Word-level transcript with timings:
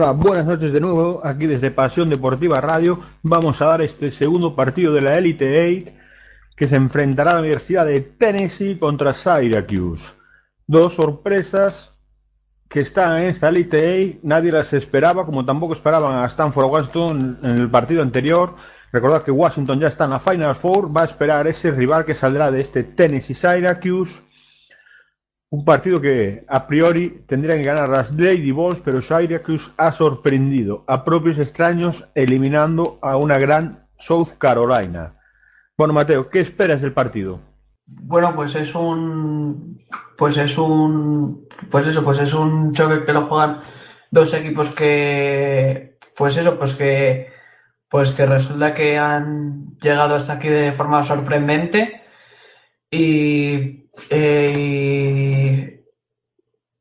Buenas 0.00 0.46
noches 0.46 0.72
de 0.72 0.80
nuevo, 0.80 1.20
aquí 1.22 1.46
desde 1.46 1.70
Pasión 1.70 2.08
Deportiva 2.08 2.58
Radio. 2.58 3.00
Vamos 3.22 3.60
a 3.60 3.66
dar 3.66 3.82
este 3.82 4.10
segundo 4.10 4.56
partido 4.56 4.94
de 4.94 5.02
la 5.02 5.18
Elite 5.18 5.84
8 5.84 5.92
que 6.56 6.68
se 6.68 6.76
enfrentará 6.76 7.32
a 7.32 7.34
la 7.34 7.40
Universidad 7.40 7.84
de 7.84 8.00
Tennessee 8.00 8.78
contra 8.78 9.12
Syracuse. 9.12 10.02
Dos 10.66 10.94
sorpresas 10.94 11.94
que 12.70 12.80
están 12.80 13.18
en 13.18 13.28
esta 13.28 13.50
Elite 13.50 14.14
8, 14.16 14.20
nadie 14.22 14.50
las 14.50 14.72
esperaba, 14.72 15.26
como 15.26 15.44
tampoco 15.44 15.74
esperaban 15.74 16.24
a 16.24 16.26
Stanford 16.28 16.70
Washington 16.70 17.38
en 17.42 17.58
el 17.58 17.70
partido 17.70 18.00
anterior. 18.00 18.56
Recordad 18.92 19.22
que 19.22 19.30
Washington 19.30 19.80
ya 19.80 19.88
está 19.88 20.04
en 20.04 20.10
la 20.10 20.20
Final 20.20 20.54
Four, 20.54 20.96
va 20.96 21.02
a 21.02 21.06
esperar 21.06 21.46
ese 21.46 21.72
rival 21.72 22.06
que 22.06 22.14
saldrá 22.14 22.50
de 22.50 22.62
este 22.62 22.84
Tennessee 22.84 23.34
Syracuse. 23.34 24.22
Un 25.52 25.64
partido 25.64 26.00
que 26.00 26.44
a 26.46 26.68
priori 26.68 27.24
tendrían 27.26 27.58
que 27.58 27.64
ganar 27.64 27.88
las 27.88 28.14
Lady 28.14 28.52
Bulls, 28.52 28.80
pero 28.84 29.02
Syracuse 29.02 29.72
ha 29.76 29.90
sorprendido 29.90 30.84
a 30.86 31.04
propios 31.04 31.40
extraños 31.40 32.06
eliminando 32.14 32.98
a 33.02 33.16
una 33.16 33.36
gran 33.36 33.84
South 33.98 34.28
Carolina. 34.38 35.14
Bueno, 35.76 35.92
Mateo, 35.92 36.30
¿qué 36.30 36.38
esperas 36.38 36.80
del 36.80 36.92
partido? 36.92 37.40
Bueno, 37.84 38.32
pues 38.36 38.54
es 38.54 38.72
un, 38.76 39.76
pues 40.16 40.36
es 40.36 40.56
un, 40.56 41.48
pues 41.68 41.84
eso, 41.88 42.04
pues 42.04 42.20
es 42.20 42.32
un 42.32 42.72
choque 42.72 43.04
que 43.04 43.12
lo 43.12 43.22
juegan 43.22 43.56
dos 44.12 44.32
equipos 44.34 44.70
que, 44.70 45.98
pues 46.16 46.36
eso, 46.36 46.56
pues 46.58 46.76
que, 46.76 47.32
pues 47.88 48.12
que 48.12 48.24
resulta 48.24 48.72
que 48.72 48.98
han 48.98 49.76
llegado 49.80 50.14
hasta 50.14 50.34
aquí 50.34 50.48
de 50.48 50.70
forma 50.70 51.04
sorprendente 51.04 52.02
y, 52.88 53.79
eh, 54.08 55.84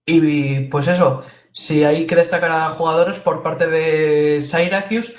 y, 0.05 0.59
pues 0.61 0.87
eso, 0.87 1.23
si 1.51 1.83
hay 1.83 2.05
que 2.07 2.15
destacar 2.15 2.51
a 2.51 2.69
jugadores 2.71 3.19
por 3.19 3.43
parte 3.43 3.67
de 3.67 4.43
Syracuse, 4.43 5.13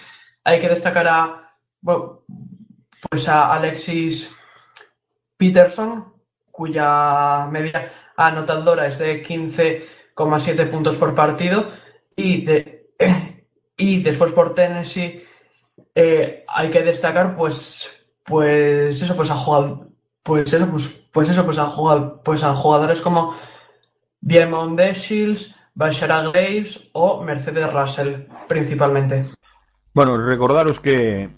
hay 0.44 0.60
que 0.60 0.68
destacar 0.68 1.06
a, 1.08 1.54
pues 1.82 3.28
a 3.28 3.54
Alexis 3.54 4.30
Peterson, 5.36 6.12
cuya 6.50 7.46
media 7.50 7.90
anotadora 8.16 8.86
es 8.86 8.98
de 8.98 9.22
15,7 9.22 10.70
puntos 10.70 10.96
por 10.96 11.14
partido. 11.14 11.70
Y, 12.16 12.44
de, 12.44 12.90
y 13.76 14.02
después 14.02 14.32
por 14.32 14.54
Tennessee 14.54 15.24
eh, 15.94 16.44
hay 16.48 16.70
que 16.70 16.82
destacar, 16.82 17.36
pues, 17.36 17.88
pues 18.24 19.00
eso, 19.00 19.16
pues 19.16 19.30
a 19.30 19.36
jugador, 19.36 19.89
pues 20.22 20.52
eso, 20.52 20.66
pues, 20.66 20.88
pues 21.12 21.28
eso, 21.28 21.44
pues 21.44 21.58
a 21.58 21.66
jugador, 21.66 22.20
pues 22.24 22.42
a 22.42 22.54
jugadores 22.54 23.00
como 23.00 23.34
Diamond 24.20 24.80
Shields, 24.80 25.54
Bashara 25.74 26.22
Graves 26.22 26.88
o 26.92 27.22
Mercedes 27.22 27.72
Russell, 27.72 28.26
principalmente. 28.48 29.30
Bueno, 29.94 30.16
recordaros 30.16 30.78
que 30.78 31.30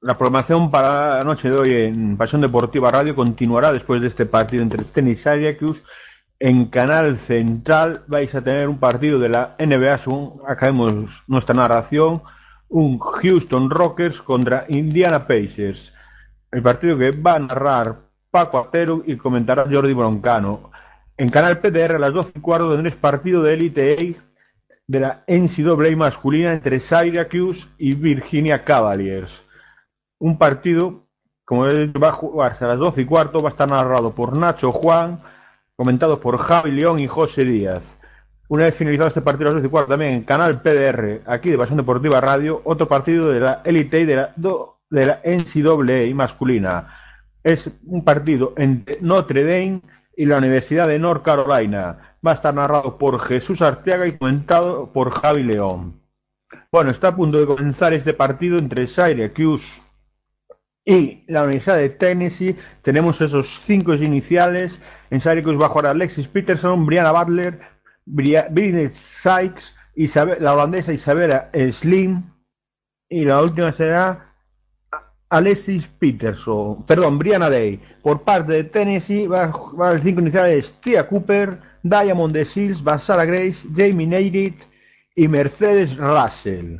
la 0.00 0.16
programación 0.16 0.70
para 0.70 1.18
la 1.18 1.24
noche 1.24 1.50
de 1.50 1.58
hoy 1.58 1.72
en 1.72 2.16
Pasión 2.16 2.40
Deportiva 2.40 2.90
Radio 2.90 3.14
continuará 3.14 3.72
después 3.72 4.00
de 4.00 4.08
este 4.08 4.26
partido 4.26 4.62
entre 4.62 4.84
Tennis 4.84 5.20
y 5.20 5.22
Syracuse. 5.22 5.82
En 6.38 6.66
Canal 6.66 7.18
Central 7.18 8.04
vais 8.06 8.34
a 8.34 8.42
tener 8.42 8.68
un 8.68 8.78
partido 8.78 9.18
de 9.18 9.30
la 9.30 9.56
NBA, 9.58 9.98
según 9.98 10.42
acabemos 10.46 11.22
nuestra 11.26 11.54
narración, 11.54 12.22
un 12.68 12.98
Houston 12.98 13.70
Rockers 13.70 14.20
contra 14.20 14.66
Indiana 14.68 15.26
Pacers. 15.26 15.94
El 16.50 16.62
partido 16.62 16.98
que 16.98 17.10
va 17.10 17.34
a 17.34 17.38
narrar 17.38 18.05
Paco 18.44 18.58
Artero 18.58 19.02
y 19.06 19.16
comentará 19.16 19.66
Jordi 19.70 19.94
Broncano. 19.94 20.70
En 21.16 21.28
Canal 21.28 21.58
PTR 21.58 21.96
a 21.96 21.98
las 21.98 22.12
12 22.12 22.32
y 22.36 22.40
cuarto 22.40 22.70
tendréis 22.70 22.96
partido 22.96 23.42
de 23.42 23.54
Elite 23.54 23.94
A 23.94 24.22
de 24.86 25.00
la 25.00 25.24
NCAA 25.26 25.96
masculina 25.96 26.52
entre 26.52 26.80
Syracuse 26.80 27.68
y 27.78 27.94
Virginia 27.94 28.64
Cavaliers 28.64 29.46
un 30.18 30.38
partido, 30.38 31.06
como 31.44 31.64
va 31.64 32.08
a 32.08 32.12
jugarse 32.12 32.64
a 32.64 32.68
las 32.68 32.78
12 32.78 33.02
y 33.02 33.04
cuarto, 33.04 33.42
va 33.42 33.50
a 33.50 33.52
estar 33.52 33.68
narrado 33.68 34.12
por 34.12 34.36
Nacho 34.36 34.72
Juan, 34.72 35.20
comentado 35.76 36.20
por 36.20 36.38
Javi 36.38 36.72
León 36.72 37.00
y 37.00 37.06
José 37.06 37.44
Díaz. 37.44 37.82
Una 38.48 38.64
vez 38.64 38.74
finalizado 38.74 39.08
este 39.08 39.22
partido 39.22 39.50
a 39.50 39.52
las 39.52 39.62
12 39.62 39.66
y 39.66 39.70
cuarto, 39.70 39.90
también 39.90 40.12
en 40.12 40.24
Canal 40.24 40.62
PDR, 40.62 41.22
aquí 41.26 41.50
de 41.50 41.58
Pasión 41.58 41.76
Deportiva 41.76 42.20
Radio, 42.20 42.62
otro 42.64 42.86
partido 42.88 43.30
de 43.30 43.40
la 43.40 43.62
Elite 43.64 44.06
de 44.06 44.16
la, 44.16 44.32
de 44.36 45.06
la 45.06 45.20
NCAA 45.24 46.14
masculina. 46.14 46.88
Es 47.46 47.70
un 47.84 48.02
partido 48.02 48.54
entre 48.56 48.98
Notre 49.02 49.44
Dame 49.44 49.80
y 50.16 50.24
la 50.26 50.38
Universidad 50.38 50.88
de 50.88 50.98
North 50.98 51.24
Carolina. 51.24 52.16
Va 52.26 52.32
a 52.32 52.34
estar 52.34 52.52
narrado 52.52 52.98
por 52.98 53.20
Jesús 53.20 53.62
Arteaga 53.62 54.08
y 54.08 54.18
comentado 54.18 54.92
por 54.92 55.12
Javi 55.12 55.44
León. 55.44 56.00
Bueno, 56.72 56.90
está 56.90 57.06
a 57.06 57.14
punto 57.14 57.38
de 57.38 57.46
comenzar 57.46 57.92
este 57.92 58.14
partido 58.14 58.58
entre 58.58 58.88
Syracuse 58.88 59.80
y 60.84 61.22
la 61.28 61.44
Universidad 61.44 61.76
de 61.76 61.90
Tennessee 61.90 62.56
tenemos 62.82 63.20
esos 63.20 63.60
cinco 63.64 63.94
iniciales. 63.94 64.80
En 65.10 65.20
Syracuse 65.20 65.56
va 65.56 65.66
a 65.66 65.68
jugar 65.68 65.86
Alexis 65.86 66.26
Peterson, 66.26 66.84
Brianna 66.84 67.12
Butler, 67.12 67.60
Britney 68.06 68.90
Sykes, 68.92 69.72
Isabel, 69.94 70.38
la 70.40 70.52
holandesa 70.52 70.92
Isabella 70.92 71.48
Slim 71.70 72.24
y 73.08 73.24
la 73.24 73.40
última 73.40 73.70
será 73.70 74.34
Alexis 75.28 75.86
Peterson, 75.98 76.84
perdón, 76.84 77.18
Brianna 77.18 77.50
Day. 77.50 77.80
Por 78.02 78.22
parte 78.22 78.52
de 78.52 78.64
Tennessee 78.64 79.26
va, 79.26 79.46
va 79.48 79.94
los 79.94 80.02
cinco 80.02 80.20
iniciales 80.20 80.74
Tia 80.80 81.08
Cooper, 81.08 81.58
Diamond 81.82 82.32
de 82.32 82.44
Seals, 82.44 82.82
Basara 82.82 83.24
Grace, 83.24 83.66
Jamie 83.74 84.06
Neidit 84.06 84.62
y 85.14 85.28
Mercedes 85.28 85.96
Russell. 85.96 86.78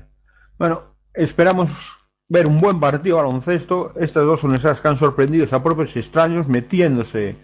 Bueno, 0.59 0.83
esperamos 1.15 1.71
ver 2.29 2.49
un 2.49 2.61
buen 2.61 2.79
partido 2.79 3.17
baloncesto. 3.17 3.93
Estas 3.97 4.25
dos 4.25 4.45
universidades 4.45 4.81
que 4.81 4.89
han 4.89 4.99
sorprendido 4.99 5.47
a 5.51 5.63
propios 5.63 5.97
extraños 5.97 6.49
metiéndose 6.49 7.37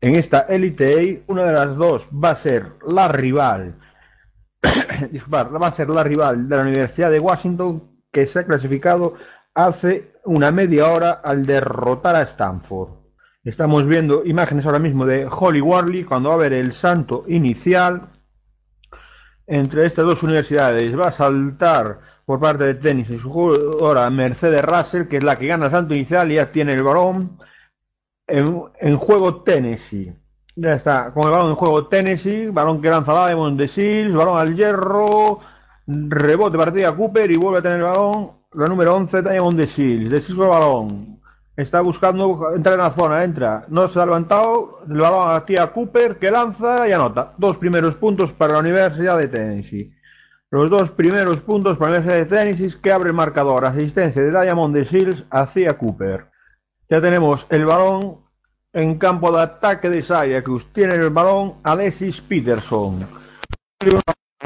en 0.00 0.14
esta 0.16 0.40
Elite 0.40 1.22
A. 1.26 1.32
Una 1.32 1.44
de 1.44 1.52
las 1.52 1.76
dos 1.76 2.06
va 2.12 2.30
a 2.30 2.36
ser 2.36 2.72
la 2.86 3.08
rival, 3.08 3.74
disculpar, 5.10 5.60
va 5.60 5.68
a 5.68 5.72
ser 5.72 5.88
la 5.88 6.04
rival 6.04 6.48
de 6.48 6.56
la 6.56 6.62
Universidad 6.62 7.10
de 7.10 7.18
Washington 7.18 7.94
que 8.12 8.26
se 8.26 8.38
ha 8.38 8.46
clasificado 8.46 9.14
hace 9.54 10.12
una 10.24 10.50
media 10.50 10.90
hora 10.90 11.12
al 11.12 11.46
derrotar 11.46 12.16
a 12.16 12.22
Stanford. 12.22 12.90
Estamos 13.44 13.86
viendo 13.86 14.24
imágenes 14.24 14.66
ahora 14.66 14.78
mismo 14.78 15.06
de 15.06 15.28
Holly 15.30 15.60
Warley 15.60 16.04
cuando 16.04 16.30
va 16.30 16.34
a 16.36 16.38
ver 16.38 16.52
el 16.52 16.72
santo 16.72 17.24
inicial 17.28 18.08
entre 19.46 19.86
estas 19.86 20.06
dos 20.06 20.22
universidades. 20.22 20.98
Va 20.98 21.08
a 21.08 21.12
saltar 21.12 22.00
por 22.24 22.40
parte 22.40 22.64
de 22.64 22.74
tenis 22.74 23.10
y 23.10 23.18
su 23.18 23.30
jugadora 23.30 24.08
Mercedes 24.10 24.62
Russell, 24.62 25.08
que 25.08 25.18
es 25.18 25.24
la 25.24 25.36
que 25.36 25.46
gana 25.46 25.66
el 25.66 25.70
salto 25.70 25.94
inicial 25.94 26.32
y 26.32 26.36
ya 26.36 26.50
tiene 26.50 26.72
el 26.72 26.82
balón 26.82 27.38
en, 28.26 28.96
juego 28.96 29.42
Tennessee. 29.42 30.14
Ya 30.56 30.74
está, 30.74 31.12
con 31.12 31.24
el 31.24 31.30
balón 31.30 31.50
en 31.50 31.56
juego 31.56 31.86
Tennessee, 31.88 32.46
balón 32.46 32.80
que 32.80 32.88
lanza 32.88 33.26
Diamond 33.26 33.58
de 33.58 33.68
Seals, 33.68 34.14
balón 34.14 34.38
al 34.38 34.56
hierro, 34.56 35.40
rebote 35.86 36.56
partida 36.56 36.94
Cooper 36.94 37.30
y 37.30 37.36
vuelve 37.36 37.58
a 37.58 37.62
tener 37.62 37.78
el 37.78 37.84
balón 37.84 38.44
la 38.54 38.66
número 38.66 38.94
11 38.94 39.22
Diamond 39.22 39.58
de 39.58 39.66
Seals, 39.66 40.10
de 40.10 40.18
Seals 40.18 40.40
el 40.40 40.46
balón. 40.46 41.20
Está 41.56 41.80
buscando 41.80 42.52
entrar 42.54 42.74
en 42.74 42.80
la 42.80 42.90
zona, 42.90 43.22
entra. 43.22 43.64
No 43.68 43.86
se 43.86 44.00
ha 44.00 44.06
levantado. 44.06 44.80
El 44.88 44.98
balón 44.98 45.34
a 45.34 45.44
Tía 45.44 45.68
Cooper 45.68 46.18
que 46.18 46.30
lanza 46.30 46.88
y 46.88 46.92
anota. 46.92 47.32
Dos 47.38 47.56
primeros 47.58 47.94
puntos 47.94 48.32
para 48.32 48.54
la 48.54 48.58
Universidad 48.60 49.18
de 49.18 49.28
Tennessee. 49.28 49.92
Los 50.50 50.70
dos 50.70 50.90
primeros 50.90 51.38
puntos 51.38 51.76
para 51.78 51.92
la 51.92 51.98
Universidad 51.98 52.24
de 52.24 52.36
Tennessee 52.36 52.80
que 52.80 52.92
abre 52.92 53.10
el 53.10 53.14
marcador. 53.14 53.64
Asistencia 53.64 54.22
de 54.22 54.30
Diamond 54.30 54.74
de 54.74 54.84
Shields 54.84 55.24
a 55.30 55.46
Tía 55.46 55.78
Cooper. 55.78 56.26
Ya 56.88 57.00
tenemos 57.00 57.46
el 57.50 57.66
balón 57.66 58.24
en 58.72 58.98
campo 58.98 59.30
de 59.32 59.42
ataque 59.42 59.90
de 59.90 60.02
Syracuse. 60.02 60.66
Tiene 60.72 60.94
el 60.94 61.10
balón 61.10 61.54
Alexis 61.62 62.20
Peterson. 62.20 62.98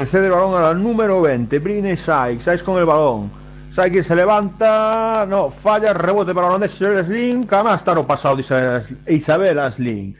Cede 0.05 0.27
el 0.27 0.31
balón 0.31 0.55
a 0.55 0.61
la 0.67 0.73
número 0.73 1.21
20. 1.21 1.59
Brine 1.59 1.95
Sykes. 1.97 2.43
Sykes 2.43 2.63
con 2.63 2.77
el 2.77 2.85
balón. 2.85 3.29
Sykes 3.73 4.03
se 4.03 4.15
levanta. 4.15 5.25
No, 5.27 5.49
falla. 5.51 5.93
Rebote 5.93 6.33
para 6.33 6.47
la 6.47 6.55
holandesa 6.55 7.03
Sling. 7.03 7.43
Canasta 7.45 7.91
aro 7.91 8.03
pasado 8.07 8.37
de 8.37 8.41
Isabel- 8.43 8.97
Isabel 9.07 9.73
Sling. 9.73 10.15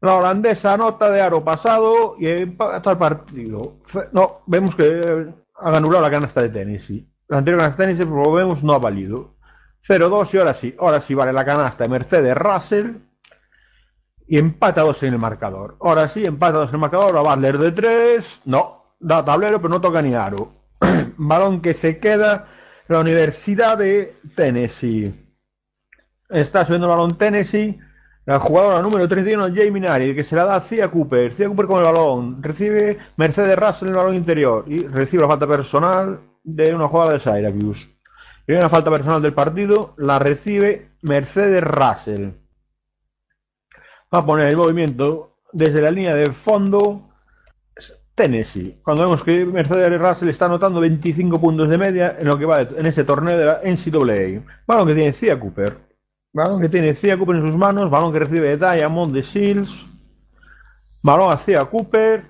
La 0.00 0.16
holandesa 0.16 0.74
anota 0.74 1.10
de 1.10 1.22
aro 1.22 1.42
pasado 1.42 2.16
y 2.18 2.28
empata 2.28 2.90
el 2.90 2.98
partido. 2.98 3.76
No, 4.12 4.42
vemos 4.46 4.76
que 4.76 5.32
han 5.56 5.74
anulado 5.74 6.02
la 6.02 6.10
canasta 6.10 6.42
de 6.42 6.50
Tennessee. 6.50 7.08
La 7.28 7.38
anterior 7.38 7.60
canasta 7.62 7.86
de 7.86 8.06
por 8.06 8.26
lo 8.26 8.32
vemos, 8.32 8.62
no 8.62 8.74
ha 8.74 8.78
valido. 8.78 9.36
0-2 9.88 10.34
y 10.34 10.38
ahora 10.38 10.52
sí. 10.54 10.74
Ahora 10.78 11.00
sí 11.00 11.14
vale 11.14 11.32
la 11.32 11.44
canasta 11.46 11.84
de 11.84 11.90
Mercedes 11.90 12.36
Russell. 12.36 12.90
Y 14.26 14.38
empata 14.38 14.82
dos 14.82 15.02
en 15.02 15.14
el 15.14 15.18
marcador. 15.18 15.76
Ahora 15.80 16.08
sí, 16.08 16.22
empata 16.24 16.58
dos 16.58 16.68
en 16.68 16.74
el 16.74 16.80
marcador. 16.80 17.16
A 17.16 17.20
Butler 17.22 17.58
de 17.58 17.72
3. 17.72 18.40
No, 18.46 18.83
da 19.04 19.24
tablero, 19.24 19.60
pero 19.60 19.74
no 19.74 19.80
toca 19.80 20.00
ni 20.00 20.14
aro. 20.14 20.52
Balón 21.16 21.60
que 21.60 21.74
se 21.74 21.98
queda 21.98 22.46
en 22.88 22.94
la 22.94 23.00
Universidad 23.00 23.78
de 23.78 24.16
Tennessee. 24.34 25.14
Está 26.30 26.64
subiendo 26.64 26.86
el 26.86 26.90
balón 26.90 27.18
Tennessee. 27.18 27.78
La 28.24 28.40
jugadora 28.40 28.80
número 28.80 29.06
31, 29.06 29.48
Jamie 29.54 29.80
Nari, 29.80 30.14
que 30.14 30.24
se 30.24 30.34
la 30.34 30.46
da 30.46 30.56
a 30.56 30.60
Cia 30.62 30.90
Cooper. 30.90 31.34
Cia 31.34 31.46
Cooper 31.46 31.66
con 31.66 31.78
el 31.78 31.84
balón. 31.84 32.42
Recibe 32.42 32.98
Mercedes 33.16 33.58
Russell 33.58 33.88
el 33.88 33.94
balón 33.94 34.14
interior. 34.14 34.64
Y 34.66 34.86
recibe 34.86 35.22
la 35.22 35.28
falta 35.28 35.46
personal 35.46 36.20
de 36.42 36.74
una 36.74 36.88
jugada 36.88 37.12
de 37.12 37.20
Syracuse. 37.20 37.86
Una 38.48 38.70
falta 38.70 38.90
personal 38.90 39.20
del 39.20 39.34
partido. 39.34 39.92
La 39.98 40.18
recibe 40.18 40.92
Mercedes 41.02 41.62
Russell. 41.62 42.30
Va 44.12 44.20
a 44.20 44.26
poner 44.26 44.48
el 44.48 44.56
movimiento 44.56 45.36
desde 45.52 45.82
la 45.82 45.90
línea 45.90 46.14
de 46.14 46.32
fondo 46.32 47.13
Tennessee. 48.14 48.78
Cuando 48.82 49.02
vemos 49.02 49.24
que 49.24 49.44
Mercedes 49.44 50.00
Russell 50.00 50.28
está 50.28 50.44
anotando 50.46 50.80
25 50.80 51.40
puntos 51.40 51.68
de 51.68 51.78
media 51.78 52.16
en 52.18 52.28
lo 52.28 52.38
que 52.38 52.44
va 52.44 52.60
en 52.60 52.86
este 52.86 53.02
torneo 53.04 53.36
de 53.36 53.44
la 53.44 53.60
NCAA. 53.64 54.42
Balón 54.66 54.86
que 54.86 54.94
tiene 54.94 55.12
Cia 55.12 55.38
Cooper. 55.38 55.76
Balón 56.32 56.60
que 56.60 56.68
tiene 56.68 56.94
Cia 56.94 57.18
Cooper 57.18 57.36
en 57.36 57.42
sus 57.42 57.56
manos. 57.56 57.90
Balón 57.90 58.12
que 58.12 58.20
recibe 58.20 58.56
Diamond 58.56 59.12
de 59.12 59.22
Shields. 59.22 59.86
Balón 61.02 61.32
a 61.32 61.36
Cia 61.38 61.64
Cooper. 61.64 62.22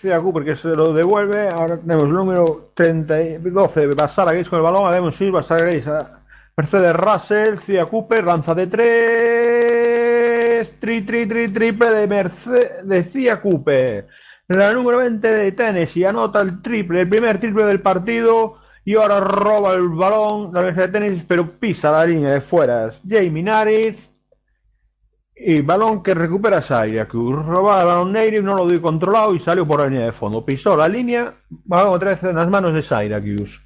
Cia 0.00 0.20
Cooper 0.20 0.44
que 0.44 0.54
se 0.56 0.68
lo 0.68 0.92
devuelve. 0.92 1.48
Ahora 1.48 1.78
tenemos 1.78 2.04
el 2.04 2.12
número 2.12 2.70
30 2.74 3.22
y 3.22 3.38
12. 3.38 3.86
Basara 3.88 4.32
Grace 4.32 4.48
con 4.48 4.58
el 4.58 4.62
balón. 4.62 4.86
A 4.86 4.92
Diamond 4.92 5.14
Shields. 5.14 5.34
Basara 5.34 5.62
Grace 5.62 5.90
a 5.90 6.20
Mercedes 6.56 6.94
Russell. 6.94 7.58
Cia 7.58 7.86
Cooper. 7.86 8.24
Lanza 8.24 8.54
de 8.54 8.68
3. 8.68 10.76
Tri, 10.78 11.02
tri, 11.02 11.26
tri, 11.26 11.48
triple 11.48 11.90
de 11.90 12.06
Mercedes. 12.06 12.86
De 12.86 13.02
Cia 13.02 13.40
Cooper. 13.40 14.06
La 14.48 14.72
número 14.72 14.98
20 14.98 15.26
de 15.26 15.52
Tennessee 15.52 16.04
anota 16.04 16.42
el 16.42 16.60
triple, 16.60 17.00
el 17.00 17.08
primer 17.08 17.40
triple 17.40 17.64
del 17.64 17.80
partido 17.80 18.58
y 18.84 18.94
ahora 18.94 19.18
roba 19.20 19.72
el 19.72 19.88
balón 19.88 20.52
la 20.52 20.60
Universidad 20.60 20.88
de 20.88 21.00
Tennessee, 21.00 21.24
pero 21.26 21.58
pisa 21.58 21.90
la 21.90 22.04
línea 22.04 22.34
de 22.34 22.42
fueras. 22.42 23.00
Jamie 23.08 23.42
Naris 23.42 24.10
y 25.34 25.62
balón 25.62 26.02
que 26.02 26.12
recupera 26.12 26.60
Syracuse. 26.60 27.42
Roba 27.42 27.80
el 27.80 27.86
balón 27.86 28.12
Native, 28.12 28.42
no 28.42 28.54
lo 28.54 28.68
dio 28.68 28.82
controlado 28.82 29.34
y 29.34 29.40
salió 29.40 29.64
por 29.64 29.80
la 29.80 29.86
línea 29.86 30.04
de 30.04 30.12
fondo. 30.12 30.44
Pisó 30.44 30.76
la 30.76 30.88
línea, 30.88 31.34
balón 31.48 31.94
otra 31.94 32.10
vez 32.10 32.22
en 32.24 32.36
las 32.36 32.48
manos 32.48 32.74
de 32.74 32.82
Syracuse. 32.82 33.60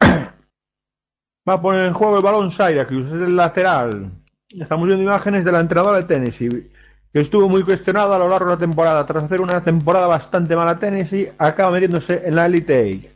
Va 1.48 1.52
a 1.54 1.62
poner 1.62 1.86
en 1.86 1.94
juego 1.94 2.16
el 2.16 2.24
balón 2.24 2.50
Syracuse, 2.50 3.06
es 3.06 3.22
el 3.22 3.36
lateral. 3.36 4.10
Estamos 4.48 4.86
viendo 4.86 5.04
imágenes 5.04 5.44
de 5.44 5.52
la 5.52 5.60
entrenadora 5.60 5.98
de 5.98 6.04
Tennessee 6.04 6.72
que 7.14 7.20
estuvo 7.20 7.48
muy 7.48 7.62
cuestionado 7.62 8.12
a 8.12 8.18
lo 8.18 8.28
largo 8.28 8.46
de 8.46 8.54
la 8.56 8.58
temporada. 8.58 9.06
Tras 9.06 9.22
hacer 9.22 9.40
una 9.40 9.62
temporada 9.62 10.08
bastante 10.08 10.56
mala 10.56 10.80
Tennessee, 10.80 11.30
acaba 11.38 11.70
metiéndose 11.70 12.22
en 12.24 12.34
la 12.34 12.46
Elite 12.46 12.74
Eight. 12.74 13.06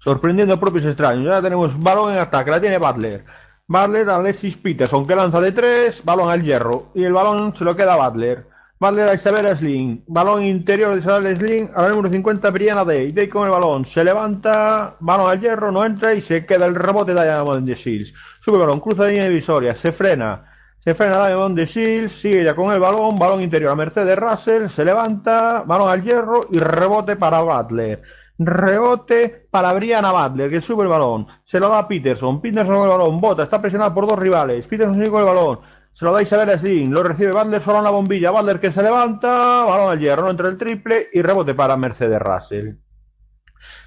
Sorprendiendo 0.00 0.52
a 0.52 0.60
propios 0.60 0.84
extraños. 0.84 1.24
Ya 1.24 1.40
tenemos 1.40 1.80
balón 1.80 2.12
en 2.12 2.18
ataque, 2.18 2.50
la 2.50 2.60
tiene 2.60 2.76
Butler. 2.76 3.24
Butler 3.66 4.10
a 4.10 4.16
Alexis 4.16 4.58
Peterson, 4.58 5.06
que 5.06 5.16
lanza 5.16 5.40
de 5.40 5.50
tres, 5.50 6.04
balón 6.04 6.30
al 6.30 6.42
hierro. 6.42 6.90
Y 6.94 7.04
el 7.04 7.14
balón 7.14 7.56
se 7.56 7.64
lo 7.64 7.74
queda 7.74 7.94
a 7.94 8.06
Butler. 8.06 8.46
Butler 8.78 9.08
a 9.08 9.14
Isabel 9.14 9.56
Sling. 9.56 10.04
Balón 10.08 10.42
interior 10.42 10.92
de 10.92 11.00
Isabel 11.00 11.34
Sling 11.34 11.70
a 11.74 11.84
la 11.84 11.88
número 11.88 12.10
50, 12.10 12.50
Brianna 12.50 12.84
Day. 12.84 13.12
Day 13.12 13.30
con 13.30 13.46
el 13.46 13.50
balón. 13.50 13.86
Se 13.86 14.04
levanta, 14.04 14.96
balón 15.00 15.30
al 15.30 15.40
hierro, 15.40 15.72
no 15.72 15.82
entra 15.86 16.12
y 16.12 16.20
se 16.20 16.44
queda 16.44 16.66
el 16.66 16.74
rebote 16.74 17.14
de 17.14 17.24
Diamond 17.24 17.66
de 17.66 17.76
Shields. 17.76 18.12
Sube 18.40 18.58
balón, 18.58 18.80
cruza 18.80 19.04
la 19.04 19.08
línea 19.08 19.24
divisoria, 19.24 19.74
se 19.74 19.90
frena. 19.90 20.51
Se 20.84 20.94
frena 20.94 21.28
Diamond 21.28 21.56
de 21.56 21.66
Shields, 21.66 22.12
sigue 22.12 22.42
ya 22.42 22.56
con 22.56 22.72
el 22.72 22.80
balón, 22.80 23.16
balón 23.16 23.40
interior 23.40 23.70
a 23.70 23.76
Mercedes 23.76 24.18
Russell, 24.18 24.68
se 24.68 24.84
levanta, 24.84 25.62
balón 25.64 25.88
al 25.88 26.02
hierro 26.02 26.40
y 26.50 26.58
rebote 26.58 27.14
para 27.14 27.40
Butler. 27.40 28.02
Rebote 28.36 29.46
para 29.48 29.72
Brianna 29.74 30.10
Butler, 30.10 30.50
que 30.50 30.60
sube 30.60 30.82
el 30.82 30.88
balón. 30.88 31.28
Se 31.44 31.60
lo 31.60 31.68
da 31.68 31.78
a 31.78 31.88
Peterson. 31.88 32.40
Peterson 32.40 32.74
con 32.74 32.84
el 32.84 32.90
balón. 32.90 33.20
Bota. 33.20 33.44
Está 33.44 33.60
presionado 33.60 33.94
por 33.94 34.08
dos 34.08 34.18
rivales. 34.18 34.66
Peterson 34.66 34.94
sigue 34.94 35.10
con 35.10 35.20
el 35.20 35.26
balón. 35.26 35.60
Se 35.92 36.04
lo 36.04 36.12
da 36.12 36.22
Isabel 36.22 36.58
Sling. 36.58 36.90
Lo 36.90 37.02
recibe 37.02 37.30
Butler 37.30 37.62
solo 37.62 37.78
en 37.78 37.84
la 37.84 37.90
bombilla. 37.90 38.30
Butler 38.30 38.58
que 38.58 38.72
se 38.72 38.82
levanta. 38.82 39.64
Balón 39.64 39.92
al 39.92 40.00
hierro. 40.00 40.24
No 40.24 40.30
entra 40.30 40.48
el 40.48 40.58
triple. 40.58 41.08
Y 41.12 41.22
rebote 41.22 41.54
para 41.54 41.76
Mercedes 41.76 42.20
Russell. 42.20 42.74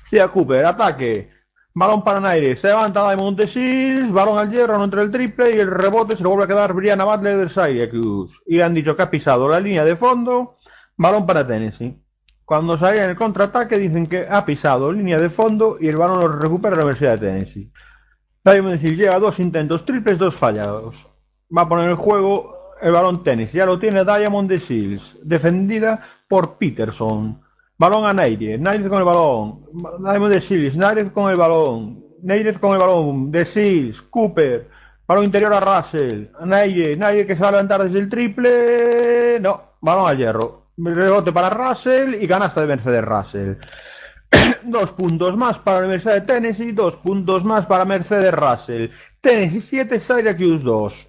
Cia 0.10 0.28
Cooper. 0.30 0.66
Ataque. 0.66 1.35
Balón 1.78 2.06
para 2.06 2.22
Naire. 2.22 2.56
Se 2.56 2.68
levanta 2.68 3.14
de 3.14 3.46
Shields. 3.46 4.12
Balón 4.12 4.40
al 4.40 4.50
hierro. 4.50 4.78
No 4.78 4.86
entra 4.86 5.02
el 5.02 5.12
triple. 5.12 5.56
Y 5.56 5.60
el 5.60 5.70
rebote 5.70 6.16
se 6.16 6.24
lo 6.24 6.30
vuelve 6.30 6.46
a 6.46 6.48
quedar 6.48 6.74
Brianna 6.74 7.04
Butler 7.04 7.38
del 7.38 7.50
Syracuse. 7.50 8.38
Y 8.48 8.62
han 8.62 8.74
dicho 8.74 8.96
que 8.96 9.02
ha 9.02 9.12
pisado 9.12 9.50
la 9.50 9.60
línea 9.60 9.84
de 9.84 9.98
fondo. 9.98 10.56
Balón 10.96 11.26
para 11.26 11.46
Tennessee. 11.46 12.02
Cuando 12.46 12.78
salía 12.78 13.04
en 13.04 13.10
el 13.10 13.16
contraataque 13.16 13.78
dicen 13.78 14.06
que 14.06 14.26
ha 14.30 14.46
pisado 14.46 14.92
línea 14.92 15.20
de 15.20 15.30
fondo 15.30 15.78
y 15.80 15.88
el 15.88 15.98
balón 15.98 16.20
lo 16.22 16.28
recupera 16.30 16.76
la 16.76 16.84
Universidad 16.84 17.20
de 17.20 17.28
Tennessee. 17.28 17.72
Diamond 18.44 18.82
Hill 18.82 18.96
lleva 18.96 19.20
dos 19.20 19.40
intentos 19.40 19.84
triples, 19.84 20.18
dos 20.18 20.36
fallados. 20.36 20.96
Va 21.56 21.64
a 21.64 21.70
poner 21.70 21.90
en 21.90 21.96
juego 21.98 22.56
el 22.82 22.92
balón 22.92 23.24
Tennessee. 23.24 23.58
Ya 23.58 23.66
lo 23.66 23.80
tiene 23.80 24.06
Diamond 24.06 24.48
de 24.48 24.60
Shields, 24.60 25.18
defendida 25.24 26.02
por 26.30 26.58
Peterson. 26.58 27.42
Balón 27.78 28.06
a 28.06 28.14
Nairez. 28.14 28.60
Nairez 28.60 28.88
con 28.90 29.00
el 29.00 29.04
balón. 29.04 29.66
Diamond 30.00 30.34
de 30.34 30.40
Shields. 30.40 30.78
Nairez 30.78 31.12
con 31.12 31.30
el 31.30 31.38
balón. 31.38 32.04
Nairez 32.24 32.58
con 32.58 32.74
el 32.74 32.80
balón. 32.80 33.32
De 33.32 33.44
Shields. 33.44 34.02
Cooper. 34.04 34.70
Balón 35.08 35.26
interior 35.26 35.54
a 35.54 35.60
Russell. 35.60 36.28
Nairez. 36.46 36.98
Nairez 36.98 37.28
que 37.28 37.36
se 37.36 37.42
va 37.42 37.50
a 37.50 37.52
levantar 37.52 37.84
desde 37.84 38.00
el 38.00 38.10
triple. 38.10 39.40
No. 39.42 39.62
Balón 39.82 40.10
al 40.10 40.18
hierro. 40.18 40.66
Rebote 40.78 41.32
para 41.32 41.50
Russell 41.50 42.22
y 42.22 42.28
canasta 42.28 42.62
de 42.62 42.68
Mercedes 42.68 43.06
Russell. 43.06 43.56
dos 44.64 44.92
puntos 44.92 45.38
más 45.38 45.60
para 45.60 45.80
la 45.80 45.86
Universidad 45.86 46.16
de 46.16 46.22
Tennessee, 46.22 46.72
dos 46.72 46.96
puntos 46.98 47.44
más 47.44 47.66
para 47.66 47.86
Mercedes 47.86 48.34
Russell. 48.34 48.90
Tennessee 49.22 49.62
7, 49.62 50.00
Syracuse 50.00 50.64
2. 50.64 51.08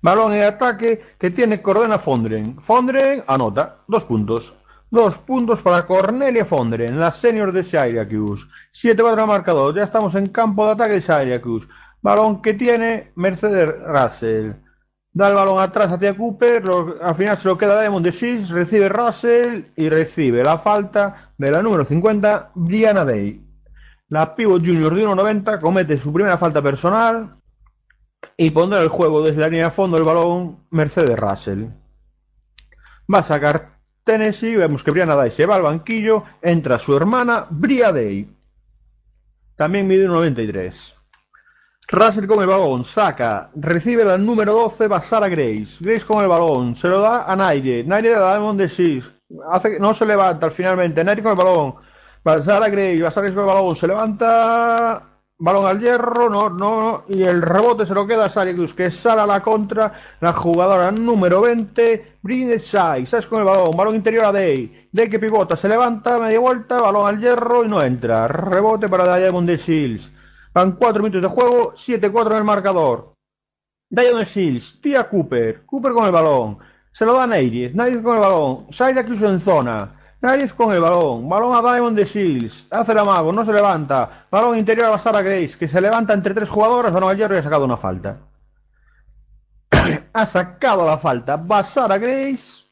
Balón 0.00 0.32
en 0.34 0.44
ataque 0.44 1.02
que 1.18 1.30
tiene 1.30 1.60
Cordena 1.60 1.98
Fondren. 1.98 2.60
Fondren 2.60 3.24
anota, 3.26 3.78
dos 3.88 4.04
puntos. 4.04 4.57
Dos 4.90 5.18
puntos 5.18 5.60
para 5.60 5.86
Cornelia 5.86 6.44
Fondren, 6.46 6.98
la 6.98 7.10
senior 7.10 7.52
de 7.52 7.62
Syracuse. 7.64 8.44
7 8.72 9.02
para 9.02 9.22
el 9.22 9.28
marcador, 9.28 9.74
ya 9.74 9.84
estamos 9.84 10.14
en 10.14 10.26
campo 10.26 10.64
de 10.64 10.72
ataque 10.72 10.92
de 10.94 11.00
Syracuse. 11.02 11.68
Balón 12.00 12.40
que 12.40 12.54
tiene 12.54 13.12
Mercedes 13.14 13.70
Russell. 13.86 14.52
Da 15.12 15.28
el 15.28 15.34
balón 15.34 15.60
atrás 15.60 15.90
hacia 15.92 16.16
Cooper, 16.16 16.64
lo- 16.64 16.96
al 17.02 17.14
final 17.16 17.36
se 17.36 17.48
lo 17.48 17.58
queda 17.58 17.80
Diamond 17.80 18.04
de 18.04 18.12
Shields, 18.12 18.50
recibe 18.50 18.88
Russell 18.88 19.64
y 19.76 19.88
recibe 19.88 20.42
la 20.44 20.58
falta 20.58 21.32
de 21.36 21.50
la 21.50 21.60
número 21.60 21.84
50, 21.84 22.52
Brianna 22.54 23.04
Day. 23.04 23.44
La 24.08 24.34
pivot 24.34 24.60
junior 24.64 24.94
de 24.94 25.02
1.90 25.06 25.60
comete 25.60 25.96
su 25.98 26.12
primera 26.12 26.38
falta 26.38 26.62
personal 26.62 27.36
y 28.36 28.50
pondrá 28.50 28.80
el 28.80 28.88
juego 28.88 29.22
desde 29.22 29.40
la 29.40 29.48
línea 29.48 29.64
de 29.66 29.70
fondo 29.70 29.98
el 29.98 30.04
balón 30.04 30.64
Mercedes 30.70 31.18
Russell. 31.18 31.66
Va 33.12 33.18
a 33.18 33.22
sacar 33.22 33.77
Tennessee, 34.08 34.56
vemos 34.56 34.82
que 34.82 34.90
Brianna 34.90 35.14
Day 35.14 35.30
se 35.30 35.44
va 35.44 35.56
al 35.56 35.62
banquillo, 35.62 36.24
entra 36.40 36.78
su 36.78 36.96
hermana 36.96 37.46
Bria 37.50 37.92
Day. 37.92 38.26
También 39.54 39.86
mide 39.86 40.08
1.93. 40.08 40.94
Russell 41.88 42.26
con 42.26 42.40
el 42.40 42.46
balón, 42.46 42.84
saca, 42.84 43.50
recibe 43.54 44.06
la 44.06 44.16
número 44.16 44.54
12, 44.54 44.88
Basara 44.88 45.28
Grace. 45.28 45.76
Grace 45.80 46.06
con 46.06 46.22
el 46.22 46.28
balón, 46.28 46.74
se 46.74 46.88
lo 46.88 47.02
da 47.02 47.30
a 47.30 47.36
Naire. 47.36 47.84
Naire 47.84 48.08
le 48.08 48.14
da 48.14 48.30
a 48.30 48.38
Diamond 48.38 48.58
de 48.58 48.70
Six. 48.70 49.12
Hace 49.50 49.78
no 49.78 49.92
se 49.92 50.06
levanta 50.06 50.50
finalmente. 50.50 51.04
Naire 51.04 51.22
con 51.22 51.32
el 51.32 51.38
balón. 51.38 51.74
Basara 52.24 52.70
Grace, 52.70 53.02
Basara 53.02 53.26
Grace 53.26 53.34
con 53.34 53.46
el 53.46 53.54
balón, 53.54 53.76
se 53.76 53.86
levanta. 53.88 55.02
Balón 55.40 55.66
al 55.66 55.78
hierro, 55.78 56.28
no, 56.28 56.50
no, 56.50 57.04
y 57.08 57.22
el 57.22 57.42
rebote 57.42 57.86
se 57.86 57.94
lo 57.94 58.06
queda 58.06 58.24
a 58.24 58.30
Syracuse, 58.30 58.74
que 58.74 58.90
sale 58.90 59.20
a 59.20 59.26
la 59.26 59.40
contra, 59.40 59.92
la 60.20 60.32
jugadora 60.32 60.90
número 60.90 61.42
20, 61.42 62.18
Brindes 62.22 62.66
Sai, 62.66 63.06
¿sabes 63.06 63.26
con 63.26 63.38
el 63.38 63.44
balón? 63.44 63.70
Balón 63.76 63.94
interior 63.94 64.24
a 64.24 64.32
Day, 64.32 64.88
Day 64.90 65.08
que 65.08 65.20
pivota, 65.20 65.56
se 65.56 65.68
levanta, 65.68 66.18
media 66.18 66.40
vuelta, 66.40 66.80
balón 66.80 67.06
al 67.06 67.20
hierro 67.20 67.64
y 67.64 67.68
no 67.68 67.80
entra. 67.80 68.26
Rebote 68.26 68.88
para 68.88 69.16
Diamond 69.16 69.48
de 69.48 69.56
Shields. 69.56 70.12
Van 70.52 70.72
4 70.72 71.02
minutos 71.02 71.22
de 71.22 71.28
juego, 71.28 71.74
7-4 71.74 72.32
en 72.32 72.36
el 72.38 72.44
marcador. 72.44 73.14
Diamond 73.90 74.26
Shields, 74.26 74.80
tía 74.80 75.08
Cooper, 75.08 75.64
Cooper 75.64 75.92
con 75.92 76.06
el 76.06 76.12
balón, 76.12 76.58
se 76.92 77.06
lo 77.06 77.12
da 77.12 77.22
a 77.22 77.26
Neiris 77.28 77.72
con 78.02 78.16
el 78.16 78.20
balón, 78.20 78.66
Syracuse 78.70 79.26
en 79.26 79.40
zona. 79.40 79.97
Nariz 80.20 80.52
con 80.52 80.72
el 80.72 80.80
balón. 80.80 81.28
Balón 81.28 81.54
a 81.54 81.72
Diamond 81.72 81.96
de 81.96 82.04
Shields. 82.04 82.66
Hace 82.70 82.92
el 82.92 82.98
amago, 82.98 83.32
no 83.32 83.44
se 83.44 83.52
levanta. 83.52 84.26
Balón 84.30 84.58
interior 84.58 84.86
a 84.86 84.90
Basara 84.90 85.22
Grace, 85.22 85.56
que 85.56 85.68
se 85.68 85.80
levanta 85.80 86.12
entre 86.12 86.34
tres 86.34 86.48
jugadores. 86.48 86.92
Balón 86.92 87.10
al 87.10 87.16
hierro 87.16 87.36
y 87.36 87.38
ha 87.38 87.42
sacado 87.42 87.64
una 87.64 87.76
falta. 87.76 88.18
ha 90.12 90.26
sacado 90.26 90.84
la 90.84 90.98
falta. 90.98 91.36
Basara 91.36 91.98
Grace 91.98 92.64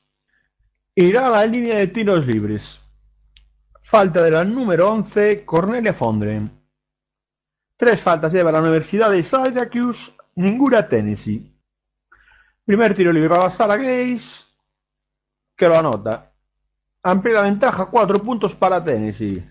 irá 0.95 1.29
a 1.29 1.31
la 1.31 1.47
línea 1.47 1.77
de 1.77 1.87
tiros 1.87 2.27
libres. 2.27 2.81
Falta 3.83 4.23
de 4.23 4.33
la 4.33 4.43
número 4.43 4.91
11, 4.91 5.45
Cornelia 5.45 5.95
Fondren. 5.95 6.51
Tres 7.77 8.01
faltas 8.01 8.33
lleva 8.33 8.51
la 8.51 8.61
Universidad 8.61 9.11
de 9.11 9.23
Syracuse, 9.23 10.13
ninguna 10.35 10.89
Tennessee. 10.89 11.53
Primer 12.65 12.97
tiro 12.97 13.13
libre 13.13 13.29
para 13.29 13.45
Basara 13.45 13.77
Grace, 13.77 14.45
que 15.57 15.69
lo 15.69 15.79
anota. 15.79 16.33
Amplia 17.09 17.35
la 17.35 17.43
ventaja, 17.43 17.87
cuatro 17.87 18.19
puntos 18.19 18.57
para 18.57 18.83
Tennessee. 18.83 19.49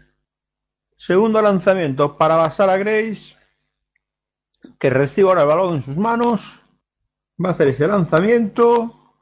Segundo 0.98 1.42
lanzamiento 1.42 2.18
para 2.18 2.36
Basara 2.36 2.76
Grace, 2.76 3.38
que 4.78 4.90
recibe 4.90 5.30
ahora 5.30 5.44
el 5.44 5.48
balón 5.48 5.76
en 5.76 5.82
sus 5.82 5.96
manos. 5.96 6.60
Va 7.42 7.52
a 7.52 7.52
hacer 7.54 7.70
ese 7.70 7.88
lanzamiento 7.88 9.14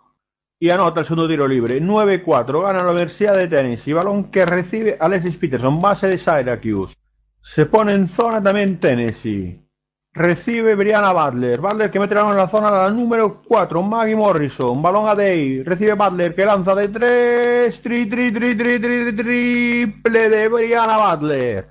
y 0.58 0.72
anota 0.72 1.02
el 1.02 1.06
segundo 1.06 1.28
tiro 1.28 1.48
libre. 1.48 1.80
9-4, 1.80 2.64
gana 2.64 2.84
la 2.84 2.90
Universidad 2.90 3.36
de 3.36 3.48
Tennessee. 3.48 3.94
Balón 3.94 4.32
que 4.32 4.48
recibe 4.48 4.98
Alexis 5.00 5.38
Peterson, 5.38 5.80
base 5.80 6.08
de 6.08 6.18
Syracuse. 6.18 6.96
Se 7.40 7.68
pone 7.68 7.94
en 7.94 8.08
zona 8.08 8.42
también 8.42 8.80
Tennessee. 8.80 9.63
Recibe 10.16 10.76
Brianna 10.76 11.12
Butler. 11.12 11.60
Butler 11.60 11.90
que 11.90 12.00
mete 12.00 12.14
la 12.14 12.22
en 12.22 12.38
la 12.38 12.48
zona 12.48 12.70
la 12.70 12.90
número 12.92 13.42
4. 13.48 13.82
Maggie 13.82 14.16
Morrison. 14.16 14.80
Balón 14.80 15.08
a 15.10 15.16
Day. 15.16 15.64
Recibe 15.64 15.94
Butler 15.94 16.36
que 16.36 16.46
lanza 16.46 16.76
de 16.76 16.88
3. 16.88 17.82
Tri, 17.82 18.08
tri, 18.08 18.32
tri, 18.32 18.56
tri, 18.56 18.80
tri, 18.80 19.16
triple 19.16 20.30
de 20.30 20.48
Brianna 20.50 20.98
Butler. 20.98 21.68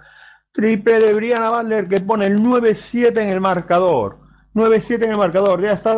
Triple 0.52 0.98
de 0.98 1.14
Brianna 1.14 1.50
Butler 1.50 1.88
que 1.88 2.00
pone 2.00 2.26
el 2.26 2.40
9-7 2.42 3.16
en 3.20 3.28
el 3.28 3.40
marcador. 3.40 4.18
9-7 4.54 5.04
en 5.04 5.10
el 5.12 5.18
marcador. 5.18 5.62
Ya 5.62 5.74
está 5.74 5.94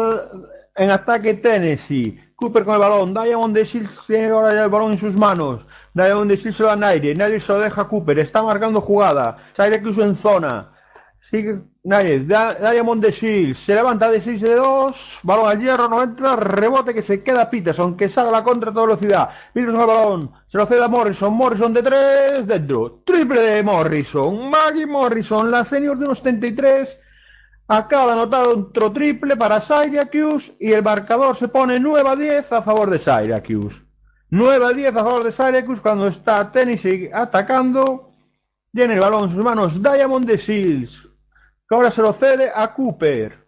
en 0.77 0.91
ataque 0.91 1.33
Tennessee. 1.35 2.21
Cooper 2.37 2.65
con 2.65 2.75
el 2.75 2.81
balón. 2.81 3.15
Diamond 3.15 3.57
de 3.57 3.65
Shields 3.65 4.07
tiene 4.07 4.29
ahora 4.29 4.53
ya 4.53 4.65
el 4.65 4.71
balón 4.71 4.93
en 4.93 4.99
sus 4.99 5.15
manos. 5.15 5.67
Diamond 5.95 6.31
de 6.31 6.37
Shields 6.37 6.57
se 6.59 6.63
lo 6.63 6.67
da 6.67 6.75
a 6.75 6.77
Nairi. 6.77 7.15
Nairi 7.15 7.41
se 7.41 7.55
lo 7.55 7.61
deja 7.61 7.81
a 7.81 7.89
Cooper. 7.89 8.19
Está 8.19 8.43
marcando 8.43 8.83
jugada. 8.83 9.39
Syracuse 9.57 10.03
en 10.03 10.15
zona. 10.15 10.73
Sigue 11.31 11.74
Nadie, 11.87 12.21
Diamond 12.21 13.05
de 13.05 13.11
Shields 13.11 13.59
se 13.59 13.75
levanta 13.75 14.11
de 14.11 14.19
6 14.19 14.41
de 14.41 14.55
2, 14.55 15.19
balón 15.23 15.51
al 15.51 15.61
hierro, 15.61 15.87
no 15.87 16.03
entra, 16.03 16.35
rebote 16.35 16.95
que 16.95 17.03
se 17.03 17.23
queda 17.23 17.51
Peterson, 17.51 17.95
que 17.95 18.09
sale 18.09 18.31
a 18.31 18.33
la 18.33 18.43
contra 18.43 18.71
a 18.71 18.73
toda 18.73 18.87
velocidad. 18.87 19.29
Peterson 19.53 19.83
al 19.83 19.87
balón, 19.87 20.31
se 20.49 20.57
lo 20.57 20.65
cede 20.65 20.83
a 20.83 20.89
Morrison, 20.89 21.35
Morrison 21.35 21.75
de 21.75 21.83
3, 21.83 22.47
dentro, 22.47 23.03
triple 23.05 23.39
de 23.39 23.63
Morrison, 23.63 24.49
Maggie 24.49 24.87
Morrison, 24.87 25.51
la 25.51 25.67
senior 25.67 25.99
de 25.99 26.07
unos 26.07 26.21
73, 26.21 26.99
acaba 27.69 28.07
de 28.07 28.13
anotar 28.13 28.49
otro 28.49 28.91
triple 28.91 29.37
para 29.37 29.61
Syracuse 29.61 30.57
y 30.59 30.73
el 30.73 30.83
marcador 30.83 31.37
se 31.37 31.49
pone 31.49 31.79
9 31.79 32.09
a 32.09 32.17
10 32.17 32.51
a 32.51 32.63
favor 32.63 32.89
de 32.89 32.99
Syracuse. 32.99 33.83
9 34.31 34.65
a 34.65 34.71
10 34.71 34.97
a 34.97 35.05
favor 35.05 35.23
de 35.23 35.33
Syracuse 35.33 35.83
cuando 35.83 36.07
está 36.07 36.51
Tennessee 36.51 37.11
atacando. 37.13 38.11
Tiene 38.73 38.95
el 38.95 39.01
balón 39.01 39.25
en 39.25 39.31
sus 39.37 39.45
manos 39.45 39.83
Diamond 39.83 40.25
de 40.25 40.39
Shields 40.39 41.04
ahora 41.75 41.91
se 41.91 42.03
lo 42.03 42.13
cede 42.13 42.51
a 42.55 42.73
Cooper. 42.73 43.45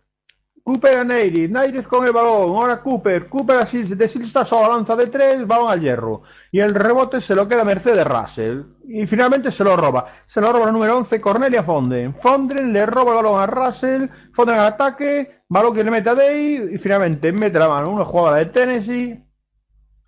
Cooper 0.62 0.98
a 0.98 1.04
Neiris, 1.04 1.48
Neiris 1.48 1.86
con 1.86 2.04
el 2.04 2.12
balón, 2.12 2.56
ahora 2.56 2.82
Cooper, 2.82 3.28
Cooper 3.28 3.58
a 3.58 3.66
Sills, 3.66 3.96
de 3.96 4.08
Sills 4.08 4.26
está 4.26 4.44
solo, 4.44 4.74
lanza 4.74 4.96
de 4.96 5.06
tres, 5.06 5.46
balón 5.46 5.70
al 5.70 5.80
hierro. 5.80 6.22
Y 6.50 6.58
el 6.58 6.74
rebote 6.74 7.20
se 7.20 7.36
lo 7.36 7.46
queda 7.46 7.62
a 7.62 7.64
Mercedes 7.64 8.04
Russell. 8.04 8.62
Y 8.88 9.06
finalmente 9.06 9.52
se 9.52 9.62
lo 9.62 9.76
roba. 9.76 10.06
Se 10.26 10.40
lo 10.40 10.52
roba 10.52 10.66
el 10.66 10.72
número 10.72 10.96
11, 10.96 11.20
Cornelia 11.20 11.62
Fonden. 11.62 12.14
Fonden 12.14 12.72
le 12.72 12.84
roba 12.84 13.12
el 13.12 13.16
balón 13.22 13.40
a 13.40 13.46
Russell, 13.46 14.08
Fonden 14.34 14.56
al 14.56 14.66
ataque, 14.66 15.42
balón 15.48 15.72
que 15.72 15.84
le 15.84 15.90
mete 15.92 16.10
a 16.10 16.16
Day, 16.16 16.70
y 16.74 16.78
finalmente 16.78 17.30
mete 17.30 17.60
la 17.60 17.68
mano 17.68 17.90
una 17.90 18.04
jugadora 18.04 18.38
de 18.38 18.46
Tennessee, 18.46 19.24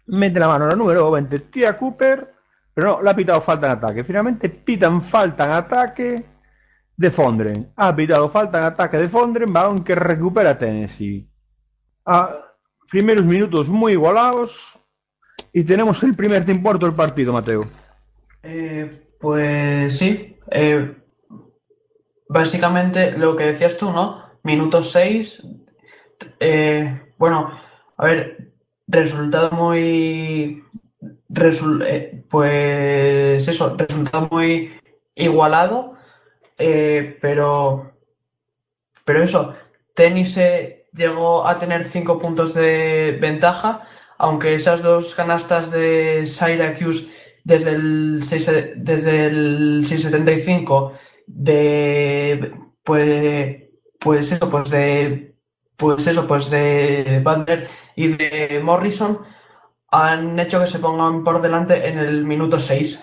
mete 0.07 0.41
la 0.41 0.49
mano 0.49 0.67
la 0.67 0.75
número 0.75 1.09
20, 1.09 1.39
Tia 1.39 1.79
Cooper, 1.79 2.35
pero 2.75 2.97
no, 2.97 3.03
le 3.03 3.11
ha 3.11 3.15
pitado 3.15 3.41
falta 3.41 3.67
en 3.67 3.73
ataque. 3.75 4.03
Finalmente 4.03 4.49
pitan 4.49 5.03
falta 5.03 5.45
en 5.45 5.51
ataque 5.53 6.38
de 6.99 7.11
Fondren. 7.13 7.73
Ha 7.77 7.95
pitado 7.95 8.29
falta 8.29 8.59
en 8.59 8.65
ataque 8.65 8.99
de 8.99 9.09
Fondren, 9.09 9.53
balón 9.53 9.85
que 9.85 9.95
recupera 9.95 10.59
Tennessee. 10.59 11.31
A 12.05 12.37
primeros 12.91 13.25
minutos 13.25 13.69
muy 13.69 13.93
igualados 13.93 14.77
y 15.53 15.63
tenemos 15.63 16.03
el 16.03 16.15
primer 16.15 16.45
tiempo 16.45 16.75
del 16.75 16.93
partido, 16.93 17.33
Mateo. 17.33 17.65
Eh, 18.43 18.91
pues 19.21 19.97
sí. 19.97 20.37
Eh, 20.51 20.97
básicamente 22.29 23.17
lo 23.17 23.37
que 23.37 23.45
decías 23.45 23.79
tú, 23.79 23.93
¿no? 23.93 24.25
Minuto 24.43 24.83
6. 24.83 25.47
Eh, 26.41 27.13
bueno, 27.17 27.53
a 27.97 28.07
ver, 28.07 28.55
resultado 28.89 29.53
muy. 29.53 30.65
Eh, 31.85 32.25
pues 32.29 33.47
eso, 33.47 33.77
resultado 33.77 34.29
muy 34.33 34.73
igualado 35.15 35.98
eh, 36.59 37.19
pero, 37.21 37.93
pero 39.05 39.23
eso, 39.23 39.55
tenis 39.95 40.37
llegó 40.93 41.47
a 41.47 41.59
tener 41.59 41.89
5 41.89 42.19
puntos 42.19 42.55
de 42.55 43.19
ventaja, 43.21 43.87
aunque 44.19 44.55
esas 44.55 44.83
dos 44.83 45.15
canastas 45.15 45.71
de 45.71 46.27
Syracuse 46.27 47.09
desde 47.45 47.71
el, 47.71 48.23
6, 48.25 48.51
desde 48.77 49.27
el 49.27 49.85
675 49.87 50.93
de 51.27 52.53
pues, 52.83 53.69
pues 53.99 54.33
eso, 54.33 54.51
pues 54.51 54.71
de 54.71 55.35
pues 55.77 56.07
eso, 56.09 56.27
pues 56.27 56.51
de 56.51 57.23
Butler 57.25 57.69
y 57.95 58.09
de 58.09 58.61
Morrison 58.63 59.21
han 59.91 60.39
hecho 60.39 60.61
que 60.61 60.67
se 60.67 60.81
pongan 60.81 61.23
por 61.25 61.41
delante 61.41 61.89
en 61.89 61.99
el 61.99 62.25
minuto 62.25 62.59
6. 62.59 63.01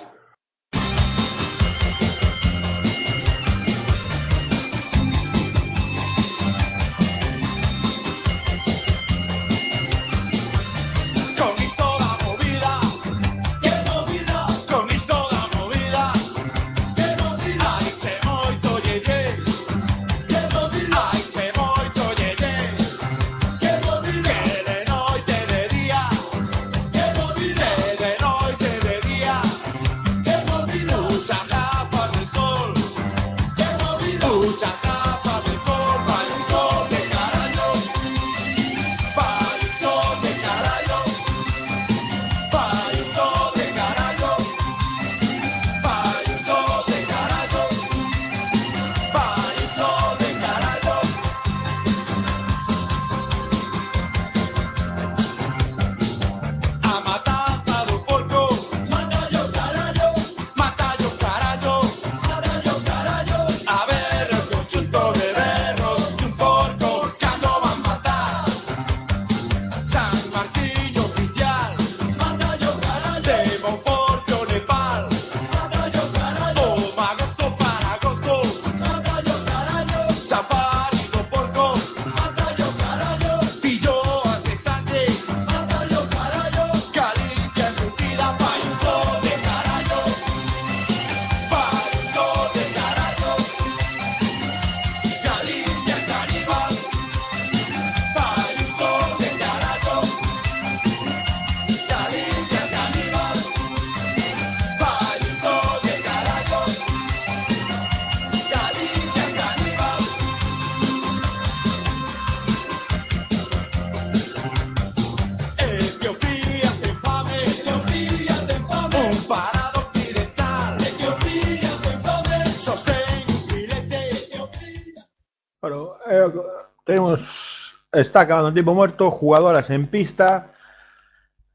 Está 127.95 128.21
acabando 128.21 128.49
el 128.49 128.53
tiempo 128.53 128.73
muerto, 128.73 129.11
jugadoras 129.11 129.69
en 129.69 129.87
pista. 129.87 130.51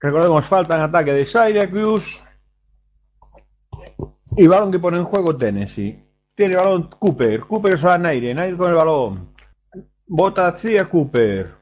Recordemos, 0.00 0.47
falta 0.47 0.76
en 0.76 0.82
ataque 0.82 1.12
de 1.12 1.26
Syracuse. 1.26 2.20
Y 4.37 4.47
balón 4.47 4.73
que 4.73 4.78
pone 4.78 4.99
en 4.99 5.04
juego 5.04 5.37
Tennessee. 5.37 6.02
Tiene 6.35 6.56
balón 6.56 6.88
Cooper. 6.99 7.40
Cooper 7.40 7.75
es 7.75 7.85
a 7.85 7.99
Naire. 7.99 8.35
Naire 8.35 8.56
con 8.56 8.70
el 8.70 8.76
balón. 8.76 9.28
Bota 10.06 10.49
hacia 10.49 10.88
Cooper. 10.88 11.54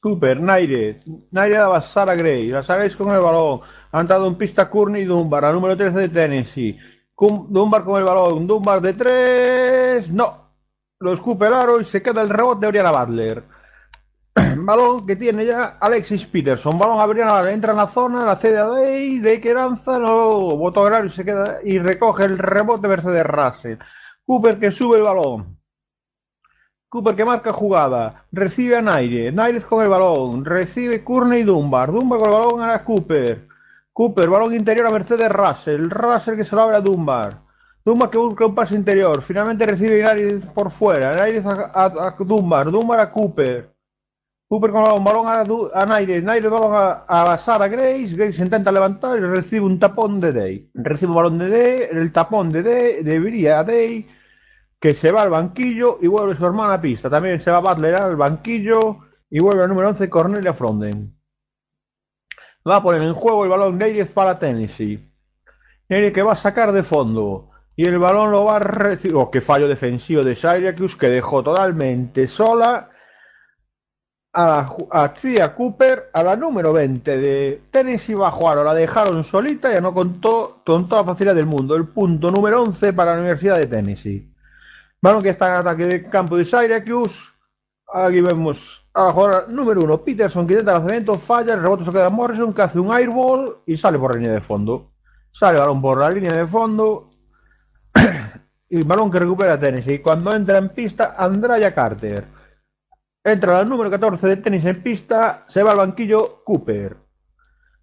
Cooper, 0.00 0.40
Naire. 0.40 0.96
Naire 1.32 1.56
daba 1.56 1.78
a 1.78 1.82
Sara 1.82 2.14
Gray. 2.14 2.48
La 2.48 2.62
Sara 2.62 2.80
Grace 2.80 2.96
con 2.96 3.14
el 3.14 3.20
balón. 3.20 3.60
Ha 3.92 4.00
entrado 4.00 4.26
en 4.26 4.36
pista 4.36 4.68
Courtney 4.68 5.04
Dunbar, 5.04 5.44
la 5.44 5.52
número 5.52 5.76
13 5.76 6.00
de 6.00 6.08
Tennessee. 6.08 6.78
Dunbar 7.16 7.84
con 7.84 7.98
el 7.98 8.04
balón. 8.04 8.46
Dunbar 8.46 8.80
de 8.80 8.94
3. 8.94 10.10
No. 10.10 10.50
Lo 10.98 11.12
escuperaron 11.12 11.82
y 11.82 11.84
se 11.84 12.02
queda 12.02 12.22
el 12.22 12.28
rebote 12.28 12.62
de 12.62 12.66
Oriana 12.68 12.90
Butler. 12.90 13.44
Balón 14.58 15.06
que 15.06 15.16
tiene 15.16 15.46
ya 15.46 15.78
Alexis 15.80 16.26
Peterson. 16.26 16.78
Balón 16.78 17.00
a 17.00 17.06
Brianna 17.06 17.36
Butler. 17.38 17.54
Entra 17.54 17.72
en 17.72 17.78
la 17.78 17.86
zona, 17.86 18.24
la 18.24 18.36
cede 18.36 18.58
a 18.58 18.66
Day. 18.66 19.18
Day 19.20 19.40
que 19.40 19.54
lanza. 19.54 19.98
Voto 19.98 20.80
agrario 20.82 21.06
y 21.08 21.10
se 21.12 21.24
queda 21.24 21.58
y 21.64 21.78
recoge 21.78 22.24
el 22.24 22.38
rebote 22.38 22.88
Mercedes 22.88 23.26
Russell. 23.26 23.78
Cooper 24.26 24.58
que 24.58 24.70
sube 24.70 24.98
el 24.98 25.04
balón. 25.04 25.56
Cooper 26.88 27.16
que 27.16 27.24
marca 27.24 27.52
jugada. 27.52 28.26
Recibe 28.32 28.76
a 28.76 28.82
Naire. 28.82 29.32
Naire 29.32 29.60
con 29.62 29.82
el 29.82 29.88
balón. 29.90 30.44
Recibe 30.44 31.02
Courtney 31.04 31.42
Dunbar. 31.42 31.92
Dunbar 31.92 32.18
con 32.18 32.28
el 32.28 32.34
balón 32.34 32.62
a 32.62 32.84
Cooper. 32.84 33.48
Cooper, 33.92 34.28
balón 34.28 34.52
interior 34.54 34.86
a 34.86 34.90
Mercedes 34.90 35.30
Russell. 35.32 35.88
Russell 35.88 36.36
que 36.36 36.44
se 36.44 36.54
lo 36.54 36.62
abre 36.62 36.76
a 36.76 36.80
Dunbar. 36.80 37.40
Dunbar 37.84 38.10
que 38.10 38.18
busca 38.18 38.44
un 38.46 38.54
pase 38.54 38.74
interior. 38.74 39.22
Finalmente 39.22 39.64
recibe 39.64 40.02
Naire 40.02 40.38
por 40.54 40.70
fuera. 40.70 41.12
Naire 41.14 41.42
a, 41.46 41.70
a- 41.72 42.08
a 42.08 42.16
Dunbar. 42.18 42.70
Dunbar 42.70 43.00
a 43.00 43.10
Cooper. 43.10 43.75
Cooper 44.48 44.70
con 44.70 44.82
el 44.82 45.02
balón, 45.02 45.26
a, 45.26 45.80
a 45.80 45.86
Naire, 45.86 46.22
Naire 46.22 46.48
balón 46.48 46.72
a, 46.72 47.04
a 47.08 47.68
Grace, 47.68 48.14
Grace 48.14 48.40
intenta 48.40 48.70
levantar 48.70 49.18
y 49.18 49.22
recibe 49.22 49.62
un 49.62 49.78
tapón 49.80 50.20
de 50.20 50.32
Day. 50.32 50.70
Recibe 50.72 51.08
un 51.10 51.16
balón 51.16 51.38
de 51.38 51.48
Day, 51.48 51.88
el 51.90 52.12
tapón 52.12 52.50
de 52.50 52.62
Day, 52.62 53.02
debería 53.02 53.58
a 53.58 53.64
Day, 53.64 54.06
que 54.78 54.92
se 54.92 55.10
va 55.10 55.22
al 55.22 55.30
banquillo 55.30 55.98
y 56.00 56.06
vuelve 56.06 56.36
su 56.36 56.46
hermana 56.46 56.74
a 56.74 56.80
pista. 56.80 57.10
También 57.10 57.40
se 57.40 57.50
va 57.50 57.58
Butler 57.58 57.96
al 57.96 58.14
banquillo 58.14 58.98
y 59.28 59.40
vuelve 59.40 59.64
al 59.64 59.68
número 59.68 59.88
11 59.88 60.08
Cornelia 60.08 60.54
Fronden. 60.54 61.12
Va 62.68 62.76
a 62.76 62.82
poner 62.82 63.02
en 63.02 63.14
juego 63.14 63.42
el 63.42 63.50
balón 63.50 63.78
Neirez 63.78 64.12
para 64.12 64.38
Tennessee. 64.38 65.12
Neirez 65.88 66.12
que 66.12 66.22
va 66.22 66.34
a 66.34 66.36
sacar 66.36 66.70
de 66.70 66.84
fondo. 66.84 67.50
Y 67.74 67.86
el 67.86 67.98
balón 67.98 68.30
lo 68.30 68.44
va 68.44 68.56
a 68.56 68.60
recibir. 68.60 69.16
Oh, 69.16 69.28
qué 69.28 69.40
fallo 69.40 69.66
defensivo 69.66 70.22
de 70.22 70.36
Syracuse 70.36 70.96
que 70.96 71.10
dejó 71.10 71.42
totalmente 71.42 72.28
sola 72.28 72.90
a, 74.38 74.76
a 74.90 75.14
Tia 75.14 75.54
Cooper, 75.54 76.10
a 76.12 76.22
la 76.22 76.36
número 76.36 76.70
20 76.70 77.16
de 77.16 77.62
Tennessee 77.70 78.14
va 78.14 78.28
a 78.28 78.54
la 78.56 78.74
dejaron 78.74 79.24
solita 79.24 79.70
y 79.70 79.74
ya 79.74 79.80
no 79.80 79.94
contó 79.94 80.60
con 80.64 80.86
toda 80.90 81.04
facilidad 81.04 81.34
del 81.34 81.46
mundo. 81.46 81.74
El 81.74 81.88
punto 81.88 82.30
número 82.30 82.62
11 82.62 82.92
para 82.92 83.14
la 83.14 83.20
Universidad 83.20 83.56
de 83.56 83.66
Tennessee. 83.66 84.30
Balón 85.00 85.22
que 85.22 85.30
está 85.30 85.48
en 85.48 85.54
ataque 85.54 85.86
de 85.86 86.04
campo 86.04 86.36
de 86.36 86.44
Syracuse. 86.44 87.18
Aquí 87.94 88.20
vemos 88.20 88.86
a 88.92 89.04
la 89.04 89.12
jugadora 89.12 89.46
número 89.48 89.80
1, 89.80 90.04
Peterson, 90.04 90.46
que 90.46 90.52
intenta 90.52 90.72
el 90.72 90.78
lanzamiento, 90.80 91.18
falla, 91.18 91.54
el 91.54 91.62
rebote 91.62 91.84
se 91.86 91.90
queda 91.90 92.10
Morrison, 92.10 92.52
que 92.52 92.62
hace 92.62 92.78
un 92.78 92.92
airball 92.92 93.56
y 93.64 93.76
sale 93.78 93.98
por 93.98 94.14
la 94.14 94.20
línea 94.20 94.34
de 94.34 94.42
fondo. 94.42 94.90
Sale 95.32 95.58
balón 95.58 95.80
por 95.80 95.98
la 95.98 96.10
línea 96.10 96.32
de 96.32 96.46
fondo. 96.46 97.04
y 98.70 98.82
balón 98.82 99.10
que 99.10 99.18
recupera 99.18 99.58
Tennessee. 99.58 100.00
Cuando 100.00 100.34
entra 100.34 100.58
en 100.58 100.68
pista, 100.68 101.14
Andraya 101.16 101.74
Carter. 101.74 102.35
Entra 103.26 103.60
el 103.60 103.68
número 103.68 103.90
14 103.90 104.24
de 104.24 104.36
tenis 104.36 104.64
en 104.64 104.80
pista, 104.84 105.44
se 105.48 105.60
va 105.60 105.72
al 105.72 105.78
banquillo 105.78 106.44
Cooper. 106.44 106.96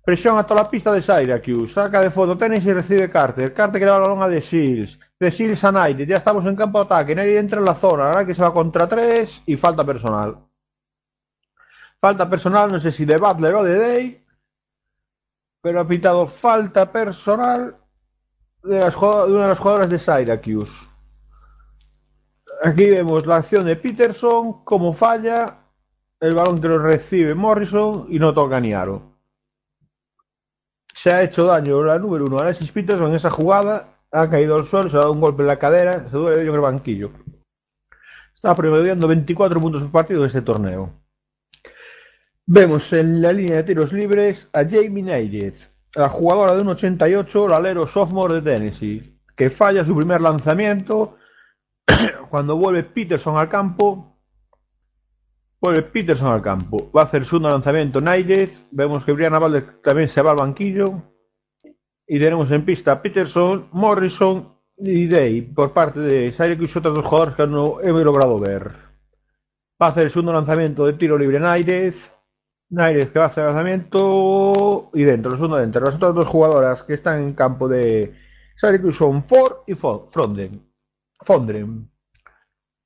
Presión 0.01 0.37
a 0.37 0.47
toda 0.47 0.63
la 0.63 0.69
pista 0.69 0.93
de 0.93 1.01
Syracuse. 1.01 1.73
Saca 1.73 1.99
de 1.99 2.11
fondo 2.11 2.37
tenis 2.37 2.63
y 2.63 2.71
recibe 2.71 3.11
Carter. 3.11 3.53
Carter 3.53 3.77
que 3.77 3.85
le 3.85 3.91
da 3.91 3.97
el 3.97 4.03
balón 4.03 4.23
a 4.23 4.29
De 4.29 4.39
Shields. 4.39 4.97
De 5.19 5.31
Shields 5.31 5.61
a 5.65 5.71
Knight. 5.71 6.07
Ya 6.07 6.15
estamos 6.15 6.45
en 6.45 6.55
campo 6.55 6.79
de 6.79 6.85
ataque. 6.85 7.13
Nadie 7.13 7.37
entra 7.37 7.59
en 7.59 7.65
la 7.65 7.75
zona. 7.75 8.05
Ahora 8.05 8.25
que 8.25 8.33
se 8.33 8.41
va 8.41 8.53
contra 8.53 8.87
tres 8.87 9.41
y 9.45 9.57
falta 9.57 9.83
personal. 9.83 10.37
Falta 11.99 12.29
personal, 12.29 12.71
no 12.71 12.79
sé 12.79 12.93
si 12.93 13.03
de 13.03 13.17
Butler 13.17 13.55
o 13.55 13.63
de 13.65 13.77
Day. 13.77 14.25
Pero 15.61 15.81
ha 15.81 15.85
pitado 15.85 16.25
falta 16.27 16.89
personal 16.89 17.75
de, 18.63 18.77
de 18.77 18.85
una 18.85 19.43
de 19.43 19.47
las 19.49 19.59
jugadoras 19.59 19.89
de 19.89 19.99
Syracuse. 19.99 20.92
Aquí 22.65 22.89
vemos 22.89 23.25
la 23.25 23.35
acción 23.35 23.65
de 23.65 23.75
Peterson, 23.75 24.63
cómo 24.63 24.93
falla, 24.93 25.65
el 26.21 26.33
balón 26.33 26.61
que 26.61 26.69
lo 26.69 26.79
recibe 26.79 27.35
Morrison 27.35 28.07
y 28.07 28.19
no 28.19 28.33
toca 28.33 28.57
ni 28.61 28.71
aro. 28.71 29.17
Se 30.93 31.11
ha 31.11 31.23
hecho 31.23 31.43
daño 31.43 31.83
la 31.83 31.99
número 31.99 32.23
uno, 32.23 32.39
Alexis 32.39 32.71
Peterson, 32.71 33.09
en 33.09 33.15
esa 33.15 33.29
jugada, 33.29 33.97
ha 34.13 34.29
caído 34.29 34.55
al 34.55 34.63
suelo, 34.63 34.89
se 34.89 34.95
ha 34.95 35.01
dado 35.01 35.11
un 35.11 35.19
golpe 35.19 35.41
en 35.41 35.47
la 35.47 35.59
cadera, 35.59 36.07
se 36.09 36.15
duele 36.15 36.41
en 36.41 36.55
el 36.55 36.61
banquillo. 36.61 37.11
Está 38.33 38.55
promediando 38.55 39.09
24 39.09 39.59
puntos 39.59 39.81
por 39.81 39.91
partido 39.91 40.21
en 40.21 40.27
este 40.27 40.41
torneo. 40.41 40.89
Vemos 42.45 42.93
en 42.93 43.21
la 43.21 43.33
línea 43.33 43.57
de 43.57 43.63
tiros 43.63 43.91
libres 43.91 44.47
a 44.53 44.63
Jamie 44.63 45.03
Nairez, 45.03 45.75
la 45.95 46.07
jugadora 46.07 46.55
de 46.55 46.61
un 46.61 46.69
88, 46.69 47.45
el 47.45 47.53
alero 47.53 47.87
sophomore 47.87 48.35
de 48.35 48.41
Tennessee, 48.41 49.19
que 49.35 49.49
falla 49.49 49.83
su 49.83 49.93
primer 49.93 50.21
lanzamiento 50.21 51.17
cuando 52.29 52.55
vuelve 52.57 52.83
Peterson 52.83 53.37
al 53.37 53.49
campo, 53.49 54.17
vuelve 55.59 55.83
Peterson 55.83 56.31
al 56.33 56.41
campo. 56.41 56.91
Va 56.91 57.01
a 57.01 57.05
hacer 57.05 57.25
su 57.25 57.39
lanzamiento 57.39 58.01
Nairez. 58.01 58.65
Vemos 58.71 59.05
que 59.05 59.11
Brianna 59.11 59.39
Butler 59.39 59.81
también 59.81 60.09
se 60.09 60.21
va 60.21 60.31
al 60.31 60.37
banquillo. 60.37 61.01
Y 62.05 62.19
tenemos 62.19 62.51
en 62.51 62.65
pista 62.65 63.01
Peterson, 63.01 63.69
Morrison 63.71 64.53
y 64.77 65.07
Day 65.07 65.41
por 65.41 65.71
parte 65.71 66.01
de 66.01 66.29
Syracuse, 66.31 66.79
otros 66.79 66.95
dos 66.95 67.05
jugadores 67.05 67.35
que 67.35 67.47
no 67.47 67.79
he 67.79 67.91
logrado 68.03 68.39
ver. 68.39 68.71
Va 69.81 69.87
a 69.87 69.89
hacer 69.89 70.03
el 70.03 70.11
segundo 70.11 70.33
lanzamiento 70.33 70.85
de 70.85 70.93
tiro 70.93 71.17
libre 71.17 71.39
Nairez. 71.39 72.11
Nairez 72.69 73.11
que 73.11 73.19
va 73.19 73.25
a 73.25 73.27
hacer 73.29 73.45
lanzamiento 73.45 74.89
y 74.93 75.03
dentro, 75.03 75.31
el 75.31 75.37
segundo 75.37 75.57
dentro. 75.57 75.85
Las 75.85 75.95
otras 75.95 76.13
dos 76.13 76.25
jugadoras 76.25 76.83
que 76.83 76.95
están 76.95 77.19
en 77.19 77.33
campo 77.33 77.69
de 77.69 78.13
Syracuse 78.57 78.97
son 78.97 79.23
Ford 79.23 79.57
y 79.67 79.75
Fronden. 79.75 80.72
Fondren. 81.23 81.89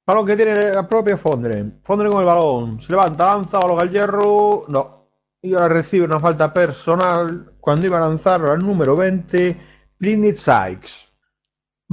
Balón 0.05 0.25
que 0.25 0.35
tiene 0.37 0.71
la 0.71 0.87
propia 0.87 1.17
Fondren. 1.17 1.81
Fondren 1.83 2.11
con 2.11 2.21
el 2.21 2.27
balón. 2.27 2.79
Se 2.79 2.91
levanta, 2.91 3.25
lanza, 3.25 3.59
balón 3.59 3.81
al 3.81 3.89
hierro. 3.89 4.65
No. 4.69 5.09
Y 5.41 5.53
ahora 5.53 5.67
recibe 5.67 6.05
una 6.05 6.19
falta 6.19 6.53
personal 6.53 7.53
cuando 7.59 7.85
iba 7.85 7.97
a 7.97 8.07
lanzar 8.07 8.43
al 8.45 8.59
número 8.59 8.95
20, 8.95 9.57
Britney 9.99 10.33
Sykes. 10.33 11.11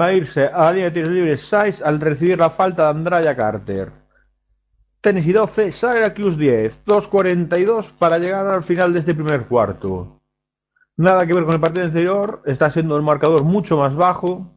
Va 0.01 0.07
a 0.07 0.13
irse 0.13 0.47
a 0.47 0.65
la 0.65 0.73
línea 0.73 0.91
de 0.91 0.91
tiros 0.93 1.11
libres 1.11 1.43
Sykes 1.43 1.83
al 1.83 2.01
recibir 2.01 2.39
la 2.39 2.51
falta 2.51 2.85
de 2.85 2.91
Andraya 2.91 3.37
Carter. 3.37 3.93
Tennessee 5.01 5.33
12, 5.33 5.73
Syracuse 5.73 6.39
10. 6.39 6.85
2.42 6.85 7.91
para 7.99 8.19
llegar 8.19 8.47
al 8.53 8.63
final 8.63 8.93
de 8.93 9.01
este 9.01 9.15
primer 9.15 9.47
cuarto. 9.47 10.21
Nada 10.97 11.27
que 11.27 11.35
ver 11.35 11.45
con 11.45 11.55
el 11.55 11.61
partido 11.61 11.85
anterior. 11.85 12.43
Está 12.47 12.71
siendo 12.71 12.97
el 12.97 13.03
marcador 13.03 13.45
mucho 13.45 13.77
más 13.77 13.95
bajo 13.95 14.54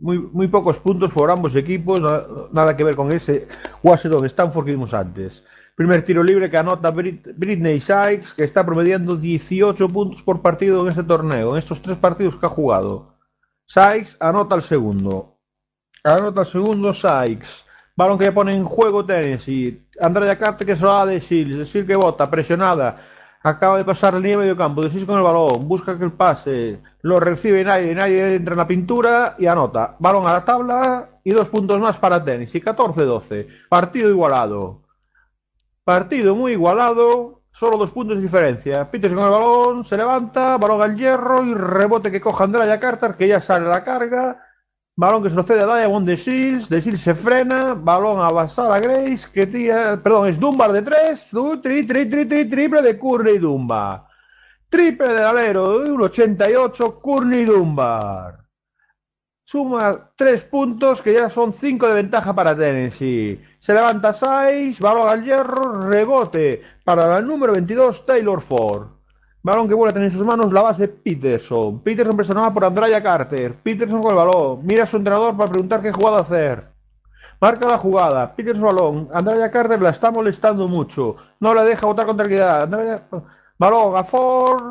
muy, 0.00 0.18
muy 0.18 0.48
pocos 0.48 0.78
puntos 0.78 1.12
por 1.12 1.30
ambos 1.30 1.54
equipos, 1.56 2.00
na- 2.00 2.22
nada 2.52 2.76
que 2.76 2.84
ver 2.84 2.96
con 2.96 3.12
ese 3.12 3.46
Washington 3.82 4.24
Stanford 4.26 4.64
que 4.64 4.70
vimos 4.72 4.94
antes. 4.94 5.44
Primer 5.76 6.02
tiro 6.04 6.22
libre 6.22 6.50
que 6.50 6.58
anota 6.58 6.90
Brit- 6.92 7.32
Britney 7.36 7.80
Sykes, 7.80 8.34
que 8.34 8.44
está 8.44 8.64
promediando 8.66 9.16
18 9.16 9.88
puntos 9.88 10.22
por 10.22 10.42
partido 10.42 10.82
en 10.82 10.88
este 10.88 11.02
torneo, 11.04 11.52
en 11.52 11.58
estos 11.58 11.80
tres 11.80 11.96
partidos 11.96 12.36
que 12.36 12.46
ha 12.46 12.50
jugado. 12.50 13.14
Sykes 13.66 14.16
anota 14.20 14.56
el 14.56 14.62
segundo. 14.62 15.38
Anota 16.04 16.40
el 16.42 16.46
segundo 16.46 16.92
Sykes. 16.92 17.64
Balón 17.96 18.18
que 18.18 18.32
pone 18.32 18.52
en 18.52 18.64
juego 18.64 19.04
Tennessee. 19.04 19.86
Andrea 20.00 20.38
Carter 20.38 20.66
que 20.66 20.76
se 20.76 20.82
lo 20.82 20.92
da 20.92 21.06
de 21.06 21.20
Shields. 21.20 21.58
De 21.58 21.64
Shields 21.64 21.88
que 21.88 21.96
bota, 21.96 22.30
presionada. 22.30 22.96
Acaba 23.42 23.78
de 23.78 23.84
pasar 23.86 24.12
la 24.12 24.20
línea 24.20 24.36
de 24.36 24.42
medio 24.42 24.56
campo. 24.56 24.82
De 24.82 24.90
Shields 24.90 25.06
con 25.06 25.16
el 25.16 25.22
balón. 25.22 25.66
Busca 25.66 25.96
que 25.96 26.04
el 26.04 26.12
pase. 26.12 26.80
Lo 27.00 27.18
recibe 27.18 27.64
nadie. 27.64 27.94
Nadie 27.94 28.34
entra 28.34 28.52
en 28.52 28.58
la 28.58 28.66
pintura 28.66 29.34
y 29.38 29.46
anota. 29.46 29.96
Balón 29.98 30.26
a 30.26 30.32
la 30.32 30.44
tabla 30.44 31.08
y 31.24 31.30
dos 31.30 31.48
puntos 31.48 31.80
más 31.80 31.96
para 31.96 32.22
Tennessee. 32.22 32.60
14-12. 32.60 33.46
Partido 33.68 34.10
igualado. 34.10 34.82
Partido 35.84 36.34
muy 36.34 36.52
igualado. 36.52 37.40
Solo 37.52 37.78
dos 37.78 37.90
puntos 37.90 38.16
de 38.16 38.22
diferencia. 38.22 38.90
Peters 38.90 39.14
con 39.14 39.24
el 39.24 39.30
balón. 39.30 39.84
Se 39.84 39.96
levanta. 39.96 40.58
Balón 40.58 40.82
al 40.82 40.96
hierro. 40.96 41.42
Y 41.42 41.54
rebote 41.54 42.10
que 42.10 42.20
coja 42.20 42.44
Andrea 42.44 42.78
Carter. 42.78 43.14
Que 43.14 43.26
ya 43.28 43.40
sale 43.40 43.66
la 43.66 43.82
carga. 43.82 44.49
Balón 44.96 45.22
que 45.22 45.30
se 45.30 45.34
lo 45.34 45.42
cede 45.42 45.62
a 45.62 45.78
Diamond 45.78 46.06
de 46.06 46.16
Shields. 46.16 46.68
De 46.68 46.80
Shields 46.80 47.02
se 47.02 47.14
frena. 47.14 47.74
Balón 47.74 48.20
a 48.20 48.30
Basara 48.30 48.78
Grace. 48.80 49.28
Que 49.32 49.46
tira. 49.46 50.00
Perdón, 50.02 50.28
es 50.28 50.38
Dunbar 50.38 50.72
de 50.72 50.82
3. 50.82 51.28
Tri, 51.62 51.86
tri, 51.86 52.06
tri, 52.06 52.26
tri, 52.26 52.44
triple 52.50 52.82
de 52.82 52.98
Curry 52.98 53.38
Dunbar. 53.38 54.06
Triple 54.68 55.08
del 55.08 55.22
alero 55.24 55.80
de 55.80 55.90
1.88. 55.90 57.00
Courtney 57.00 57.44
Dunbar. 57.44 58.38
suma 59.44 60.12
tres 60.16 60.44
puntos 60.44 61.02
que 61.02 61.12
ya 61.14 61.28
son 61.30 61.52
cinco 61.52 61.88
de 61.88 61.94
ventaja 61.94 62.32
para 62.34 62.56
Tennessee. 62.56 63.40
Se 63.60 63.72
levanta 63.74 64.12
6, 64.14 64.78
balón 64.80 65.08
al 65.08 65.24
hierro, 65.24 65.72
rebote 65.90 66.62
para 66.84 67.06
la 67.06 67.20
número 67.20 67.52
22 67.52 68.06
Taylor 68.06 68.40
Ford. 68.40 68.99
Balón 69.42 69.68
que 69.68 69.74
vuelve 69.74 69.90
a 69.90 69.94
tener 69.94 70.10
en 70.10 70.18
sus 70.18 70.26
manos 70.26 70.52
la 70.52 70.60
base 70.60 70.86
Peterson. 70.86 71.80
Peterson 71.80 72.14
presionada 72.14 72.52
por 72.52 72.64
Andraya 72.64 73.02
Carter. 73.02 73.54
Peterson 73.54 74.02
con 74.02 74.10
el 74.10 74.16
balón. 74.16 74.60
Mira 74.64 74.84
a 74.84 74.86
su 74.86 74.98
entrenador 74.98 75.34
para 75.34 75.50
preguntar 75.50 75.80
qué 75.80 75.92
jugada 75.92 76.20
hacer. 76.20 76.64
Marca 77.40 77.66
la 77.66 77.78
jugada. 77.78 78.36
Peterson 78.36 78.64
balón. 78.64 79.08
Andraya 79.14 79.50
Carter 79.50 79.80
la 79.80 79.90
está 79.90 80.10
molestando 80.10 80.68
mucho. 80.68 81.16
No 81.40 81.54
la 81.54 81.64
deja 81.64 81.86
votar 81.86 82.04
con 82.06 82.16
tranquilidad. 82.16 82.64
Andraya... 82.64 83.02
Balón 83.58 83.96
a 83.96 84.04
Ford. 84.04 84.62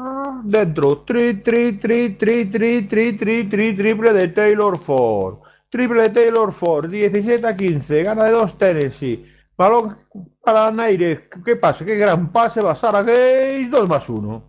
Dentro. 0.43 0.99
Tri, 0.99 1.41
tri, 1.41 1.79
tri, 1.79 2.15
tri, 2.15 2.45
tri, 2.45 2.87
tri, 2.87 3.17
tri, 3.17 3.49
tri, 3.49 3.75
triple 3.75 4.13
de 4.13 4.27
Taylor 4.27 4.77
Ford. 4.77 5.39
Triple 5.69 6.03
de 6.03 6.09
Taylor 6.09 6.53
Ford. 6.53 6.91
17 6.91 7.47
a 7.47 7.57
15. 7.57 8.03
Gana 8.03 8.25
de 8.25 8.31
2 8.31 8.57
Tennessee. 8.59 9.25
Balón 9.57 9.97
para 10.43 10.69
Naires. 10.69 11.21
¿Qué 11.43 11.55
pasa? 11.55 11.83
Qué 11.83 11.95
gran 11.95 12.31
pase. 12.31 12.61
Va 12.61 12.75
Sara 12.75 13.01
Grace. 13.01 13.67
2 13.67 13.89
más 13.89 14.07
1. 14.07 14.48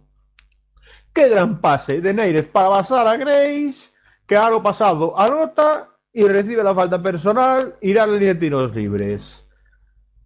Qué 1.12 1.28
gran 1.28 1.60
pase 1.60 2.00
de 2.00 2.14
Neires 2.14 2.46
para 2.46 2.68
basar 2.68 3.06
a 3.06 3.16
Grace, 3.16 3.90
que 4.26 4.36
a 4.36 4.48
lo 4.48 4.62
pasado 4.62 5.18
anota 5.18 5.88
y 6.12 6.22
recibe 6.26 6.62
la 6.62 6.74
falta 6.74 7.02
personal, 7.02 7.76
irá 7.80 8.04
a 8.04 8.06
la 8.06 8.14
línea 8.14 8.34
de 8.34 8.40
tiros 8.40 8.74
libres. 8.74 9.46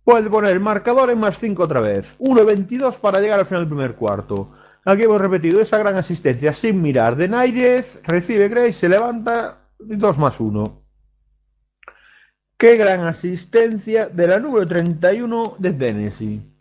Puede 0.05 0.29
poner 0.29 0.53
el 0.53 0.61
marcador 0.61 1.11
en 1.11 1.19
más 1.19 1.39
5 1.39 1.63
otra 1.63 1.81
vez. 1.81 2.15
1-22 2.19 2.99
para 2.99 3.21
llegar 3.21 3.39
al 3.39 3.47
final 3.47 3.63
del 3.63 3.69
primer 3.69 3.95
cuarto. 3.95 4.53
Aquí 4.85 5.05
hemos 5.05 5.21
repetido 5.21 5.63
esa 5.63 5.79
gran 5.79 5.97
asistencia 5.97 6.53
sin 6.53 6.83
mirar 6.83 7.17
de 7.17 7.29
Naires, 7.29 7.99
recibe 8.03 8.49
Grace, 8.49 8.75
se 8.75 8.89
levanta 8.91 9.69
2 9.79 10.19
más 10.19 10.39
1. 10.39 10.83
Qué 12.59 12.77
gran 12.77 13.01
asistencia 13.01 14.09
de 14.09 14.29
la 14.29 14.39
número 14.39 14.67
31 14.67 15.57
de 15.59 15.73
Tennessee. 15.73 16.54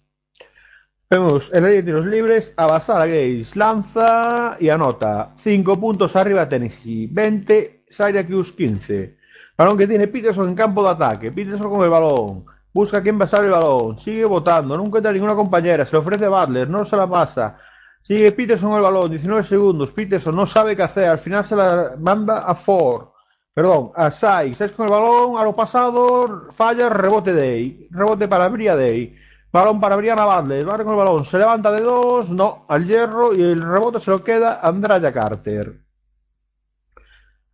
Vemos 1.14 1.52
el 1.54 1.62
rey 1.62 1.76
de 1.76 1.84
tiros 1.84 2.08
libres, 2.08 2.54
Abasar 2.58 3.00
a 3.00 3.06
Grace, 3.06 3.52
lanza 3.54 4.58
y 4.60 4.70
anota. 4.70 5.36
5 5.38 5.80
puntos 5.80 6.16
arriba 6.16 6.50
Tennessee, 6.50 7.06
20, 7.06 7.86
Syracuse 7.88 8.56
15. 8.56 9.18
Balón 9.56 9.78
que 9.78 9.86
tiene 9.86 10.08
Peterson 10.08 10.48
en 10.48 10.56
campo 10.56 10.82
de 10.82 10.90
ataque. 10.90 11.32
Peterson 11.32 11.70
con 11.70 11.84
el 11.84 11.92
balón. 11.92 12.46
Busca 12.74 12.98
a 12.98 13.04
quien 13.04 13.20
pasar 13.20 13.46
el 13.46 13.52
balón. 13.52 14.00
Sigue 14.00 14.26
votando. 14.26 14.76
No 14.76 14.84
encuentra 14.84 15.12
ninguna 15.12 15.36
compañera. 15.36 15.86
Se 15.86 15.96
ofrece 15.96 16.28
Butler. 16.28 16.68
No 16.68 16.84
se 16.84 16.98
la 16.98 17.06
pasa. 17.06 17.60
Sigue 18.02 18.32
Peterson 18.32 18.74
el 18.74 18.82
balón. 18.82 19.12
19 19.12 19.44
segundos. 19.44 19.92
Peterson 19.92 20.36
no 20.36 20.48
sabe 20.48 20.76
qué 20.76 20.82
hacer. 20.82 21.10
Al 21.10 21.20
final 21.20 21.46
se 21.46 21.56
la 21.56 21.94
manda 22.00 22.40
a 22.40 22.56
Ford. 22.56 23.10
Perdón, 23.54 23.92
a 23.96 24.10
Sai. 24.10 24.52
Sai 24.56 24.70
con 24.70 24.88
el 24.88 24.92
balón. 24.92 25.38
A 25.38 25.44
lo 25.44 25.54
pasado. 25.54 26.48
Falla. 26.56 26.90
Rebote 26.90 27.34
Day. 27.34 27.88
Rebote 27.92 28.28
para 28.28 28.48
Bria 28.48 28.76
Day. 28.76 29.16
Balón 29.54 29.80
para 29.80 29.96
Brianna 29.96 30.26
Butler. 30.26 30.66
Barre 30.66 30.84
con 30.84 30.94
el 30.94 30.98
balón. 30.98 31.26
Se 31.26 31.38
levanta 31.38 31.72
de 31.72 31.82
dos. 31.82 32.30
No. 32.32 32.66
Al 32.68 32.88
hierro. 32.88 33.36
Y 33.36 33.44
el 33.44 33.62
rebote 33.62 34.00
se 34.00 34.10
lo 34.10 34.24
queda 34.24 34.60
Andraya 34.62 35.14
Carter. 35.14 35.80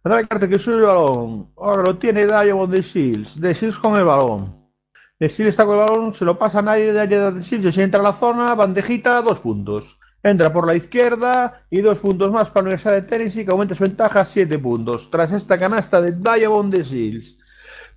Andraya 0.05 0.27
Carter 0.27 0.49
que 0.49 0.59
sube 0.59 0.75
el 0.75 0.83
balón. 0.83 1.51
Ahora 1.57 1.83
lo 1.83 1.97
tiene 1.97 2.25
Diamond 2.25 2.73
de 2.73 2.81
Shields. 2.81 3.39
De 3.41 3.53
Shields 3.53 3.77
con 3.77 3.97
el 3.97 4.05
balón. 4.05 4.71
De 5.19 5.27
Shields 5.27 5.49
está 5.49 5.65
con 5.65 5.77
el 5.77 5.85
balón. 5.85 6.13
Se 6.13 6.23
lo 6.23 6.39
pasa 6.39 6.59
a 6.59 6.61
nadie 6.61 6.93
de 6.93 7.05
de 7.05 7.41
Shields. 7.41 7.75
Se 7.75 7.83
entra 7.83 7.99
a 7.99 8.03
la 8.03 8.13
zona. 8.13 8.55
Bandejita. 8.55 9.21
Dos 9.21 9.41
puntos. 9.41 9.99
Entra 10.23 10.53
por 10.53 10.65
la 10.65 10.75
izquierda 10.75 11.65
y 11.69 11.81
dos 11.81 11.97
puntos 11.97 12.31
más 12.31 12.49
para 12.49 12.63
la 12.63 12.69
Universidad 12.69 12.93
de 12.93 13.01
Tennessee 13.01 13.43
que 13.43 13.51
aumenta 13.51 13.75
su 13.75 13.83
ventaja 13.83 14.25
siete 14.25 14.57
puntos. 14.57 15.11
Tras 15.11 15.33
esta 15.33 15.59
canasta 15.59 16.01
de 16.01 16.13
Diamond 16.13 16.73
de 16.73 16.83
Shields. 16.83 17.38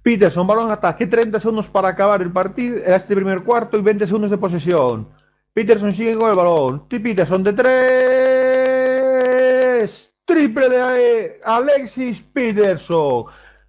Peterson, 0.02 0.46
balón 0.46 0.70
ataque, 0.70 1.06
30 1.06 1.38
segundos 1.38 1.68
para 1.68 1.88
acabar 1.88 2.22
el 2.22 2.32
partido, 2.32 2.78
este 2.84 3.14
primer 3.14 3.44
cuarto 3.44 3.78
y 3.78 3.82
20 3.82 4.06
segundos 4.06 4.30
de 4.30 4.38
posesión. 4.38 5.08
Peterson 5.54 5.92
sigue 5.92 6.16
con 6.16 6.30
el 6.30 6.36
balón. 6.36 6.88
Peterson 6.88 7.44
de 7.44 7.52
3. 7.52 10.14
Triple 10.24 10.68
de 10.68 11.40
Alexis 11.44 12.22
Peterson. 12.22 13.24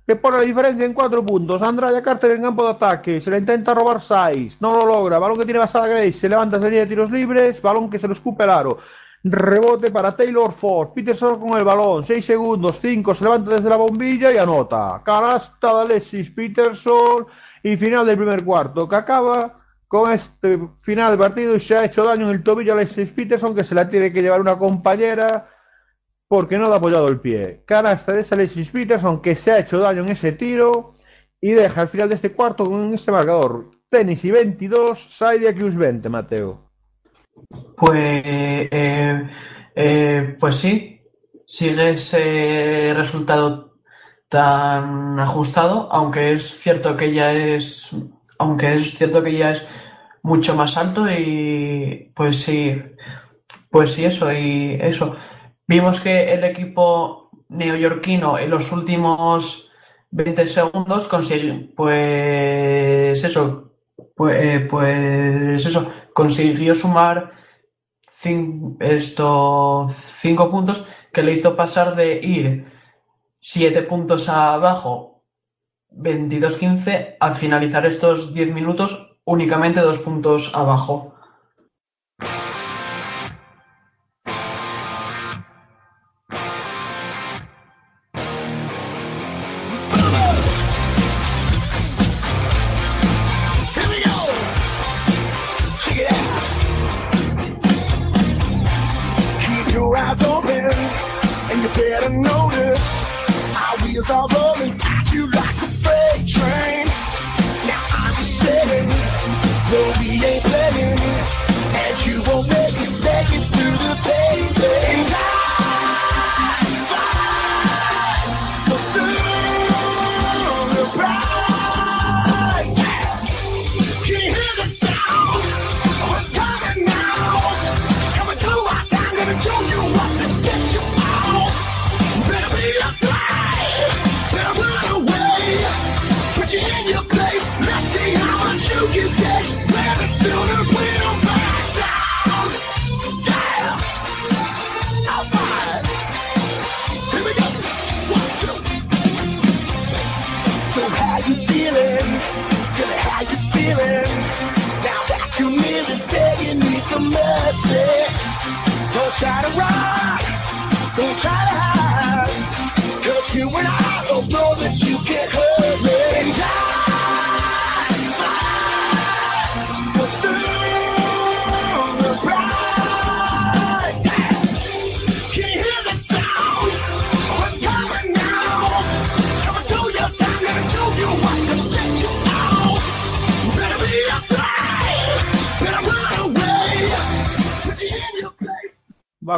Que 0.08 0.16
pone 0.16 0.38
la 0.38 0.44
diferencia 0.44 0.86
en 0.86 0.94
4 0.94 1.26
puntos. 1.26 1.62
Andraya 1.62 2.02
Carter 2.02 2.32
en 2.32 2.44
campo 2.44 2.64
de 2.64 2.72
ataque. 2.72 3.20
Se 3.20 3.30
le 3.30 3.40
intenta 3.40 3.74
robar 3.74 4.02
6. 4.02 4.58
No 4.62 4.78
lo 4.78 4.86
logra. 4.86 5.20
Balón 5.20 5.38
que 5.38 5.46
tiene 5.46 5.60
Basada 5.60 5.88
Grace. 5.88 6.14
Se 6.14 6.30
levanta 6.30 6.58
línea 6.58 6.82
de 6.82 6.88
tiros 6.88 7.12
libres. 7.12 7.62
Balón 7.62 7.90
que 7.90 8.00
se 8.00 8.08
lo 8.08 8.14
escupe 8.14 8.46
el 8.46 8.50
aro. 8.50 8.78
Rebote 9.24 9.90
para 9.90 10.12
Taylor 10.12 10.52
Ford. 10.52 10.90
Peterson 10.94 11.40
con 11.40 11.58
el 11.58 11.64
balón. 11.64 12.04
6 12.04 12.26
segundos. 12.26 12.78
5. 12.82 13.16
Se 13.16 13.24
levanta 13.24 13.52
desde 13.52 13.70
la 13.70 13.78
bombilla 13.78 14.34
y 14.34 14.38
anota. 14.38 15.02
Canasta 15.04 15.76
de 15.76 15.82
Alexis 15.82 16.30
Peterson. 16.30 17.26
Y 17.64 17.78
final 17.78 18.06
del 18.06 18.18
primer 18.18 18.44
cuarto. 18.44 18.88
Que 18.88 18.96
acaba 18.96 19.62
con 19.88 20.12
este 20.12 20.60
final 20.82 21.12
del 21.12 21.20
partido. 21.20 21.56
Y 21.56 21.62
se 21.62 21.76
ha 21.76 21.86
hecho 21.86 22.04
daño 22.04 22.26
en 22.30 22.36
el 22.36 22.44
tobillo 22.44 22.74
a 22.74 22.76
Alexis 22.76 23.10
Peterson. 23.12 23.56
Que 23.56 23.64
se 23.64 23.74
la 23.74 23.88
tiene 23.90 24.12
que 24.12 24.22
llevar 24.22 24.42
una 24.42 24.60
compañera. 24.60 25.50
Porque 26.28 26.58
no 26.58 26.66
le 26.66 26.74
ha 26.74 26.78
apoyado 26.78 27.08
el 27.08 27.22
pie. 27.22 27.64
Canasta 27.66 28.12
de 28.12 28.26
Alexis 28.30 28.70
Peterson. 28.70 29.22
Que 29.22 29.36
se 29.36 29.52
ha 29.52 29.60
hecho 29.60 29.80
daño 29.80 30.02
en 30.02 30.10
ese 30.10 30.34
tiro. 30.34 30.96
Y 31.40 31.52
deja 31.52 31.82
al 31.82 31.88
final 31.88 32.10
de 32.10 32.16
este 32.16 32.34
cuarto 32.34 32.66
con 32.66 32.94
este 32.94 33.12
marcador. 33.12 33.72
Tennessee 33.90 34.32
22. 34.32 35.16
Syracuse 35.18 35.78
20, 35.78 36.10
Mateo. 36.10 36.63
Pues, 37.78 38.24
eh, 38.26 39.30
eh, 39.76 40.38
pues 40.40 40.58
sí, 40.58 41.02
sigue 41.46 41.92
ese 41.92 42.94
resultado 42.96 43.78
tan 44.30 45.20
ajustado, 45.20 45.90
aunque 45.92 46.34
es 46.34 46.60
cierto 46.60 46.98
que 46.98 47.14
ya 47.14 47.34
es, 47.34 47.92
aunque 48.40 48.74
es 48.76 48.98
cierto 48.98 49.24
que 49.24 49.38
ya 49.38 49.52
es 49.52 49.66
mucho 50.24 50.56
más 50.56 50.78
alto 50.78 51.06
y 51.12 52.12
pues 52.16 52.42
sí, 52.42 52.82
pues 53.70 53.94
sí 53.94 54.06
eso 54.06 54.32
y 54.34 54.78
eso. 54.82 55.16
Vimos 55.68 56.02
que 56.02 56.34
el 56.34 56.44
equipo 56.44 57.30
neoyorquino 57.50 58.38
en 58.40 58.50
los 58.50 58.72
últimos 58.72 59.72
20 60.12 60.48
segundos 60.48 61.08
consigue, 61.08 61.72
pues 61.76 63.24
eso, 63.24 63.73
pues, 64.16 64.68
pues 64.70 65.66
eso, 65.66 65.88
consiguió 66.14 66.76
sumar 66.76 67.32
cin- 68.24 68.78
esto, 68.80 69.90
cinco 70.22 70.52
puntos 70.52 70.86
que 71.12 71.24
le 71.24 71.34
hizo 71.34 71.56
pasar 71.56 71.96
de 71.96 72.20
ir 72.24 72.66
siete 73.40 73.82
puntos 73.84 74.30
abajo, 74.30 75.24
22-15, 75.92 77.18
a 77.20 77.34
finalizar 77.34 77.86
estos 77.86 78.34
10 78.34 78.54
minutos 78.54 79.18
únicamente 79.26 79.82
dos 79.82 80.00
puntos 80.00 80.52
abajo. 80.54 81.13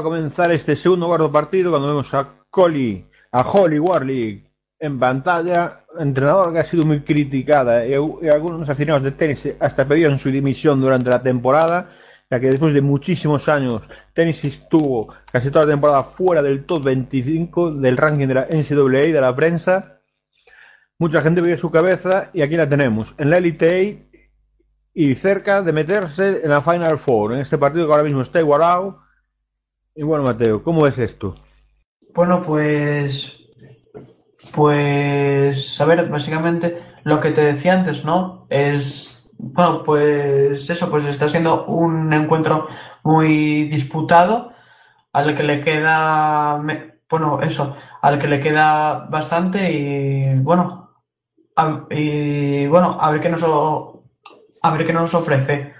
Comenzar 0.05 0.51
este 0.51 0.75
segundo 0.75 1.07
cuarto 1.07 1.31
partido 1.31 1.71
cuando 1.71 1.87
vemos 1.87 2.13
a 2.13 2.29
Collie, 2.51 3.07
a 3.31 3.41
Holly 3.41 3.79
Warley 3.79 4.43
en 4.77 4.99
pantalla, 4.99 5.83
entrenador 5.99 6.53
que 6.53 6.59
ha 6.59 6.65
sido 6.65 6.85
muy 6.85 7.01
criticada 7.01 7.83
y, 7.87 7.93
y 7.93 8.29
algunos 8.29 8.69
aficionados 8.69 9.01
de 9.01 9.13
tenis 9.13 9.55
hasta 9.59 9.87
pedían 9.87 10.19
su 10.19 10.29
dimisión 10.29 10.79
durante 10.79 11.09
la 11.09 11.23
temporada, 11.23 11.89
ya 12.29 12.39
que 12.39 12.51
después 12.51 12.75
de 12.75 12.83
muchísimos 12.83 13.49
años 13.49 13.81
tenis 14.13 14.45
estuvo 14.45 15.11
casi 15.31 15.49
toda 15.49 15.65
la 15.65 15.71
temporada 15.71 16.03
fuera 16.03 16.43
del 16.43 16.65
top 16.65 16.83
25 16.83 17.71
del 17.71 17.97
ranking 17.97 18.27
de 18.27 18.33
la 18.35 18.45
NCAA 18.45 19.11
de 19.11 19.21
la 19.21 19.35
prensa. 19.35 20.01
Mucha 20.99 21.21
gente 21.21 21.41
veía 21.41 21.57
su 21.57 21.71
cabeza 21.71 22.29
y 22.31 22.43
aquí 22.43 22.55
la 22.55 22.69
tenemos, 22.69 23.15
en 23.17 23.31
la 23.31 23.37
Elite 23.37 24.05
8 24.11 24.19
y 24.93 25.15
cerca 25.15 25.63
de 25.63 25.73
meterse 25.73 26.41
en 26.43 26.51
la 26.51 26.61
Final 26.61 26.99
Four, 26.99 27.33
en 27.33 27.39
este 27.39 27.57
partido 27.57 27.87
que 27.87 27.91
ahora 27.91 28.03
mismo 28.03 28.21
está 28.21 28.39
igualado. 28.39 29.04
Y 29.95 30.03
bueno, 30.03 30.25
Mateo, 30.25 30.61
¿cómo 30.61 30.85
es 30.87 30.97
esto? 30.97 31.35
Bueno, 32.13 32.43
pues. 32.43 33.39
Pues. 34.53 35.79
A 35.79 35.85
ver, 35.85 36.09
básicamente 36.09 36.81
lo 37.03 37.21
que 37.21 37.31
te 37.31 37.41
decía 37.41 37.73
antes, 37.73 38.03
¿no? 38.03 38.45
Es. 38.49 39.29
Bueno, 39.37 39.83
pues 39.83 40.69
eso, 40.69 40.89
pues 40.89 41.05
está 41.05 41.29
siendo 41.29 41.65
un 41.65 42.11
encuentro 42.13 42.67
muy 43.03 43.65
disputado, 43.65 44.51
al 45.13 45.35
que 45.35 45.43
le 45.43 45.61
queda. 45.61 46.61
Bueno, 47.09 47.41
eso, 47.41 47.75
al 48.01 48.19
que 48.19 48.27
le 48.27 48.39
queda 48.41 49.07
bastante 49.09 49.71
y. 49.71 50.39
Bueno. 50.39 50.83
A, 51.57 51.85
y 51.89 52.67
bueno, 52.67 52.97
a 52.99 53.11
ver 53.11 53.21
qué 53.21 53.29
nos, 53.29 53.43
a 54.61 54.71
ver 54.71 54.85
qué 54.85 54.91
nos 54.91 55.13
ofrece. 55.13 55.74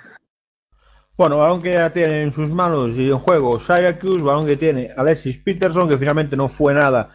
Bueno, 1.17 1.37
balón 1.37 1.61
que 1.61 1.71
ya 1.71 1.89
tiene 1.89 2.23
en 2.23 2.33
sus 2.33 2.49
manos 2.49 2.97
y 2.97 3.09
en 3.09 3.19
juego 3.19 3.57
Syracuse, 3.57 4.21
balón 4.21 4.45
que 4.45 4.57
tiene 4.57 4.91
Alexis 4.97 5.37
Peterson, 5.37 5.87
que 5.87 5.97
finalmente 5.97 6.35
no 6.35 6.49
fue 6.49 6.73
nada. 6.73 7.11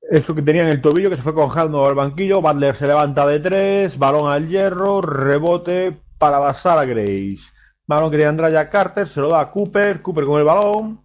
Eso 0.00 0.34
que 0.34 0.40
tenía 0.40 0.62
en 0.62 0.68
el 0.68 0.80
tobillo, 0.80 1.10
que 1.10 1.16
se 1.16 1.22
fue 1.22 1.34
cojando 1.34 1.86
al 1.86 1.94
banquillo. 1.94 2.40
Butler 2.40 2.74
se 2.74 2.86
levanta 2.86 3.26
de 3.26 3.40
tres, 3.40 3.98
balón 3.98 4.30
al 4.30 4.48
hierro, 4.48 5.02
rebote 5.02 6.00
para 6.16 6.38
basar 6.38 6.78
a 6.78 6.86
Grace. 6.86 7.52
Balón 7.86 8.10
que 8.10 8.16
tiene 8.16 8.30
Andraya 8.30 8.70
Carter, 8.70 9.06
se 9.06 9.20
lo 9.20 9.28
da 9.28 9.40
a 9.40 9.50
Cooper, 9.50 10.00
Cooper 10.00 10.24
con 10.24 10.38
el 10.38 10.44
balón. 10.44 11.00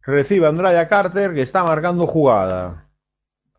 Recibe 0.00 0.46
Andraya 0.46 0.88
Carter, 0.88 1.34
que 1.34 1.42
está 1.42 1.62
marcando 1.62 2.06
jugada. 2.06 2.88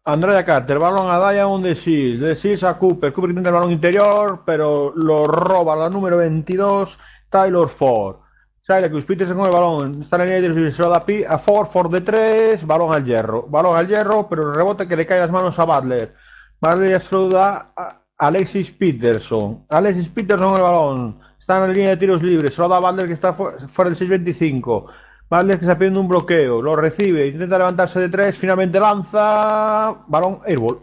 Andrea 0.05 0.43
Carter, 0.43 0.79
balón 0.79 1.09
a 1.09 1.31
Diamond 1.31 1.63
de 1.63 1.75
Seals, 1.75 2.19
de 2.19 2.35
Seals 2.35 2.63
a 2.63 2.77
Cooper, 2.77 3.13
Cooper 3.13 3.31
tiene 3.31 3.47
el 3.47 3.53
balón 3.53 3.71
interior, 3.71 4.41
pero 4.45 4.91
lo 4.95 5.25
roba 5.25 5.77
la 5.77 5.89
número 5.89 6.17
22, 6.17 6.99
Taylor 7.33 7.67
Ford. 7.67 8.17
Syracuse 8.61 9.07
Peterson 9.07 9.35
con 9.35 9.47
el 9.47 9.51
balón, 9.51 10.03
está 10.03 10.15
en 10.17 10.19
la 10.29 10.37
línea 10.37 10.53
de 10.53 10.71
se 10.71 10.83
lo 10.83 10.89
da 10.89 11.03
a 11.29 11.37
Ford, 11.39 11.67
Ford 11.67 11.91
de 11.91 11.99
3, 11.99 12.65
balón 12.65 12.93
al 12.93 13.03
hierro, 13.03 13.47
balón 13.49 13.75
al 13.75 13.87
hierro, 13.87 14.29
pero 14.29 14.49
el 14.49 14.55
rebote 14.55 14.87
que 14.87 14.95
le 14.95 15.05
cae 15.05 15.19
las 15.19 15.31
manos 15.31 15.57
a 15.57 15.65
Butler. 15.65 16.13
Butler 16.61 16.91
ya 16.91 16.99
se 17.01 17.13
lo 17.13 17.27
da 17.27 17.73
a 17.75 18.01
Alexis 18.17 18.71
Peterson. 18.71 19.65
Alexis 19.67 20.07
Peterson 20.09 20.47
con 20.47 20.57
el 20.57 20.61
balón, 20.61 21.19
está 21.37 21.55
en 21.57 21.61
la 21.63 21.67
línea 21.73 21.89
de 21.89 21.97
tiros 21.97 22.21
libres, 22.21 22.53
se 22.53 22.61
lo 22.61 22.69
da 22.69 22.77
a 22.77 22.79
Butler 22.79 23.07
que 23.07 23.13
está 23.13 23.33
fuera 23.33 23.89
del 23.89 23.97
6.25. 23.97 24.85
Butler 25.29 25.57
que 25.57 25.65
está 25.65 25.77
pidiendo 25.77 25.99
un 25.99 26.07
bloqueo, 26.07 26.61
lo 26.61 26.75
recibe, 26.75 27.27
intenta 27.27 27.57
levantarse 27.57 27.99
de 27.99 28.09
tres, 28.09 28.37
finalmente 28.37 28.79
lanza, 28.79 30.03
balón 30.07 30.39
airball. 30.45 30.79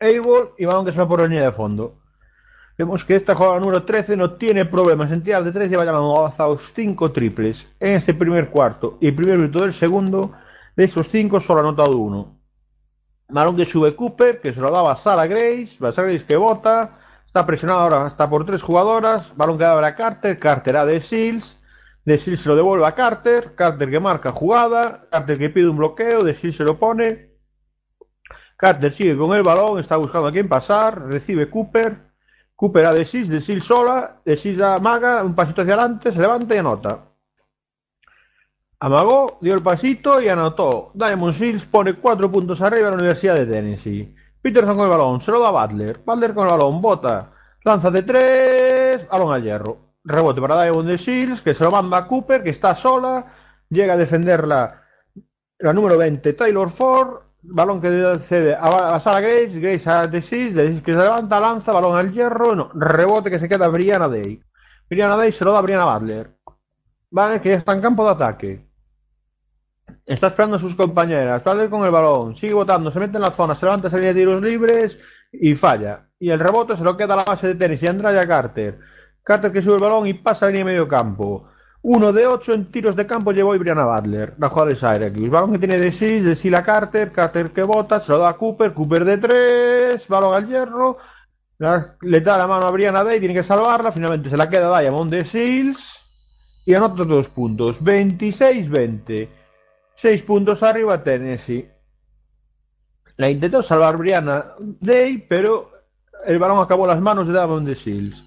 Airball 0.00 0.54
y 0.58 0.64
balón 0.64 0.86
que 0.86 0.92
se 0.92 0.98
va 0.98 1.06
por 1.06 1.20
la 1.20 1.26
línea 1.28 1.44
de 1.44 1.52
fondo. 1.52 1.99
Vemos 2.80 3.04
que 3.04 3.14
esta 3.14 3.34
jugada 3.34 3.60
número 3.60 3.82
13 3.82 4.16
no 4.16 4.36
tiene 4.36 4.64
problemas. 4.64 5.12
En 5.12 5.22
tirar 5.22 5.44
de 5.44 5.52
tres, 5.52 5.68
lleva 5.68 5.84
ya 5.84 5.92
lanzados 5.92 6.72
5 6.74 7.12
triples. 7.12 7.70
En 7.78 7.96
este 7.96 8.14
primer 8.14 8.48
cuarto 8.48 8.96
y 9.02 9.12
primer 9.12 9.36
minuto 9.36 9.62
del 9.62 9.74
segundo. 9.74 10.32
De 10.74 10.84
esos 10.84 11.06
5 11.08 11.42
solo 11.42 11.60
ha 11.60 11.62
anotado 11.62 11.98
uno. 11.98 12.38
Balón 13.28 13.54
que 13.54 13.66
sube 13.66 13.94
Cooper, 13.94 14.40
que 14.40 14.54
se 14.54 14.62
lo 14.62 14.70
daba 14.70 14.92
a 14.92 14.96
Sara 14.96 15.26
Grace, 15.26 15.76
Sara 15.76 16.04
Grace 16.04 16.24
que 16.24 16.38
bota, 16.38 16.96
está 17.26 17.44
presionado 17.44 17.80
ahora 17.80 18.06
hasta 18.06 18.30
por 18.30 18.46
tres 18.46 18.62
jugadoras, 18.62 19.30
balón 19.36 19.58
que 19.58 19.64
abre 19.66 19.86
a 19.86 19.94
Carter, 19.94 20.38
Carter 20.38 20.78
a 20.78 20.86
de 20.86 21.02
Seals, 21.02 21.58
de 22.06 22.16
Seals 22.16 22.40
se 22.40 22.48
lo 22.48 22.56
devuelve 22.56 22.86
a 22.86 22.92
Carter, 22.92 23.54
Carter 23.54 23.90
que 23.90 24.00
marca 24.00 24.32
jugada, 24.32 25.06
Carter 25.10 25.36
que 25.36 25.50
pide 25.50 25.68
un 25.68 25.76
bloqueo, 25.76 26.24
de 26.24 26.34
Seals 26.34 26.56
se 26.56 26.64
lo 26.64 26.78
pone, 26.78 27.34
Carter 28.56 28.94
sigue 28.94 29.18
con 29.18 29.36
el 29.36 29.42
balón, 29.42 29.78
está 29.78 29.98
buscando 29.98 30.28
a 30.28 30.32
quién 30.32 30.48
pasar, 30.48 31.08
recibe 31.08 31.50
Cooper, 31.50 32.09
Cooper 32.60 32.84
a 32.84 32.92
de 32.92 33.06
Seals, 33.06 33.30
de 33.30 33.40
Seals 33.40 33.64
sola, 33.64 34.20
de 34.22 34.36
Seals 34.36 34.60
a 34.60 34.76
Maga, 34.76 35.24
un 35.24 35.34
pasito 35.34 35.62
hacia 35.62 35.72
adelante, 35.72 36.12
se 36.12 36.20
levanta 36.20 36.54
y 36.54 36.58
anota. 36.58 37.06
Amagó, 38.80 39.38
dio 39.40 39.54
el 39.54 39.62
pasito 39.62 40.20
y 40.20 40.28
anotó. 40.28 40.90
Diamond 40.92 41.32
Seals 41.32 41.64
pone 41.64 41.94
cuatro 41.94 42.30
puntos 42.30 42.60
arriba 42.60 42.88
a 42.88 42.90
la 42.90 42.98
Universidad 42.98 43.36
de 43.36 43.46
Tennessee. 43.46 44.14
Peterson 44.42 44.76
con 44.76 44.84
el 44.84 44.90
balón, 44.90 45.22
se 45.22 45.30
lo 45.30 45.40
da 45.40 45.48
a 45.48 45.66
Butler. 45.66 46.02
Butler 46.04 46.34
con 46.34 46.44
el 46.44 46.50
balón, 46.50 46.82
bota, 46.82 47.32
lanza 47.64 47.90
de 47.90 48.02
tres, 48.02 49.08
balón 49.08 49.32
al 49.32 49.42
hierro. 49.42 49.78
Rebote 50.04 50.42
para 50.42 50.62
Diamond 50.62 50.86
de 50.86 50.98
Shields, 50.98 51.40
que 51.40 51.54
se 51.54 51.64
lo 51.64 51.70
manda 51.70 51.96
a 51.96 52.06
Cooper, 52.06 52.42
que 52.42 52.50
está 52.50 52.76
sola. 52.76 53.24
Llega 53.70 53.94
a 53.94 53.96
defenderla 53.96 54.82
la 55.60 55.72
número 55.72 55.96
20, 55.96 56.34
Taylor 56.34 56.68
Ford. 56.68 57.22
Balón 57.42 57.80
que 57.80 58.18
cede 58.28 58.54
a, 58.54 58.94
a 58.94 59.00
Sara 59.00 59.20
Grace. 59.20 59.58
Grace 59.58 59.88
a 59.88 60.06
de 60.06 60.20
Shields, 60.20 60.54
de 60.54 60.64
Shields 60.64 60.82
que 60.82 60.92
se 60.92 60.98
levanta, 60.98 61.40
lanza, 61.40 61.72
balón 61.72 61.96
al 61.96 62.12
hierro. 62.12 62.54
No, 62.54 62.70
rebote 62.74 63.30
que 63.30 63.38
se 63.38 63.48
queda 63.48 63.68
Brianna 63.68 64.08
Day. 64.08 64.42
Brianna 64.88 65.16
Day 65.16 65.32
se 65.32 65.44
lo 65.44 65.52
da 65.52 65.58
a 65.58 65.62
Brianna 65.62 65.92
Butler. 65.92 66.30
Vale, 67.10 67.40
que 67.40 67.50
ya 67.50 67.56
está 67.56 67.72
en 67.72 67.80
campo 67.80 68.04
de 68.04 68.10
ataque. 68.10 68.66
Está 70.06 70.28
esperando 70.28 70.56
a 70.56 70.60
sus 70.60 70.74
compañeras. 70.74 71.42
Butler 71.42 71.70
con 71.70 71.84
el 71.84 71.90
balón. 71.90 72.36
Sigue 72.36 72.54
votando, 72.54 72.90
se 72.90 73.00
mete 73.00 73.16
en 73.16 73.22
la 73.22 73.30
zona, 73.30 73.54
se 73.54 73.66
levanta, 73.66 73.90
se 73.90 73.98
de 73.98 74.14
tiros 74.14 74.42
libres 74.42 74.98
y 75.32 75.54
falla. 75.54 76.08
Y 76.18 76.30
el 76.30 76.38
rebote 76.38 76.76
se 76.76 76.84
lo 76.84 76.96
queda 76.96 77.14
a 77.14 77.18
la 77.18 77.24
base 77.24 77.48
de 77.48 77.54
tenis 77.54 77.82
y 77.82 77.86
Andrea 77.86 78.26
Carter. 78.26 78.78
Carter 79.22 79.52
que 79.52 79.62
sube 79.62 79.74
el 79.74 79.80
balón 79.80 80.06
y 80.06 80.14
pasa 80.14 80.46
a 80.46 80.48
línea 80.48 80.64
de 80.64 80.72
medio 80.72 80.88
campo. 80.88 81.48
Uno 81.82 82.12
de 82.12 82.26
ocho 82.26 82.52
en 82.52 82.70
tiros 82.70 82.94
de 82.94 83.06
campo 83.06 83.32
llevó 83.32 83.58
Brianna 83.58 83.86
Butler, 83.86 84.34
la 84.38 84.48
jugada 84.48 84.70
de 84.70 84.76
Syracuse. 84.76 85.30
Balón 85.30 85.52
que 85.52 85.58
tiene 85.58 85.78
de 85.78 85.90
6, 85.90 86.24
de 86.24 86.36
Sila 86.36 86.62
Carter, 86.62 87.10
Carter 87.10 87.52
que 87.52 87.62
bota, 87.62 88.00
se 88.00 88.12
lo 88.12 88.18
da 88.18 88.30
a 88.30 88.36
Cooper, 88.36 88.74
Cooper 88.74 89.04
de 89.04 89.18
3, 89.18 90.08
balón 90.08 90.34
al 90.34 90.46
hierro, 90.46 90.98
le 92.02 92.20
da 92.20 92.36
la 92.36 92.46
mano 92.46 92.66
a 92.66 92.70
Brianna 92.70 93.02
Day, 93.02 93.18
tiene 93.18 93.34
que 93.34 93.42
salvarla, 93.42 93.92
finalmente 93.92 94.28
se 94.28 94.36
la 94.36 94.48
queda 94.48 94.78
Diamond 94.80 95.10
de 95.10 95.24
Seals 95.24 95.98
y 96.66 96.74
anota 96.74 97.04
dos 97.04 97.28
puntos, 97.28 97.82
26-20. 97.82 99.28
6 99.96 100.22
puntos 100.22 100.62
arriba 100.62 101.02
Tennessee. 101.02 101.68
La 103.16 103.28
intentó 103.28 103.62
salvar 103.62 103.98
Brianna 103.98 104.54
Day, 104.58 105.18
pero 105.28 105.72
el 106.26 106.38
balón 106.38 106.58
acabó 106.62 106.86
las 106.86 107.00
manos 107.00 107.26
de 107.26 107.34
Diamond 107.34 107.68
de 107.68 107.74
Seals. 107.74 108.24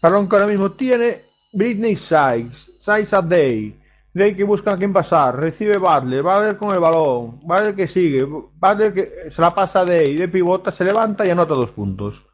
Balón 0.00 0.28
que 0.28 0.36
ahora 0.36 0.48
mismo 0.48 0.72
tiene 0.72 1.22
Britney 1.52 1.96
Sykes. 1.96 2.75
A 2.88 3.22
Day. 3.22 3.76
Day 4.14 4.34
que 4.34 4.44
busca 4.44 4.72
a 4.72 4.76
quién 4.76 4.92
pasar. 4.92 5.36
Recibe 5.36 5.76
Butler. 5.76 6.22
Butler 6.22 6.56
con 6.56 6.72
el 6.72 6.78
balón. 6.78 7.40
Butler 7.42 7.74
que 7.74 7.88
sigue. 7.88 8.24
Butler 8.24 8.94
que 8.94 9.30
se 9.30 9.42
la 9.42 9.54
pasa 9.54 9.80
a 9.80 9.84
Day. 9.84 10.16
De 10.16 10.28
pivota 10.28 10.70
se 10.70 10.84
levanta 10.84 11.26
y 11.26 11.30
anota 11.30 11.54
dos 11.54 11.72
puntos. 11.72 12.24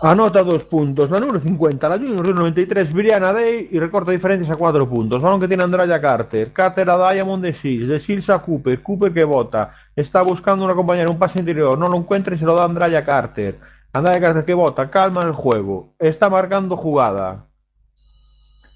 Anota 0.00 0.44
dos 0.44 0.62
puntos. 0.62 1.10
La 1.10 1.18
número 1.18 1.40
50, 1.40 1.88
la 1.88 1.96
número 1.98 2.32
93, 2.32 2.92
Brianna 2.92 3.32
Day 3.32 3.68
y 3.72 3.80
recorta 3.80 4.12
diferencias 4.12 4.54
a 4.54 4.58
cuatro 4.58 4.88
puntos. 4.88 5.20
Balón 5.20 5.40
que 5.40 5.48
tiene 5.48 5.64
Andrea 5.64 6.00
Carter. 6.00 6.52
Carter 6.52 6.88
a 6.88 7.12
Diamond 7.12 7.42
de 7.42 7.52
Seals. 7.52 7.88
De 7.88 7.98
Seals 7.98 8.30
a 8.30 8.38
Cooper. 8.38 8.80
Cooper 8.80 9.12
que 9.12 9.24
vota. 9.24 9.74
Está 9.96 10.22
buscando 10.22 10.64
una 10.64 10.74
compañera, 10.74 11.10
un 11.10 11.18
pase 11.18 11.40
interior. 11.40 11.76
No 11.76 11.88
lo 11.88 11.96
encuentra 11.96 12.36
y 12.36 12.38
se 12.38 12.44
lo 12.44 12.54
da 12.54 12.62
a 12.62 12.66
Andrea 12.66 13.04
Carter. 13.04 13.58
Andrea 13.92 14.20
Carter 14.20 14.44
que 14.44 14.54
vota. 14.54 14.88
Calma 14.88 15.22
el 15.22 15.32
juego. 15.32 15.94
Está 15.98 16.30
marcando 16.30 16.76
jugada. 16.76 17.47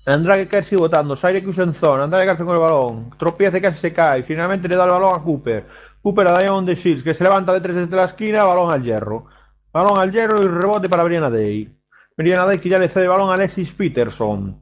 Andrade 0.05 0.49
Carter 0.49 0.65
sigue 0.65 0.83
votando. 0.83 1.15
Syracuse 1.15 1.62
en 1.62 1.75
zona. 1.75 2.05
Andrade 2.05 2.27
Carter 2.27 2.47
con 2.47 2.55
el 2.57 2.61
balón. 2.61 3.11
Tropieza 3.19 3.61
casi 3.61 3.79
se 3.79 3.93
cae. 3.93 4.23
Finalmente 4.23 4.69
le 4.69 4.77
da 4.77 4.85
el 4.85 4.91
balón 4.91 5.15
a 5.15 5.23
Cooper. 5.23 5.67
Cooper 6.03 6.27
a 6.27 6.38
Diamond 6.38 6.69
de 6.69 6.77
Seals 6.77 7.03
que 7.03 7.15
se 7.15 7.25
levanta 7.25 7.53
de 7.53 7.61
tres 7.61 7.77
desde 7.77 7.97
la 7.97 8.05
esquina. 8.05 8.45
Balón 8.45 8.73
al 8.73 8.83
hierro. 8.83 9.27
Balón 9.73 9.99
al 9.99 10.11
hierro 10.11 10.43
y 10.43 10.49
rebote 10.49 10.88
para 10.88 11.05
Brianna 11.05 11.31
Day. 11.31 11.73
Brianna 12.17 12.47
Day 12.47 12.59
que 12.59 12.69
ya 12.69 12.79
le 12.79 12.88
cede 12.88 13.05
el 13.05 13.11
balón 13.11 13.31
a 13.31 13.35
Alexis 13.35 13.73
Peterson. 13.73 14.61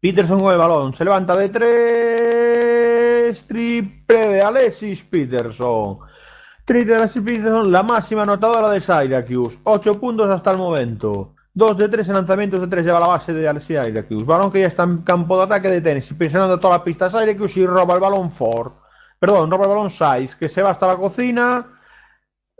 Peterson 0.00 0.38
con 0.38 0.52
el 0.52 0.58
balón. 0.58 0.94
Se 0.94 1.04
levanta 1.04 1.36
de 1.36 1.48
tres. 1.48 2.38
Triple 3.46 4.28
de 4.28 4.40
Alexis 4.40 5.02
Peterson. 5.02 5.98
Triple 6.64 6.92
de 6.92 6.98
Alexis 7.00 7.22
Peterson, 7.22 7.72
la 7.72 7.82
máxima 7.82 8.22
anotadora 8.22 8.70
de 8.70 8.80
Syracuse. 8.80 9.58
8 9.64 10.00
puntos 10.00 10.30
hasta 10.30 10.52
el 10.52 10.58
momento. 10.58 11.34
2 11.58 11.76
de 11.76 11.88
3 11.88 12.08
en 12.08 12.14
lanzamientos 12.14 12.60
de 12.60 12.68
3 12.68 12.84
lleva 12.84 13.00
la 13.00 13.08
base 13.08 13.32
de 13.32 13.48
Alexis 13.48 13.80
Syracuse. 13.82 14.24
Balón 14.24 14.52
que 14.52 14.60
ya 14.60 14.68
está 14.68 14.84
en 14.84 14.98
campo 14.98 15.36
de 15.36 15.42
ataque 15.42 15.68
de 15.68 15.80
tenis. 15.80 16.08
Presionando 16.16 16.60
toda 16.60 16.78
la 16.78 16.84
pista 16.84 17.10
Syracuse 17.10 17.60
y 17.60 17.66
roba 17.66 17.94
el 17.94 18.00
balón 18.00 18.30
Ford. 18.30 18.72
Perdón, 19.18 19.50
roba 19.50 19.64
el 19.64 19.70
balón 19.70 19.90
Size, 19.90 20.36
que 20.38 20.48
se 20.48 20.62
va 20.62 20.70
hasta 20.70 20.86
la 20.86 20.96
cocina. 20.96 21.66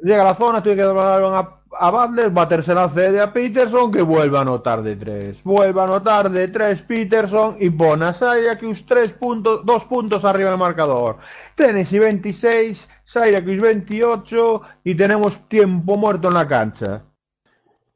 Llega 0.02 0.22
a 0.22 0.26
la 0.26 0.34
zona, 0.34 0.61
tiene 0.61 0.82
que 0.82 0.88
dar 0.88 0.98
a 0.98 1.58
a 1.80 1.90
Butler, 1.90 2.30
Butler 2.30 2.64
se 2.64 2.74
la 2.74 2.88
cede 2.88 3.20
a 3.20 3.32
Peterson 3.32 3.92
que 3.92 4.02
vuelve 4.02 4.38
a 4.38 4.40
anotar 4.40 4.82
de 4.82 4.96
3. 4.96 5.42
Vuelve 5.44 5.80
a 5.80 5.84
anotar 5.84 6.30
de 6.30 6.48
3 6.48 6.82
Peterson 6.82 7.56
y 7.61 7.70
pone 7.70 8.06
a 8.06 8.12
Syracuse 8.12 8.84
3 8.87 9.12
puntos, 9.12 9.64
2 9.64 9.84
puntos 9.84 10.24
arriba 10.24 10.50
del 10.50 10.58
marcador. 10.58 11.18
Tennessee 11.54 11.98
26, 11.98 12.88
Syracuse 13.04 13.61
28 13.61 14.62
y 14.84 14.96
tenemos 14.96 15.48
tiempo 15.48 15.96
muerto 15.96 16.28
en 16.28 16.34
la 16.34 16.48
cancha. 16.48 17.02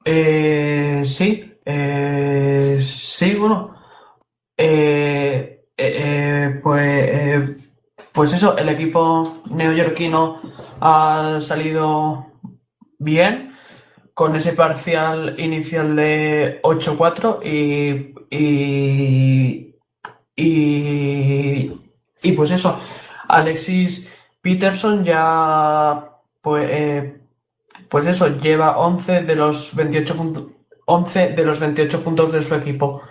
Eh, 0.04 0.81
sí, 1.04 1.58
eh, 1.64 2.80
sí, 2.82 3.34
bueno. 3.36 3.74
Eh, 4.56 5.52
eh, 5.76 5.96
eh, 6.56 6.60
pues, 6.62 6.82
eh, 6.84 7.56
pues 8.12 8.32
eso, 8.32 8.56
el 8.56 8.68
equipo 8.68 9.42
neoyorquino 9.50 10.40
ha 10.80 11.40
salido 11.42 12.26
bien 12.98 13.54
con 14.14 14.36
ese 14.36 14.52
parcial 14.52 15.34
inicial 15.38 15.96
de 15.96 16.60
8-4 16.62 17.40
y, 17.44 18.14
y, 18.30 19.74
y, 20.36 21.72
y 22.22 22.32
pues 22.32 22.50
eso, 22.50 22.78
Alexis 23.28 24.06
Peterson 24.40 25.04
ya 25.04 26.10
pues, 26.42 27.12
pues 27.88 28.06
eso, 28.06 28.28
lleva 28.38 28.78
11 28.78 29.22
de 29.22 29.36
los 29.36 29.74
28 29.74 30.16
puntos 30.16 30.44
11 30.84 31.30
de 31.30 31.44
los 31.44 31.60
28 31.60 32.02
puntos 32.02 32.32
de 32.32 32.42
su 32.42 32.54
equipo. 32.54 33.02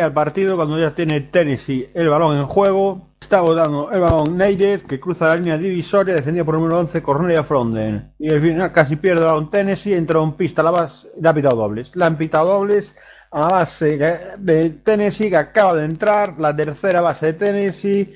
Al 0.00 0.12
partido 0.12 0.56
cuando 0.56 0.78
ya 0.78 0.94
tiene 0.94 1.20
Tennessee 1.20 1.90
el 1.94 2.08
balón 2.08 2.36
en 2.36 2.46
juego. 2.46 3.08
Está 3.20 3.40
botando 3.40 3.90
el 3.90 4.00
balón 4.00 4.36
Neidez, 4.36 4.84
que 4.84 5.00
cruza 5.00 5.28
la 5.28 5.36
línea 5.36 5.58
divisoria, 5.58 6.14
defendida 6.14 6.44
por 6.44 6.54
número 6.54 6.78
11 6.78 7.02
Cornelia 7.02 7.42
Fronden. 7.42 8.12
Y 8.18 8.32
al 8.32 8.40
final 8.40 8.72
casi 8.72 8.96
pierde 8.96 9.22
el 9.22 9.28
balón 9.28 9.50
Tennessee, 9.50 9.94
entra 9.94 10.20
un 10.20 10.36
pista 10.36 10.62
la 10.62 10.70
base, 10.70 11.08
le 11.20 11.28
ha 11.28 11.34
pitado 11.34 11.56
dobles. 11.56 11.94
Le 11.96 12.04
han 12.04 12.16
pitado 12.16 12.52
dobles 12.52 12.94
a 13.32 13.40
la 13.40 13.46
base 13.48 13.98
de 14.38 14.70
Tennessee 14.84 15.30
que 15.30 15.36
acaba 15.36 15.74
de 15.74 15.86
entrar, 15.86 16.38
la 16.38 16.54
tercera 16.54 17.00
base 17.00 17.26
de 17.26 17.32
Tennessee. 17.32 18.14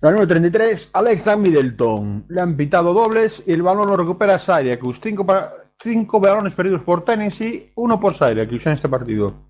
La 0.00 0.10
número 0.10 0.28
33, 0.28 0.90
Alexa 0.92 1.36
Middleton. 1.36 2.26
Le 2.28 2.40
han 2.40 2.56
pitado 2.56 2.94
dobles 2.94 3.42
y 3.44 3.52
el 3.52 3.62
balón 3.62 3.88
lo 3.88 3.96
recupera 3.96 4.38
Syracuse. 4.38 5.00
Cinco, 5.02 5.26
cinco 5.76 6.20
balones 6.20 6.54
perdidos 6.54 6.82
por 6.82 7.04
Tennessee, 7.04 7.72
uno 7.74 7.98
por 7.98 8.14
Syracuse 8.14 8.68
en 8.68 8.74
este 8.76 8.88
partido. 8.88 9.47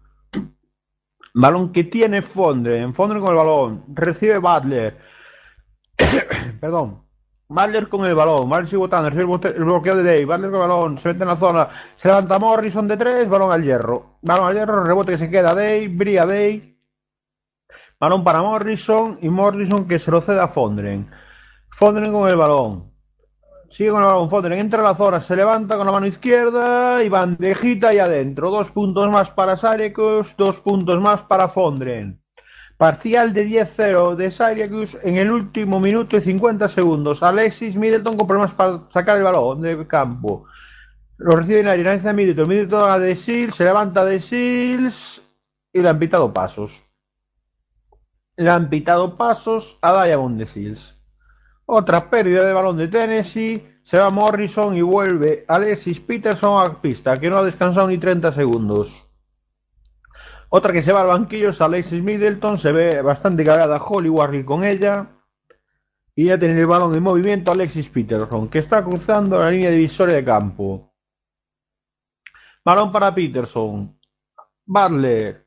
Balón 1.34 1.72
que 1.72 1.84
tiene 1.84 2.22
Fondren. 2.22 2.94
Fondren 2.94 3.20
con 3.22 3.30
el 3.30 3.36
balón. 3.36 3.84
Recibe 3.88 4.38
Butler. 4.38 4.98
Perdón. 6.60 7.04
Butler 7.48 7.88
con 7.88 8.04
el 8.04 8.14
balón. 8.14 8.48
Butler 8.48 8.66
sigue 8.66 8.78
votando. 8.78 9.10
Recibe 9.10 9.54
el 9.56 9.64
bloqueo 9.64 9.96
de 9.96 10.02
Day. 10.02 10.24
Butler 10.24 10.50
con 10.50 10.60
el 10.60 10.68
balón. 10.68 10.98
Se 10.98 11.08
mete 11.08 11.22
en 11.22 11.28
la 11.28 11.36
zona. 11.36 11.68
Se 11.96 12.08
levanta 12.08 12.38
Morrison 12.38 12.88
de 12.88 12.96
tres. 12.96 13.28
Balón 13.28 13.52
al 13.52 13.62
hierro. 13.62 14.18
Balón 14.22 14.48
al 14.48 14.54
hierro. 14.54 14.84
Rebote 14.84 15.12
que 15.12 15.18
se 15.18 15.30
queda 15.30 15.54
Day. 15.54 15.88
Bría 15.88 16.26
Day. 16.26 16.78
Balón 18.00 18.24
para 18.24 18.42
Morrison. 18.42 19.18
Y 19.22 19.28
Morrison 19.28 19.86
que 19.86 19.98
se 19.98 20.10
lo 20.10 20.20
cede 20.20 20.40
a 20.40 20.48
Fondren. 20.48 21.10
Fondren 21.70 22.12
con 22.12 22.28
el 22.28 22.36
balón. 22.36 22.87
Sigue 23.70 23.90
con 23.90 24.00
el 24.00 24.06
balón 24.06 24.30
Fondren. 24.30 24.58
Entra 24.58 24.80
a 24.80 24.84
la 24.84 24.94
zona. 24.94 25.20
Se 25.20 25.36
levanta 25.36 25.76
con 25.76 25.86
la 25.86 25.92
mano 25.92 26.06
izquierda. 26.06 27.02
Y 27.02 27.08
bandejita 27.08 27.92
y 27.94 27.98
adentro. 27.98 28.50
Dos 28.50 28.70
puntos 28.70 29.10
más 29.10 29.30
para 29.30 29.56
Syracuse. 29.56 30.34
Dos 30.36 30.58
puntos 30.60 31.00
más 31.00 31.22
para 31.22 31.48
Fondren. 31.48 32.20
Parcial 32.78 33.34
de 33.34 33.44
10-0 33.44 34.14
de 34.14 34.30
Syracuse 34.30 34.98
en 35.02 35.16
el 35.16 35.32
último 35.32 35.80
minuto 35.80 36.16
y 36.16 36.20
50 36.20 36.68
segundos. 36.68 37.24
Alexis 37.24 37.74
Middleton 37.74 38.16
con 38.16 38.26
problemas 38.28 38.52
para 38.52 38.88
sacar 38.92 39.16
el 39.16 39.24
balón 39.24 39.60
de 39.60 39.84
campo. 39.88 40.46
Lo 41.16 41.32
recibe 41.32 41.64
Nari, 41.64 41.82
lanza 41.82 42.12
Middleton. 42.12 42.48
Middleton 42.48 42.88
a 42.88 42.98
De 43.00 43.16
Seals, 43.16 43.56
se 43.56 43.64
levanta 43.64 44.04
De 44.04 44.20
Seals 44.20 45.20
y 45.72 45.80
le 45.80 45.88
han 45.88 45.98
pitado 45.98 46.32
pasos. 46.32 46.80
Le 48.36 48.48
han 48.48 48.70
pitado 48.70 49.16
pasos 49.16 49.76
a 49.82 50.04
Diamond 50.04 50.38
De 50.38 50.46
Seals. 50.46 50.97
Otra 51.70 52.08
pérdida 52.08 52.46
de 52.46 52.54
balón 52.54 52.78
de 52.78 52.88
Tennessee. 52.88 53.62
Se 53.82 53.98
va 53.98 54.08
Morrison 54.08 54.74
y 54.74 54.80
vuelve 54.80 55.44
Alexis 55.46 56.00
Peterson 56.00 56.66
a 56.66 56.80
pista, 56.80 57.14
que 57.18 57.28
no 57.28 57.36
ha 57.36 57.44
descansado 57.44 57.88
ni 57.88 57.98
30 57.98 58.32
segundos. 58.32 59.06
Otra 60.48 60.72
que 60.72 60.82
se 60.82 60.94
va 60.94 61.02
al 61.02 61.08
banquillo 61.08 61.50
es 61.50 61.60
Alexis 61.60 62.02
Middleton. 62.02 62.58
Se 62.58 62.72
ve 62.72 63.02
bastante 63.02 63.44
cargada 63.44 63.76
Holly 63.76 64.08
Warrior 64.08 64.46
con 64.46 64.64
ella. 64.64 65.08
Y 66.16 66.28
ya 66.28 66.38
tiene 66.38 66.58
el 66.58 66.66
balón 66.66 66.94
en 66.94 67.02
movimiento 67.02 67.52
Alexis 67.52 67.90
Peterson, 67.90 68.48
que 68.48 68.60
está 68.60 68.82
cruzando 68.82 69.38
la 69.38 69.50
línea 69.50 69.70
divisoria 69.70 70.14
de 70.16 70.24
campo. 70.24 70.94
Balón 72.64 72.90
para 72.90 73.14
Peterson. 73.14 73.94
Butler. 74.64 75.46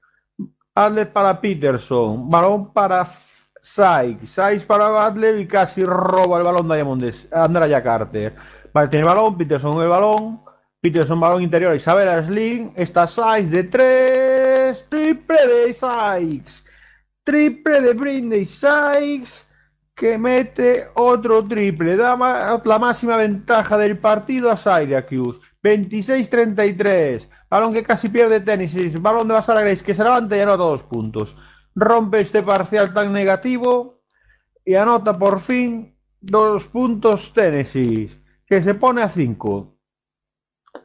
Butler 0.76 1.12
para 1.12 1.42
Peterson. 1.42 2.30
Balón 2.30 2.72
para 2.72 3.06
Sykes. 3.62 4.28
Sykes 4.28 4.66
para 4.66 4.90
Butler 4.90 5.40
y 5.40 5.48
casi 5.48 5.84
roba 5.84 6.40
el 6.40 6.44
balón 6.44 6.68
Diamondes. 6.68 7.28
Andrea 7.32 7.82
Carter. 7.82 8.36
Vale, 8.74 8.90
tiene 8.90 9.08
el 9.08 9.14
balón. 9.14 9.38
Peterson 9.38 9.82
el 9.82 9.88
balón. 9.88 10.42
Peterson 10.82 11.20
balón 11.20 11.44
interior. 11.44 11.76
Isabela 11.76 12.24
Sling. 12.24 12.74
Está 12.76 13.08
Sykes 13.08 13.52
de 13.52 13.64
tres. 13.66 14.86
Triple 14.90 15.48
de 15.48 15.74
Sykes. 15.76 16.64
Triple 17.24 17.82
de 17.82 17.94
Britney 17.94 18.46
Sykes. 18.46 19.46
Que 19.96 20.18
mete 20.18 20.88
otro 20.96 21.48
triple. 21.48 21.96
Da 21.96 22.18
la 22.66 22.80
máxima 22.80 23.18
ventaja 23.18 23.78
del 23.78 24.00
partido 24.00 24.50
a 24.50 24.58
Syracuse. 24.58 25.40
26-33. 25.64 27.28
Balón 27.48 27.74
que 27.74 27.84
casi 27.84 28.10
pierde 28.10 28.40
Tennessee. 28.40 28.90
Balón 29.00 29.28
de 29.28 29.36
Basara 29.36 29.62
Grace 29.62 29.84
que 29.84 29.94
se 29.94 30.04
levanta 30.04 30.36
y 30.36 30.40
anota 30.40 30.64
dos 30.64 30.82
puntos. 30.84 31.36
Rompe 31.76 32.20
este 32.20 32.44
parcial 32.44 32.94
tan 32.94 33.14
negativo 33.14 34.02
y 34.66 34.76
anota 34.76 35.18
por 35.18 35.40
fin 35.40 35.96
dos 36.20 36.66
puntos 36.68 37.34
Tennessee. 37.34 38.22
Que 38.46 38.62
se 38.62 38.74
pone 38.74 39.02
a 39.02 39.10
5. 39.10 39.78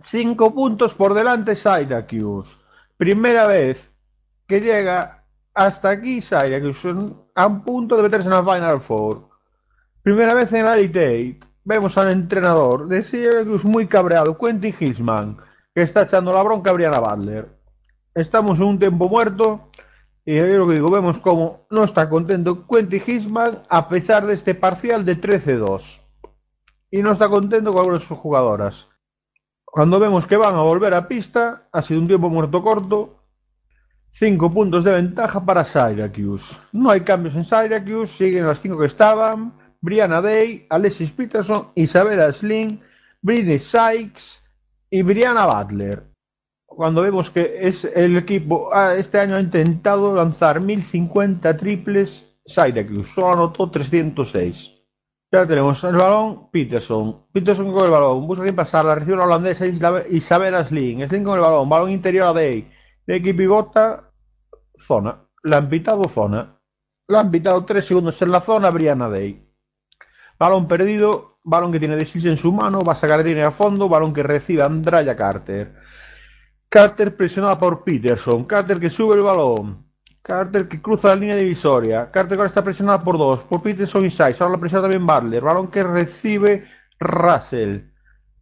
5 0.05 0.55
puntos 0.55 0.95
por 0.95 1.15
delante 1.15 1.57
Syracuse. 1.57 2.57
Primera 2.97 3.47
vez 3.47 3.91
que 4.47 4.61
llega 4.61 5.25
hasta 5.53 5.91
aquí 5.91 6.23
Syracuse 6.23 6.95
a 7.35 7.47
un 7.47 7.63
punto 7.65 7.97
de 7.97 8.05
meterse 8.05 8.29
en 8.29 8.35
la 8.35 8.45
Final 8.45 8.81
Four. 8.81 9.29
Primera 10.03 10.35
vez 10.35 10.53
en 10.53 10.65
la 10.65 10.79
Elite. 10.79 11.41
Vemos 11.65 11.99
al 11.99 12.13
entrenador 12.13 12.87
de 12.87 13.03
Syracuse 13.03 13.67
muy 13.67 13.89
cabreado, 13.89 14.39
Quentin 14.39 14.75
Hisman, 14.79 15.37
que 15.75 15.83
está 15.83 16.03
echando 16.03 16.33
la 16.33 16.45
bronca 16.45 16.71
a 16.71 16.75
Brianna 16.75 17.01
Butler. 17.01 17.49
Estamos 18.15 18.59
en 18.59 18.65
un 18.65 18.79
tiempo 18.79 19.09
muerto 19.09 19.71
y 20.27 20.35
yo 20.35 20.45
lo 20.45 20.67
que 20.67 20.75
digo, 20.75 20.91
vemos 20.91 21.19
como 21.19 21.67
no 21.71 21.85
está 21.85 22.11
contento 22.11 22.67
Quentin 22.67 23.03
Hisman 23.07 23.63
a 23.69 23.89
pesar 23.89 24.27
de 24.27 24.35
este 24.35 24.57
parcial 24.57 25.05
de 25.05 25.21
13-2. 25.21 26.01
Y 26.91 27.01
no 27.01 27.13
está 27.13 27.29
contento 27.29 27.71
con 27.71 27.79
algunas 27.79 28.01
de 28.01 28.07
sus 28.07 28.19
jugadoras. 28.19 28.89
Cuando 29.65 30.01
vemos 30.01 30.27
que 30.27 30.37
van 30.37 30.57
a 30.57 30.63
volver 30.63 30.95
a 30.95 31.07
pista, 31.07 31.69
ha 31.71 31.81
sido 31.81 32.01
un 32.01 32.09
tiempo 32.09 32.29
muerto 32.29 32.61
corto. 32.61 33.23
5 34.11 34.51
puntos 34.51 34.83
de 34.83 34.95
ventaja 34.95 35.45
para 35.45 35.63
Syracuse. 35.63 36.57
No 36.73 36.91
hay 36.91 37.03
cambios 37.03 37.37
en 37.37 37.45
Syracuse, 37.45 38.13
siguen 38.13 38.47
las 38.47 38.61
5 38.61 38.79
que 38.79 38.87
estaban. 38.87 39.53
Brianna 39.81 40.21
Day, 40.21 40.67
Alexis 40.71 41.13
Peterson, 41.13 41.69
Isabella 41.77 42.33
Sling, 42.33 42.81
Britney 43.23 43.61
Sykes 43.61 44.43
y 44.91 45.03
Brianna 45.03 45.47
Butler. 45.47 46.16
Cuando 46.77 47.01
vemos 47.01 47.31
que 47.31 47.67
es 47.67 47.87
el 47.87 48.19
equipo, 48.19 48.69
ah, 48.71 48.95
este 48.97 49.19
año 49.19 49.37
ha 49.37 49.41
intentado 49.41 50.15
lanzar 50.15 50.61
1050 50.61 51.57
triples, 51.57 52.39
Syracuse 52.45 53.15
solo 53.15 53.33
anotó 53.33 53.71
306. 53.71 54.75
Ya 55.33 55.47
tenemos 55.47 55.83
el 55.85 55.97
balón, 55.97 56.51
Peterson. 56.51 57.25
Peterson 57.33 57.73
con 57.73 57.83
el 57.87 57.91
balón, 57.91 58.27
busca 58.27 58.43
quién 58.43 58.55
pasar, 58.55 58.85
la 58.85 58.95
recibe 58.95 59.17
la 59.17 59.25
holandesa 59.25 59.65
Isabella 60.11 60.63
Sling. 60.67 61.09
Sling 61.09 61.25
con 61.25 61.37
el 61.37 61.41
balón, 61.41 61.67
balón 61.67 61.91
interior 61.93 62.27
a 62.29 62.33
Day. 62.35 62.71
Day 63.07 63.23
que 63.23 63.33
pivota, 63.33 64.13
zona. 64.77 65.27
La 65.45 65.57
han 65.57 65.71
pitado 65.71 66.05
zona. 66.05 66.61
La 67.09 67.21
han 67.21 67.31
pitado 67.31 67.65
3 67.65 67.87
segundos 67.87 68.21
en 68.21 68.31
la 68.31 68.43
zona, 68.43 68.69
Brianna 68.69 69.09
Day. 69.09 69.49
Balón 70.39 70.69
perdido, 70.69 71.39
balón 71.43 71.73
que 71.73 71.79
tiene 71.79 71.97
Desis 71.97 72.27
en 72.27 72.37
su 72.37 72.53
mano, 72.53 72.81
va 72.83 72.93
a 72.93 72.97
sacar 72.97 73.23
de 73.23 73.31
línea 73.31 73.49
a 73.49 73.53
fondo, 73.53 73.89
balón 73.89 74.13
que 74.13 74.23
recibe 74.23 74.63
Andraya 74.63 75.17
Carter. 75.17 75.86
Carter 76.69 77.17
presionada 77.17 77.59
por 77.59 77.85
Peterson, 77.85 78.45
Carter 78.45 78.81
que 78.81 78.91
sube 78.91 79.15
el 79.15 79.23
balón, 79.23 79.85
Carter 80.23 80.69
que 80.69 80.83
cruza 80.83 81.09
la 81.09 81.15
línea 81.15 81.37
divisoria, 81.37 82.11
Carter 82.11 82.37
ahora 82.37 82.49
está 82.49 82.65
presionada 82.65 83.03
por 83.03 83.17
dos, 83.17 83.41
por 83.45 83.63
Peterson 83.63 84.05
y 84.05 84.11
Sykes, 84.11 84.41
ahora 84.41 84.55
la 84.55 84.61
presiona 84.61 84.83
también 84.83 85.07
Butler, 85.07 85.43
balón 85.43 85.69
que 85.69 85.83
recibe 85.85 86.67
Russell, 86.99 87.83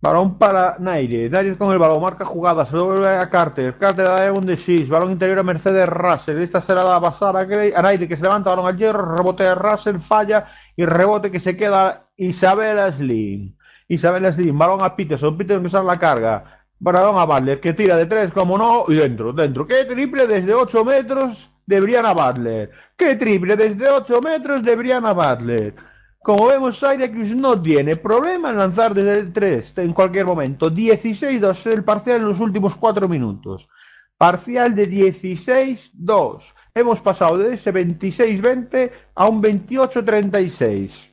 balón 0.00 0.38
para 0.38 0.76
Naire, 0.78 1.28
Naire 1.28 1.56
con 1.56 1.70
el 1.72 1.78
balón, 1.78 2.02
marca 2.02 2.24
jugada, 2.24 2.64
se 2.64 2.74
lo 2.74 2.86
vuelve 2.86 3.08
a 3.08 3.28
Carter, 3.28 3.76
Carter 3.76 4.06
da 4.06 4.32
un 4.32 4.46
de 4.46 4.56
Six, 4.56 4.88
balón 4.88 5.12
interior 5.12 5.38
a 5.38 5.42
Mercedes 5.42 5.86
Russell, 5.86 6.40
esta 6.40 6.62
se 6.62 6.74
la 6.74 6.82
da 6.82 6.96
a 6.96 6.98
a, 6.98 7.78
a 7.78 7.82
Naire 7.82 8.08
que 8.08 8.16
se 8.16 8.22
levanta, 8.22 8.50
balón 8.50 8.66
al 8.66 8.78
hierro, 8.78 9.16
rebote 9.16 9.44
de 9.44 9.54
Russell, 9.54 9.98
falla 9.98 10.46
y 10.74 10.86
rebote 10.86 11.30
que 11.30 11.40
se 11.40 11.56
queda 11.56 12.08
Isabella 12.16 12.90
Slim. 12.90 13.54
Isabella 13.86 14.32
Slim, 14.32 14.56
balón 14.56 14.82
a 14.82 14.96
Peterson, 14.96 15.36
Peterson 15.36 15.62
que 15.62 15.70
sale 15.70 15.86
la 15.86 15.98
carga. 15.98 16.63
Balón 16.84 17.16
a 17.18 17.24
Butler, 17.24 17.60
que 17.60 17.72
tira 17.72 17.96
de 17.96 18.04
tres, 18.04 18.30
como 18.30 18.58
no, 18.58 18.84
y 18.88 18.94
dentro, 18.94 19.32
dentro. 19.32 19.66
¡Qué 19.66 19.86
triple 19.86 20.26
desde 20.26 20.52
8 20.52 20.84
metros 20.84 21.50
de 21.64 21.80
Brianna 21.80 22.12
Butler! 22.12 22.70
¡Qué 22.94 23.16
triple 23.16 23.56
desde 23.56 23.88
8 23.88 24.20
metros 24.20 24.62
de 24.62 24.76
Brianna 24.76 25.14
Butler! 25.14 25.74
Como 26.22 26.46
vemos, 26.46 26.78
Syracuse 26.78 27.34
no 27.34 27.60
tiene 27.60 27.96
problema 27.96 28.50
en 28.50 28.58
lanzar 28.58 28.92
desde 28.92 29.18
el 29.18 29.32
3 29.32 29.78
en 29.78 29.94
cualquier 29.94 30.26
momento. 30.26 30.70
16-2 30.70 31.72
el 31.72 31.84
parcial 31.84 32.18
en 32.18 32.28
los 32.28 32.40
últimos 32.40 32.76
4 32.76 33.08
minutos. 33.08 33.66
Parcial 34.18 34.74
de 34.74 34.86
16-2. 34.86 36.42
Hemos 36.74 37.00
pasado 37.00 37.38
de 37.38 37.54
ese 37.54 37.72
26-20 37.72 38.90
a 39.14 39.26
un 39.26 39.42
28-36. 39.42 41.12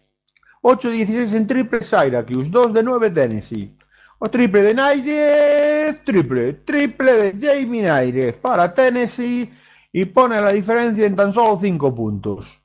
8-16 0.62 1.34
en 1.34 1.48
triple 1.48 1.82
Syracuse, 1.82 2.50
2 2.50 2.74
de 2.74 2.84
9 2.84 3.10
Tennessee. 3.10 3.78
O 4.24 4.30
triple 4.30 4.62
de 4.62 4.76
Nairez, 4.76 6.04
triple, 6.06 6.54
triple 6.54 7.14
de 7.14 7.34
Jamie 7.42 7.82
Nairez 7.82 8.36
para 8.36 8.72
Tennessee 8.72 9.52
y 9.92 10.06
pone 10.06 10.40
la 10.40 10.52
diferencia 10.52 11.08
en 11.08 11.16
tan 11.16 11.34
solo 11.34 11.58
5 11.58 11.96
puntos. 11.96 12.64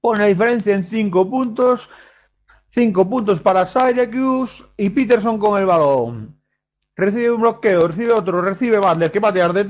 Pone 0.00 0.20
la 0.20 0.24
diferencia 0.24 0.74
en 0.74 0.86
5 0.86 1.28
puntos, 1.28 1.90
5 2.70 3.10
puntos 3.10 3.40
para 3.40 3.66
Syracuse 3.66 4.64
y 4.78 4.88
Peterson 4.88 5.38
con 5.38 5.60
el 5.60 5.66
balón. 5.66 6.40
Recibe 6.96 7.32
un 7.32 7.42
bloqueo, 7.42 7.86
recibe 7.86 8.12
otro, 8.14 8.40
recibe 8.40 8.78
Butler, 8.78 9.12
que 9.12 9.20
patear 9.20 9.52
de 9.52 9.64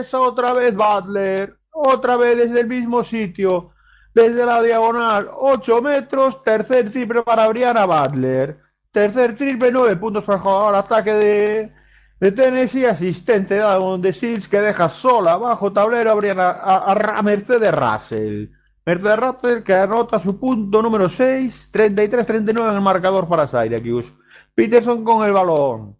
3. 0.00 0.14
Otra 0.14 0.54
vez 0.54 0.74
Butler, 0.74 1.58
otra 1.70 2.16
vez 2.16 2.38
desde 2.38 2.60
el 2.60 2.68
mismo 2.68 3.04
sitio 3.04 3.73
desde 4.14 4.46
la 4.46 4.62
diagonal 4.62 5.28
8 5.36 5.82
metros, 5.82 6.42
tercer 6.44 6.90
triple 6.90 7.22
para 7.22 7.48
Brianna 7.48 7.84
Butler, 7.84 8.58
tercer 8.92 9.36
triple 9.36 9.72
9 9.72 9.96
puntos 9.96 10.24
para 10.24 10.38
jugador 10.38 10.74
ataque 10.76 11.12
de, 11.14 11.72
Tennessee, 12.32 12.86
asistencia 12.86 13.56
dado 13.64 13.98
de 13.98 14.12
Sills 14.12 14.48
que 14.48 14.60
deja 14.60 14.88
sola 14.88 15.36
bajo 15.36 15.72
tablero 15.72 16.12
a, 16.12 16.14
Brianna, 16.14 16.48
a- 16.50 17.16
a 17.18 17.22
Mercedes 17.22 17.74
Russell. 17.74 18.48
Mercedes 18.86 19.18
Russell 19.18 19.62
que 19.62 19.74
anota 19.74 20.18
su 20.20 20.38
punto 20.38 20.80
número 20.82 21.08
6, 21.08 21.70
33-39 21.72 22.68
en 22.70 22.74
el 22.76 22.80
marcador 22.80 23.28
para 23.28 23.48
Syracuse. 23.48 24.12
Peterson 24.54 25.02
con 25.04 25.24
el 25.26 25.32
balón. 25.32 25.96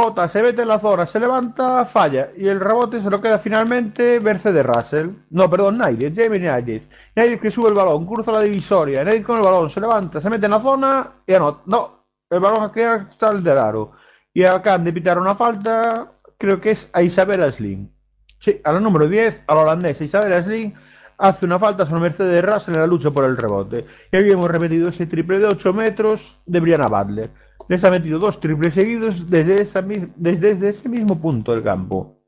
Bota, 0.00 0.28
se 0.28 0.40
mete 0.40 0.62
en 0.62 0.68
la 0.68 0.78
zona, 0.78 1.06
se 1.06 1.18
levanta, 1.18 1.84
falla. 1.84 2.28
Y 2.36 2.46
el 2.46 2.60
rebote 2.60 3.02
se 3.02 3.10
lo 3.10 3.20
queda 3.20 3.40
finalmente 3.40 4.20
Mercedes 4.20 4.64
Russell. 4.64 5.08
No, 5.30 5.50
perdón, 5.50 5.78
Nairez, 5.78 6.12
Jamie 6.14 6.38
Nairez. 6.38 6.84
Nairez 7.16 7.40
que 7.40 7.50
sube 7.50 7.70
el 7.70 7.74
balón, 7.74 8.06
cruza 8.06 8.30
la 8.30 8.42
divisoria. 8.42 9.02
Nairez 9.02 9.24
con 9.24 9.38
el 9.38 9.42
balón, 9.42 9.68
se 9.68 9.80
levanta, 9.80 10.20
se 10.20 10.30
mete 10.30 10.44
en 10.44 10.52
la 10.52 10.60
zona 10.60 11.14
y 11.26 11.34
anota. 11.34 11.62
No, 11.66 12.06
el 12.30 12.38
balón 12.38 12.62
aquí 12.62 12.80
está 12.80 13.30
el 13.30 13.42
del 13.42 13.58
aro. 13.58 13.90
Y 14.32 14.44
acaban 14.44 14.84
de 14.84 14.92
pitar 14.92 15.18
una 15.18 15.34
falta, 15.34 16.12
creo 16.38 16.60
que 16.60 16.70
es 16.70 16.88
a 16.92 17.02
Isabella 17.02 17.50
Sling. 17.50 17.90
Sí, 18.38 18.60
a 18.62 18.70
la 18.70 18.78
número 18.78 19.08
10, 19.08 19.42
a 19.48 19.54
la 19.56 19.62
holandesa 19.62 20.04
Isabella 20.04 20.44
Sling, 20.44 20.74
hace 21.18 21.44
una 21.44 21.58
falta 21.58 21.86
sobre 21.86 22.02
Mercedes 22.02 22.44
Russell 22.44 22.74
en 22.74 22.82
la 22.82 22.86
lucha 22.86 23.10
por 23.10 23.24
el 23.24 23.36
rebote. 23.36 23.84
Y 24.12 24.30
hemos 24.30 24.48
repetido 24.48 24.90
ese 24.90 25.06
triple 25.06 25.40
de 25.40 25.46
8 25.46 25.72
metros 25.72 26.38
de 26.46 26.60
Brianna 26.60 26.86
Butler. 26.86 27.47
Les 27.68 27.82
ha 27.84 27.90
metido 27.90 28.18
dos 28.18 28.40
triples 28.40 28.74
seguidos 28.74 29.28
desde, 29.28 29.62
esa, 29.62 29.82
desde, 29.82 30.10
desde 30.16 30.68
ese 30.68 30.88
mismo 30.88 31.20
punto 31.20 31.52
del 31.52 31.62
campo. 31.62 32.22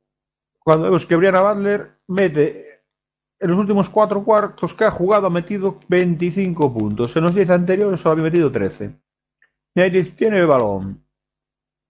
Cuando 0.59 0.85
vemos 0.85 1.07
que 1.07 1.17
Brianna 1.17 1.41
Butler 1.41 1.99
mete 2.09 2.71
en 3.41 3.51
los 3.51 3.59
últimos 3.59 3.89
cuatro 3.89 4.23
cuartos 4.23 4.75
que 4.75 4.85
ha 4.85 4.91
jugado 4.91 5.27
ha 5.27 5.31
metido 5.31 5.79
25 5.89 6.75
puntos. 6.75 7.17
En 7.17 7.23
los 7.25 7.35
10 7.35 7.51
anteriores 7.51 8.01
solo 8.01 8.13
había 8.13 8.25
metido 8.25 8.53
13. 8.53 8.95
United 9.75 10.15
tiene 10.15 10.39
el 10.39 10.47
balón. 10.47 11.03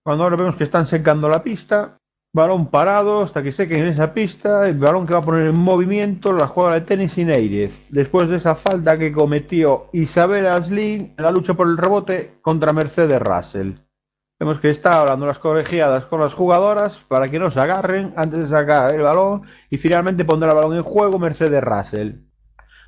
Cuando 0.05 0.25
ahora 0.25 0.37
vemos 0.37 0.57
que 0.57 0.65
están 0.65 0.87
secando 0.87 1.29
la 1.29 1.43
pista, 1.43 2.00
Balón 2.33 2.71
parado 2.71 3.23
hasta 3.23 3.43
que 3.43 3.51
seque 3.51 3.77
en 3.77 3.89
esa 3.89 4.15
pista, 4.15 4.65
el 4.69 4.79
balón 4.79 5.05
que 5.05 5.15
va 5.15 5.19
a 5.19 5.23
poner 5.23 5.49
en 5.49 5.59
movimiento 5.59 6.33
la 6.33 6.47
jugadora 6.47 6.79
de 6.79 6.87
tenis 6.87 7.19
Neírez, 7.19 7.89
después 7.89 8.29
de 8.29 8.37
esa 8.37 8.55
falta 8.55 8.97
que 8.97 9.11
cometió 9.11 9.89
Isabel 9.93 10.47
Aslin 10.47 11.13
en 11.19 11.25
la 11.25 11.33
lucha 11.33 11.55
por 11.55 11.67
el 11.67 11.77
rebote 11.77 12.39
contra 12.41 12.73
Mercedes 12.73 13.21
Russell. 13.21 13.73
Vemos 14.39 14.61
que 14.61 14.71
está 14.71 15.01
hablando 15.01 15.27
las 15.27 15.41
colegiadas 15.41 16.05
con 16.05 16.21
las 16.21 16.33
jugadoras 16.33 16.99
para 17.09 17.29
que 17.29 17.41
no 17.41 17.51
se 17.51 17.59
agarren 17.59 18.13
antes 18.15 18.39
de 18.39 18.47
sacar 18.47 18.95
el 18.95 19.03
balón 19.03 19.43
y 19.69 19.79
finalmente 19.79 20.25
pondrá 20.25 20.51
el 20.51 20.57
balón 20.57 20.77
en 20.77 20.85
juego 20.85 21.19
Mercedes 21.19 21.65
Russell. 21.65 22.13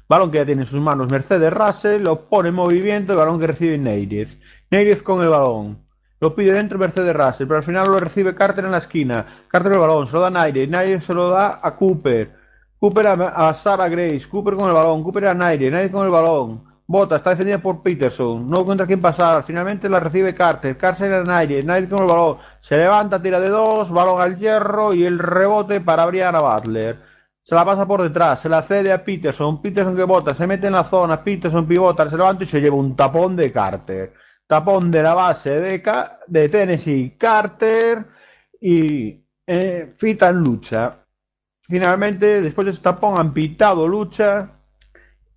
Balón 0.09 0.31
que 0.31 0.39
ya 0.39 0.47
tiene 0.47 0.63
en 0.63 0.69
sus 0.69 0.81
manos 0.81 1.11
Mercedes 1.11 1.53
Russell, 1.53 2.05
lo 2.05 2.29
pone 2.29 2.51
en 2.51 2.55
movimiento, 2.55 3.13
el 3.13 3.19
balón 3.19 3.41
que 3.41 3.49
recibe 3.49 3.77
Neírez. 3.77 4.39
Neírez 4.71 5.03
con 5.03 5.21
el 5.21 5.31
balón. 5.31 5.82
Lo 6.23 6.37
pide 6.37 6.53
dentro 6.53 6.79
Mercedes 6.79 7.17
Russell, 7.17 7.49
pero 7.49 7.57
al 7.57 7.65
final 7.65 7.89
lo 7.89 7.99
recibe 7.99 8.33
Carter 8.33 8.65
en 8.65 8.71
la 8.71 8.79
esquina. 8.79 9.27
Carter 9.49 9.73
el 9.73 9.79
balón, 9.81 10.07
se 10.07 10.13
lo 10.13 10.21
da 10.21 10.31
Naire, 10.31 10.69
Naire 10.69 11.01
se 11.01 11.13
lo 11.13 11.31
da 11.31 11.59
a 11.61 11.75
Cooper. 11.75 12.31
Cooper 12.79 13.09
a, 13.09 13.13
a 13.49 13.55
Sarah 13.55 13.89
Grace, 13.89 14.29
Cooper 14.29 14.55
con 14.55 14.69
el 14.69 14.73
balón, 14.73 15.03
Cooper 15.03 15.27
a 15.27 15.35
Naire, 15.35 15.69
Naire 15.69 15.91
con 15.91 16.05
el 16.05 16.13
balón. 16.13 16.63
Bota, 16.87 17.17
está 17.17 17.31
defendida 17.31 17.59
por 17.59 17.83
Peterson, 17.83 18.49
no 18.49 18.61
encuentra 18.61 18.87
quién 18.87 19.01
pasar, 19.01 19.43
finalmente 19.43 19.89
la 19.89 19.99
recibe 19.99 20.33
Carter, 20.33 20.77
Carter 20.77 21.13
a 21.13 21.25
Naire, 21.25 21.61
Naire 21.65 21.89
con 21.89 21.99
el 21.99 22.07
balón, 22.07 22.37
se 22.61 22.77
levanta, 22.77 23.21
tira 23.21 23.41
de 23.41 23.49
dos, 23.49 23.91
balón 23.91 24.21
al 24.21 24.39
hierro 24.39 24.95
y 24.95 25.05
el 25.05 25.19
rebote 25.19 25.81
para 25.81 26.07
Brianna 26.07 26.39
Butler. 26.39 27.01
Se 27.43 27.57
la 27.57 27.65
pasa 27.65 27.85
por 27.85 28.01
detrás, 28.01 28.39
se 28.39 28.49
la 28.49 28.63
cede 28.63 28.93
a 28.93 29.05
Peterson, 29.05 29.61
Peterson 29.61 29.97
que 29.97 30.05
bota, 30.05 30.37
se 30.37 30.47
mete 30.47 30.69
en 30.69 30.75
la 30.75 30.85
zona, 30.85 31.25
Peterson 31.25 31.67
pivota, 31.67 32.09
se 32.09 32.17
levanta 32.17 32.45
y 32.45 32.47
se 32.47 32.61
lleva 32.61 32.77
un 32.77 32.95
tapón 32.95 33.35
de 33.35 33.51
Carter 33.51 34.22
tapón 34.53 34.91
de 34.91 35.03
la 35.03 35.15
base 35.15 35.51
de, 35.61 35.81
Ca- 35.83 36.21
de 36.27 36.49
Tennessee 36.49 37.17
Carter 37.19 38.05
y 38.61 39.25
eh, 39.47 39.95
Fita 39.97 40.29
en 40.29 40.37
lucha. 40.41 40.99
Finalmente, 41.69 42.43
después 42.43 42.67
de 42.67 42.73
ese 42.73 42.83
tapón, 42.83 43.19
han 43.19 43.33
pitado 43.33 43.89
lucha 43.89 44.51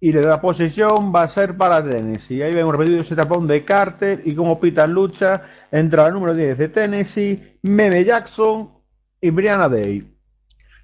y 0.01 0.11
la 0.11 0.41
posesión 0.41 1.13
va 1.15 1.23
a 1.23 1.29
ser 1.29 1.55
para 1.55 1.83
Tennessee. 1.87 2.41
Ahí 2.43 2.53
vemos 2.53 2.73
repetido 2.75 3.01
ese 3.01 3.15
tapón 3.15 3.47
de 3.47 3.63
Carter 3.63 4.21
y 4.25 4.35
como 4.35 4.59
pita 4.59 4.85
lucha 4.85 5.43
entra 5.71 6.07
el 6.07 6.13
número 6.13 6.33
10 6.33 6.57
de 6.57 6.69
Tennessee, 6.69 7.59
Meme 7.63 8.03
Jackson 8.03 8.69
y 9.21 9.29
Brianna 9.29 9.69
Day. 9.69 10.11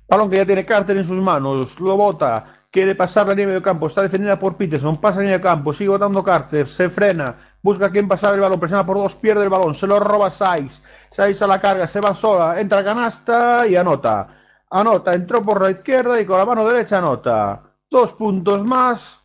Balón 0.07 0.29
que 0.29 0.37
ya 0.37 0.45
tiene 0.45 0.65
Carter 0.65 0.97
en 0.97 1.05
sus 1.05 1.19
manos, 1.21 1.79
lo 1.79 1.95
bota, 1.97 2.45
quiere 2.69 2.95
pasar 2.95 3.27
la 3.27 3.33
línea 3.33 3.55
de 3.55 3.61
campo, 3.61 3.87
está 3.87 4.01
defendida 4.01 4.37
por 4.37 4.57
Peterson, 4.57 4.97
pasa 4.99 5.17
la 5.17 5.21
línea 5.23 5.37
de 5.37 5.43
campo, 5.43 5.73
sigue 5.73 5.89
botando 5.89 6.23
Carter, 6.23 6.67
se 6.69 6.89
frena, 6.89 7.50
busca 7.61 7.87
a 7.87 7.89
quien 7.89 8.07
pasar 8.07 8.33
el 8.33 8.39
balón, 8.39 8.59
presiona 8.59 8.85
por 8.85 8.97
dos, 8.97 9.15
pierde 9.15 9.43
el 9.43 9.49
balón, 9.49 9.75
se 9.75 9.87
lo 9.87 9.99
roba 9.99 10.31
Sykes, 10.31 10.81
Sykes 11.09 11.41
a 11.41 11.47
la 11.47 11.59
carga, 11.59 11.87
se 11.87 11.99
va 11.99 12.13
sola, 12.13 12.59
entra 12.59 12.79
a 12.79 12.83
canasta 12.83 13.67
y 13.67 13.75
anota. 13.75 14.27
Anota, 14.69 15.13
entró 15.13 15.41
por 15.41 15.61
la 15.61 15.71
izquierda 15.71 16.19
y 16.19 16.25
con 16.25 16.37
la 16.37 16.45
mano 16.45 16.67
derecha 16.67 16.99
anota. 16.99 17.61
Dos 17.89 18.13
puntos 18.13 18.63
más, 18.63 19.21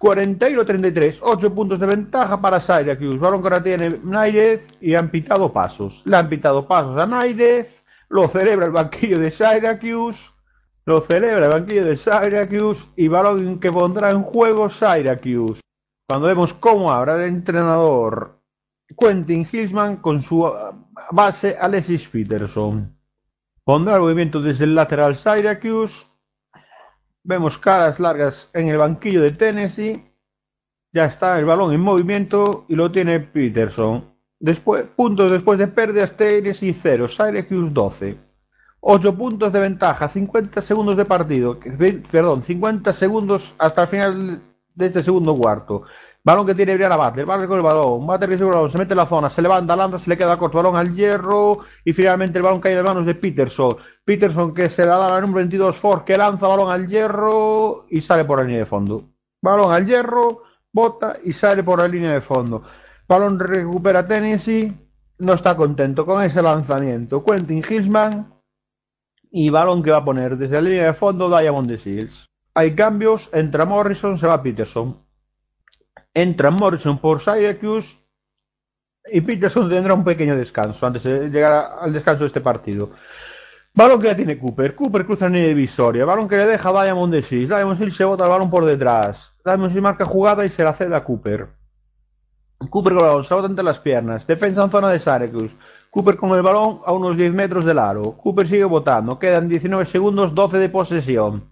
41-33, 0.00 1.18
8 1.20 1.54
puntos 1.54 1.78
de 1.78 1.86
ventaja 1.86 2.40
para 2.40 2.58
Syracuse. 2.58 3.18
Balón 3.18 3.40
que 3.40 3.46
ahora 3.46 3.62
tiene 3.62 4.00
Nairez 4.02 4.66
y 4.80 4.94
han 4.94 5.10
pitado 5.10 5.52
pasos. 5.52 6.02
Le 6.06 6.16
han 6.16 6.28
pitado 6.28 6.66
pasos 6.66 6.98
a 6.98 7.06
Nairez, 7.06 7.84
lo 8.08 8.28
celebra 8.28 8.66
el 8.66 8.72
banquillo 8.72 9.18
de 9.18 9.30
Syracuse, 9.30 10.32
lo 10.86 11.00
celebra 11.02 11.46
el 11.46 11.52
banquillo 11.52 11.84
de 11.84 11.96
Syracuse 11.96 12.84
y 12.96 13.06
balón 13.06 13.60
que 13.60 13.70
pondrá 13.70 14.10
en 14.10 14.22
juego 14.22 14.68
Syracuse. 14.68 15.60
Cuando 16.12 16.28
vemos 16.28 16.52
cómo 16.52 16.92
habrá 16.92 17.14
el 17.14 17.22
entrenador 17.22 18.38
Quentin 19.00 19.48
Hillsman 19.50 19.96
con 19.96 20.20
su 20.20 20.46
ah, 20.46 20.74
base 21.10 21.56
Alexis 21.58 22.06
Peterson. 22.06 22.94
Pondrá 23.64 23.94
el 23.94 24.02
movimiento 24.02 24.42
desde 24.42 24.64
el 24.64 24.74
lateral 24.74 25.16
Syracuse. 25.16 26.04
Vemos 27.22 27.56
caras 27.56 27.98
largas 27.98 28.50
en 28.52 28.68
el 28.68 28.76
banquillo 28.76 29.22
de 29.22 29.30
Tennessee. 29.30 30.04
Ya 30.92 31.06
está 31.06 31.38
el 31.38 31.46
balón 31.46 31.72
en 31.72 31.80
movimiento 31.80 32.66
y 32.68 32.74
lo 32.74 32.92
tiene 32.92 33.18
Peterson. 33.20 34.14
Después, 34.38 34.84
puntos 34.94 35.32
después 35.32 35.58
de 35.58 35.68
pérdidas, 35.68 36.14
Tennessee 36.14 36.74
0, 36.78 37.08
Syracuse 37.08 37.70
12. 37.72 38.18
8 38.80 39.16
puntos 39.16 39.50
de 39.50 39.60
ventaja, 39.60 40.10
50 40.10 40.60
segundos 40.60 40.94
de 40.94 41.06
partido. 41.06 41.58
Perdón, 42.10 42.42
50 42.42 42.92
segundos 42.92 43.54
hasta 43.56 43.84
el 43.84 43.88
final 43.88 44.42
de 44.74 44.86
este 44.86 45.02
segundo 45.02 45.34
cuarto. 45.34 45.82
Balón 46.24 46.46
que 46.46 46.54
tiene 46.54 46.74
Brianna 46.74 46.96
Butler, 46.96 47.26
Butler 47.26 47.48
con 47.48 47.56
el 47.56 47.64
balón, 47.64 48.06
Butler 48.06 48.30
recibe 48.30 48.48
el 48.50 48.54
balón, 48.54 48.70
se 48.70 48.78
mete 48.78 48.92
en 48.92 48.98
la 48.98 49.06
zona, 49.06 49.28
se 49.28 49.42
levanta, 49.42 49.74
lanza, 49.74 49.98
se 49.98 50.08
le 50.08 50.16
queda 50.16 50.36
corto, 50.36 50.58
balón 50.58 50.76
al 50.76 50.94
hierro 50.94 51.58
y 51.84 51.92
finalmente 51.92 52.38
el 52.38 52.44
balón 52.44 52.60
cae 52.60 52.72
en 52.72 52.78
las 52.78 52.86
manos 52.86 53.06
de 53.06 53.16
Peterson. 53.16 53.76
Peterson 54.04 54.54
que 54.54 54.70
se 54.70 54.86
la 54.86 54.98
da 54.98 55.16
al 55.16 55.22
número 55.22 55.38
22 55.38 55.76
Ford 55.76 56.04
que 56.04 56.16
lanza 56.16 56.46
balón 56.46 56.70
al 56.70 56.86
hierro 56.86 57.86
y 57.90 58.00
sale 58.00 58.24
por 58.24 58.38
la 58.38 58.44
línea 58.44 58.60
de 58.60 58.66
fondo. 58.66 59.02
Balón 59.42 59.72
al 59.72 59.84
hierro, 59.84 60.44
bota 60.72 61.16
y 61.24 61.32
sale 61.32 61.64
por 61.64 61.80
la 61.80 61.88
línea 61.88 62.12
de 62.12 62.20
fondo. 62.20 62.62
Balón 63.08 63.40
recupera 63.40 64.06
Tennessee, 64.06 64.72
no 65.18 65.32
está 65.32 65.56
contento 65.56 66.06
con 66.06 66.22
ese 66.22 66.40
lanzamiento. 66.40 67.24
Quentin 67.24 67.64
Hillsman 67.68 68.32
y 69.32 69.50
balón 69.50 69.82
que 69.82 69.90
va 69.90 69.98
a 69.98 70.04
poner 70.04 70.36
desde 70.36 70.54
la 70.54 70.60
línea 70.60 70.84
de 70.84 70.94
fondo 70.94 71.28
Diamond 71.28 71.68
de 71.68 71.78
Seals. 71.78 72.31
Hay 72.54 72.74
cambios, 72.74 73.30
entra 73.32 73.64
Morrison, 73.64 74.18
se 74.18 74.26
va 74.26 74.42
Peterson. 74.42 74.98
Entra 76.12 76.50
Morrison 76.50 76.98
por 76.98 77.20
Syracuse 77.20 77.96
y 79.10 79.20
Peterson 79.22 79.68
tendrá 79.68 79.94
un 79.94 80.04
pequeño 80.04 80.36
descanso 80.36 80.86
antes 80.86 81.02
de 81.02 81.30
llegar 81.30 81.78
al 81.80 81.92
descanso 81.92 82.24
de 82.24 82.26
este 82.26 82.40
partido. 82.40 82.90
Balón 83.74 84.00
que 84.00 84.08
ya 84.08 84.16
tiene 84.16 84.38
Cooper. 84.38 84.74
Cooper 84.74 85.06
cruza 85.06 85.26
en 85.26 85.32
línea 85.32 85.48
divisoria. 85.48 86.04
Balón 86.04 86.28
que 86.28 86.36
le 86.36 86.46
deja 86.46 86.68
a 86.68 86.84
Diamond 86.84 87.14
de 87.14 87.22
Seals. 87.22 87.48
Diamond 87.48 87.78
Seals 87.78 87.96
se 87.96 88.04
bota 88.04 88.24
el 88.24 88.30
balón 88.30 88.50
por 88.50 88.66
detrás. 88.66 89.32
Diamond 89.44 89.70
Seals 89.70 89.82
marca 89.82 90.04
jugada 90.04 90.44
y 90.44 90.50
se 90.50 90.62
la 90.62 90.74
cede 90.74 90.94
a 90.94 91.02
Cooper. 91.02 91.48
Cooper 92.68 92.92
con 92.92 93.02
el 93.02 93.08
balón, 93.08 93.24
se 93.24 93.34
bota 93.34 93.46
entre 93.46 93.64
las 93.64 93.80
piernas. 93.80 94.26
Defensa 94.26 94.62
en 94.62 94.70
zona 94.70 94.90
de 94.90 95.00
Syracuse. 95.00 95.56
Cooper 95.90 96.16
con 96.16 96.30
el 96.32 96.42
balón 96.42 96.80
a 96.84 96.92
unos 96.92 97.16
10 97.16 97.32
metros 97.32 97.64
del 97.64 97.78
aro. 97.78 98.12
Cooper 98.18 98.46
sigue 98.46 98.64
votando. 98.64 99.18
Quedan 99.18 99.48
19 99.48 99.86
segundos, 99.86 100.34
12 100.34 100.58
de 100.58 100.68
posesión. 100.68 101.51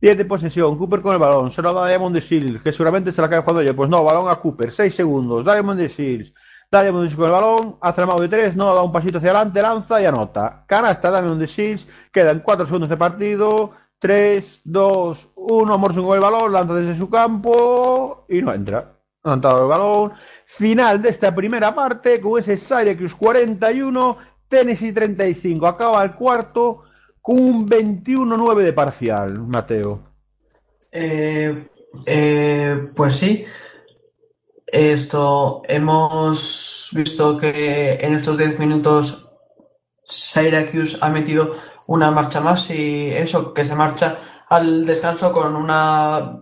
10 0.00 0.16
de 0.16 0.24
posesión. 0.24 0.76
Cooper 0.78 1.02
con 1.02 1.12
el 1.12 1.18
balón. 1.18 1.50
Se 1.50 1.62
lo 1.62 1.72
da 1.72 1.86
Diamond 1.88 2.14
de 2.14 2.20
Seals, 2.20 2.62
que 2.62 2.72
seguramente 2.72 3.12
se 3.12 3.20
la 3.20 3.28
cae 3.28 3.40
jugando 3.40 3.62
ella. 3.62 3.74
Pues 3.74 3.90
no, 3.90 4.04
balón 4.04 4.30
a 4.30 4.36
Cooper. 4.36 4.72
6 4.72 4.94
segundos. 4.94 5.44
Diamond 5.44 5.80
de 5.80 5.88
Seals. 5.88 6.32
Diamond 6.70 7.04
de 7.04 7.08
Seals 7.08 7.16
con 7.16 7.26
el 7.26 7.32
balón. 7.32 7.76
Hace 7.80 8.02
el 8.02 8.08
de 8.08 8.28
3. 8.28 8.56
No, 8.56 8.74
da 8.74 8.82
un 8.82 8.92
pasito 8.92 9.18
hacia 9.18 9.30
adelante. 9.30 9.62
Lanza 9.62 10.00
y 10.00 10.04
anota. 10.04 10.64
Canasta 10.66 11.10
Diamond 11.10 11.40
de 11.40 11.46
Seals. 11.46 11.88
Quedan 12.12 12.40
4 12.40 12.66
segundos 12.66 12.88
de 12.88 12.96
partido. 12.96 13.72
3, 13.98 14.60
2, 14.64 15.28
1. 15.34 15.78
Morrison 15.78 16.04
con 16.04 16.14
el 16.14 16.20
balón. 16.20 16.52
Lanza 16.52 16.74
desde 16.74 16.96
su 16.96 17.10
campo. 17.10 18.24
Y 18.28 18.40
no 18.40 18.52
entra. 18.52 18.92
Entrado 19.24 19.62
el 19.62 19.68
balón. 19.68 20.12
Final 20.46 21.02
de 21.02 21.10
esta 21.10 21.34
primera 21.34 21.74
parte 21.74 22.20
con 22.20 22.38
ese 22.38 22.56
Syracuse 22.56 23.14
41, 23.18 24.16
Tennessee 24.48 24.92
35. 24.92 25.66
Acaba 25.66 26.02
el 26.02 26.14
cuarto 26.14 26.84
un 27.28 27.68
21-9 27.68 28.62
de 28.62 28.72
parcial, 28.72 29.38
Mateo. 29.46 30.00
Eh, 30.90 31.68
eh, 32.06 32.90
pues 32.96 33.16
sí, 33.16 33.44
esto 34.66 35.62
hemos 35.68 36.88
visto 36.92 37.36
que 37.36 37.98
en 38.00 38.14
estos 38.14 38.38
10 38.38 38.58
minutos 38.60 39.28
Syracuse 40.04 40.96
ha 41.02 41.10
metido 41.10 41.54
una 41.88 42.10
marcha 42.10 42.40
más 42.40 42.70
y 42.70 43.10
eso, 43.10 43.52
que 43.52 43.66
se 43.66 43.74
marcha 43.74 44.18
al 44.48 44.86
descanso 44.86 45.30
con 45.30 45.54
una, 45.54 46.40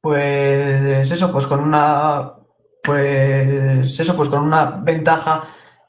pues 0.00 1.10
eso, 1.12 1.30
pues 1.30 1.46
con 1.46 1.60
una, 1.60 2.34
pues 2.82 4.00
eso, 4.00 4.16
pues 4.16 4.28
con 4.28 4.40
una 4.40 4.64
ventaja 4.82 5.44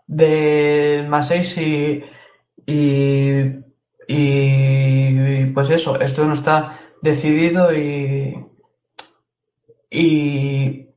de 0.05 1.03
más 1.09 1.29
6 1.29 1.57
y, 1.57 2.03
y, 2.67 3.64
y 4.07 5.45
pues 5.47 5.69
eso, 5.69 5.99
esto 5.99 6.25
no 6.25 6.33
está 6.33 6.79
decidido 7.01 7.73
y, 7.73 8.45
y, 9.89 10.87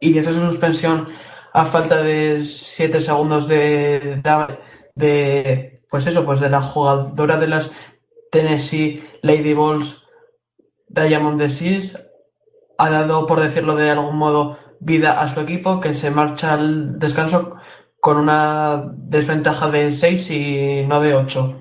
y 0.00 0.18
esa 0.18 0.32
suspensión 0.32 1.08
a 1.52 1.66
falta 1.66 2.02
de 2.02 2.42
7 2.42 3.00
segundos 3.00 3.48
de, 3.48 4.22
de, 4.22 4.58
de, 4.94 5.82
pues 5.90 6.06
eso, 6.06 6.24
pues 6.24 6.40
de 6.40 6.48
la 6.48 6.62
jugadora 6.62 7.38
de 7.38 7.48
las 7.48 7.70
Tennessee 8.30 9.04
Lady 9.22 9.52
Balls, 9.52 9.98
Diamond 10.88 11.40
de 11.40 11.50
Seas, 11.50 12.02
ha 12.78 12.90
dado, 12.90 13.26
por 13.26 13.40
decirlo 13.40 13.76
de 13.76 13.90
algún 13.90 14.16
modo, 14.16 14.58
vida 14.80 15.20
a 15.20 15.28
su 15.28 15.40
equipo 15.40 15.80
que 15.80 15.94
se 15.94 16.10
marcha 16.10 16.54
al 16.54 16.98
descanso 16.98 17.56
con 18.00 18.16
una 18.16 18.90
desventaja 18.96 19.70
de 19.70 19.92
6 19.92 20.30
y 20.30 20.86
no 20.86 21.00
de 21.00 21.14
8. 21.14 21.60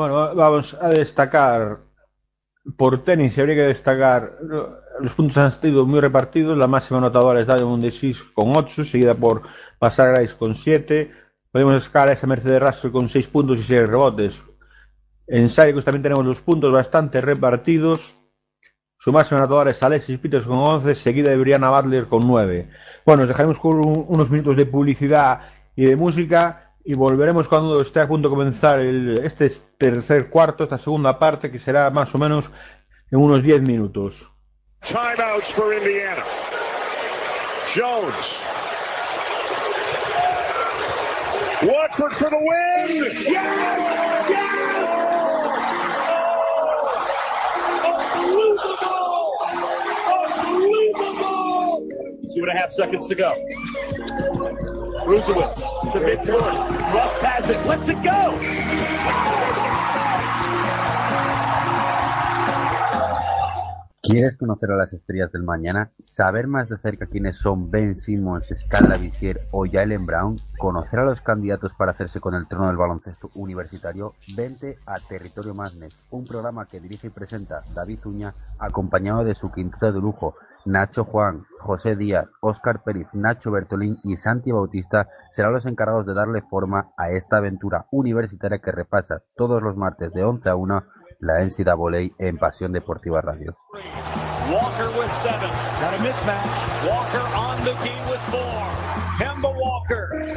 Bueno, 0.00 0.34
vamos 0.34 0.72
a 0.80 0.88
destacar 0.88 1.80
por 2.78 3.04
tenis, 3.04 3.38
habría 3.38 3.56
que 3.56 3.62
destacar 3.64 4.38
los 4.98 5.12
puntos 5.12 5.36
han 5.36 5.52
sido 5.52 5.84
muy 5.84 6.00
repartidos. 6.00 6.56
La 6.56 6.66
máxima 6.66 6.96
anotadora 6.96 7.42
es 7.42 7.46
Diamond 7.46 7.82
de 7.82 8.16
con 8.32 8.56
8, 8.56 8.82
seguida 8.86 9.12
por 9.12 9.42
Pasar 9.78 10.16
con 10.38 10.54
7. 10.54 11.12
podemos 11.52 11.74
escalar 11.74 12.12
esa 12.12 12.26
Mercedes 12.26 12.62
Russell 12.62 12.92
con 12.92 13.10
6 13.10 13.28
puntos 13.28 13.58
y 13.58 13.62
6 13.62 13.90
rebotes. 13.90 14.42
En 15.26 15.50
Syracuse 15.50 15.84
también 15.84 16.04
tenemos 16.04 16.24
los 16.24 16.40
puntos 16.40 16.72
bastante 16.72 17.20
repartidos. 17.20 18.16
Su 18.96 19.12
máximo 19.12 19.36
anotador 19.36 19.68
es 19.68 19.82
Alexis 19.82 20.18
Peters 20.18 20.46
con 20.46 20.60
11, 20.60 20.94
seguida 20.94 21.28
de 21.28 21.36
Brianna 21.36 21.78
Butler 21.78 22.06
con 22.06 22.26
9. 22.26 22.70
Bueno, 23.04 23.20
nos 23.24 23.28
dejaremos 23.28 23.58
con 23.58 23.76
un- 23.86 24.06
unos 24.08 24.30
minutos 24.30 24.56
de 24.56 24.64
publicidad 24.64 25.42
y 25.76 25.84
de 25.84 25.94
música 25.94 26.69
y 26.84 26.94
volveremos 26.94 27.46
cuando 27.48 27.80
esté 27.82 28.00
a 28.00 28.08
punto 28.08 28.28
de 28.28 28.34
comenzar 28.34 28.80
el- 28.80 29.20
este 29.24 29.50
tercer 29.78 30.28
cuarto, 30.30 30.64
esta 30.64 30.78
segunda 30.78 31.18
parte, 31.18 31.50
que 31.50 31.58
será 31.58 31.90
más 31.90 32.14
o 32.14 32.18
menos 32.18 32.50
en 33.10 33.18
unos 33.20 33.42
10 33.42 33.62
minutos. 33.62 34.26
Timeouts 34.82 35.52
for 35.52 35.74
Indiana. 35.74 36.24
Jones. 37.74 38.44
Watford 41.62 42.12
for 42.14 42.30
the 42.30 42.36
win. 42.36 43.04
Yes! 43.04 43.26
Yes! 44.30 44.88
Unbelievable! 47.84 49.36
Unbelievable! 50.08 51.88
Two 52.34 52.42
and 52.44 52.50
a 52.50 52.54
half 52.58 52.70
seconds 52.70 53.06
to 53.08 53.14
go. 53.14 53.34
To 55.00 56.00
midcourt. 56.00 56.94
Rust 56.94 57.20
has 57.22 57.48
it. 57.48 57.56
Lets 57.66 57.88
it 57.88 57.96
go. 58.02 58.38
¿Quieres 64.02 64.36
conocer 64.36 64.70
a 64.72 64.76
las 64.76 64.92
estrellas 64.92 65.32
del 65.32 65.44
mañana? 65.44 65.92
¿Saber 65.98 66.48
más 66.48 66.68
de 66.68 66.76
cerca 66.78 67.06
quiénes 67.06 67.38
son 67.38 67.70
Ben 67.70 67.94
Simmons, 67.94 68.52
Scala 68.54 68.96
Visier 68.98 69.48
o 69.52 69.64
Jalen 69.70 70.04
Brown? 70.04 70.36
¿Conocer 70.58 70.98
a 70.98 71.04
los 71.04 71.20
candidatos 71.20 71.74
para 71.74 71.92
hacerse 71.92 72.20
con 72.20 72.34
el 72.34 72.46
trono 72.46 72.66
del 72.66 72.76
baloncesto 72.76 73.28
universitario? 73.36 74.10
Vente 74.36 74.74
a 74.88 74.96
Territorio 75.08 75.54
Madness, 75.54 76.08
un 76.12 76.26
programa 76.26 76.64
que 76.70 76.80
dirige 76.80 77.06
y 77.06 77.10
presenta 77.10 77.54
David 77.74 77.98
Uña, 78.06 78.30
acompañado 78.58 79.24
de 79.24 79.34
su 79.34 79.50
quinteto 79.50 79.92
de 79.92 80.00
lujo, 80.00 80.34
Nacho 80.64 81.04
Juan, 81.04 81.44
José 81.60 81.96
Díaz, 81.96 82.28
Óscar 82.40 82.82
Pérez, 82.82 83.06
Nacho 83.12 83.50
Bertolín 83.50 83.98
y 84.04 84.16
Santi 84.16 84.50
Bautista 84.50 85.08
serán 85.30 85.52
los 85.52 85.66
encargados 85.66 86.06
de 86.06 86.14
darle 86.14 86.42
forma 86.42 86.92
a 86.96 87.10
esta 87.10 87.36
aventura 87.36 87.86
universitaria 87.90 88.58
que 88.58 88.72
repasa 88.72 89.22
todos 89.36 89.62
los 89.62 89.76
martes 89.76 90.12
de 90.12 90.24
11 90.24 90.48
a 90.48 90.56
1 90.56 90.82
la 91.20 91.44
NCAA 91.44 92.14
en 92.18 92.38
Pasión 92.38 92.72
Deportiva 92.72 93.20
Radio. 93.20 93.56
Walker 94.50 94.88
with 94.98 95.10
seven. 95.22 95.50
Got 95.80 95.94
a 95.94 95.98
mismatch. 96.02 96.88
Walker 96.88 97.26
on 97.36 97.64
the 97.64 97.72
key 97.84 97.94
with 98.10 98.20
four. 98.32 98.66
Kemba 99.18 99.54
Walker. 99.54 100.29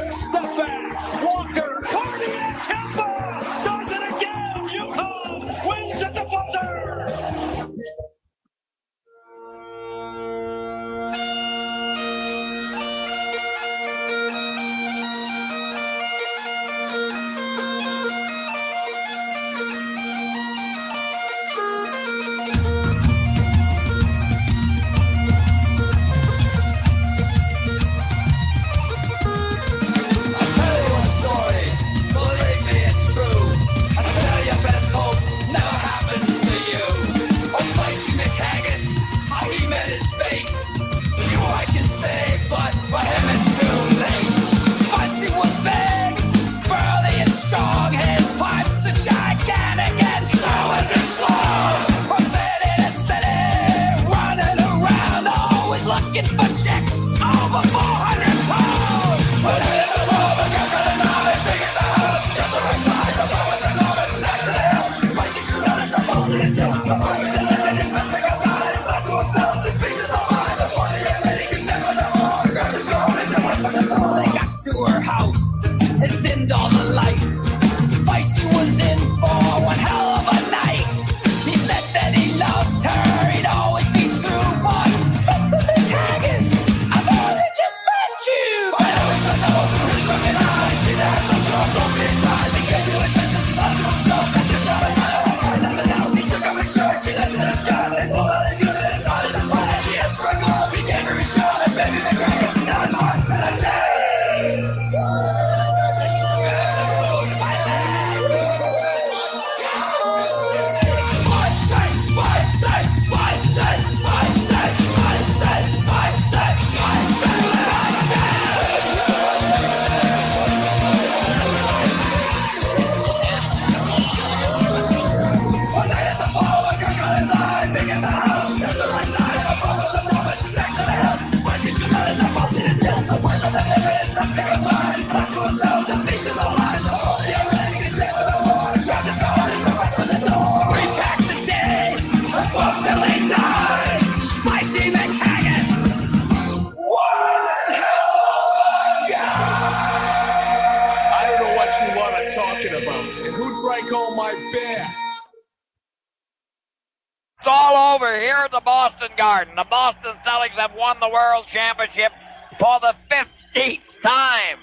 Garden. 159.34 159.56
The 159.56 159.64
Boston 159.64 160.14
Celtics 160.24 160.50
have 160.50 160.74
won 160.76 160.96
the 161.00 161.08
World 161.08 161.48
Championship 161.48 162.12
for 162.56 162.78
the 162.78 162.94
15th 163.10 163.82
time. 164.00 164.58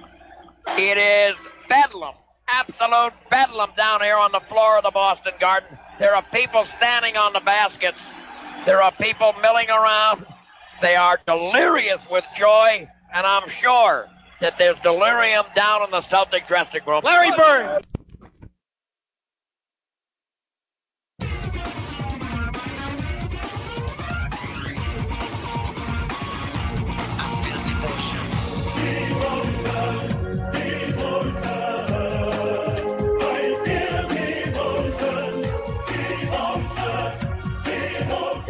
It 0.78 0.98
is 0.98 1.36
bedlam, 1.68 2.14
absolute 2.48 3.12
bedlam 3.30 3.72
down 3.76 4.00
here 4.00 4.16
on 4.16 4.32
the 4.32 4.40
floor 4.48 4.78
of 4.78 4.86
the 4.86 4.92
Boston 4.92 5.34
Garden. 5.42 5.78
There 6.00 6.16
are 6.16 6.24
people 6.34 6.64
standing 6.64 7.18
on 7.18 7.34
the 7.34 7.42
baskets. 7.42 8.00
There 8.66 8.82
are 8.82 8.94
people 8.94 9.34
milling 9.42 9.70
around. 9.70 10.26
They 10.82 10.96
are 10.96 11.20
delirious 11.28 12.00
with 12.10 12.24
joy, 12.38 12.88
and 13.14 13.28
I'm 13.28 13.50
sure 13.50 14.08
that 14.40 14.58
there's 14.58 14.80
delirium 14.84 15.48
down 15.54 15.84
in 15.84 15.92
the 15.92 16.02
Celtic 16.02 16.48
dressing 16.48 16.80
room. 16.88 17.02
Larry 17.04 17.32
Bird! 17.36 17.86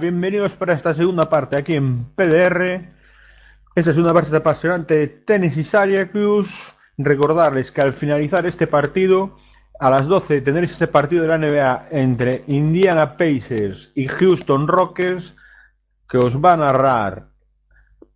bienvenidos 0.00 0.52
para 0.52 0.74
esta 0.74 0.94
segunda 0.94 1.28
parte 1.28 1.58
aquí 1.58 1.74
en 1.74 2.04
PDR. 2.14 2.88
Esta 3.74 3.92
segunda 3.92 4.14
parte 4.14 4.36
apasionante 4.36 4.96
de 4.96 5.06
tenis 5.08 5.56
y 5.56 5.64
Syracuse. 5.64 6.72
Recordarles 6.96 7.72
que 7.72 7.80
al 7.80 7.92
finalizar 7.92 8.46
este 8.46 8.66
partido, 8.66 9.36
a 9.80 9.90
las 9.90 10.06
12 10.06 10.40
tendréis 10.40 10.72
ese 10.72 10.86
partido 10.86 11.22
de 11.22 11.28
la 11.28 11.38
NBA 11.38 11.88
entre 11.90 12.44
Indiana 12.46 13.16
Pacers 13.16 13.90
y 13.94 14.06
Houston 14.08 14.68
Rockets 14.68 15.34
que 16.08 16.18
os 16.18 16.36
va 16.36 16.54
a 16.54 16.56
narrar 16.56 17.28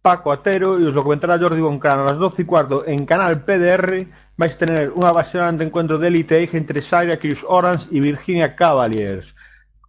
Paco 0.02 0.32
Atero 0.32 0.80
y 0.80 0.84
os 0.84 0.94
lo 0.94 1.02
comentará 1.02 1.38
Jordi 1.38 1.60
Boncran 1.60 2.00
a 2.00 2.04
las 2.04 2.18
12 2.18 2.42
y 2.42 2.44
cuarto 2.44 2.86
en 2.86 3.06
Canal 3.06 3.44
PDR. 3.44 4.06
Vais 4.36 4.54
a 4.54 4.58
tener 4.58 4.90
un 4.90 5.04
apasionante 5.04 5.64
encuentro 5.64 5.98
de 5.98 6.08
élite 6.08 6.48
entre 6.52 6.82
Syracuse 6.82 7.44
Orange 7.46 7.86
y 7.90 8.00
Virginia 8.00 8.56
Cavaliers. 8.56 9.34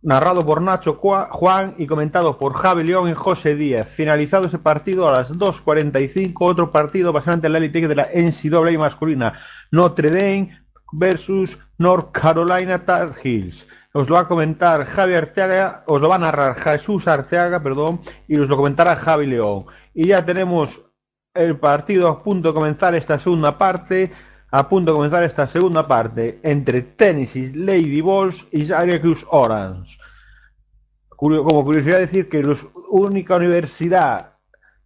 Narrado 0.04 0.46
por 0.46 0.62
Nacho 0.62 0.96
Juan 0.96 1.76
y 1.78 1.88
comentado 1.88 2.38
por 2.38 2.54
Javi 2.56 2.84
León 2.84 3.10
y 3.10 3.14
José 3.14 3.56
Díaz. 3.56 3.88
Finalizado 3.88 4.48
ese 4.48 4.60
partido 4.60 5.08
a 5.08 5.14
las 5.14 5.32
2.45, 5.32 6.34
otro 6.42 6.72
partido 6.72 7.12
apasionante 7.12 7.48
en 7.48 7.54
la 7.54 7.60
Elite 7.60 7.88
de 7.88 7.96
la 7.96 8.10
NCAA 8.14 8.78
masculina. 8.78 9.40
Notre 9.72 10.10
Dame 10.12 10.60
versus 10.92 11.58
North 11.78 12.12
Carolina 12.12 12.84
Tar 12.84 13.16
Heels. 13.24 13.66
Os 13.94 14.10
lo 14.10 14.16
va 14.16 14.22
a 14.22 14.28
comentar 14.28 14.86
Javi 14.86 15.14
Arteaga, 15.14 15.84
os 15.88 16.02
lo 16.02 16.10
va 16.10 16.16
a 16.16 16.20
narrar 16.20 16.56
Jesús 16.56 17.08
Arteaga, 17.08 17.64
perdón, 17.64 18.02
y 18.28 18.38
os 18.38 18.50
lo 18.50 18.58
comentará 18.58 18.98
Javi 18.98 19.28
León. 19.28 19.68
Y 19.94 20.08
ya 20.08 20.26
tenemos 20.26 20.84
el 21.34 21.58
partido 21.58 22.10
a 22.10 22.22
punto 22.22 22.50
de 22.50 22.54
comenzar 22.54 22.94
esta 22.94 23.18
segunda 23.20 23.58
parte, 23.58 24.12
a 24.56 24.70
punto 24.70 24.92
de 24.92 24.98
comenzar 24.98 25.24
esta 25.24 25.48
segunda 25.48 25.88
parte 25.88 26.40
entre 26.44 26.84
Tennessee 26.84 27.54
Lady 27.56 28.02
Balls 28.02 28.46
y 28.52 28.68
Syracuse 28.68 29.26
Orange. 29.32 29.98
Como 31.10 31.64
curiosidad 31.64 31.98
decir 31.98 32.30
que 32.30 32.44
la 32.44 32.56
única 32.90 33.38
universidad 33.38 34.34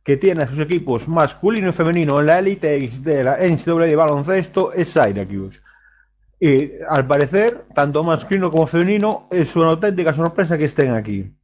que 0.05 0.15
tiene 0.15 0.43
a 0.43 0.47
sus 0.47 0.59
equipos 0.59 1.09
masculino 1.09 1.67
y 1.67 1.73
femenino 1.73 2.17
en 2.17 2.27
la 2.27 2.39
Eight 2.39 2.61
de 2.61 3.25
la 3.25 3.39
NCAA 3.39 3.87
de 3.87 3.95
baloncesto 3.97 4.71
es 4.71 4.87
Syracuse. 4.87 5.59
Y 6.39 6.71
al 6.87 7.05
parecer, 7.05 7.65
tanto 7.75 8.05
masculino 8.05 8.49
como 8.49 8.67
femenino, 8.67 9.27
es 9.29 9.53
una 9.57 9.71
auténtica 9.71 10.13
sorpresa 10.13 10.57
que 10.57 10.63
estén 10.63 10.93
aquí. 10.93 11.35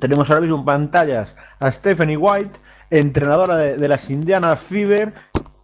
Tenemos 0.00 0.30
ahora 0.30 0.40
mismo 0.40 0.56
en 0.60 0.64
pantallas 0.64 1.36
a 1.60 1.70
Stephanie 1.70 2.16
White, 2.16 2.58
entrenadora 2.88 3.56
de 3.56 3.88
las 3.88 4.08
Indiana 4.08 4.56
Fever, 4.56 5.12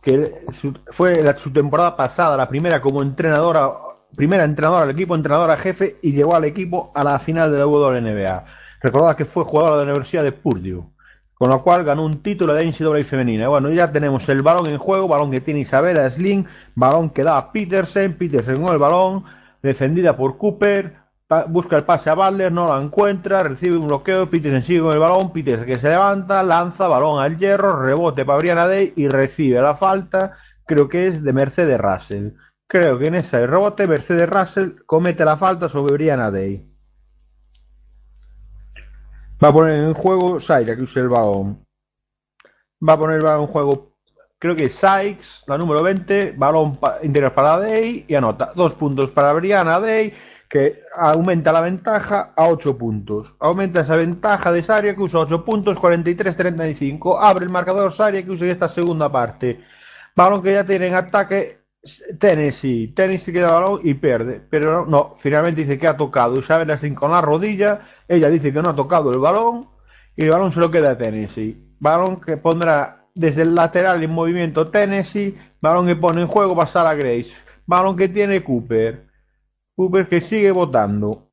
que 0.03 0.43
su- 0.53 0.75
fue 0.93 1.23
su 1.39 1.53
temporada 1.53 1.97
pasada 1.97 2.37
la 2.37 2.49
primera 2.49 2.81
como 2.81 3.03
entrenadora, 3.03 3.71
primera 4.17 4.45
entrenadora 4.45 4.87
del 4.87 4.97
equipo, 4.97 5.15
entrenadora 5.15 5.57
jefe, 5.57 5.97
y 6.03 6.13
llegó 6.13 6.35
al 6.35 6.45
equipo 6.45 6.91
a 6.95 7.05
la 7.05 7.19
final 7.19 7.53
de 7.53 7.59
la 7.59 7.67
WNBA. 7.67 8.45
Recordad 8.83 9.17
que 9.17 9.25
fue 9.27 9.45
jugadora 9.45 9.77
de 9.79 9.85
la 9.85 9.93
Universidad 9.93 10.23
de 10.25 10.33
Purdue, 10.33 10.83
con 11.35 11.51
lo 11.51 11.63
cual 11.63 11.85
ganó 11.85 12.05
un 12.05 12.23
título 12.23 12.55
de 12.55 12.65
NCAA 12.65 13.05
femenina. 13.05 13.49
Bueno, 13.49 13.71
ya 13.71 13.93
tenemos 13.93 14.29
el 14.29 14.43
balón 14.43 14.67
en 14.69 14.79
juego, 14.79 15.09
balón 15.09 15.31
que 15.31 15.41
tiene 15.41 15.61
Isabela 15.61 16.11
Sling, 16.11 16.47
balón 16.75 17.11
que 17.11 17.23
da 17.23 17.37
a 17.37 17.53
Petersen, 17.53 18.17
Petersen 18.17 18.63
con 18.63 18.73
el 18.73 18.79
balón, 18.79 19.25
defendida 19.63 20.17
por 20.17 20.39
Cooper, 20.39 21.00
busca 21.49 21.77
el 21.77 21.85
pase 21.85 22.11
a 22.11 22.15
Butler, 22.15 22.51
no 22.51 22.69
la 22.69 22.83
encuentra, 22.83 23.43
recibe 23.43 23.77
un 23.77 23.87
bloqueo, 23.87 24.29
Petersen 24.29 24.63
sigue 24.63 24.81
con 24.81 24.93
el 24.93 24.99
balón, 24.99 25.33
Petersen 25.33 25.67
que 25.67 25.79
se 25.79 25.89
levanta, 25.89 26.43
lanza 26.43 26.89
balón 26.89 27.23
al 27.23 27.39
hierro, 27.39 27.83
rebote 27.83 28.25
para 28.25 28.39
Brianna 28.39 28.67
Day 28.67 28.93
y 28.97 29.09
recibe 29.09 29.61
la 29.61 29.77
falta, 29.77 30.37
creo 30.67 30.89
que 30.89 31.07
es 31.07 31.23
de 31.23 31.33
Mercedes 31.33 31.81
Russell. 31.81 32.31
Creo 32.69 32.99
que 32.99 33.07
en 33.07 33.17
ese 33.17 33.47
rebote 33.47 33.87
Mercedes 33.87 34.29
Russell 34.29 34.71
comete 34.87 35.25
la 35.25 35.37
falta 35.37 35.69
sobre 35.69 35.93
Brianna 35.95 36.31
Day. 36.31 36.61
Va 39.43 39.49
a 39.49 39.53
poner 39.53 39.75
en 39.85 39.95
juego 39.95 40.39
Syracuse 40.41 41.01
el 41.01 41.09
balón. 41.09 41.65
Va 42.87 42.95
a 42.95 42.99
poner 42.99 43.17
el 43.17 43.23
balón 43.25 43.43
en 43.43 43.47
juego, 43.49 43.95
creo 44.39 44.55
que 44.57 44.69
Sykes, 44.69 45.45
la 45.47 45.57
número 45.59 45.83
20, 45.83 46.35
balón 46.37 46.77
pa- 46.77 46.99
interior 47.03 47.33
para 47.35 47.59
Day 47.59 48.05
y 48.07 48.15
anota. 48.15 48.53
Dos 48.55 48.75
puntos 48.75 49.11
para 49.11 49.33
Brianna 49.33 49.81
Day, 49.81 50.13
que 50.51 50.83
aumenta 50.97 51.53
la 51.53 51.61
ventaja 51.61 52.33
a 52.37 52.49
8 52.49 52.77
puntos. 52.77 53.37
Aumenta 53.39 53.83
esa 53.83 53.95
ventaja 53.95 54.51
de 54.51 54.65
Syracuse 54.65 55.17
a 55.17 55.21
8 55.21 55.45
puntos, 55.45 55.79
43-35. 55.79 57.19
Abre 57.21 57.45
el 57.45 57.53
marcador 57.53 57.93
Syracuse 57.93 58.45
en 58.45 58.51
esta 58.51 58.69
segunda 58.69 59.11
parte. 59.11 59.61
Balón 60.17 60.43
que 60.43 60.53
ya 60.53 60.67
tiene 60.67 60.89
en 60.89 60.95
ataque 60.95 61.61
Tennessee. 62.19 62.89
Tennessee 62.89 63.33
queda 63.33 63.53
balón 63.53 63.81
y 63.85 63.95
pierde. 63.95 64.43
Pero 64.51 64.85
no, 64.85 65.15
finalmente 65.21 65.61
dice 65.61 65.79
que 65.79 65.87
ha 65.87 65.97
tocado 65.97 66.41
Isabel 66.41 66.77
Sling 66.77 66.97
con 66.97 67.13
la 67.13 67.21
rodilla. 67.21 67.83
Ella 68.09 68.29
dice 68.29 68.53
que 68.53 68.61
no 68.61 68.71
ha 68.71 68.75
tocado 68.75 69.13
el 69.13 69.19
balón. 69.19 69.67
Y 70.17 70.25
el 70.25 70.31
balón 70.31 70.51
se 70.51 70.59
lo 70.59 70.69
queda 70.69 70.91
a 70.91 70.99
Tennessee. 70.99 71.57
Balón 71.81 72.21
que 72.21 72.37
pondrá 72.37 73.07
desde 73.15 73.43
el 73.43 73.55
lateral 73.55 74.03
en 74.03 74.11
movimiento 74.11 74.67
Tennessee. 74.67 75.39
Balón 75.61 75.87
que 75.87 75.95
pone 75.95 76.23
en 76.23 76.27
juego 76.27 76.57
pasar 76.57 76.89
a 76.89 76.95
Grace. 76.95 77.31
Balón 77.67 77.97
que 77.97 78.09
tiene 78.09 78.43
Cooper. 78.43 79.10
Cooper 79.77 80.09
que 80.09 80.21
sigue 80.21 80.51
votando. 80.51 81.31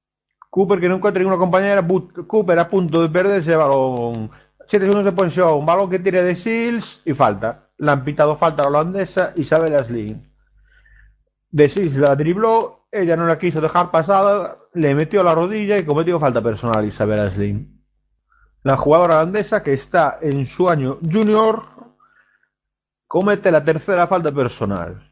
Cooper 0.49 0.79
que 0.79 0.89
no 0.89 0.95
encuentra 0.95 1.19
ninguna 1.19 1.37
compañera. 1.37 1.85
Cooper 1.85 2.59
a 2.59 2.69
punto 2.69 3.01
de 3.01 3.09
perder 3.09 3.41
ese 3.41 3.55
balón. 3.55 4.29
7 4.67 4.85
segundos 4.85 5.05
de 5.05 5.11
posición. 5.11 5.65
Balón 5.65 5.89
que 5.89 5.99
tire 5.99 6.23
de 6.23 6.35
Seals 6.35 7.01
y 7.05 7.13
falta. 7.13 7.69
Le 7.77 7.91
han 7.91 8.03
pitado 8.03 8.37
falta 8.37 8.63
a 8.63 8.69
la 8.69 8.79
holandesa 8.79 9.33
Isabel 9.35 9.77
Sling. 9.85 10.29
De 11.51 11.69
Seals 11.69 11.95
la 11.95 12.15
dribló. 12.15 12.87
Ella 12.91 13.15
no 13.15 13.27
la 13.27 13.37
quiso 13.37 13.61
dejar 13.61 13.91
pasada. 13.91 14.57
Le 14.73 14.95
metió 14.95 15.23
la 15.23 15.35
rodilla 15.35 15.77
y 15.77 15.85
cometió 15.85 16.19
falta 16.19 16.41
personal 16.41 16.85
Isabel 16.85 17.31
Sling. 17.31 17.77
La 18.63 18.75
jugadora 18.75 19.15
holandesa 19.17 19.63
que 19.63 19.73
está 19.73 20.19
en 20.21 20.45
su 20.45 20.69
año 20.69 20.99
junior 21.01 21.63
comete 23.07 23.51
la 23.51 23.63
tercera 23.63 24.07
falta 24.07 24.31
personal. 24.31 25.06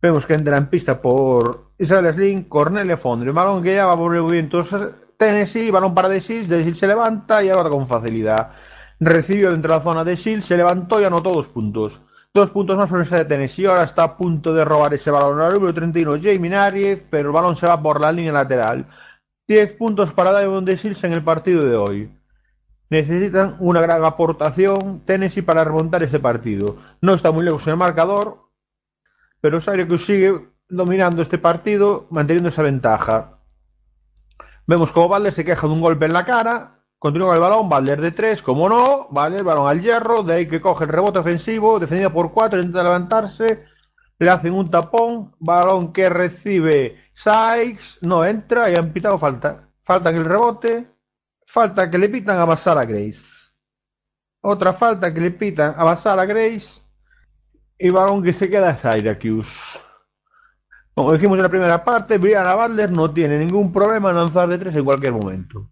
Vemos 0.00 0.26
que 0.26 0.34
entra 0.34 0.56
en 0.56 0.66
pista 0.66 1.02
por 1.02 1.72
Isabel 1.76 2.14
Sling, 2.14 2.44
Cornelia 2.44 2.96
Fondre, 2.96 3.32
balón 3.32 3.62
que 3.62 3.74
ya 3.74 3.86
va 3.86 3.96
por 3.96 4.14
movimientos 4.16 4.68
Tennessee, 5.16 5.72
balón 5.72 5.92
para 5.92 6.08
De 6.08 6.20
Sil, 6.22 6.46
De 6.46 6.62
Sil 6.62 6.76
se 6.76 6.86
levanta 6.86 7.42
y 7.42 7.48
ahora 7.48 7.68
con 7.68 7.88
facilidad. 7.88 8.52
Recibió 9.00 9.50
dentro 9.50 9.72
de 9.72 9.78
la 9.78 9.82
zona 9.82 10.04
de 10.04 10.16
Sil, 10.16 10.42
se 10.42 10.56
levantó 10.56 11.00
y 11.00 11.04
anotó 11.04 11.32
dos 11.32 11.48
puntos. 11.48 12.00
Dos 12.32 12.50
puntos 12.50 12.76
más 12.76 12.88
por 12.88 13.04
de 13.08 13.24
Tennessee. 13.24 13.66
Ahora 13.66 13.84
está 13.84 14.04
a 14.04 14.16
punto 14.16 14.54
de 14.54 14.64
robar 14.64 14.94
ese 14.94 15.10
balón. 15.10 15.40
El 15.40 15.54
número 15.54 15.74
31, 15.74 16.12
Jamie 16.22 16.50
Nariz, 16.50 17.02
pero 17.10 17.30
el 17.30 17.34
balón 17.34 17.56
se 17.56 17.66
va 17.66 17.82
por 17.82 18.00
la 18.00 18.12
línea 18.12 18.32
lateral. 18.32 18.86
10 19.48 19.72
puntos 19.72 20.12
para 20.12 20.38
Diamond 20.38 20.68
de 20.68 20.96
en 21.02 21.12
el 21.12 21.24
partido 21.24 21.64
de 21.64 21.74
hoy. 21.74 22.10
Necesitan 22.90 23.56
una 23.58 23.80
gran 23.80 24.04
aportación 24.04 25.00
Tennessee 25.04 25.42
para 25.42 25.64
remontar 25.64 26.02
ese 26.02 26.20
partido. 26.20 26.76
No 27.00 27.14
está 27.14 27.32
muy 27.32 27.44
lejos 27.44 27.66
en 27.66 27.72
el 27.72 27.76
marcador, 27.78 28.47
pero 29.40 29.60
Syracuse 29.60 30.04
sigue 30.04 30.48
dominando 30.68 31.22
este 31.22 31.38
partido, 31.38 32.06
manteniendo 32.10 32.50
esa 32.50 32.62
ventaja. 32.62 33.38
Vemos 34.66 34.92
como 34.92 35.08
Valder 35.08 35.32
se 35.32 35.44
queja 35.44 35.66
de 35.66 35.72
un 35.72 35.80
golpe 35.80 36.06
en 36.06 36.12
la 36.12 36.24
cara. 36.24 36.84
Continúa 36.98 37.28
con 37.28 37.36
el 37.36 37.40
balón, 37.40 37.68
Valder 37.68 38.00
de 38.00 38.10
3, 38.10 38.42
como 38.42 38.68
no, 38.68 39.06
vale, 39.10 39.38
el 39.38 39.44
balón 39.44 39.68
al 39.68 39.80
hierro, 39.80 40.24
de 40.24 40.34
ahí 40.34 40.48
que 40.48 40.60
coge 40.60 40.84
el 40.84 40.90
rebote 40.90 41.20
ofensivo, 41.20 41.78
defendido 41.78 42.12
por 42.12 42.32
4, 42.32 42.58
intenta 42.58 42.82
levantarse, 42.82 43.64
le 44.18 44.30
hacen 44.30 44.52
un 44.52 44.68
tapón, 44.68 45.32
balón 45.38 45.92
que 45.92 46.08
recibe 46.08 46.98
Sykes, 47.14 47.98
no 48.02 48.24
entra 48.24 48.68
y 48.68 48.74
han 48.74 48.92
pitado 48.92 49.16
falta. 49.16 49.68
Falta 49.84 50.10
en 50.10 50.16
el 50.16 50.24
rebote, 50.24 50.88
falta 51.46 51.88
que 51.88 51.98
le 51.98 52.08
pitan 52.08 52.40
a 52.40 52.44
Basara 52.44 52.84
Grace. 52.84 53.52
Otra 54.40 54.72
falta 54.72 55.14
que 55.14 55.20
le 55.20 55.30
pitan 55.30 55.74
a 55.78 55.84
Basara 55.84 56.26
Grace 56.26 56.82
y 57.78 57.90
balón 57.90 58.22
que 58.22 58.32
se 58.32 58.50
queda 58.50 58.70
a 58.70 58.78
Syracuse. 58.78 59.78
Como 60.94 61.12
dijimos 61.12 61.38
en 61.38 61.44
la 61.44 61.48
primera 61.48 61.84
parte, 61.84 62.18
Brianna 62.18 62.56
Butler 62.56 62.90
no 62.90 63.12
tiene 63.12 63.38
ningún 63.38 63.72
problema 63.72 64.10
en 64.10 64.16
lanzar 64.16 64.48
de 64.48 64.58
tres 64.58 64.74
en 64.74 64.84
cualquier 64.84 65.12
momento. 65.12 65.70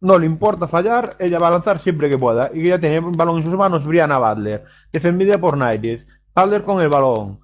No 0.00 0.18
le 0.18 0.26
importa 0.26 0.68
fallar, 0.68 1.16
ella 1.18 1.38
va 1.38 1.48
a 1.48 1.52
lanzar 1.52 1.78
siempre 1.78 2.10
que 2.10 2.18
pueda. 2.18 2.50
Y 2.52 2.68
ya 2.68 2.78
tiene 2.78 2.98
un 3.00 3.12
balón 3.12 3.38
en 3.38 3.44
sus 3.44 3.54
manos 3.54 3.86
Brianna 3.86 4.18
Butler, 4.18 4.64
defendida 4.92 5.38
por 5.38 5.54
Knights. 5.54 6.06
Butler 6.36 6.62
con 6.62 6.80
el 6.82 6.88
balón. 6.88 7.40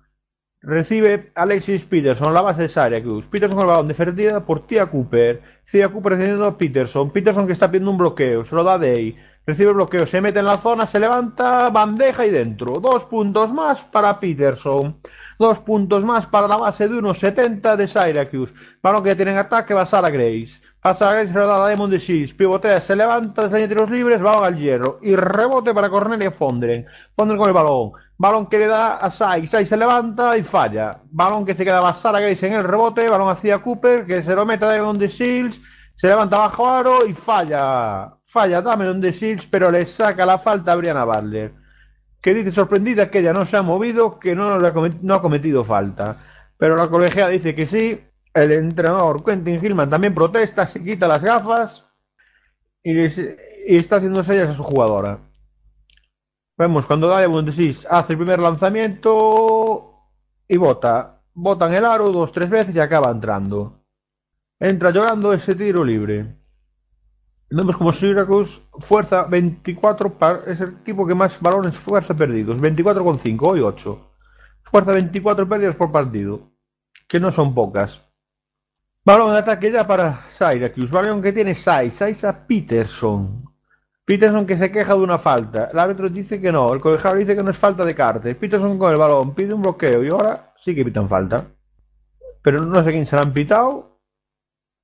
Recibe 0.60 1.32
Alexis 1.34 1.84
Peterson, 1.84 2.32
la 2.32 2.42
base 2.42 2.62
de 2.62 2.68
Syracuse. 2.68 3.28
Peterson 3.28 3.56
con 3.56 3.66
el 3.66 3.70
balón, 3.72 3.88
defendida 3.88 4.44
por 4.44 4.66
Tia 4.66 4.86
Cooper. 4.86 5.42
Tia 5.70 5.88
Cooper 5.88 6.12
defendiendo 6.12 6.46
a 6.46 6.56
Peterson. 6.56 7.10
Peterson 7.10 7.46
que 7.46 7.54
está 7.54 7.68
pidiendo 7.68 7.90
un 7.90 7.98
bloqueo, 7.98 8.44
se 8.44 8.54
lo 8.54 8.62
da 8.62 8.78
Day. 8.78 9.16
Recibe 9.46 9.72
bloqueo, 9.72 10.06
se 10.06 10.22
mete 10.22 10.38
en 10.38 10.46
la 10.46 10.56
zona, 10.56 10.86
se 10.86 10.98
levanta, 10.98 11.68
bandeja 11.68 12.24
y 12.24 12.30
dentro. 12.30 12.80
Dos 12.80 13.04
puntos 13.04 13.52
más 13.52 13.82
para 13.82 14.18
Peterson. 14.18 15.00
Dos 15.38 15.58
puntos 15.58 16.02
más 16.02 16.26
para 16.26 16.48
la 16.48 16.56
base 16.56 16.88
de 16.88 16.94
1.70 16.94 17.76
de 17.76 17.86
Syracuse. 17.86 18.54
Balón 18.82 19.04
que 19.04 19.14
tiene 19.14 19.32
en 19.32 19.38
ataque 19.38 19.74
va 19.74 19.82
a 19.82 20.10
Grace. 20.10 20.62
A 20.80 20.94
Grace, 20.94 21.32
se 21.32 21.38
lo 21.38 21.46
da 21.46 21.62
a 21.62 21.68
Diamond 21.68 21.92
de 21.92 21.98
Shields. 21.98 22.32
Pivotea, 22.32 22.80
se 22.80 22.96
levanta, 22.96 23.42
desde 23.42 23.58
de 23.58 23.68
tiros 23.68 23.90
libres, 23.90 24.22
balón 24.22 24.44
al 24.44 24.58
hierro. 24.58 24.98
Y 25.02 25.14
rebote 25.14 25.74
para 25.74 25.90
Cornelia 25.90 26.30
Fondren. 26.30 26.86
Fondren 27.14 27.38
con 27.38 27.48
el 27.48 27.54
balón. 27.54 27.92
Balón 28.16 28.46
que 28.46 28.58
le 28.58 28.66
da 28.66 28.94
a 28.94 29.10
Sykes. 29.10 29.50
Sykes 29.50 29.68
se 29.68 29.76
levanta 29.76 30.38
y 30.38 30.42
falla. 30.42 31.00
Balón 31.10 31.44
que 31.44 31.54
se 31.54 31.64
queda 31.64 31.86
a 31.86 32.12
Grace 32.12 32.46
en 32.46 32.54
el 32.54 32.64
rebote. 32.64 33.10
Balón 33.10 33.28
hacia 33.28 33.58
Cooper, 33.58 34.06
que 34.06 34.22
se 34.22 34.34
lo 34.34 34.46
mete 34.46 34.64
a 34.64 34.72
Diamond 34.72 34.98
de 34.98 35.08
Shields. 35.08 35.60
Se 35.96 36.06
levanta 36.06 36.38
bajo 36.38 36.66
aro 36.66 37.06
y 37.06 37.12
falla. 37.12 38.10
Falla 38.34 38.60
Diamond 38.60 39.00
de 39.00 39.12
Shields, 39.12 39.46
pero 39.46 39.70
le 39.70 39.86
saca 39.86 40.26
la 40.26 40.38
falta 40.38 40.72
a 40.72 40.74
Brianna 40.74 41.04
Butler. 41.04 41.54
Que 42.20 42.34
dice 42.34 42.50
sorprendida 42.50 43.08
que 43.08 43.20
ella 43.20 43.32
no 43.32 43.46
se 43.46 43.56
ha 43.56 43.62
movido, 43.62 44.18
que 44.18 44.34
no, 44.34 44.54
ha, 44.54 45.22
cometido 45.22 45.62
falta. 45.62 46.16
Pero 46.58 46.76
la 46.76 46.88
colegiada 46.88 47.30
dice 47.30 47.54
que 47.54 47.64
sí. 47.66 48.00
El 48.34 48.50
entrenador 48.50 49.22
Quentin 49.22 49.64
Hillman 49.64 49.88
también 49.88 50.12
protesta, 50.12 50.66
se 50.66 50.82
quita 50.82 51.06
las 51.06 51.22
gafas 51.22 51.86
y, 52.82 53.04
está 53.04 53.96
haciendo 53.96 54.24
sellas 54.24 54.48
a 54.48 54.54
su 54.54 54.64
jugadora. 54.64 55.20
Vemos 56.58 56.86
cuando 56.86 57.16
Diamond 57.16 57.48
Disease 57.48 57.86
hace 57.88 58.14
el 58.14 58.18
primer 58.18 58.40
lanzamiento 58.40 60.08
y 60.48 60.56
bota. 60.56 61.22
Bota 61.34 61.68
en 61.68 61.74
el 61.74 61.84
aro 61.84 62.10
dos, 62.10 62.32
tres 62.32 62.50
veces 62.50 62.74
y 62.74 62.80
acaba 62.80 63.12
entrando. 63.12 63.84
Entra 64.58 64.90
llorando 64.90 65.32
ese 65.32 65.54
tiro 65.54 65.84
libre. 65.84 66.43
Vemos 67.56 67.76
como 67.76 67.92
Syracuse 67.92 68.62
fuerza 68.80 69.22
24, 69.24 70.14
par- 70.18 70.42
es 70.48 70.60
el 70.60 70.70
equipo 70.80 71.06
que 71.06 71.14
más 71.14 71.40
balones 71.40 71.76
fuerza 71.78 72.12
perdidos, 72.12 72.58
24,5 72.60 73.38
hoy 73.46 73.60
8. 73.60 74.10
Fuerza 74.64 74.90
24 74.92 75.48
pérdidas 75.48 75.76
por 75.76 75.92
partido, 75.92 76.50
que 77.06 77.20
no 77.20 77.30
son 77.30 77.54
pocas. 77.54 78.02
Balón 79.04 79.30
de 79.32 79.38
ataque 79.38 79.70
ya 79.70 79.86
para 79.86 80.26
Syracuse, 80.32 80.92
balón 80.92 81.22
que 81.22 81.32
tiene 81.32 81.54
Saiz, 81.54 81.94
Saiz 81.94 82.24
a 82.24 82.44
Peterson. 82.46 83.44
Peterson 84.04 84.46
que 84.46 84.58
se 84.58 84.72
queja 84.72 84.94
de 84.94 85.00
una 85.00 85.18
falta, 85.18 85.70
el 85.72 85.78
árbitro 85.78 86.08
dice 86.08 86.40
que 86.40 86.50
no, 86.50 86.72
el 86.74 86.80
colegiado 86.80 87.16
dice 87.16 87.36
que 87.36 87.42
no 87.44 87.50
es 87.50 87.56
falta 87.56 87.84
de 87.84 87.94
carte. 87.94 88.34
Peterson 88.34 88.76
con 88.78 88.90
el 88.92 88.98
balón 88.98 89.32
pide 89.32 89.54
un 89.54 89.62
bloqueo 89.62 90.02
y 90.02 90.08
ahora 90.08 90.52
sí 90.56 90.74
que 90.74 90.84
pitan 90.84 91.08
falta. 91.08 91.36
Pero 92.42 92.64
no 92.64 92.82
sé 92.82 92.90
quién 92.90 93.06
se 93.06 93.14
la 93.14 93.22
han 93.22 93.32
pitado, 93.32 94.00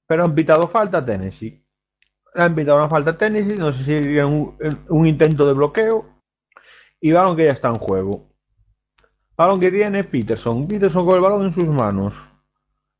pero 0.06 0.22
han 0.24 0.34
pitado 0.36 0.68
falta 0.68 1.04
Tennessee. 1.04 1.59
Le 2.34 2.42
han 2.42 2.54
pitado 2.54 2.78
una 2.78 2.88
falta 2.88 3.10
a 3.10 3.18
Tennessee, 3.18 3.56
no 3.56 3.72
sé 3.72 3.84
si 3.84 4.18
un, 4.18 5.06
intento 5.06 5.46
de 5.46 5.52
bloqueo. 5.52 6.06
Y 7.00 7.12
balón 7.12 7.36
que 7.36 7.46
ya 7.46 7.52
está 7.52 7.68
en 7.68 7.78
juego. 7.78 8.28
Balón 9.36 9.58
que 9.58 9.70
tiene 9.70 10.04
Peterson. 10.04 10.68
Peterson 10.68 11.06
con 11.06 11.16
el 11.16 11.20
balón 11.20 11.46
en 11.46 11.52
sus 11.52 11.68
manos. 11.68 12.14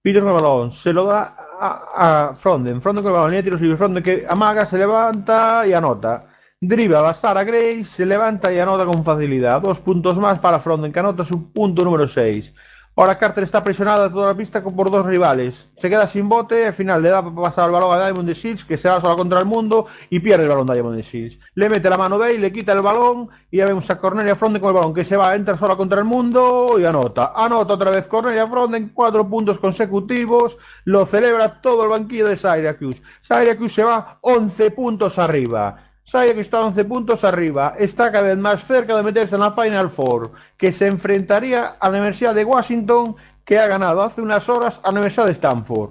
Peterson 0.03 0.29
el 0.29 0.35
balón. 0.35 0.73
Se 0.73 0.93
lo 0.93 1.05
da 1.05 1.37
a, 1.61 2.35
Fronden. 2.35 2.81
Fronden 2.81 3.05
con 3.05 3.13
el 3.13 3.19
balón. 3.19 3.33
De 3.33 3.43
tiros 3.43 3.61
libres. 3.61 3.79
Fronden 3.79 4.03
que 4.03 4.25
amaga, 4.29 4.67
se 4.67 4.79
levanta 4.79 5.67
y 5.67 5.73
anota. 5.75 6.27
Dribla 6.63 7.09
a 7.09 7.15
Sara 7.15 7.43
Grace, 7.43 7.85
se 7.85 8.05
levanta 8.05 8.53
y 8.53 8.59
anota 8.59 8.85
con 8.85 9.03
facilidad. 9.03 9.63
Dos 9.63 9.81
puntos 9.81 10.19
más 10.19 10.39
para 10.41 10.61
Fronden, 10.61 10.93
que 10.93 10.99
anota 10.99 11.25
su 11.25 11.53
punto 11.53 11.83
número 11.83 12.07
6. 12.07 12.55
Ahora 12.97 13.17
Carter 13.17 13.45
está 13.45 13.65
presionada 13.65 14.11
toda 14.11 14.33
la 14.33 14.37
pista 14.37 14.63
por 14.63 14.91
dos 14.91 15.07
rivales. 15.07 15.69
Se 15.81 15.89
queda 15.89 16.09
sin 16.09 16.29
bote, 16.29 16.67
al 16.67 16.75
final 16.75 17.01
le 17.01 17.09
da 17.09 17.23
para 17.23 17.35
pasar 17.35 17.67
el 17.67 17.73
balón 17.73 17.95
a 17.95 18.05
Diamond 18.05 18.29
de 18.29 18.35
Shields, 18.35 18.65
que 18.65 18.77
se 18.77 18.89
va 18.89 19.01
sola 19.01 19.15
contra 19.17 19.39
el 19.39 19.47
mundo 19.47 19.87
y 20.11 20.19
pierde 20.19 20.43
el 20.43 20.51
balón 20.51 20.67
Diamond 20.67 20.97
de 20.97 21.03
Shields. 21.03 21.39
Le 21.55 21.71
mete 21.71 21.89
la 21.89 21.97
mano 21.97 22.19
de 22.19 22.27
ahí, 22.27 22.39
le 22.39 22.53
quita 22.53 22.73
el 22.73 22.83
balón 22.83 23.31
y 23.51 23.59
ya 23.59 23.67
vemos 23.67 23.89
a 23.89 23.97
Cornelia 23.97 24.35
Fronden 24.35 24.61
con 24.61 24.71
el 24.71 24.75
balón 24.75 24.93
que 24.93 25.05
se 25.05 25.17
va, 25.17 25.35
entra 25.35 25.57
sola 25.57 25.77
contra 25.77 26.01
el 26.01 26.05
mundo 26.05 26.77
y 26.79 26.85
anota. 26.85 27.33
Anota 27.35 27.75
otra 27.75 27.91
vez 27.91 28.07
Cornelia 28.07 28.47
Fronden, 28.47 28.91
cuatro 28.93 29.27
puntos 29.27 29.59
consecutivos, 29.59 30.59
lo 30.85 31.07
celebra 31.07 31.61
todo 31.63 31.85
el 31.85 31.91
banquillo 31.91 32.27
de 32.27 32.37
Syracuse. 32.37 33.01
Syracuse 33.23 33.77
se 33.77 33.85
va 33.85 34.19
11 34.21 34.73
puntos 34.73 35.19
arriba. 35.19 35.90
Syracuse 36.05 36.41
está 36.41 36.61
11 36.65 36.85
puntos 36.85 37.25
arriba, 37.25 37.75
está 37.79 38.11
cada 38.11 38.29
vez 38.29 38.39
más 38.39 38.65
cerca 38.65 38.97
de 38.97 39.03
meterse 39.03 39.37
en 39.37 39.43
la 39.43 39.53
Final 39.53 39.91
Four, 39.91 40.33
que 40.57 40.73
se 40.73 40.87
enfrentaría 40.87 41.67
a 41.67 41.89
la 41.89 41.99
Universidad 41.99 42.35
de 42.35 42.45
Washington, 42.45 43.17
que 43.45 43.59
ha 43.59 43.67
ganado 43.67 44.03
hace 44.03 44.21
unas 44.21 44.49
horas 44.49 44.81
a 44.83 44.89
la 44.89 44.93
Universidad 44.93 45.27
de 45.27 45.33
Stanford. 45.33 45.91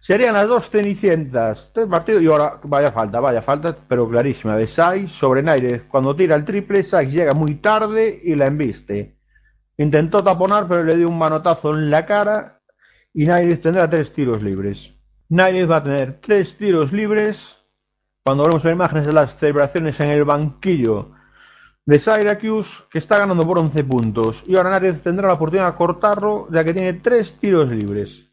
Serían 0.00 0.32
las 0.32 0.48
dos 0.48 0.70
cenicientas. 0.70 1.66
Este 1.66 1.86
partido, 1.86 2.20
y 2.20 2.26
ahora, 2.26 2.58
vaya 2.64 2.90
falta, 2.90 3.20
vaya 3.20 3.42
falta, 3.42 3.76
pero 3.86 4.08
clarísima, 4.08 4.56
de 4.56 4.66
Sykes 4.66 5.12
sobre 5.12 5.42
Naires. 5.42 5.82
Cuando 5.90 6.16
tira 6.16 6.36
el 6.36 6.44
triple, 6.46 6.82
Sykes 6.82 7.12
llega 7.12 7.32
muy 7.32 7.56
tarde 7.56 8.18
y 8.24 8.34
la 8.34 8.46
embiste. 8.46 9.16
Intentó 9.76 10.24
taponar, 10.24 10.66
pero 10.68 10.84
le 10.84 10.96
dio 10.96 11.08
un 11.08 11.18
manotazo 11.18 11.74
en 11.74 11.90
la 11.90 12.06
cara 12.06 12.60
y 13.12 13.24
Naires 13.24 13.60
tendrá 13.60 13.88
tres 13.90 14.12
tiros 14.12 14.42
libres. 14.42 14.94
Naires 15.28 15.70
va 15.70 15.76
a 15.76 15.84
tener 15.84 16.20
tres 16.20 16.56
tiros 16.56 16.92
libres 16.92 17.59
cuando 18.24 18.44
vemos 18.44 18.64
las 18.64 18.72
imágenes 18.72 19.06
de 19.06 19.12
las 19.12 19.36
celebraciones 19.36 19.98
en 20.00 20.10
el 20.10 20.24
banquillo 20.24 21.12
de 21.86 21.98
Syracuse, 21.98 22.84
que 22.90 22.98
está 22.98 23.18
ganando 23.18 23.46
por 23.46 23.58
11 23.58 23.82
puntos. 23.84 24.44
Y 24.46 24.56
ahora 24.56 24.70
Naires 24.70 25.02
tendrá 25.02 25.26
la 25.28 25.34
oportunidad 25.34 25.70
de 25.72 25.76
cortarlo, 25.76 26.46
ya 26.50 26.62
que 26.62 26.74
tiene 26.74 26.92
tres 26.94 27.34
tiros 27.38 27.70
libres. 27.70 28.26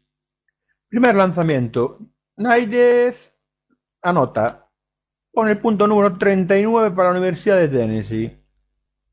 Primer 0.88 1.14
lanzamiento. 1.14 1.98
Naires 2.36 3.32
anota. 4.02 4.66
Pone 5.32 5.52
el 5.52 5.58
punto 5.58 5.86
número 5.86 6.16
39 6.16 6.90
para 6.94 7.10
la 7.12 7.18
Universidad 7.18 7.56
de 7.56 7.68
Tennessee. 7.68 8.38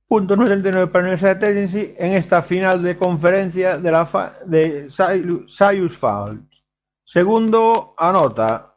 Punto 0.07 0.35
número 0.35 0.53
39 0.53 0.87
para 0.91 1.01
la 1.03 1.07
Universidad 1.09 1.35
de 1.37 1.45
Tennessee 1.47 1.95
en 1.97 2.13
esta 2.13 2.41
final 2.43 2.83
de 2.83 2.97
conferencia 2.97 3.77
de 3.77 3.91
la 3.91 4.05
fa- 4.05 4.33
de 4.45 4.87
Syracuse 4.89 5.89
Falls. 5.97 6.41
Segundo, 7.03 7.95
anota. 7.97 8.74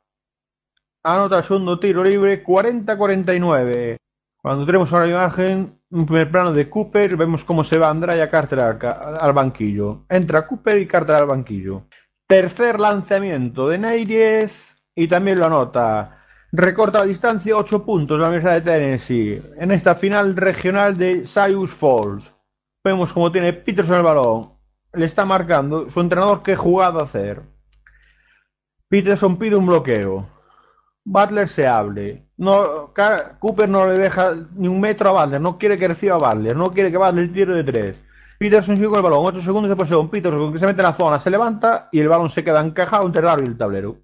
Anota 1.04 1.38
el 1.38 1.44
segundo 1.44 1.78
tiro 1.78 2.02
libre, 2.02 2.44
40-49. 2.44 3.96
Cuando 4.42 4.66
tenemos 4.66 4.92
ahora 4.92 5.06
la 5.06 5.12
imagen, 5.12 5.80
un 5.90 6.06
primer 6.06 6.30
plano 6.30 6.52
de 6.52 6.68
Cooper, 6.68 7.16
vemos 7.16 7.44
cómo 7.44 7.62
se 7.62 7.78
va 7.78 7.88
Andraya 7.88 8.28
Carter 8.28 8.60
al, 8.60 8.78
al 9.20 9.32
banquillo. 9.32 10.04
Entra 10.08 10.46
Cooper 10.46 10.78
y 10.78 10.86
Carter 10.86 11.16
al 11.16 11.26
banquillo. 11.26 11.84
Tercer 12.26 12.80
lanzamiento 12.80 13.68
de 13.68 13.78
Neyes 13.78 14.52
y 14.94 15.06
también 15.08 15.38
lo 15.38 15.46
anota. 15.46 16.18
Recorta 16.50 17.00
la 17.00 17.04
distancia 17.04 17.56
8 17.56 17.84
puntos 17.84 18.18
la 18.18 18.28
Universidad 18.28 18.54
de 18.54 18.60
Tennessee 18.62 19.42
en 19.58 19.70
esta 19.70 19.94
final 19.94 20.34
regional 20.34 20.96
de 20.96 21.26
Cyrus 21.26 21.70
Falls. 21.72 22.34
Vemos 22.82 23.12
cómo 23.12 23.30
tiene 23.30 23.52
Peterson 23.52 23.98
el 23.98 24.02
balón. 24.02 24.52
Le 24.94 25.06
está 25.06 25.24
marcando 25.24 25.90
su 25.90 26.00
entrenador 26.00 26.42
qué 26.42 26.56
jugada 26.56 27.02
hacer. 27.02 27.42
Peterson 28.88 29.36
pide 29.38 29.56
un 29.56 29.66
bloqueo. 29.66 30.37
Butler 31.10 31.48
se 31.48 31.66
hable. 31.66 32.22
No, 32.36 32.92
Cooper 33.38 33.66
no 33.66 33.86
le 33.86 33.98
deja 33.98 34.34
ni 34.54 34.68
un 34.68 34.78
metro 34.78 35.08
a 35.08 35.24
Butler. 35.24 35.40
No 35.40 35.56
quiere 35.56 35.78
que 35.78 35.88
reciba 35.88 36.16
a 36.16 36.18
Butler. 36.18 36.54
No 36.54 36.70
quiere 36.70 36.90
que 36.90 36.98
Butler 36.98 37.32
tire 37.32 37.54
de 37.54 37.64
tres. 37.64 38.04
Peterson 38.38 38.76
sigue 38.76 38.88
con 38.88 38.98
el 38.98 39.02
balón. 39.02 39.24
8 39.24 39.40
segundos 39.40 39.70
de 39.70 39.76
posesión. 39.76 40.10
Peterson 40.10 40.52
que 40.52 40.58
se 40.58 40.66
mete 40.66 40.82
en 40.82 40.86
la 40.86 40.92
zona. 40.92 41.18
Se 41.18 41.30
levanta 41.30 41.88
y 41.92 42.00
el 42.00 42.08
balón 42.08 42.28
se 42.28 42.44
queda 42.44 42.60
encajado 42.60 43.06
entre 43.06 43.22
el 43.22 43.28
aro 43.28 43.42
y 43.42 43.46
el 43.46 43.56
tablero. 43.56 43.96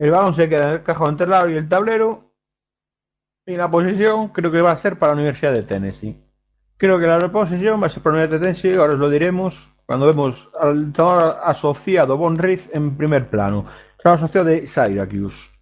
El 0.00 0.10
balón 0.10 0.34
se 0.34 0.48
queda 0.48 0.74
encajado 0.74 1.10
entre 1.10 1.26
el 1.26 1.32
aro 1.32 1.50
y 1.50 1.56
el 1.56 1.68
tablero. 1.68 2.32
Y 3.46 3.54
la 3.56 3.70
posesión 3.70 4.28
creo 4.30 4.50
que 4.50 4.60
va 4.60 4.72
a 4.72 4.76
ser 4.76 4.98
para 4.98 5.12
la 5.12 5.18
Universidad 5.20 5.52
de 5.52 5.62
Tennessee. 5.62 6.20
Creo 6.76 6.98
que 6.98 7.06
la 7.06 7.30
posesión 7.30 7.80
va 7.80 7.86
a 7.86 7.90
ser 7.90 8.02
para 8.02 8.16
la 8.16 8.24
Universidad 8.24 8.40
de 8.40 8.46
Tennessee. 8.46 8.80
Ahora 8.80 8.94
os 8.94 8.98
lo 8.98 9.08
diremos 9.08 9.72
cuando 9.86 10.06
vemos 10.06 10.50
al 10.60 10.82
entrenador 10.82 11.36
asociado 11.44 12.16
Von 12.16 12.36
Reed 12.36 12.62
en 12.72 12.96
primer 12.96 13.30
plano. 13.30 13.66
Entrenador 13.92 14.24
asociado 14.24 14.46
de 14.48 14.66
Syracuse. 14.66 15.59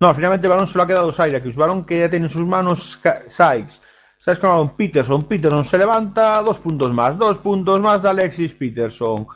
No, 0.00 0.14
finalmente 0.14 0.46
el 0.46 0.52
balón 0.52 0.66
se 0.66 0.78
lo 0.78 0.84
ha 0.84 0.86
quedado 0.86 1.12
Syracuse. 1.12 1.58
Balón 1.58 1.84
que 1.84 1.98
ya 1.98 2.08
tiene 2.08 2.24
en 2.24 2.32
sus 2.32 2.46
manos 2.46 2.98
Sykes. 3.28 3.82
Sykes 4.18 4.40
con 4.40 4.50
balón 4.50 4.74
Peterson. 4.74 5.22
Peterson 5.24 5.64
se 5.66 5.76
levanta. 5.76 6.40
Dos 6.40 6.58
puntos 6.58 6.90
más. 6.90 7.18
Dos 7.18 7.36
puntos 7.36 7.78
más 7.82 8.02
de 8.02 8.08
Alexis 8.08 8.54
Peterson. 8.54 9.26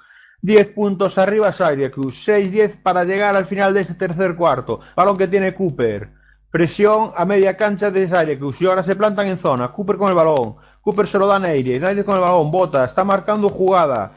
10 0.40 0.70
puntos 0.70 1.18
arriba 1.18 1.52
Syracuse. 1.52 2.32
6-10 2.32 2.82
para 2.82 3.04
llegar 3.04 3.36
al 3.36 3.44
final 3.44 3.74
de 3.74 3.82
este 3.82 3.94
tercer 3.94 4.36
cuarto. 4.36 4.80
Balón 4.96 5.18
que 5.18 5.28
tiene 5.28 5.52
Cooper. 5.52 6.08
Presión 6.50 7.12
a 7.14 7.26
media 7.26 7.58
cancha 7.58 7.90
de 7.90 8.08
Syracuse. 8.08 8.64
Y 8.64 8.66
ahora 8.66 8.82
se 8.82 8.96
plantan 8.96 9.26
en 9.26 9.36
zona. 9.36 9.70
Cooper 9.70 9.98
con 9.98 10.08
el 10.08 10.14
balón. 10.14 10.56
Cooper 10.80 11.06
se 11.06 11.18
lo 11.18 11.26
da 11.26 11.36
a 11.36 11.40
Neire. 11.40 11.78
Neire 11.78 12.06
con 12.06 12.14
el 12.14 12.22
balón. 12.22 12.50
Bota. 12.50 12.86
Está 12.86 13.04
marcando 13.04 13.50
jugada. 13.50 14.14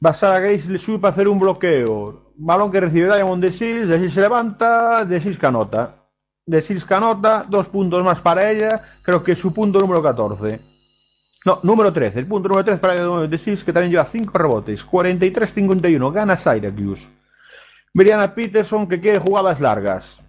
Basara 0.00 0.40
Grace 0.40 0.66
le 0.70 0.78
sube 0.78 0.98
para 0.98 1.12
hacer 1.12 1.28
un 1.28 1.38
bloqueo. 1.38 2.23
Balón 2.36 2.70
que 2.70 2.80
recibe 2.80 3.14
Diamond 3.14 3.42
de 3.42 3.52
Seals. 3.52 3.88
De 3.88 3.98
Seals 3.98 4.14
se 4.14 4.20
levanta. 4.20 5.04
De 5.04 5.20
Seals 5.20 5.38
canota. 5.38 5.96
De 6.46 6.60
Seals 6.60 6.84
canota. 6.84 7.44
Dos 7.48 7.68
puntos 7.68 8.02
más 8.04 8.20
para 8.20 8.50
ella. 8.50 8.82
Creo 9.02 9.22
que 9.22 9.32
es 9.32 9.38
su 9.38 9.52
punto 9.52 9.78
número 9.78 10.02
14. 10.02 10.60
No, 11.44 11.60
número 11.62 11.92
13. 11.92 12.20
El 12.20 12.26
punto 12.26 12.48
número 12.48 12.64
13 12.64 12.80
para 12.80 12.94
Diamond 12.94 13.28
de 13.28 13.38
Seals 13.38 13.64
que 13.64 13.72
también 13.72 13.92
lleva 13.92 14.04
5 14.04 14.36
rebotes. 14.36 14.86
43-51. 14.86 16.12
Gana 16.12 16.36
Syracuse. 16.36 17.08
Brianna 17.92 18.34
Peterson 18.34 18.88
que 18.88 19.00
quiere 19.00 19.20
jugadas 19.20 19.60
largas. 19.60 20.20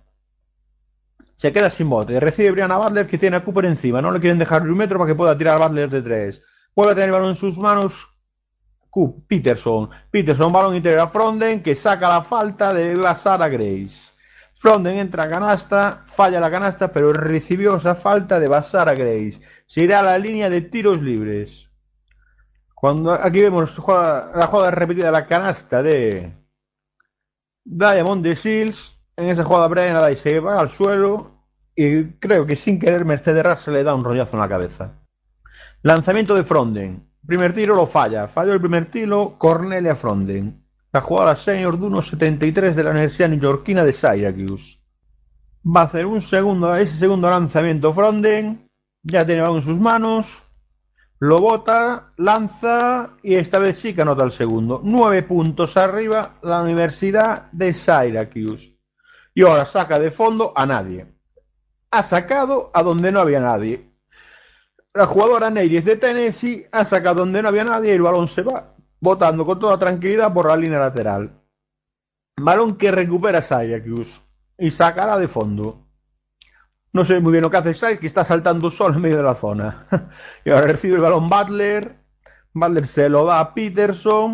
Se 1.36 1.52
queda 1.52 1.70
sin 1.70 1.90
bote. 1.90 2.20
Recibe 2.20 2.52
Brianna 2.52 2.78
Butler 2.78 3.08
que 3.08 3.18
tiene 3.18 3.38
a 3.38 3.44
Cooper 3.44 3.66
encima. 3.66 4.02
No 4.02 4.12
le 4.12 4.20
quieren 4.20 4.40
dejar 4.40 4.62
un 4.62 4.78
metro 4.78 5.00
para 5.00 5.10
que 5.10 5.16
pueda 5.16 5.38
tirar 5.38 5.60
Butler 5.60 5.90
de 5.90 6.02
3. 6.02 6.42
Vuelve 6.76 6.92
a 6.92 6.96
tener 6.96 7.10
el 7.10 7.14
balón 7.14 7.30
en 7.30 7.36
sus 7.36 7.58
manos. 7.58 8.15
Peterson. 9.28 9.90
Peterson, 10.10 10.52
balón 10.52 10.76
interior 10.76 11.02
a 11.02 11.08
Fronden 11.08 11.62
que 11.62 11.76
saca 11.76 12.08
la 12.10 12.22
falta 12.22 12.74
de 12.74 12.96
Basara 12.96 13.50
Grace. 13.50 14.14
Fronden 14.56 14.98
entra 14.98 15.24
a 15.24 15.30
canasta, 15.30 16.06
falla 16.08 16.40
la 16.40 16.50
canasta, 16.50 16.92
pero 16.92 17.12
recibió 17.12 17.76
esa 17.76 17.96
falta 17.96 18.40
de 18.40 18.48
Basara 18.48 18.96
Grace. 18.96 19.42
Se 19.66 19.82
irá 19.82 20.00
a 20.00 20.04
la 20.04 20.18
línea 20.18 20.50
de 20.50 20.62
tiros 20.62 21.02
libres. 21.02 21.70
Cuando 22.74 23.12
aquí 23.12 23.42
vemos 23.42 23.78
la 23.78 24.48
jugada 24.48 24.72
repetida, 24.72 25.12
la 25.12 25.26
canasta 25.26 25.84
de 25.84 26.34
Diamond 27.64 28.24
de 28.24 28.36
Seals. 28.36 28.98
En 29.18 29.28
esa 29.28 29.44
jugada 29.44 29.68
Brian 29.68 29.96
Adai 29.96 30.16
se 30.16 30.40
va 30.40 30.60
al 30.60 30.70
suelo 30.70 31.32
y 31.76 32.12
creo 32.20 32.46
que 32.46 32.56
sin 32.56 32.80
querer 32.80 33.06
Mercedes 33.06 33.68
le 33.68 33.84
da 33.84 33.96
un 33.96 34.04
rollazo 34.04 34.36
en 34.36 34.42
la 34.42 34.50
cabeza. 34.50 34.92
Lanzamiento 35.82 36.36
de 36.36 36.44
Fronden. 36.44 37.15
Primer 37.26 37.56
tiro 37.56 37.76
lo 37.76 37.88
falla. 37.88 38.28
Falló 38.28 38.54
el 38.54 38.60
primer 38.60 38.92
tiro 38.92 39.36
Cornelia 39.38 39.96
Fronden. 39.96 40.64
La 40.92 41.02
jugada 41.02 41.36
senior 41.36 41.78
de 41.78 41.88
1.73 41.88 42.74
de 42.74 42.84
la 42.84 42.92
Universidad 42.92 43.30
Neoyorquina 43.30 43.84
de 43.84 43.94
Syracuse. 43.94 44.80
Va 45.66 45.82
a 45.82 45.86
hacer 45.86 46.06
un 46.06 46.22
segundo, 46.22 46.76
ese 46.76 46.98
segundo 46.98 47.30
lanzamiento 47.30 47.92
Fronden. 47.92 48.70
Ya 49.02 49.26
tiene 49.26 49.42
balón 49.42 49.58
en 49.58 49.64
sus 49.64 49.80
manos. 49.80 50.44
Lo 51.20 51.40
bota, 51.40 52.14
lanza 52.18 53.12
y 53.24 53.36
esta 53.36 53.58
vez 53.58 53.80
sí 53.80 53.94
que 53.94 54.04
anota 54.04 54.24
el 54.24 54.32
segundo. 54.32 54.82
Nueve 54.84 55.24
puntos 55.24 55.78
arriba 55.78 56.36
la 56.44 56.62
Universidad 56.62 57.52
de 57.52 57.74
Syracuse. 57.74 58.78
Y 59.34 59.42
ahora 59.44 59.66
saca 59.66 59.98
de 59.98 60.12
fondo 60.12 60.54
a 60.56 60.66
nadie. 60.66 61.08
Ha 61.90 62.04
sacado 62.04 62.70
a 62.74 62.84
donde 62.84 63.12
no 63.12 63.20
había 63.20 63.40
nadie. 63.40 63.95
La 64.96 65.08
jugadora 65.08 65.50
Neyris 65.50 65.84
de 65.84 65.98
Tennessee 65.98 66.66
ha 66.72 66.86
sacado 66.86 67.16
donde 67.16 67.42
no 67.42 67.50
había 67.50 67.66
nadie 67.66 67.92
y 67.92 67.96
el 67.96 68.02
balón 68.02 68.30
se 68.30 68.44
va 68.44 68.76
botando 69.02 69.46
con 69.46 69.60
toda 69.60 69.78
tranquilidad 69.78 70.34
por 70.34 70.48
la 70.48 70.56
línea 70.56 70.80
lateral. 70.80 71.34
Balón 72.38 72.78
que 72.78 72.92
recupera 72.92 73.42
Syracuse 73.42 74.22
y 74.58 74.72
sacará 74.72 75.18
de 75.20 75.28
fondo. 75.28 75.86
No 76.94 77.04
sé 77.04 77.20
muy 77.20 77.34
bien 77.34 77.44
lo 77.44 77.52
que 77.52 77.58
hace 77.58 77.74
Sykes, 77.74 78.00
que 78.00 78.08
está 78.08 78.24
saltando 78.24 78.70
solo 78.70 78.96
en 78.96 79.02
medio 79.02 79.18
de 79.18 79.24
la 79.24 79.36
zona. 79.36 79.86
y 80.46 80.52
ahora 80.52 80.68
recibe 80.68 80.96
el 80.96 81.02
balón 81.02 81.28
Butler. 81.28 81.98
Butler 82.54 82.88
se 82.88 83.10
lo 83.10 83.26
da 83.26 83.42
a 83.42 83.54
Peterson. 83.54 84.34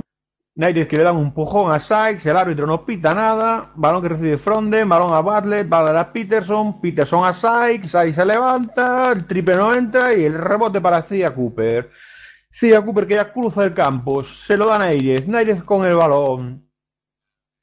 Nairis 0.54 0.88
que 0.88 0.98
le 0.98 1.04
dan 1.04 1.16
un 1.16 1.28
empujón 1.28 1.72
a 1.72 1.80
Sykes. 1.80 2.26
El 2.26 2.38
árbitro 2.38 2.68
no 2.68 2.86
pita 2.86 3.14
nada. 3.14 3.72
Balón 3.76 4.02
que 4.02 4.10
recibe 4.10 4.38
Fronden. 4.38 4.90
Balón 4.90 5.14
a 5.14 5.22
Butler. 5.22 5.66
Butler 5.66 5.96
a 5.96 6.12
Peterson. 6.12 6.82
Peterson 6.82 7.26
a 7.26 7.34
Sykes. 7.34 7.88
Sykes 7.88 8.16
se 8.16 8.26
levanta. 8.26 9.12
El 9.14 9.26
triple 9.26 9.56
no 9.56 9.74
entra. 9.74 10.14
Y 10.14 10.26
el 10.26 10.34
rebote 10.34 10.82
para 10.82 11.04
Cia 11.04 11.34
Cooper. 11.34 11.90
Cia 12.52 12.82
Cooper 12.82 13.08
que 13.08 13.16
ya 13.16 13.32
cruza 13.32 13.64
el 13.64 13.74
campo. 13.74 14.24
Se 14.24 14.58
lo 14.58 14.68
da 14.68 14.76
a 14.76 14.80
Nairis. 14.80 15.28
Nairis 15.28 15.64
con 15.64 15.86
el 15.86 15.96
balón. 15.96 16.68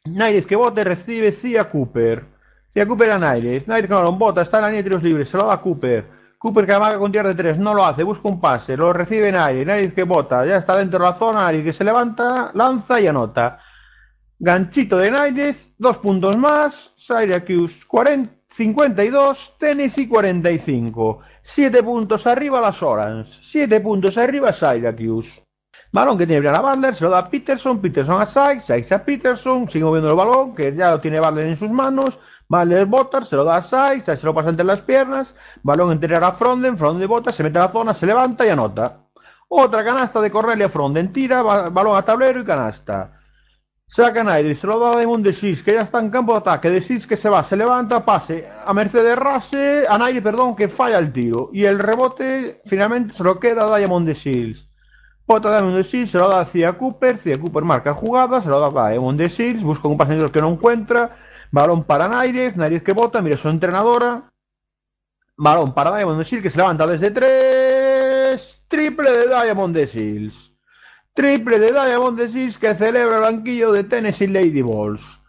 Nairis 0.07 0.47
que 0.47 0.57
bote 0.57 0.83
recibe 0.83 1.33
Cia 1.33 1.71
Cooper. 1.71 2.25
Cia 2.73 2.87
Cooper 2.87 3.11
a 3.11 3.19
Nairis. 3.19 3.69
Nairis 3.69 3.89
con 3.89 3.99
el 3.99 4.05
balón 4.05 4.19
bota. 4.19 4.41
Está 4.41 4.59
en 4.59 4.63
la 4.63 4.69
línea 4.69 4.83
de 4.83 4.89
tiros 4.89 5.03
libres. 5.03 5.29
Se 5.29 5.37
lo 5.37 5.47
da 5.47 5.61
Cooper. 5.61 6.18
Cooper 6.39 6.67
que 6.67 6.73
amaga 6.73 6.99
con 6.99 7.11
tirar 7.11 7.27
de 7.27 7.35
tres. 7.35 7.59
No 7.59 7.75
lo 7.75 7.85
hace. 7.85 8.03
Busca 8.05 8.29
un 8.29 8.41
pase. 8.41 8.77
Lo 8.77 8.93
recibe 8.93 9.33
Nairis. 9.33 9.67
Nairis 9.67 9.93
que 9.93 10.05
bota. 10.05 10.47
Ya 10.47 10.57
está 10.57 10.77
dentro 10.77 10.99
de 10.99 11.05
la 11.05 11.15
zona. 11.15 11.43
Nairis 11.43 11.65
que 11.65 11.73
se 11.73 11.85
levanta. 11.85 12.53
Lanza 12.55 13.01
y 13.01 13.07
anota. 13.07 13.61
Ganchito 14.39 14.97
de 14.97 15.11
Nairis. 15.11 15.75
Dos 15.77 15.99
puntos 15.99 16.37
más. 16.37 16.93
Syracuse 16.97 17.85
40, 17.87 18.31
52. 18.49 19.57
Tennessee 19.59 20.07
45. 20.07 21.21
Siete 21.43 21.83
puntos 21.83 22.27
arriba 22.27 22.61
las 22.61 22.83
Orange. 22.83 23.41
Siete 23.43 23.81
puntos 23.81 24.17
arriba 24.17 24.53
Syracuse. 24.53 25.43
Balón 25.91 26.19
que 26.19 26.27
tiene 26.27 26.41
Brianna 26.41 26.61
Butler, 26.61 26.95
se 26.95 27.05
lo 27.05 27.11
da 27.11 27.21
a 27.21 27.31
Peterson, 27.31 27.81
Peterson 27.81 28.21
a 28.21 28.27
Sykes, 28.27 28.67
Sykes 28.67 28.93
a 28.93 29.03
Peterson, 29.03 29.71
sigue 29.71 29.85
moviendo 29.87 30.11
el 30.11 30.17
balón, 30.17 30.55
que 30.55 30.75
ya 30.75 30.91
lo 30.91 31.01
tiene 31.01 31.19
Butler 31.19 31.47
en 31.47 31.57
sus 31.57 31.71
manos, 31.71 32.19
Butler 32.49 32.87
bota, 32.87 33.23
se 33.25 33.37
lo 33.37 33.45
da 33.45 33.57
a 33.57 33.63
Sykes, 33.63 34.05
Sykes 34.07 34.21
se 34.21 34.27
lo 34.27 34.35
pasa 34.35 34.49
entre 34.49 34.65
las 34.65 34.81
piernas, 34.81 35.35
balón 35.63 35.93
interior 35.93 36.25
a 36.25 36.33
Fronden, 36.33 36.79
Fronden 36.79 37.07
bota, 37.09 37.31
se 37.33 37.43
mete 37.43 37.59
a 37.59 37.63
la 37.63 37.69
zona, 37.69 37.93
se 37.95 38.07
levanta 38.07 38.47
y 38.47 38.49
anota. 38.49 39.01
Otra 39.49 39.85
canasta 39.85 40.21
de 40.21 40.31
Cornelia 40.31 40.69
Fronden, 40.69 41.13
tira, 41.13 41.43
ba- 41.43 41.69
balón 41.69 41.97
a 41.97 42.03
tablero 42.03 42.41
y 42.41 42.45
canasta. 42.45 43.13
Saca 43.91 44.23
Nairi, 44.23 44.55
se 44.55 44.67
lo 44.67 44.79
da 44.79 44.93
a 44.93 44.97
Damon 44.97 45.23
de 45.23 45.33
Sis, 45.33 45.63
que 45.63 45.73
ya 45.73 45.81
está 45.81 45.99
en 46.01 46.11
campo 46.11 46.33
de 46.33 46.39
ataque. 46.41 46.71
De 46.71 46.83
Sis 46.83 47.07
que 47.07 47.17
se 47.17 47.29
va, 47.31 47.43
se 47.45 47.57
levanta, 47.57 48.05
pase 48.05 48.47
a 48.67 48.75
Mercedes 48.75 49.17
Rase, 49.17 49.87
a 49.89 49.97
Nairi, 49.97 50.21
perdón, 50.21 50.55
que 50.55 50.69
falla 50.69 50.99
el 50.99 51.11
tiro. 51.13 51.49
Y 51.55 51.65
el 51.65 51.79
rebote 51.79 52.61
finalmente 52.67 53.15
se 53.15 53.25
lo 53.25 53.41
queda 53.41 53.65
a 53.65 53.79
Diamond 53.79 54.07
de 54.07 54.15
Seals. 54.15 54.69
Bota 55.27 55.51
Diamond 55.51 55.77
de 55.77 55.85
Seals, 55.85 56.11
se 56.11 56.19
lo 56.19 56.29
da 56.29 56.41
a 56.41 56.45
Cia 56.45 56.75
Cooper. 56.75 57.17
Cia 57.17 57.39
Cooper 57.41 57.65
marca 57.65 57.95
jugada, 57.95 58.43
se 58.43 58.49
lo 58.51 58.61
da 58.61 58.67
a 58.87 58.91
Diamond 58.91 59.19
de 59.19 59.31
Seals, 59.31 59.63
busca 59.63 59.89
un 59.89 59.97
pasador 59.97 60.31
que 60.31 60.43
no 60.43 60.49
encuentra. 60.49 61.17
Balón 61.51 61.85
para 61.85 62.09
Nairez, 62.09 62.57
Nairez 62.57 62.83
que 62.83 62.93
bota, 62.93 63.23
mira 63.23 63.37
su 63.37 63.49
entrenadora. 63.49 64.31
Balón 65.37 65.73
para 65.73 65.97
Diamond 65.97 66.25
Seals, 66.25 66.43
que 66.43 66.51
se 66.51 66.59
levanta 66.59 66.87
desde 66.87 67.11
tres. 67.11 68.63
Triple 68.69 69.11
de 69.11 69.27
Diamond 69.29 69.77
Seals. 69.87 70.53
Triple 71.15 71.59
de 71.59 71.73
Diamond 71.73 72.29
Seals 72.29 72.59
que 72.59 72.75
celebra 72.75 73.17
el 73.17 73.23
banquillo 73.23 73.73
de 73.73 73.85
Tennessee 73.85 74.27
Lady 74.27 74.63
Balls. 74.63 75.21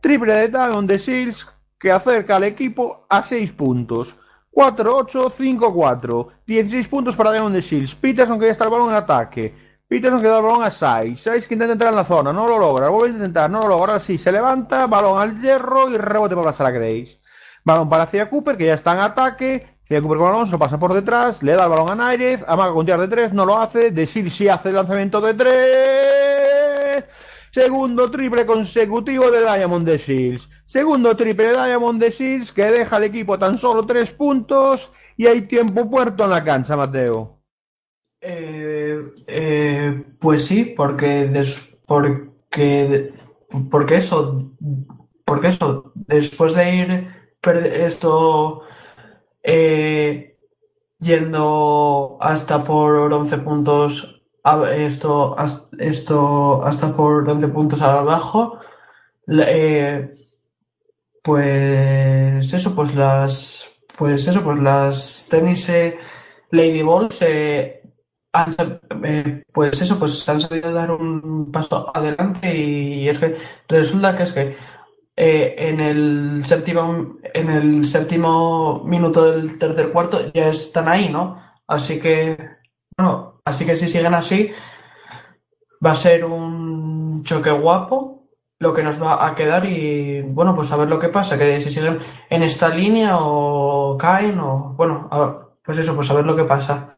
Triple 0.00 0.32
de 0.32 0.48
Diamond 0.48 0.96
Seals 0.96 1.48
que 1.78 1.92
acerca 1.92 2.36
al 2.36 2.44
equipo 2.44 3.06
a 3.08 3.22
6 3.22 3.52
puntos. 3.52 4.16
4-8, 4.52 5.30
5-4. 5.30 6.28
16 6.46 6.88
puntos 6.88 7.14
para 7.14 7.32
Diamond 7.32 7.60
Seals. 7.60 7.94
Peterson 7.94 8.38
que 8.38 8.46
ya 8.46 8.52
está 8.52 8.64
el 8.64 8.70
balón 8.70 8.90
en 8.90 8.96
ataque. 8.96 9.67
Peterson 9.88 10.20
que 10.20 10.28
da 10.28 10.36
el 10.36 10.44
balón 10.44 10.62
a 10.62 10.70
Sykes. 10.70 11.22
Sykes 11.22 11.48
que 11.48 11.54
intenta 11.54 11.72
entrar 11.72 11.90
en 11.90 11.96
la 11.96 12.04
zona. 12.04 12.30
No 12.30 12.46
lo 12.46 12.58
logra. 12.58 12.90
Vuelve 12.90 13.14
a 13.14 13.16
intentar. 13.16 13.48
No 13.50 13.60
lo 13.60 13.68
logra. 13.68 13.94
Ahora 13.94 14.00
sí. 14.00 14.18
Se 14.18 14.30
levanta. 14.30 14.86
Balón 14.86 15.18
al 15.20 15.40
hierro 15.40 15.88
y 15.90 15.96
rebote 15.96 16.34
para 16.34 16.50
pasar 16.50 16.66
a 16.66 16.70
Grace. 16.70 17.20
Balón 17.64 17.88
para 17.88 18.06
Cia 18.06 18.28
Cooper 18.28 18.56
que 18.58 18.66
ya 18.66 18.74
está 18.74 18.92
en 18.92 19.00
ataque. 19.00 19.78
Cia 19.84 20.02
Cooper 20.02 20.18
con 20.18 20.26
el 20.26 20.32
balón. 20.34 20.46
Se 20.50 20.58
pasa 20.58 20.78
por 20.78 20.92
detrás. 20.92 21.42
Le 21.42 21.56
da 21.56 21.64
el 21.64 21.70
balón 21.70 21.90
a 21.90 21.94
Nairez. 21.94 22.44
Amaga 22.46 22.74
con 22.74 22.84
tirar 22.84 23.00
de 23.00 23.08
3. 23.08 23.32
No 23.32 23.46
lo 23.46 23.58
hace. 23.58 23.90
De 23.90 24.06
Seals 24.06 24.34
sí 24.34 24.46
hace 24.46 24.68
el 24.68 24.74
lanzamiento 24.74 25.22
de 25.22 25.32
3. 25.32 27.04
Segundo 27.50 28.10
triple 28.10 28.44
consecutivo 28.44 29.30
de 29.30 29.40
Diamond 29.40 29.86
de 29.86 29.98
Seals. 29.98 30.50
Segundo 30.66 31.16
triple 31.16 31.46
de 31.46 31.64
Diamond 31.64 31.98
de 31.98 32.12
Seals 32.12 32.52
que 32.52 32.70
deja 32.70 32.96
al 32.96 33.04
equipo 33.04 33.38
tan 33.38 33.56
solo 33.56 33.82
3 33.82 34.10
puntos. 34.10 34.92
Y 35.16 35.26
hay 35.26 35.40
tiempo 35.42 35.86
muerto 35.86 36.24
en 36.24 36.30
la 36.30 36.44
cancha, 36.44 36.76
Mateo. 36.76 37.37
Eh, 38.20 39.00
eh, 39.28 40.04
pues 40.18 40.44
sí, 40.46 40.64
porque 40.76 41.26
des- 41.26 41.68
porque 41.86 42.28
porque 43.70 43.96
eso 43.96 44.50
porque 45.24 45.48
eso 45.48 45.92
después 45.94 46.54
de 46.54 46.74
ir 46.76 47.08
esto 47.66 48.62
eh, 49.42 50.36
yendo 51.00 52.18
hasta 52.20 52.64
por 52.64 53.12
11 53.12 53.38
puntos 53.38 54.22
a- 54.44 54.72
esto 54.74 55.36
esto 55.78 56.64
hasta 56.64 56.96
por 56.96 57.28
11 57.30 57.48
puntos 57.48 57.82
abajo 57.82 58.60
eh, 59.28 60.10
pues 61.22 62.52
eso 62.52 62.74
pues 62.74 62.94
las 62.94 63.80
pues 63.96 64.26
eso 64.26 64.42
pues 64.42 64.58
las 64.60 65.26
tenis 65.30 65.68
eh, 65.68 65.98
Lady 66.50 66.82
Balls 66.82 67.18
eh, 67.22 67.26
han 67.28 67.77
sab- 67.77 67.77
eh, 69.04 69.42
pues 69.52 69.80
eso, 69.80 69.98
pues 69.98 70.28
han 70.28 70.40
sabido 70.40 70.72
dar 70.72 70.90
un 70.90 71.50
paso 71.52 71.86
adelante 71.94 72.54
y 72.56 73.08
es 73.08 73.18
que 73.18 73.36
resulta 73.68 74.16
que 74.16 74.22
es 74.22 74.32
que 74.32 74.56
eh, 75.16 75.54
en 75.58 75.80
el 75.80 76.42
séptimo, 76.46 77.18
en 77.22 77.50
el 77.50 77.86
séptimo 77.86 78.82
minuto 78.84 79.32
del 79.32 79.58
tercer 79.58 79.90
cuarto 79.90 80.30
ya 80.32 80.48
están 80.48 80.88
ahí, 80.88 81.08
¿no? 81.08 81.42
Así 81.66 81.98
que, 82.00 82.36
bueno, 82.96 83.40
así 83.44 83.66
que 83.66 83.76
si 83.76 83.88
siguen 83.88 84.14
así, 84.14 84.50
va 85.84 85.92
a 85.92 85.96
ser 85.96 86.24
un 86.24 87.24
choque 87.24 87.50
guapo 87.50 88.28
lo 88.60 88.74
que 88.74 88.82
nos 88.82 89.00
va 89.00 89.26
a 89.26 89.34
quedar 89.34 89.66
y 89.66 90.22
bueno, 90.22 90.54
pues 90.54 90.70
a 90.72 90.76
ver 90.76 90.88
lo 90.88 90.98
que 90.98 91.08
pasa, 91.08 91.38
que 91.38 91.60
si 91.60 91.70
siguen 91.70 92.00
en 92.28 92.42
esta 92.42 92.68
línea 92.68 93.16
o 93.18 93.96
caen 93.96 94.38
o 94.40 94.74
bueno, 94.76 95.08
pues 95.64 95.78
eso, 95.78 95.94
pues 95.94 96.10
a 96.10 96.14
ver 96.14 96.24
lo 96.24 96.36
que 96.36 96.44
pasa. 96.44 96.97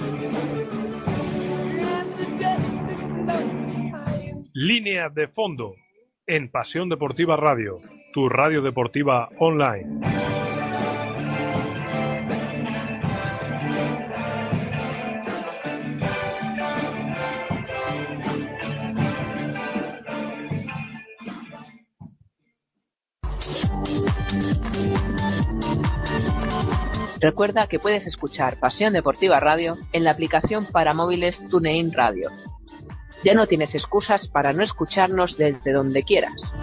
Línea 4.63 5.09
de 5.09 5.27
fondo 5.27 5.73
en 6.27 6.51
Pasión 6.51 6.87
Deportiva 6.87 7.35
Radio, 7.35 7.77
tu 8.13 8.29
radio 8.29 8.61
deportiva 8.61 9.27
online. 9.39 10.05
Recuerda 27.19 27.65
que 27.65 27.79
puedes 27.79 28.05
escuchar 28.05 28.59
Pasión 28.59 28.93
Deportiva 28.93 29.39
Radio 29.39 29.75
en 29.91 30.03
la 30.03 30.11
aplicación 30.11 30.67
para 30.71 30.93
móviles 30.93 31.49
TuneIn 31.49 31.91
Radio. 31.91 32.29
Ya 33.23 33.33
no 33.35 33.45
tienes 33.47 33.75
excusas 33.75 34.27
para 34.27 34.51
no 34.53 34.63
escucharnos 34.63 35.37
desde 35.37 35.73
donde 35.73 36.03
quieras. 36.03 36.53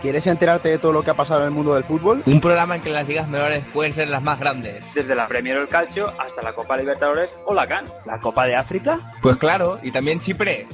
¿Quieres 0.00 0.28
enterarte 0.28 0.68
de 0.68 0.78
todo 0.78 0.92
lo 0.92 1.02
que 1.02 1.10
ha 1.10 1.16
pasado 1.16 1.40
en 1.40 1.46
el 1.46 1.50
mundo 1.50 1.74
del 1.74 1.82
fútbol? 1.84 2.22
Un 2.24 2.40
programa 2.40 2.76
en 2.76 2.82
que 2.82 2.90
las 2.90 3.06
ligas 3.06 3.28
menores 3.28 3.64
pueden 3.74 3.92
ser 3.92 4.08
las 4.08 4.22
más 4.22 4.38
grandes. 4.38 4.84
Desde 4.94 5.14
la 5.14 5.26
Premier 5.26 5.58
o 5.58 5.62
el 5.62 5.68
Calcio 5.68 6.12
hasta 6.20 6.40
la 6.40 6.54
Copa 6.54 6.76
Libertadores 6.76 7.36
o 7.46 7.52
la 7.52 7.66
CAN. 7.66 7.86
¿La 8.06 8.20
Copa 8.20 8.46
de 8.46 8.54
África? 8.54 9.12
Pues 9.20 9.36
claro, 9.36 9.80
y 9.82 9.90
también 9.90 10.20
Chipre. 10.20 10.68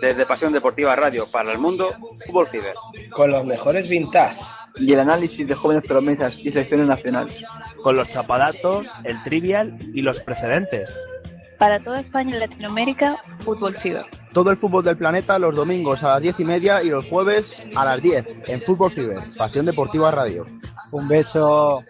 Desde 0.00 0.24
Pasión 0.24 0.52
Deportiva 0.52 0.96
Radio 0.96 1.26
para 1.30 1.52
el 1.52 1.58
Mundo, 1.58 1.90
Fútbol 2.26 2.46
Fever. 2.46 2.74
Con 3.10 3.30
los 3.30 3.44
mejores 3.44 3.86
vintage. 3.86 4.40
Y 4.76 4.92
el 4.92 5.00
análisis 5.00 5.46
de 5.46 5.54
jóvenes 5.54 5.84
promesas 5.86 6.34
y 6.38 6.44
selecciones 6.44 6.86
nacionales. 6.86 7.44
Con 7.82 7.96
los 7.96 8.08
chapadatos, 8.08 8.90
el 9.04 9.22
trivial 9.22 9.76
y 9.94 10.00
los 10.00 10.20
precedentes. 10.20 10.98
Para 11.58 11.80
toda 11.80 12.00
España 12.00 12.36
y 12.36 12.40
Latinoamérica, 12.40 13.18
Fútbol 13.44 13.76
Fever. 13.76 14.06
Todo 14.32 14.50
el 14.50 14.56
fútbol 14.56 14.84
del 14.84 14.96
planeta 14.96 15.38
los 15.38 15.54
domingos 15.54 16.02
a 16.02 16.08
las 16.08 16.22
diez 16.22 16.40
y 16.40 16.44
media 16.44 16.82
y 16.82 16.88
los 16.88 17.06
jueves 17.06 17.62
a 17.76 17.84
las 17.84 18.00
10 18.00 18.26
en 18.46 18.62
Fútbol 18.62 18.92
Fever, 18.92 19.18
Pasión 19.36 19.66
Deportiva 19.66 20.10
Radio. 20.10 20.46
Un 20.92 21.08
beso. 21.08 21.82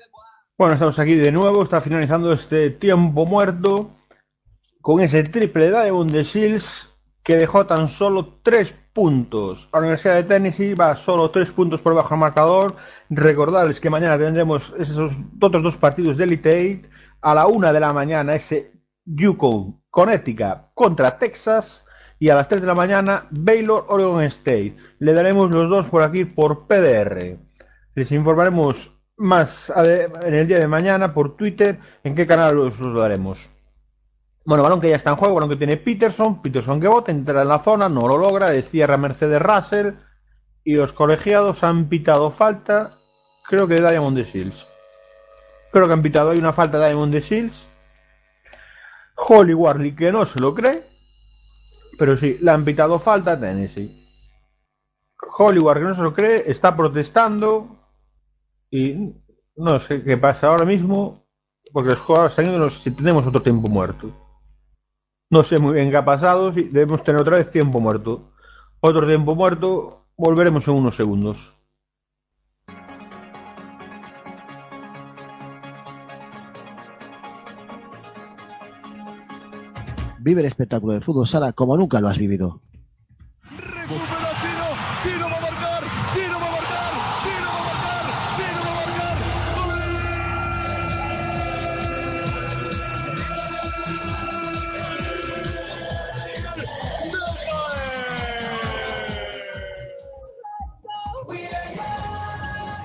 Bueno, 0.58 0.74
estamos 0.74 0.98
aquí 0.98 1.14
de 1.14 1.30
nuevo, 1.30 1.62
está 1.62 1.80
finalizando 1.80 2.32
este 2.32 2.70
tiempo 2.70 3.24
muerto 3.26 3.92
con 4.80 5.00
ese 5.00 5.22
triple 5.22 5.70
de 5.70 5.82
Diamond 5.82 6.10
de 6.10 6.24
Shields 6.24 6.89
que 7.22 7.36
dejó 7.36 7.66
tan 7.66 7.88
solo 7.88 8.38
tres 8.42 8.74
puntos. 8.92 9.68
La 9.72 9.80
Universidad 9.80 10.14
de 10.14 10.24
Tennessee 10.24 10.74
va 10.74 10.96
solo 10.96 11.30
tres 11.30 11.50
puntos 11.50 11.80
por 11.80 11.94
bajo 11.94 12.14
el 12.14 12.20
marcador. 12.20 12.76
Recordarles 13.08 13.80
que 13.80 13.90
mañana 13.90 14.18
tendremos 14.18 14.74
esos 14.78 15.12
otros 15.40 15.62
dos 15.62 15.76
partidos 15.76 16.16
de 16.16 16.24
Elite. 16.24 16.82
A 17.20 17.34
la 17.34 17.46
una 17.46 17.72
de 17.72 17.80
la 17.80 17.92
mañana 17.92 18.32
ese 18.32 18.72
Yukon, 19.04 19.82
Connecticut 19.90 20.72
contra 20.74 21.18
Texas. 21.18 21.84
Y 22.18 22.28
a 22.28 22.34
las 22.34 22.48
3 22.48 22.60
de 22.60 22.66
la 22.66 22.74
mañana 22.74 23.26
Baylor, 23.30 23.86
Oregon 23.88 24.22
State. 24.24 24.76
Le 24.98 25.14
daremos 25.14 25.54
los 25.54 25.70
dos 25.70 25.88
por 25.88 26.02
aquí 26.02 26.26
por 26.26 26.66
PDR. 26.66 27.38
Les 27.94 28.12
informaremos 28.12 28.90
más 29.16 29.72
en 29.76 30.34
el 30.34 30.46
día 30.46 30.58
de 30.58 30.68
mañana 30.68 31.14
por 31.14 31.36
Twitter 31.36 31.78
en 32.04 32.14
qué 32.14 32.26
canal 32.26 32.56
los 32.56 32.78
daremos. 32.94 33.48
Bueno, 34.44 34.62
balón 34.62 34.80
que 34.80 34.88
ya 34.88 34.96
está 34.96 35.10
en 35.10 35.16
juego, 35.16 35.34
balón 35.34 35.50
que 35.50 35.56
tiene 35.56 35.76
Peterson, 35.76 36.42
Peterson 36.42 36.80
que 36.80 36.88
bota, 36.88 37.12
entra 37.12 37.42
en 37.42 37.48
la 37.48 37.58
zona, 37.58 37.88
no 37.88 38.08
lo 38.08 38.16
logra, 38.16 38.54
cierra 38.62 38.96
Mercedes 38.96 39.40
Russell 39.40 39.94
y 40.64 40.76
los 40.76 40.92
colegiados 40.92 41.62
han 41.62 41.88
pitado 41.88 42.30
falta, 42.30 42.94
creo 43.48 43.68
que 43.68 43.74
de 43.74 43.88
Diamond 43.88 44.16
de 44.16 44.24
Shields. 44.24 44.66
Creo 45.72 45.86
que 45.86 45.92
han 45.92 46.02
pitado, 46.02 46.30
hay 46.30 46.38
una 46.38 46.52
falta 46.52 46.78
de 46.78 46.88
Diamond 46.88 47.12
de 47.12 47.20
Shields. 47.20 47.68
Holly 49.16 49.54
Warley 49.54 49.94
que 49.94 50.10
no 50.10 50.24
se 50.24 50.40
lo 50.40 50.54
cree, 50.54 50.84
pero 51.98 52.16
sí, 52.16 52.38
le 52.40 52.50
han 52.50 52.64
pitado 52.64 52.98
falta 52.98 53.32
a 53.32 53.40
Tennessee. 53.40 54.00
Hollywood 55.36 55.74
que 55.74 55.80
no 55.80 55.94
se 55.94 56.02
lo 56.02 56.14
cree, 56.14 56.44
está 56.46 56.76
protestando 56.76 57.76
y 58.70 59.12
no 59.56 59.78
sé 59.80 60.02
qué 60.02 60.16
pasa 60.16 60.48
ahora 60.48 60.64
mismo, 60.64 61.26
porque 61.72 61.90
los 61.90 62.00
jugadores 62.00 62.38
han 62.38 62.46
ido, 62.46 62.58
no 62.58 62.70
sé 62.70 62.82
si 62.82 62.90
tenemos 62.92 63.26
otro 63.26 63.42
tiempo 63.42 63.68
muerto. 63.68 64.10
No 65.32 65.44
sé 65.44 65.60
muy 65.60 65.74
bien 65.74 65.90
qué 65.90 65.96
ha 65.96 66.04
pasado, 66.04 66.50
debemos 66.50 67.04
tener 67.04 67.20
otra 67.20 67.36
vez 67.36 67.52
tiempo 67.52 67.78
muerto. 67.78 68.32
Otro 68.80 69.06
tiempo 69.06 69.36
muerto, 69.36 70.06
volveremos 70.16 70.66
en 70.66 70.74
unos 70.74 70.96
segundos. 70.96 71.52
Vive 80.18 80.40
el 80.40 80.46
espectáculo 80.46 80.94
de 80.94 81.00
fútbol 81.00 81.28
sala 81.28 81.52
como 81.52 81.76
nunca 81.76 82.00
lo 82.00 82.08
has 82.08 82.18
vivido. 82.18 82.60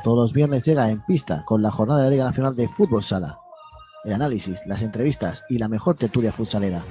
Todos 0.05 0.19
los 0.19 0.33
viernes 0.33 0.63
llega 0.63 0.91
en 0.91 1.03
pista 1.03 1.41
con 1.45 1.63
la 1.63 1.71
jornada 1.71 2.03
de 2.03 2.11
Liga 2.11 2.25
Nacional 2.25 2.55
de 2.55 2.67
Fútbol 2.67 3.03
Sala. 3.03 3.39
El 4.03 4.13
análisis, 4.13 4.61
las 4.67 4.83
entrevistas 4.83 5.43
y 5.49 5.57
la 5.57 5.67
mejor 5.67 5.97
tertulia 5.97 6.31
futsalera. 6.31 6.83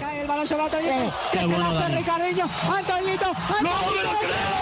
Cae 0.00 0.20
el 0.22 0.26
balón 0.26 0.48
sobre 0.48 0.64
Antoñito. 0.64 1.14
¡Qué 1.30 1.46
bueno, 1.46 1.72
Dani! 1.74 1.98
Ricardinho, 1.98 2.44
Antoñito, 2.76 3.26
¡No 3.26 3.62
me 3.62 4.02
lo 4.02 4.10
creo! 4.18 4.58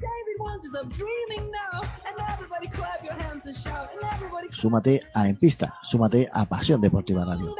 David 0.00 0.36
Wonders, 0.40 0.74
I'm 0.80 0.88
dreaming 0.88 1.50
now. 1.50 1.63
Súmate 4.52 5.02
a 5.12 5.28
En 5.28 5.36
Pista, 5.36 5.74
súmate 5.82 6.28
a 6.32 6.46
Pasión 6.46 6.80
Deportiva 6.80 7.24
Radio. 7.24 7.54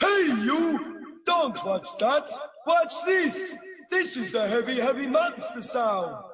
Hey, 0.00 0.26
you! 0.44 1.20
Don't 1.26 1.64
watch 1.64 1.88
that! 1.98 2.30
Watch 2.66 2.94
this! 3.04 3.56
This 3.90 4.16
is 4.16 4.32
the 4.32 4.48
heavy, 4.48 4.80
heavy 4.80 5.06
monster 5.06 5.60
sound! 5.60 6.31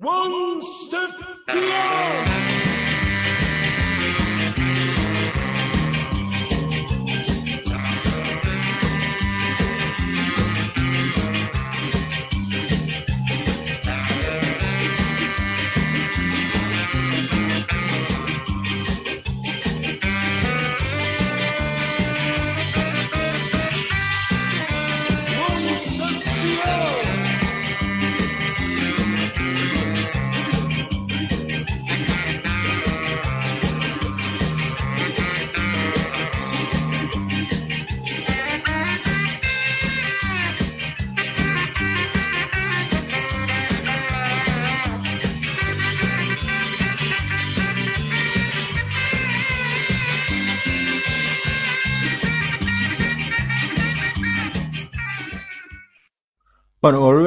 One 0.00 0.62
step 0.62 1.10
beyond! 1.46 2.69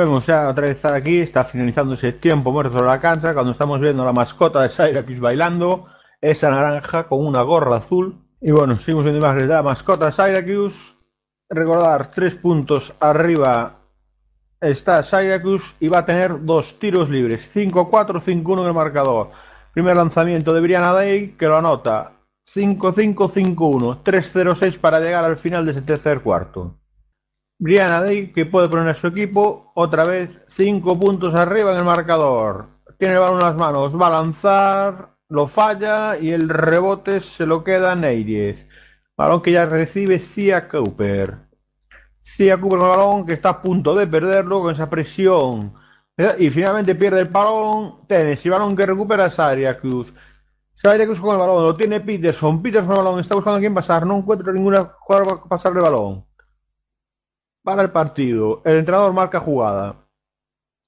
Volvemos 0.03 0.25
ya 0.25 0.49
otra 0.49 0.63
vez 0.63 0.75
estar 0.75 0.93
aquí. 0.93 1.19
Está 1.19 1.45
finalizando 1.45 1.93
ese 1.93 2.11
tiempo 2.11 2.51
muerto 2.51 2.77
en 2.77 2.85
la 2.85 2.99
cancha. 2.99 3.34
Cuando 3.34 3.53
estamos 3.53 3.80
viendo 3.80 4.03
a 4.03 4.07
la 4.07 4.13
mascota 4.13 4.61
de 4.61 4.69
Syracuse 4.69 5.21
bailando, 5.21 5.88
esa 6.19 6.49
naranja 6.49 7.03
con 7.07 7.25
una 7.25 7.41
gorra 7.41 7.77
azul. 7.77 8.19
Y 8.41 8.51
bueno, 8.51 8.77
seguimos 8.80 9.05
viendo 9.05 9.25
imágenes 9.25 9.47
de 9.47 9.53
la 9.53 9.63
mascota 9.63 10.07
de 10.07 10.11
Syracuse. 10.11 10.95
Recordar, 11.49 12.11
tres 12.11 12.35
puntos 12.35 12.93
arriba 12.99 13.80
está 14.59 15.03
Syracuse 15.03 15.75
y 15.80 15.88
va 15.88 15.99
a 15.99 16.05
tener 16.05 16.43
dos 16.43 16.77
tiros 16.80 17.09
libres. 17.09 17.49
5-4, 17.53 18.21
5-1 18.21 18.61
en 18.61 18.67
el 18.67 18.73
marcador. 18.73 19.31
Primer 19.73 19.95
lanzamiento 19.95 20.53
de 20.53 20.61
Brianna 20.61 20.91
Day, 20.91 21.35
que 21.38 21.47
lo 21.47 21.57
anota. 21.57 22.11
5-5, 22.53 23.31
5-1. 23.31 24.03
3-0-6 24.03 24.80
para 24.80 24.99
llegar 24.99 25.23
al 25.23 25.38
final 25.38 25.65
de 25.65 25.71
ese 25.71 25.81
tercer 25.81 26.19
cuarto. 26.19 26.75
Brianna 27.64 28.02
Day 28.02 28.34
que 28.34 28.45
puede 28.45 28.68
poner 28.68 28.90
a 28.90 28.94
su 28.94 29.07
equipo 29.07 29.72
otra 29.73 30.03
vez 30.03 30.30
5 30.49 30.99
puntos 30.99 31.34
arriba 31.34 31.72
en 31.72 31.77
el 31.77 31.85
marcador. 31.85 32.68
Tiene 32.99 33.14
el 33.14 33.22
balón 33.22 33.40
en 33.40 33.45
las 33.45 33.56
manos, 33.56 33.95
va 33.95 34.07
a 34.07 34.22
lanzar, 34.22 35.15
lo 35.30 35.48
falla 35.48 36.18
y 36.18 36.31
el 36.31 36.49
rebote 36.49 37.22
se 37.22 37.45
lo 37.45 37.64
queda 37.64 37.94
a 37.94 37.95
Neyes. 37.95 38.68
Balón 39.15 39.41
que 39.41 39.53
ya 39.53 39.64
recibe 39.64 40.19
Cia 40.19 40.68
Cooper. 40.68 41.38
Cia 42.22 42.60
Cooper 42.60 42.80
con 42.80 42.91
el 42.91 42.98
balón 42.98 43.26
que 43.26 43.34
está 43.34 43.49
a 43.49 43.61
punto 43.61 43.95
de 43.95 44.07
perderlo 44.07 44.61
con 44.61 44.73
esa 44.73 44.90
presión 44.90 45.73
Y 46.38 46.49
finalmente 46.49 46.95
pierde 46.95 47.22
el 47.22 47.30
balón 47.30 48.06
Tennessee, 48.10 48.49
balón 48.49 48.76
que 48.76 48.85
recupera 48.85 49.30
Syracuse. 49.30 50.11
Syracuse 50.76 51.22
con 51.22 51.31
el 51.31 51.40
balón, 51.40 51.64
lo 51.64 51.73
tiene 51.73 52.02
Peterson. 52.02 52.61
Peterson 52.61 52.91
el 52.91 52.98
balón, 52.98 53.19
está 53.22 53.35
buscando 53.35 53.56
a 53.56 53.61
quién 53.61 53.73
pasar, 53.73 54.06
no 54.06 54.18
encuentra 54.18 54.52
ninguna 54.52 54.84
jugador 54.99 55.27
para 55.27 55.48
pasarle 55.48 55.80
el 55.80 55.85
balón. 55.85 56.32
Para 57.64 57.81
el 57.81 57.91
partido, 57.91 58.61
el 58.65 58.76
entrenador 58.77 59.14
marca 59.14 59.40
jugada. 59.40 59.95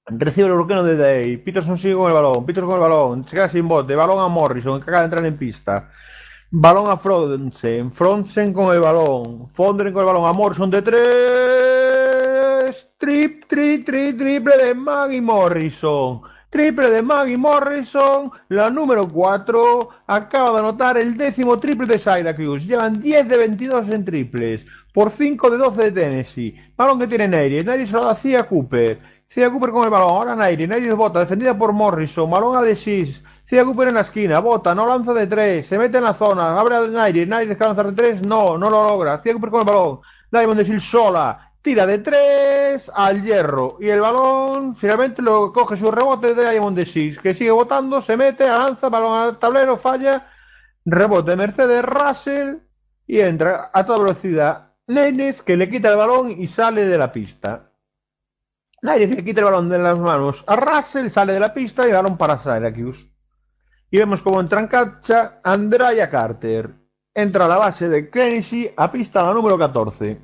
Recibe 0.06 0.48
el 0.48 0.54
bloqueo 0.54 0.84
de 0.84 0.96
Day. 0.96 1.38
Peterson 1.38 1.78
sigue 1.78 1.94
con 1.94 2.08
el 2.08 2.12
balón. 2.12 2.44
Peterson 2.44 2.68
con 2.68 2.76
el 2.76 2.82
balón. 2.82 3.24
Se 3.24 3.30
queda 3.34 3.48
sin 3.48 3.66
bote. 3.66 3.96
Balón 3.96 4.20
a 4.20 4.28
Morrison, 4.28 4.78
que 4.78 4.84
acaba 4.84 5.00
de 5.00 5.06
entrar 5.06 5.24
en 5.24 5.38
pista. 5.38 5.90
Balón 6.50 6.90
a 6.90 6.98
Fronsen. 6.98 7.92
Fronsen 7.92 8.52
con 8.52 8.74
el 8.74 8.80
balón. 8.80 9.48
Fondren 9.54 9.94
con 9.94 10.02
el 10.02 10.06
balón 10.06 10.26
a 10.26 10.34
Morrison 10.34 10.70
de 10.70 10.82
tres. 10.82 11.06
Trip, 12.98 13.46
tri, 13.46 13.82
tri, 13.82 14.12
triple 14.12 14.56
de 14.58 14.74
Maggie 14.74 15.22
Morrison. 15.22 16.20
Triple 16.50 16.90
de 16.90 17.02
Maggie 17.02 17.36
Morrison, 17.36 18.30
la 18.48 18.70
número 18.70 19.06
4, 19.06 19.88
acaba 20.06 20.52
de 20.52 20.58
anotar 20.60 20.96
el 20.96 21.16
décimo 21.16 21.58
triple 21.58 21.86
de 21.86 21.98
Syracuse. 21.98 22.64
Llevan 22.64 23.02
10 23.02 23.28
de 23.28 23.36
22 23.36 23.88
en 23.90 24.04
triples, 24.04 24.64
por 24.96 25.10
5 25.10 25.50
de 25.50 25.58
12 25.58 25.82
de 25.82 25.92
Tennessee. 25.92 26.56
Balón 26.74 26.98
que 26.98 27.06
tiene 27.06 27.28
Neyri, 27.28 27.62
Neyri 27.62 27.86
se 27.86 27.92
lo 27.92 28.06
da 28.06 28.12
a 28.12 28.16
Cia 28.16 28.44
Cooper. 28.44 28.98
Cia 29.28 29.50
Cooper 29.50 29.68
con 29.68 29.84
el 29.84 29.90
balón, 29.90 30.08
ahora 30.08 30.34
Neyri, 30.34 30.66
Neyri 30.66 30.88
bota, 30.92 31.18
defendida 31.20 31.52
por 31.52 31.74
Morrison, 31.74 32.30
balón 32.30 32.56
a 32.56 32.62
De 32.62 32.74
Sis. 32.74 33.22
Cia 33.44 33.62
Cooper 33.62 33.88
en 33.88 33.94
la 33.96 34.00
esquina, 34.00 34.38
bota, 34.38 34.74
no 34.74 34.86
lanza 34.86 35.12
de 35.12 35.26
3, 35.26 35.66
se 35.66 35.76
mete 35.76 35.98
en 35.98 36.04
la 36.04 36.14
zona, 36.14 36.58
abre 36.58 36.76
a 36.76 36.80
Neyri, 36.86 37.26
Neyri 37.26 37.56
que 37.56 37.64
lanzar 37.64 37.92
de 37.92 37.92
3, 37.92 38.26
no, 38.26 38.56
no 38.56 38.70
lo 38.70 38.82
logra. 38.84 39.18
Cia 39.18 39.34
Cooper 39.34 39.50
con 39.50 39.60
el 39.60 39.66
balón, 39.66 40.00
Diamond 40.30 40.62
de 40.62 40.80
sola, 40.80 41.52
tira 41.60 41.84
de 41.84 41.98
tres 41.98 42.90
al 42.94 43.22
hierro. 43.22 43.76
Y 43.78 43.90
el 43.90 44.00
balón 44.00 44.76
finalmente 44.76 45.20
lo 45.20 45.52
coge 45.52 45.76
su 45.76 45.90
rebote 45.90 46.32
de 46.32 46.50
Diamond 46.52 46.74
de 46.74 46.86
Six 46.86 47.18
que 47.18 47.34
sigue 47.34 47.50
botando, 47.50 48.00
se 48.00 48.16
mete, 48.16 48.48
avanza, 48.48 48.88
balón 48.88 49.12
al 49.12 49.38
tablero, 49.38 49.76
falla, 49.76 50.26
rebote 50.86 51.36
Mercedes 51.36 51.84
Russell 51.84 52.60
y 53.06 53.20
entra 53.20 53.70
a 53.74 53.84
toda 53.84 53.98
velocidad 53.98 54.65
Nenes 54.88 55.42
que 55.42 55.56
le 55.56 55.68
quita 55.68 55.90
el 55.90 55.96
balón 55.96 56.30
y 56.30 56.46
sale 56.46 56.86
de 56.86 56.96
la 56.96 57.10
pista. 57.10 57.72
Nenes 58.82 59.10
le 59.10 59.24
quita 59.24 59.40
el 59.40 59.46
balón 59.46 59.68
de 59.68 59.78
las 59.78 59.98
manos 59.98 60.44
a 60.46 60.54
Russell, 60.54 61.08
sale 61.08 61.32
de 61.32 61.40
la 61.40 61.52
pista 61.52 61.88
y 61.88 61.92
balón 61.92 62.16
para 62.16 62.38
Syracuse. 62.38 63.10
Y 63.90 63.98
vemos 63.98 64.22
como 64.22 64.40
entra 64.40 64.60
en 64.60 64.68
cancha 64.68 65.40
Andrea 65.42 66.08
Carter. 66.08 66.70
Entra 67.12 67.46
a 67.46 67.48
la 67.48 67.56
base 67.56 67.88
de 67.88 68.04
Tennessee 68.04 68.72
a 68.76 68.92
pista 68.92 69.22
la 69.22 69.32
número 69.32 69.58
14. 69.58 70.20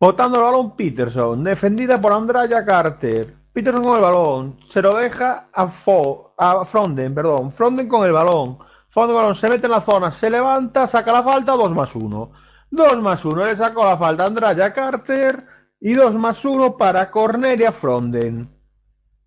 Botando 0.00 0.38
el 0.38 0.44
balón 0.44 0.76
Peterson, 0.76 1.44
defendida 1.44 2.00
por 2.00 2.12
Andrea 2.12 2.64
Carter. 2.64 3.34
Peterson 3.52 3.82
con 3.82 3.96
el 3.96 4.02
balón, 4.02 4.58
se 4.68 4.80
lo 4.80 4.96
deja 4.96 5.48
a, 5.52 5.68
Fo, 5.68 6.34
a 6.36 6.64
Fronden, 6.64 7.14
perdón. 7.14 7.52
Fronden 7.52 7.88
con 7.88 8.04
el 8.06 8.12
balón. 8.12 8.58
El 8.94 9.12
balón, 9.14 9.34
se 9.36 9.48
mete 9.48 9.66
en 9.66 9.72
la 9.72 9.80
zona, 9.80 10.10
se 10.10 10.28
levanta, 10.28 10.88
saca 10.88 11.12
la 11.12 11.22
falta, 11.22 11.52
2 11.52 11.72
más 11.72 11.94
1. 11.94 12.32
2 12.70 13.02
más 13.02 13.24
1, 13.24 13.46
le 13.46 13.56
sacó 13.56 13.84
la 13.84 13.96
falta 13.96 14.24
a 14.24 14.26
Andrea 14.26 14.72
Carter 14.72 15.46
y 15.80 15.94
2 15.94 16.14
más 16.14 16.44
1 16.44 16.76
para 16.76 17.10
Cornelia 17.10 17.72
Fronden. 17.72 18.48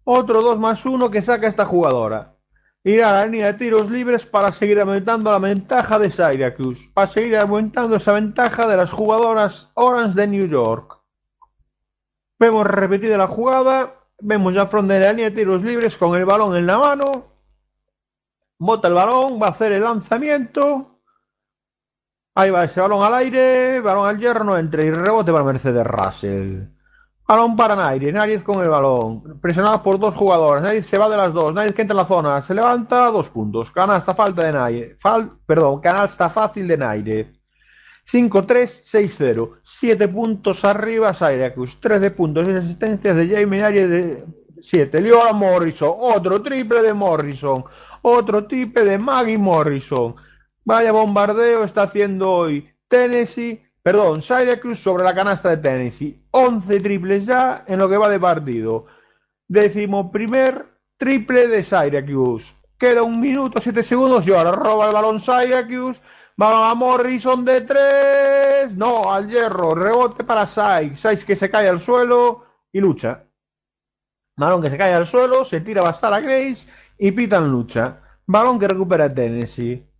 Otro 0.03 0.41
2 0.41 0.59
más 0.59 0.85
1 0.85 1.09
que 1.09 1.21
saca 1.21 1.47
esta 1.47 1.65
jugadora. 1.65 2.35
Irá 2.83 3.09
a 3.09 3.13
la 3.13 3.25
línea 3.27 3.47
de 3.47 3.53
tiros 3.59 3.91
libres 3.91 4.25
para 4.25 4.51
seguir 4.51 4.79
aumentando 4.79 5.31
la 5.31 5.37
ventaja 5.37 5.99
de 5.99 6.09
Syracuse, 6.09 6.89
para 6.93 7.11
seguir 7.11 7.37
aumentando 7.37 7.95
esa 7.95 8.13
ventaja 8.13 8.67
de 8.67 8.77
las 8.77 8.91
jugadoras 8.91 9.71
Orange 9.75 10.19
de 10.19 10.27
New 10.27 10.47
York. 10.47 10.99
Vemos 12.39 12.65
repetida 12.65 13.17
la 13.17 13.27
jugada, 13.27 13.99
vemos 14.19 14.55
ya 14.55 14.65
front 14.65 14.89
de 14.89 14.99
la 14.99 15.11
línea 15.11 15.29
de 15.29 15.35
tiros 15.35 15.61
libres 15.61 15.95
con 15.95 16.17
el 16.17 16.25
balón 16.25 16.55
en 16.55 16.65
la 16.65 16.79
mano. 16.79 17.27
Bota 18.57 18.87
el 18.87 18.95
balón, 18.95 19.39
va 19.39 19.47
a 19.47 19.51
hacer 19.51 19.73
el 19.73 19.83
lanzamiento. 19.83 20.90
Ahí 22.33 22.49
va 22.49 22.63
ese 22.63 22.79
balón 22.79 23.03
al 23.03 23.13
aire, 23.15 23.81
balón 23.81 24.07
al 24.07 24.17
hierro, 24.17 24.45
no 24.45 24.57
entra 24.57 24.85
y 24.85 24.91
rebote 24.91 25.33
para 25.33 25.43
Mercedes 25.43 25.85
Russell. 25.85 26.63
Balón 27.27 27.55
para 27.55 27.75
Nairi, 27.75 28.11
Nairi 28.11 28.39
con 28.39 28.61
el 28.61 28.69
balón, 28.69 29.39
presionado 29.41 29.83
por 29.83 29.99
dos 29.99 30.15
jugadores, 30.15 30.63
Nairi 30.63 30.83
se 30.83 30.97
va 30.97 31.09
de 31.09 31.17
las 31.17 31.33
dos, 31.33 31.53
Nairi 31.53 31.73
que 31.73 31.81
entra 31.81 31.93
en 31.93 31.97
la 31.97 32.05
zona, 32.05 32.41
se 32.45 32.53
levanta, 32.53 33.05
dos 33.11 33.29
puntos, 33.29 33.71
canasta 33.71 34.13
falta 34.13 34.43
de 34.43 34.51
Nairi, 34.51 34.95
Fal, 34.99 35.31
perdón, 35.45 35.81
canasta 35.81 36.29
fácil 36.29 36.67
de 36.67 36.77
Nairi. 36.77 37.41
5-3-6-0, 38.09 39.59
7 39.63 40.07
puntos 40.07 40.65
arriba 40.65 41.13
Syracuse, 41.13 41.77
13 41.79 42.11
puntos 42.11 42.47
y 42.47 42.51
asistencias 42.51 43.15
de 43.15 43.27
Jamie 43.29 43.61
Nairi 43.61 43.83
de 43.83 44.25
7. 44.61 45.01
Liola 45.01 45.33
Morrison, 45.33 45.93
otro 45.99 46.41
triple 46.41 46.81
de 46.81 46.93
Morrison, 46.93 47.63
otro 48.01 48.45
triple 48.45 48.83
de 48.83 48.97
Maggie 48.97 49.37
Morrison. 49.37 50.15
Vaya 50.63 50.91
bombardeo 50.91 51.63
está 51.63 51.83
haciendo 51.83 52.31
hoy 52.31 52.69
Tennessee 52.87 53.71
Perdón, 53.83 54.21
Syracuse 54.21 54.81
sobre 54.81 55.03
la 55.03 55.15
canasta 55.15 55.49
de 55.49 55.57
Tennessee. 55.57 56.23
11 56.31 56.79
triples 56.79 57.25
ya 57.25 57.63
en 57.67 57.79
lo 57.79 57.89
que 57.89 57.97
va 57.97 58.09
de 58.09 58.19
partido. 58.19 58.85
Décimo 59.47 60.11
primer 60.11 60.65
triple 60.97 61.47
de 61.47 61.63
Syracuse. 61.63 62.53
Queda 62.77 63.01
un 63.01 63.19
minuto, 63.19 63.59
siete 63.59 63.81
segundos 63.81 64.27
y 64.27 64.33
ahora 64.33 64.51
roba 64.51 64.87
el 64.87 64.93
balón 64.93 65.19
Syracuse. 65.19 65.99
A 66.37 66.73
Morrison 66.75 67.45
de 67.45 67.61
tres. 67.61 68.75
No, 68.75 69.11
al 69.11 69.29
hierro. 69.29 69.71
Rebote 69.71 70.23
para 70.23 70.47
Sykes. 70.47 70.99
Sykes 70.99 71.25
que 71.25 71.35
se 71.35 71.49
cae 71.49 71.67
al 71.67 71.79
suelo 71.79 72.45
y 72.71 72.79
lucha. 72.79 73.25
Balón 74.37 74.61
que 74.61 74.69
se 74.69 74.77
cae 74.77 74.93
al 74.93 75.05
suelo, 75.05 75.45
se 75.45 75.61
tira 75.61 75.81
a 75.87 76.19
Grace 76.19 76.67
y 76.97 77.11
pitan 77.11 77.51
lucha. 77.51 77.99
Balón 78.25 78.59
que 78.59 78.67
recupera 78.67 79.13
Tennessee. 79.13 79.90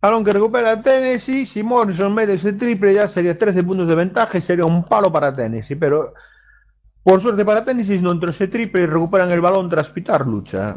Balón 0.00 0.24
que 0.24 0.32
recupera 0.32 0.80
Tennessee. 0.80 1.46
Si 1.46 1.62
Morrison 1.62 2.14
mete 2.14 2.34
ese 2.34 2.52
triple, 2.52 2.94
ya 2.94 3.08
sería 3.08 3.36
13 3.36 3.62
puntos 3.64 3.88
de 3.88 3.94
ventaja 3.94 4.38
y 4.38 4.42
sería 4.42 4.64
un 4.64 4.84
palo 4.84 5.12
para 5.12 5.34
Tennessee. 5.34 5.76
Pero 5.76 6.14
por 7.02 7.20
suerte 7.20 7.44
para 7.44 7.64
Tennessee, 7.64 8.00
no 8.00 8.12
entró 8.12 8.30
ese 8.30 8.48
triple 8.48 8.82
y 8.82 8.86
recuperan 8.86 9.30
el 9.30 9.40
balón 9.40 9.68
tras 9.68 9.88
pitar 9.88 10.26
lucha. 10.26 10.76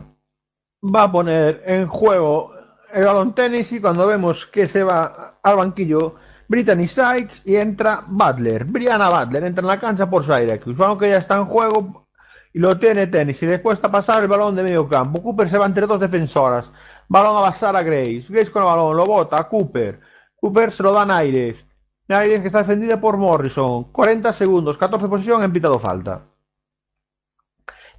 Va 0.83 1.03
a 1.03 1.11
poner 1.11 1.61
en 1.65 1.87
juego 1.87 2.53
el 2.91 3.05
balón 3.05 3.35
Tennessee 3.35 3.79
cuando 3.79 4.07
vemos 4.07 4.45
que 4.47 4.65
se 4.67 4.83
va 4.83 5.39
al 5.43 5.55
banquillo 5.55 6.15
Brittany 6.47 6.87
Sykes 6.87 7.43
y 7.45 7.55
entra 7.55 8.03
Butler. 8.07 8.65
Brianna 8.65 9.09
Butler 9.09 9.43
entra 9.45 9.61
en 9.61 9.67
la 9.67 9.79
cancha 9.79 10.09
por 10.09 10.25
Syracuse. 10.25 10.77
Balón 10.77 10.97
que 10.97 11.09
ya 11.09 11.17
está 11.17 11.35
en 11.35 11.45
juego 11.45 12.07
y 12.53 12.59
lo 12.59 12.77
tiene 12.77 13.07
Tennessee. 13.07 13.45
Le 13.45 13.61
cuesta 13.61 13.91
pasar 13.91 14.23
el 14.23 14.27
balón 14.27 14.55
de 14.55 14.63
medio 14.63 14.87
campo. 14.87 15.21
Cooper 15.21 15.49
se 15.49 15.57
va 15.57 15.65
entre 15.65 15.87
dos 15.87 15.99
defensoras. 15.99 16.69
Balón 17.11 17.35
a 17.35 17.41
basar 17.41 17.75
a 17.75 17.83
Grace. 17.83 18.27
Grace 18.29 18.49
con 18.49 18.61
el 18.61 18.67
balón, 18.67 18.95
lo 18.95 19.03
bota 19.03 19.37
a 19.37 19.49
Cooper. 19.49 19.99
Cooper 20.33 20.71
se 20.71 20.81
lo 20.81 20.93
da 20.93 21.01
a 21.01 21.05
Naires. 21.05 21.61
Naires 22.07 22.39
que 22.39 22.47
está 22.47 22.59
defendida 22.59 23.01
por 23.01 23.17
Morrison. 23.17 23.91
40 23.91 24.31
segundos, 24.31 24.77
14 24.77 25.09
posición, 25.09 25.43
han 25.43 25.51
pitado 25.51 25.77
falta. 25.77 26.21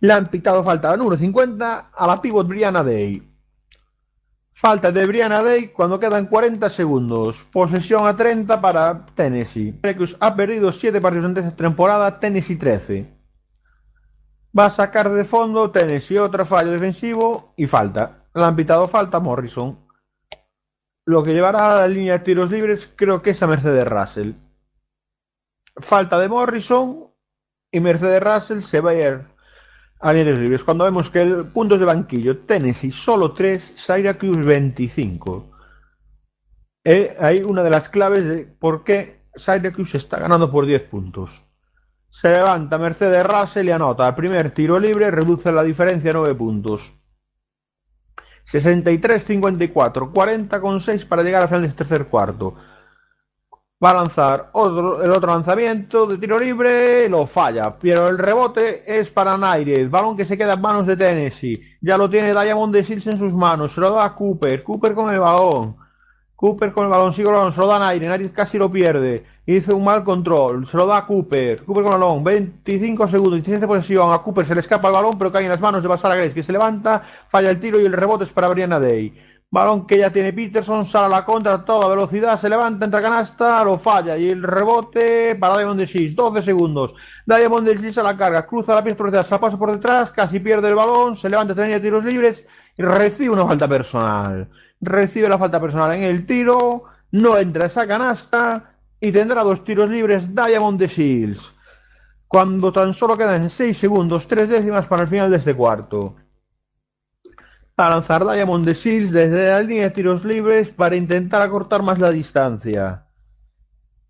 Le 0.01 0.14
han 0.14 0.28
pitado 0.28 0.64
falta 0.64 0.93
la 0.93 0.97
número 0.97 1.18
50 1.18 1.90
a 1.94 2.06
la 2.06 2.22
pivot 2.22 2.48
Brianna 2.48 2.82
Day. 2.82 3.22
Falta 4.55 4.90
de 4.90 5.06
Brianna 5.06 5.43
Day 5.43 5.68
cuando 5.68 6.01
quedan 6.01 6.24
40 6.24 6.70
segundos. 6.70 7.36
Posesión 7.52 8.06
a 8.06 8.16
30 8.16 8.62
para 8.62 9.05
Tennessee. 9.14 9.78
Syracuse 9.82 10.16
ha 10.20 10.34
perdido 10.34 10.72
7 10.72 11.02
partidos 11.02 11.26
en 11.26 11.36
esta 11.36 11.55
temporada, 11.55 12.18
Tennessee 12.18 12.56
13. 12.56 13.12
Va 14.59 14.66
a 14.66 14.70
sacar 14.70 15.10
de 15.10 15.24
fondo 15.24 15.70
Tennessee 15.70 16.16
otro 16.16 16.47
fallo 16.47 16.70
defensivo 16.70 17.52
y 17.59 17.66
falta. 17.66 18.22
Le 18.34 18.44
han 18.44 18.56
pitado 18.56 18.88
falta 18.88 19.20
Morrison. 19.20 19.78
Lo 21.04 21.22
que 21.22 21.32
llevará 21.32 21.72
a 21.72 21.80
la 21.80 21.88
línea 21.88 22.14
de 22.14 22.24
tiros 22.24 22.50
libres 22.50 22.88
creo 22.96 23.20
que 23.22 23.30
es 23.30 23.42
a 23.42 23.46
Mercedes 23.46 23.86
Russell. 23.86 24.32
Falta 25.76 26.18
de 26.18 26.28
Morrison 26.28 27.09
y 27.70 27.80
Mercedes 27.80 28.22
Russell 28.22 28.62
se 28.62 28.80
va 28.80 28.90
a 28.90 28.94
ir 28.94 29.26
a 30.00 30.12
líneas 30.12 30.38
libres. 30.38 30.64
Cuando 30.64 30.84
vemos 30.84 31.10
que 31.10 31.20
el 31.20 31.46
puntos 31.46 31.78
de 31.80 31.86
banquillo, 31.86 32.38
Tennessee 32.38 32.90
solo 32.90 33.32
3, 33.32 33.74
Syracuse 33.76 34.40
25. 34.40 35.50
Eh, 36.84 37.16
hay 37.20 37.42
una 37.42 37.62
de 37.62 37.70
las 37.70 37.88
claves 37.88 38.24
de 38.24 38.44
por 38.44 38.84
qué 38.84 39.22
Syracuse 39.34 39.98
está 39.98 40.18
ganando 40.18 40.50
por 40.50 40.66
10 40.66 40.82
puntos. 40.84 41.42
Se 42.10 42.28
levanta 42.28 42.76
Mercedes 42.78 43.24
Russell 43.24 43.68
y 43.68 43.70
anota 43.70 44.09
el 44.09 44.14
primer 44.14 44.52
tiro 44.52 44.78
libre, 44.78 45.10
reduce 45.10 45.50
la 45.50 45.62
diferencia 45.62 46.10
a 46.10 46.14
9 46.14 46.34
puntos. 46.34 46.92
63-54, 48.51 50.12
40 50.12 50.60
con 50.60 50.81
6 50.81 51.05
para 51.05 51.23
llegar 51.23 51.43
al 51.43 51.48
final 51.48 51.62
del 51.62 51.74
tercer 51.74 52.06
cuarto. 52.06 52.55
Va 53.82 53.90
a 53.90 53.94
lanzar 53.94 54.51
otro, 54.52 55.02
el 55.02 55.10
otro 55.10 55.32
lanzamiento 55.32 56.06
de 56.06 56.16
tiro 56.16 56.39
libre, 56.39 57.09
lo 57.09 57.27
falla, 57.27 57.77
pero 57.77 58.09
el 58.09 58.16
rebote 58.16 58.85
es 58.86 59.10
para 59.10 59.36
Naires, 59.36 59.90
balón 59.90 60.16
que 60.16 60.24
se 60.24 60.39
queda 60.39 60.55
en 60.55 60.60
manos 60.60 60.86
de 60.86 60.97
Tennessee. 60.97 61.60
Ya 61.81 61.97
lo 61.97 62.09
tiene 62.09 62.32
Diamond 62.32 62.73
de 62.73 62.85
Sills 62.85 63.09
en 63.09 63.16
sus 63.16 63.32
manos, 63.32 63.73
se 63.73 63.81
lo 63.81 63.90
da 63.90 64.05
a 64.05 64.14
Cooper, 64.14 64.62
Cooper 64.62 64.94
con 64.94 65.12
el 65.12 65.19
balón. 65.19 65.77
Cooper 66.36 66.73
con 66.73 66.85
el 66.85 66.90
balón, 66.90 67.12
sigue 67.12 67.28
el 67.28 67.52
se 67.52 67.60
lo 67.60 67.66
da 67.66 67.77
a 67.77 67.81
Naires, 67.81 68.09
Naires 68.09 68.32
casi 68.32 68.56
lo 68.56 68.70
pierde. 68.70 69.24
Hizo 69.44 69.77
un 69.77 69.85
mal 69.85 70.05
control. 70.05 70.69
Se 70.69 70.77
lo 70.77 70.86
da 70.86 70.98
a 70.98 71.06
Cooper. 71.06 71.64
Cooper 71.64 71.82
con 71.82 71.93
el 71.94 72.01
balón. 72.01 72.23
25 72.23 73.09
segundos. 73.09 73.35
17 73.35 73.66
posesión. 73.66 74.12
A 74.12 74.19
Cooper 74.19 74.47
se 74.47 74.55
le 74.55 74.60
escapa 74.60 74.89
el 74.89 74.94
balón, 74.94 75.19
pero 75.19 75.32
cae 75.32 75.43
en 75.43 75.51
las 75.51 75.60
manos 75.60 75.82
de 75.82 75.89
Basara 75.89 76.14
Grace, 76.14 76.35
que 76.35 76.43
se 76.43 76.52
levanta, 76.52 77.02
falla 77.28 77.51
el 77.51 77.59
tiro 77.59 77.81
y 77.81 77.85
el 77.85 77.93
rebote 77.93 78.24
es 78.24 78.31
para 78.31 78.48
Brianna 78.48 78.78
Day. 78.78 79.12
Balón 79.51 79.86
que 79.86 79.98
ya 79.98 80.10
tiene 80.10 80.32
Peterson, 80.32 80.86
sale 80.86 81.06
a 81.06 81.19
la 81.19 81.24
contra 81.27 81.62
toda 81.62 81.86
velocidad, 81.86 82.40
se 82.40 82.48
levanta, 82.48 82.86
entra 82.86 83.02
canasta, 83.02 83.62
lo 83.64 83.78
falla. 83.78 84.16
Y 84.16 84.31
el 84.31 84.43
rebote 84.43 85.35
para 85.35 85.59
Diamond 85.59 85.78
de 85.78 85.86
6, 85.86 86.16
12 86.16 86.43
segundos. 86.43 86.94
Diamond 87.27 87.66
de 87.66 87.77
6 87.77 87.98
a 87.98 88.02
la 88.02 88.16
carga, 88.16 88.47
cruza 88.47 88.74
la 88.74 88.82
pista 88.82 88.97
por 88.97 89.10
detrás, 89.10 89.31
la 89.31 89.40
pasa 89.40 89.59
por 89.59 89.73
detrás, 89.73 90.10
casi 90.12 90.40
pierde 90.40 90.69
el 90.69 90.74
balón, 90.74 91.16
se 91.16 91.28
levanta, 91.28 91.55
tenía 91.55 91.82
tiros 91.82 92.02
libres 92.02 92.47
y 92.78 92.82
recibe 92.82 93.28
una 93.31 93.47
falta 93.47 93.69
personal. 93.69 94.48
Recibe 94.81 95.28
la 95.28 95.36
falta 95.36 95.60
personal 95.60 95.93
en 95.93 96.05
el 96.05 96.24
tiro, 96.24 96.85
no 97.10 97.36
entra 97.36 97.66
esa 97.66 97.86
canasta 97.86 98.72
y 99.02 99.12
tendrá 99.12 99.42
dos 99.42 99.62
tiros 99.64 99.90
libres 99.90 100.34
Diamond 100.34 100.78
de 100.78 100.86
Shields. 100.86 101.54
Cuando 102.26 102.72
tan 102.72 102.94
solo 102.94 103.18
quedan 103.18 103.50
6 103.50 103.76
segundos, 103.76 104.26
3 104.26 104.48
décimas 104.48 104.86
para 104.86 105.02
el 105.02 105.08
final 105.08 105.30
de 105.30 105.36
este 105.36 105.54
cuarto 105.54 106.16
a 107.76 107.90
lanzar 107.90 108.24
Diamond 108.24 108.64
de 108.64 108.74
Shields 108.74 109.12
desde 109.12 109.50
la 109.50 109.60
línea 109.60 109.84
de 109.84 109.90
tiros 109.90 110.24
libres 110.24 110.68
para 110.68 110.96
intentar 110.96 111.42
acortar 111.42 111.82
más 111.82 111.98
la 111.98 112.10
distancia. 112.10 113.06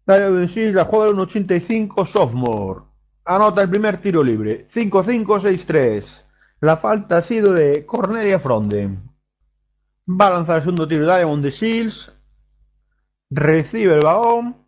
Diamond 0.06 0.40
de 0.40 0.46
Shields 0.48 0.74
la 0.74 0.84
juega 0.84 1.06
en 1.06 1.14
un 1.14 1.20
85 1.20 2.04
sophomore. 2.06 2.80
Anota 3.24 3.62
el 3.62 3.70
primer 3.70 4.00
tiro 4.00 4.22
libre. 4.22 4.66
5-5-6-3. 4.68 6.04
La 6.60 6.76
falta 6.76 7.18
ha 7.18 7.22
sido 7.22 7.52
de 7.52 7.86
Cornelia 7.86 8.40
Fronde. 8.40 8.98
Va 10.08 10.26
a 10.26 10.30
lanzar 10.30 10.56
el 10.56 10.62
segundo 10.62 10.88
tiro 10.88 11.04
Diamond 11.04 11.42
de 11.42 11.50
Shields. 11.50 12.12
Recibe 13.30 13.94
el 13.94 14.00
balón. 14.00 14.61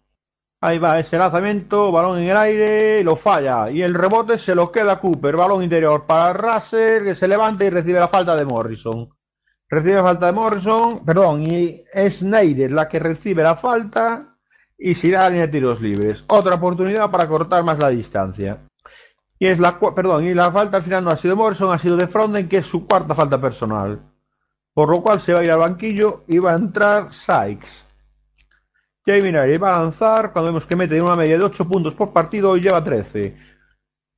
Ahí 0.67 0.79
va 0.79 0.99
ese 0.99 1.19
lanzamiento, 1.19 1.93
balón 1.93 2.21
en 2.21 2.31
el 2.31 2.37
aire, 2.39 3.05
lo 3.05 3.17
falla. 3.17 3.71
Y 3.71 3.83
el 3.83 3.93
rebote 3.93 4.39
se 4.39 4.55
lo 4.55 4.73
queda 4.73 4.99
Cooper. 4.99 5.37
Balón 5.37 5.63
interior 5.63 6.07
para 6.07 6.33
Russell, 6.33 7.05
que 7.05 7.15
se 7.15 7.29
levanta 7.29 7.67
y 7.67 7.69
recibe 7.69 8.01
la 8.01 8.09
falta 8.09 8.35
de 8.35 8.47
Morrison. 8.47 9.11
Recibe 9.69 9.97
la 9.97 10.03
falta 10.03 10.25
de 10.25 10.33
Morrison, 10.33 11.05
perdón, 11.05 11.43
y 11.43 11.83
es 11.93 12.21
Snyder 12.21 12.71
la 12.71 12.89
que 12.89 12.99
recibe 12.99 13.43
la 13.43 13.57
falta 13.57 14.39
y 14.79 14.95
se 14.95 15.09
irá 15.09 15.21
a 15.21 15.23
la 15.25 15.29
línea 15.29 15.47
de 15.49 15.53
tiros 15.53 15.83
libres. 15.83 16.25
Otra 16.29 16.55
oportunidad 16.55 17.11
para 17.11 17.29
cortar 17.29 17.63
más 17.63 17.79
la 17.79 17.91
distancia. 17.91 18.61
Y 19.39 19.49
es 19.49 19.59
la, 19.59 19.79
perdón, 19.79 20.25
y 20.25 20.33
la 20.33 20.51
falta 20.51 20.79
al 20.79 20.83
final 20.83 21.05
no 21.05 21.11
ha 21.11 21.19
sido 21.19 21.37
Morrison, 21.37 21.75
ha 21.75 21.79
sido 21.79 21.99
de 21.99 22.07
Fronden, 22.07 22.49
que 22.49 22.57
es 22.57 22.67
su 22.67 22.87
cuarta 22.87 23.15
falta 23.15 23.39
personal. 23.39 24.01
Por 24.73 24.89
lo 24.89 25.03
cual 25.03 25.21
se 25.21 25.35
va 25.35 25.41
a 25.41 25.45
ir 25.45 25.53
al 25.53 25.59
banquillo 25.59 26.23
y 26.27 26.39
va 26.39 26.53
a 26.53 26.57
entrar 26.57 27.13
Sykes. 27.13 27.84
Jamie 29.07 29.59
va 29.59 29.75
a 29.75 29.83
lanzar 29.83 30.33
cuando 30.33 30.51
vemos 30.51 30.65
que 30.67 30.77
mete 30.77 31.01
una 31.01 31.15
media 31.17 31.37
de 31.37 31.45
8 31.45 31.69
puntos 31.69 31.95
por 31.95 32.13
partido 32.13 32.57
y 32.57 32.63
lleva 32.63 32.83
13. 32.83 33.37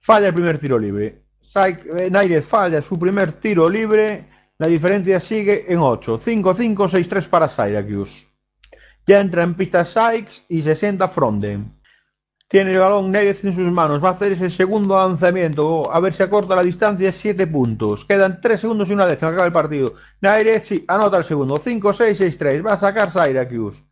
Falla 0.01 0.29
el 0.29 0.35
primer 0.35 0.59
tiro 0.61 0.79
libre. 0.79 1.23
eh, 1.57 2.09
Nair 2.11 2.43
falla 2.43 2.81
su 2.83 2.99
primer 2.99 3.33
tiro 3.41 3.69
libre. 3.69 4.29
La 4.59 4.69
diferencia 4.69 5.19
sigue 5.21 5.71
en 5.73 5.79
8. 5.79 6.21
5-5, 6.21 6.89
6-3 6.89 7.29
para 7.29 7.49
Syracuse. 7.49 8.29
Ya 9.07 9.21
entra 9.21 9.43
en 9.43 9.55
pista 9.55 9.85
Sykes 9.85 10.45
y 10.49 10.63
se 10.63 10.77
sienta 10.77 11.09
Fronden. 11.09 11.73
Tiene 12.49 12.71
el 12.71 12.79
balón 12.79 13.11
Nair 13.11 13.37
en 13.43 13.55
sus 13.57 13.73
manos. 13.73 14.03
Va 14.03 14.11
a 14.11 14.13
hacer 14.13 14.33
ese 14.33 14.51
segundo 14.51 14.97
lanzamiento. 14.97 15.93
A 15.93 15.99
ver 15.99 16.15
si 16.15 16.23
acorta 16.23 16.55
la 16.55 16.63
distancia. 16.63 17.11
7 17.11 17.49
puntos. 17.49 18.05
Quedan 18.05 18.41
3 18.41 18.61
segundos 18.61 18.89
y 18.89 18.93
una 18.93 19.07
décima. 19.07 19.33
Acaba 19.33 19.47
el 19.47 19.53
partido. 19.53 19.95
Nair 20.21 20.63
sí, 20.65 20.85
anota 20.87 21.17
el 21.17 21.25
segundo. 21.25 21.57
5-6, 21.57 22.17
6-3. 22.39 22.65
Va 22.65 22.75
a 22.75 22.79
sacar 22.79 23.11
Syracuse. 23.11 23.83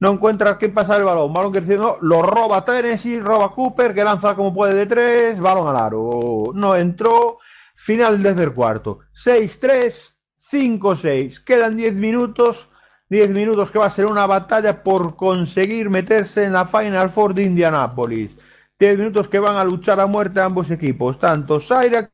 No 0.00 0.12
encuentra 0.12 0.56
quién 0.56 0.72
pasar 0.72 1.00
el 1.00 1.04
balón. 1.04 1.32
Balón 1.32 1.52
no, 1.76 1.98
lo 2.00 2.22
roba 2.22 2.64
Tennessee, 2.64 3.20
roba 3.20 3.52
Cooper, 3.52 3.94
que 3.94 4.02
lanza 4.02 4.34
como 4.34 4.52
puede 4.52 4.74
de 4.74 4.86
tres. 4.86 5.38
Balón 5.38 5.68
al 5.68 5.76
aro. 5.76 6.52
No 6.54 6.74
entró. 6.74 7.38
Final 7.74 8.22
desde 8.22 8.44
el 8.44 8.52
cuarto. 8.52 9.00
6-3, 9.14 10.16
5-6. 10.50 11.44
Quedan 11.44 11.76
10 11.76 11.94
minutos. 11.94 12.68
10 13.10 13.30
minutos 13.30 13.70
que 13.70 13.78
va 13.78 13.86
a 13.86 13.90
ser 13.90 14.06
una 14.06 14.26
batalla 14.26 14.82
por 14.82 15.16
conseguir 15.16 15.90
meterse 15.90 16.44
en 16.44 16.52
la 16.52 16.66
Final 16.66 17.10
Four 17.10 17.34
de 17.34 17.42
Indianápolis. 17.42 18.30
10 18.78 18.98
minutos 18.98 19.28
que 19.28 19.38
van 19.38 19.56
a 19.56 19.64
luchar 19.64 20.00
a 20.00 20.06
muerte 20.06 20.40
ambos 20.40 20.70
equipos. 20.70 21.18
Tanto 21.18 21.60
Syracuse 21.60 22.10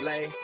Lay. 0.00 0.39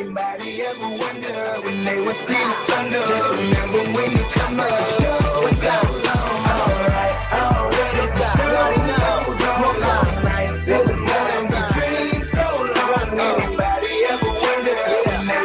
Anybody 0.00 0.62
ever 0.62 0.88
wonder 0.88 1.60
when 1.60 1.84
they 1.84 2.00
would 2.00 2.16
see 2.16 2.32
the 2.32 2.96
up? 2.96 3.06
Just 3.06 3.30
remember 3.34 3.80
when 3.92 4.10
you 4.12 4.24
come 4.32 4.58
up. 4.58 4.80
Show 4.96 5.44
on. 5.68 6.16
Alright, 6.56 7.16
already 7.36 8.06
the 8.08 8.24
show 8.32 8.48
goes 8.96 9.44
on 9.44 9.60
all 9.60 10.08
night. 10.24 10.64
Till 10.64 10.84
the 10.88 10.96
morning 10.96 11.46
we 11.52 11.60
dream 11.76 12.24
so 12.32 12.46
long. 12.80 13.12
Anybody 13.20 13.92
the 14.08 14.30
on. 14.30 15.36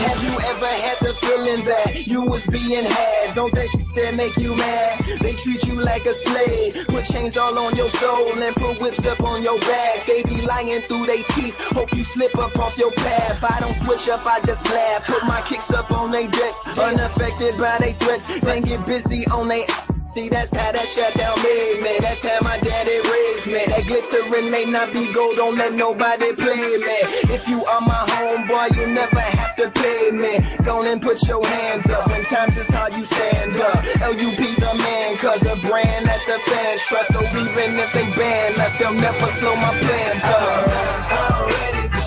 Have 0.00 0.20
you 0.24 0.34
ever 0.40 0.72
had 0.86 0.98
the 1.00 1.12
feeling 1.20 1.62
that 1.64 2.06
you 2.06 2.22
was 2.22 2.46
being 2.46 2.86
had? 2.86 3.34
Don't 3.34 3.52
that 3.52 3.68
shit 3.76 3.94
that 3.94 4.16
make 4.16 4.38
you 4.38 4.56
mad? 4.56 5.04
They 5.20 5.34
treat 5.34 5.62
you 5.66 5.67
like 5.80 6.06
a 6.06 6.14
slave, 6.14 6.86
put 6.88 7.04
chains 7.04 7.36
all 7.36 7.58
on 7.58 7.76
your 7.76 7.88
soul 7.88 8.40
and 8.40 8.56
put 8.56 8.80
whips 8.80 9.04
up 9.06 9.20
on 9.22 9.42
your 9.42 9.58
back. 9.60 10.06
They 10.06 10.22
be 10.22 10.42
lying 10.42 10.82
through 10.82 11.06
their 11.06 11.22
teeth, 11.34 11.56
hope 11.72 11.92
you 11.94 12.04
slip 12.04 12.36
up 12.36 12.56
off 12.58 12.76
your 12.76 12.92
path. 12.92 13.42
I 13.42 13.60
don't 13.60 13.74
switch 13.74 14.08
up, 14.08 14.26
I 14.26 14.40
just 14.40 14.64
laugh. 14.70 15.06
Put 15.06 15.24
my 15.24 15.42
kicks 15.42 15.70
up 15.70 15.90
on 15.90 16.10
they 16.10 16.26
desk, 16.26 16.78
unaffected 16.78 17.56
by 17.58 17.76
they 17.78 17.92
threats. 17.94 18.26
Then 18.40 18.62
get 18.62 18.84
busy 18.86 19.26
on 19.28 19.48
they. 19.48 19.66
See, 20.00 20.28
that's 20.28 20.54
how 20.54 20.72
that 20.72 20.88
shit 20.88 21.12
tell 21.12 21.36
me, 21.36 21.82
man. 21.82 22.00
That's 22.00 22.22
how 22.24 22.38
my 22.40 22.58
daddy 22.58 22.96
raised 22.96 23.46
me. 23.46 23.66
That 23.66 23.86
glittering 23.86 24.50
may 24.50 24.64
not 24.64 24.92
be 24.92 25.12
gold, 25.12 25.36
don't 25.36 25.56
let 25.56 25.74
nobody 25.74 26.34
play 26.34 26.56
me. 26.56 26.98
If 27.34 27.46
you 27.46 27.64
are 27.64 27.80
my 27.82 28.06
homeboy, 28.08 28.76
you 28.76 28.86
never 28.86 29.20
have 29.20 29.54
to 29.56 29.70
pay 29.70 30.10
me. 30.10 30.64
Go 30.64 30.82
and 30.82 31.02
put 31.02 31.22
your 31.28 31.44
hands 31.46 31.90
up. 31.90 32.08
When 32.08 32.24
times 32.24 32.56
is 32.56 32.68
hard, 32.68 32.94
you 32.94 33.02
stand 33.02 33.60
up. 33.60 33.84
LUP 34.00 34.38
the 34.56 34.74
man, 34.78 35.18
cause 35.18 35.44
a 35.44 35.56
brand 35.68 36.06
that 36.06 36.22
the 36.26 36.38
fans 36.50 36.82
trust. 36.88 37.12
So 37.12 37.20
even 37.20 37.78
if 37.78 37.92
they 37.92 38.08
ban 38.16 38.58
us, 38.60 38.76
they'll 38.78 38.94
never 38.94 39.28
slow 39.38 39.54
my 39.56 39.72
plans 39.78 40.24
up. 40.24 40.64
I 41.12 41.28
Already 41.40 41.88
the 41.88 42.00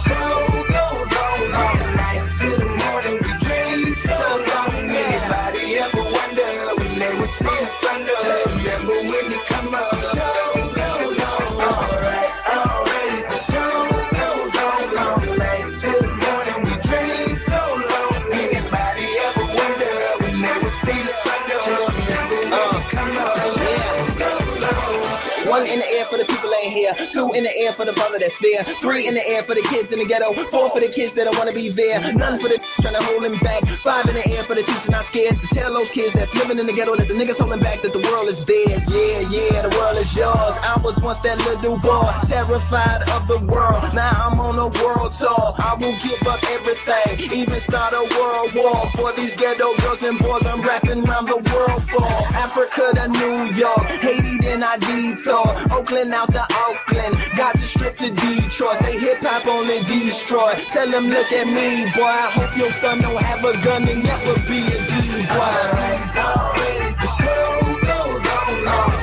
here. 26.72 26.94
Two 27.12 27.32
in 27.34 27.44
the 27.44 27.56
air 27.58 27.74
for 27.74 27.86
the 27.86 27.94
brother 27.94 28.18
that's 28.20 28.38
there. 28.40 28.64
Three 28.82 29.08
in 29.08 29.14
the 29.14 29.28
air 29.28 29.44
for 29.44 29.56
the 29.56 29.62
kids 29.62 29.92
in 29.92 30.00
the 30.00 30.06
ghetto. 30.06 30.34
Four 30.48 30.70
for 30.70 30.80
the 30.80 30.88
kids 30.88 31.14
that 31.16 31.26
don't 31.26 31.38
wanna 31.38 31.54
be 31.54 31.70
there. 31.70 32.00
None 32.14 32.40
for 32.40 32.48
the 32.48 32.58
trying 32.82 32.96
to 32.96 33.04
hold 33.04 33.24
them 33.24 33.38
back. 33.40 33.64
Five 33.84 34.08
in 34.08 34.16
the 34.16 34.28
air 34.30 34.44
for 34.44 34.56
the 34.56 34.64
teachers 34.64 34.90
not 34.90 35.06
scared 35.06 35.40
to 35.40 35.48
tell 35.48 35.74
those 35.74 35.92
kids 35.92 36.14
that's 36.14 36.34
living 36.36 36.60
in 36.60 36.66
the 36.66 36.74
ghetto 36.74 36.96
that 36.96 37.08
the 37.08 37.14
niggas 37.14 37.40
holding 37.40 37.60
back 37.60 37.82
that 37.82 37.94
the 37.94 38.00
world 38.00 38.28
is 38.30 38.44
theirs. 38.46 38.84
Yeah, 38.90 39.20
yeah, 39.30 39.68
the 39.68 39.76
world 39.78 39.98
is 39.98 40.16
yours. 40.16 40.56
I 40.64 40.80
was 40.84 41.00
once 41.02 41.20
that 41.22 41.38
little 41.40 41.78
boy, 41.78 42.12
terrified 42.28 43.08
of 43.10 43.28
the 43.28 43.40
world. 43.40 43.84
Now 43.94 44.30
I'm 44.30 44.40
on 44.40 44.58
a 44.58 44.68
world 44.84 45.12
tour. 45.14 45.54
I 45.58 45.76
will 45.80 45.98
give 46.02 46.26
up 46.28 46.44
everything, 46.72 47.32
even 47.32 47.60
start 47.60 47.94
a 47.94 48.04
world 48.20 48.54
war 48.56 48.90
for 48.92 49.12
these 49.14 49.36
ghetto 49.36 49.76
girls 49.78 50.04
and 50.04 50.18
boys. 50.20 50.46
I'm 50.46 50.62
rapping 50.62 51.08
around 51.08 51.26
the 51.28 51.38
world 51.38 51.84
for 51.90 52.06
Africa 52.36 52.92
to 52.96 53.08
New 53.08 53.54
York, 53.54 53.86
Haiti 54.02 54.38
then 54.38 54.64
I 54.64 54.78
detour, 54.78 55.56
Oakland 55.72 56.14
out 56.14 56.32
to 56.32 56.44
Oakland, 56.68 57.16
Gaza 57.36 57.66
Strip 57.66 57.96
to 57.98 58.12
Detroit. 58.12 58.78
Say 58.78 59.00
hip 59.00 59.22
hop 59.22 59.48
only 59.48 59.84
destroy. 59.84 60.54
Tell 60.72 60.90
them 60.90 61.08
look 61.10 61.32
at 61.32 61.48
me, 61.48 61.92
boy. 61.94 62.04
I 62.04 62.32
hope 62.32 62.58
your 62.58 62.72
son 62.74 63.00
don't 63.00 63.22
have 63.22 63.44
a 63.44 63.54
gun 63.64 63.88
and 63.88 64.04
never 64.04 64.36
be 64.48 64.60
a 64.62 64.80
D 64.90 65.26
boy. 65.28 66.02
Already 66.18 66.96
the 67.02 67.08
show 67.20 67.52
goes 67.88 68.28
on 68.68 69.01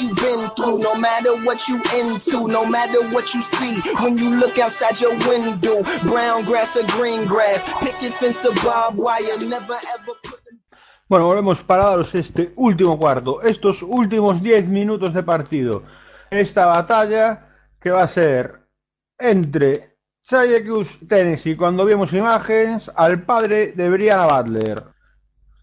you've 0.00 0.16
been 0.16 0.48
through, 0.56 0.78
no 0.78 0.94
matter 0.94 1.32
what 1.44 1.66
you 1.68 1.80
into, 1.94 2.48
no 2.48 2.64
matter 2.66 3.00
what 3.10 3.32
you 3.34 3.42
see. 3.42 3.80
When 4.02 4.18
you 4.18 4.30
look 4.36 4.58
outside 4.58 5.00
your 5.00 5.16
window, 5.28 5.82
brown 6.02 6.44
grass 6.44 6.76
or 6.76 6.86
green 6.98 7.26
grass, 7.26 7.62
picket 7.80 8.14
fence 8.14 8.44
or 8.44 8.54
barbed 8.64 8.98
wire, 8.98 9.38
never 9.38 9.78
ever 9.94 10.14
put 10.22 10.40
Bueno, 11.08 11.26
volvemos 11.26 11.62
para 11.62 11.84
daros 11.84 12.12
este 12.16 12.52
último 12.56 12.98
cuarto, 12.98 13.40
estos 13.42 13.80
últimos 13.82 14.42
10 14.42 14.66
minutos 14.66 15.14
de 15.14 15.22
partido. 15.22 15.84
Esta 16.30 16.66
batalla 16.66 17.46
que 17.80 17.90
va 17.90 18.02
a 18.02 18.08
ser 18.08 18.66
entre 19.16 19.96
Syracuse, 20.22 21.06
Tennessee, 21.06 21.56
cuando 21.56 21.84
vimos 21.84 22.12
imágenes, 22.12 22.90
al 22.96 23.22
padre 23.22 23.72
de 23.76 23.88
Brianna 23.88 24.26
Butler. 24.26 24.82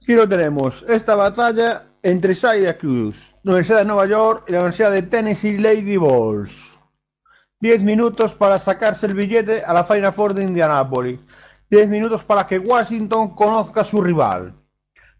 Aquí 0.02 0.14
lo 0.14 0.30
tenemos, 0.30 0.86
esta 0.88 1.16
batalla 1.16 1.93
entre 2.04 2.36
Syracuse, 2.36 3.18
Universidad 3.46 3.80
de 3.80 3.86
Nueva 3.86 4.06
York 4.06 4.44
y 4.48 4.52
la 4.52 4.60
Universidad 4.60 4.92
de 4.92 5.04
Tennessee 5.04 5.58
Lady 5.58 5.96
Balls. 5.96 6.52
10 7.62 7.82
minutos 7.82 8.34
para 8.34 8.58
sacarse 8.58 9.06
el 9.06 9.16
billete 9.16 9.64
a 9.64 9.74
la 9.74 9.86
Final 9.86 10.12
Four 10.12 10.34
de 10.34 10.44
Indianápolis. 10.44 11.22
10 11.70 11.88
minutos 11.88 12.22
para 12.26 12.46
que 12.46 12.60
Washington 12.60 13.34
conozca 13.34 13.82
a 13.82 13.86
su 13.86 14.02
rival. 14.02 14.54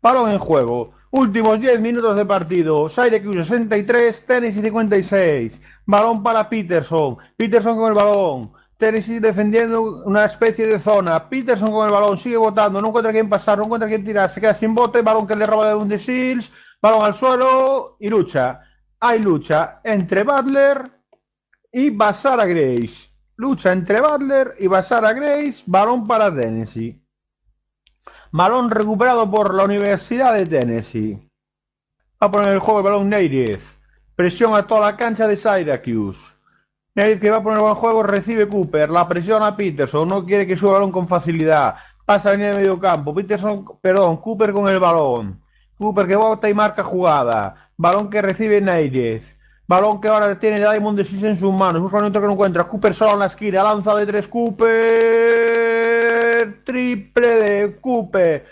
Balón 0.02 0.30
en 0.30 0.40
juego. 0.40 0.92
Últimos 1.12 1.58
10 1.62 1.80
minutos 1.80 2.18
de 2.18 2.26
partido. 2.26 2.90
Syracuse 2.90 3.46
63, 3.46 4.26
Tennessee 4.26 4.62
56. 4.62 5.62
Balón 5.86 6.22
para 6.22 6.50
Peterson. 6.50 7.18
Peterson 7.38 7.78
con 7.78 7.88
el 7.88 7.94
balón. 7.94 8.52
Tennessee 8.78 9.20
defendiendo 9.20 10.04
una 10.04 10.26
especie 10.26 10.68
de 10.68 10.80
zona. 10.80 11.30
Peterson 11.30 11.72
con 11.72 11.86
el 11.86 11.94
balón. 11.94 12.18
Sigue 12.18 12.36
votando. 12.36 12.82
No 12.82 12.90
encuentra 12.90 13.14
quién 13.14 13.30
pasar. 13.30 13.58
No 13.58 13.64
encuentra 13.64 13.88
quién 13.88 14.04
tirar. 14.04 14.30
Se 14.30 14.42
queda 14.42 14.54
sin 14.54 14.76
bote. 14.76 15.02
Balón 15.02 15.26
que 15.26 15.36
le 15.36 15.46
roba 15.46 15.70
de 15.70 15.76
un 15.76 15.88
de 15.88 15.98
Seals. 15.98 16.52
Balón 16.84 17.06
al 17.06 17.16
suelo. 17.16 17.96
Y 18.02 18.10
lucha. 18.10 18.60
Hay 19.00 19.22
lucha 19.22 19.80
entre 19.86 20.24
Butler 20.24 20.84
y 21.72 21.90
Basara 21.90 22.46
Grace. 22.46 23.10
Lucha 23.38 23.72
entre 23.72 24.02
Butler 24.02 24.56
y 24.60 24.68
Basara 24.68 25.14
Grace. 25.14 25.64
Balón 25.66 26.06
para 26.06 26.34
Tennessee. 26.34 27.02
Balón 28.34 28.70
recuperado 28.70 29.32
por 29.32 29.54
la 29.54 29.64
Universidad 29.64 30.34
de 30.34 30.46
Tennessee. 30.46 31.14
Va 32.22 32.28
a 32.28 32.32
poner 32.32 32.50
el 32.50 32.60
juego 32.60 32.80
el 32.80 32.84
balón 32.84 33.10
Nairez. 33.10 33.80
Presión 34.16 34.54
a 34.54 34.68
toda 34.68 34.92
la 34.92 34.98
cancha 34.98 35.26
de 35.26 35.38
Syracuse. 35.38 36.20
Nairez 36.96 37.22
que 37.22 37.32
va 37.32 37.38
a 37.38 37.44
poner 37.44 37.60
el 37.60 37.64
buen 37.64 37.76
juego 37.76 38.04
recibe 38.04 38.50
Cooper. 38.50 38.90
La 38.90 39.08
presión 39.08 39.42
a 39.42 39.56
Peterson. 39.56 40.06
No 40.06 40.26
quiere 40.26 40.46
que 40.46 40.58
suba 40.58 40.72
el 40.72 40.76
balón 40.82 40.92
con 40.92 41.08
facilidad. 41.08 41.76
Pasa 42.06 42.34
línea 42.34 42.52
de 42.52 42.58
medio 42.58 42.78
campo. 42.78 43.16
Peterson, 43.16 43.66
perdón, 43.80 44.18
Cooper 44.18 44.52
con 44.52 44.68
el 44.68 44.80
balón. 44.80 45.43
Cooper 45.84 46.08
que 46.08 46.16
bota 46.16 46.48
y 46.48 46.54
marca 46.54 46.82
jugada. 46.82 47.70
Balón 47.76 48.10
que 48.10 48.22
recibe 48.22 48.62
Nairez. 48.62 49.24
Balón 49.68 50.00
que 50.00 50.08
ahora 50.08 50.40
tiene 50.40 50.60
Diamond 50.60 50.98
de 50.98 51.04
Six 51.04 51.24
en 51.24 51.38
sus 51.38 51.54
manos. 51.54 51.82
Busca 51.82 51.98
un 51.98 52.14
que 52.14 52.20
no 52.22 52.32
encuentra. 52.32 52.64
Cooper 52.64 52.96
solo 52.96 53.16
en 53.16 53.20
la 53.20 53.26
esquina. 53.26 53.64
Lanza 53.64 53.94
de 53.96 54.06
tres. 54.06 54.30
Cooper. 54.30 54.64
Triple 56.64 57.28
de 57.28 57.76
Cooper. 57.82 58.46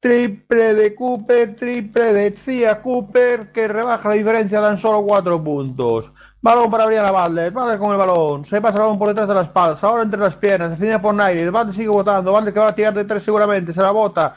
Triple 0.00 0.74
de 0.74 0.94
Cooper. 0.94 1.54
Triple 1.54 2.14
de 2.14 2.30
Cia 2.32 2.80
Cooper. 2.80 3.52
Que 3.52 3.68
rebaja 3.68 4.08
la 4.08 4.14
diferencia. 4.14 4.58
Dan 4.60 4.78
solo 4.78 5.02
cuatro 5.02 5.44
puntos. 5.44 6.10
Balón 6.40 6.70
para 6.70 6.86
Brianna 6.86 7.10
Butler. 7.10 7.52
Butler 7.52 7.78
con 7.78 7.92
el 7.92 7.98
balón. 7.98 8.46
Se 8.46 8.58
pasa 8.62 8.76
el 8.76 8.84
balón 8.84 8.98
por 8.98 9.08
detrás 9.08 9.28
de 9.28 9.34
las 9.34 9.48
espaldas. 9.48 9.84
Ahora 9.84 10.02
entre 10.02 10.18
las 10.18 10.34
piernas. 10.36 10.78
Se 10.78 10.98
por 10.98 11.12
Nairi. 11.12 11.50
Butler 11.50 11.74
sigue 11.74 11.88
votando. 11.88 12.32
Butler 12.32 12.54
que 12.54 12.60
va 12.60 12.68
a 12.68 12.74
tirar 12.74 12.94
de 12.94 13.04
tres 13.04 13.22
seguramente. 13.22 13.74
Se 13.74 13.82
la 13.82 13.90
bota. 13.90 14.34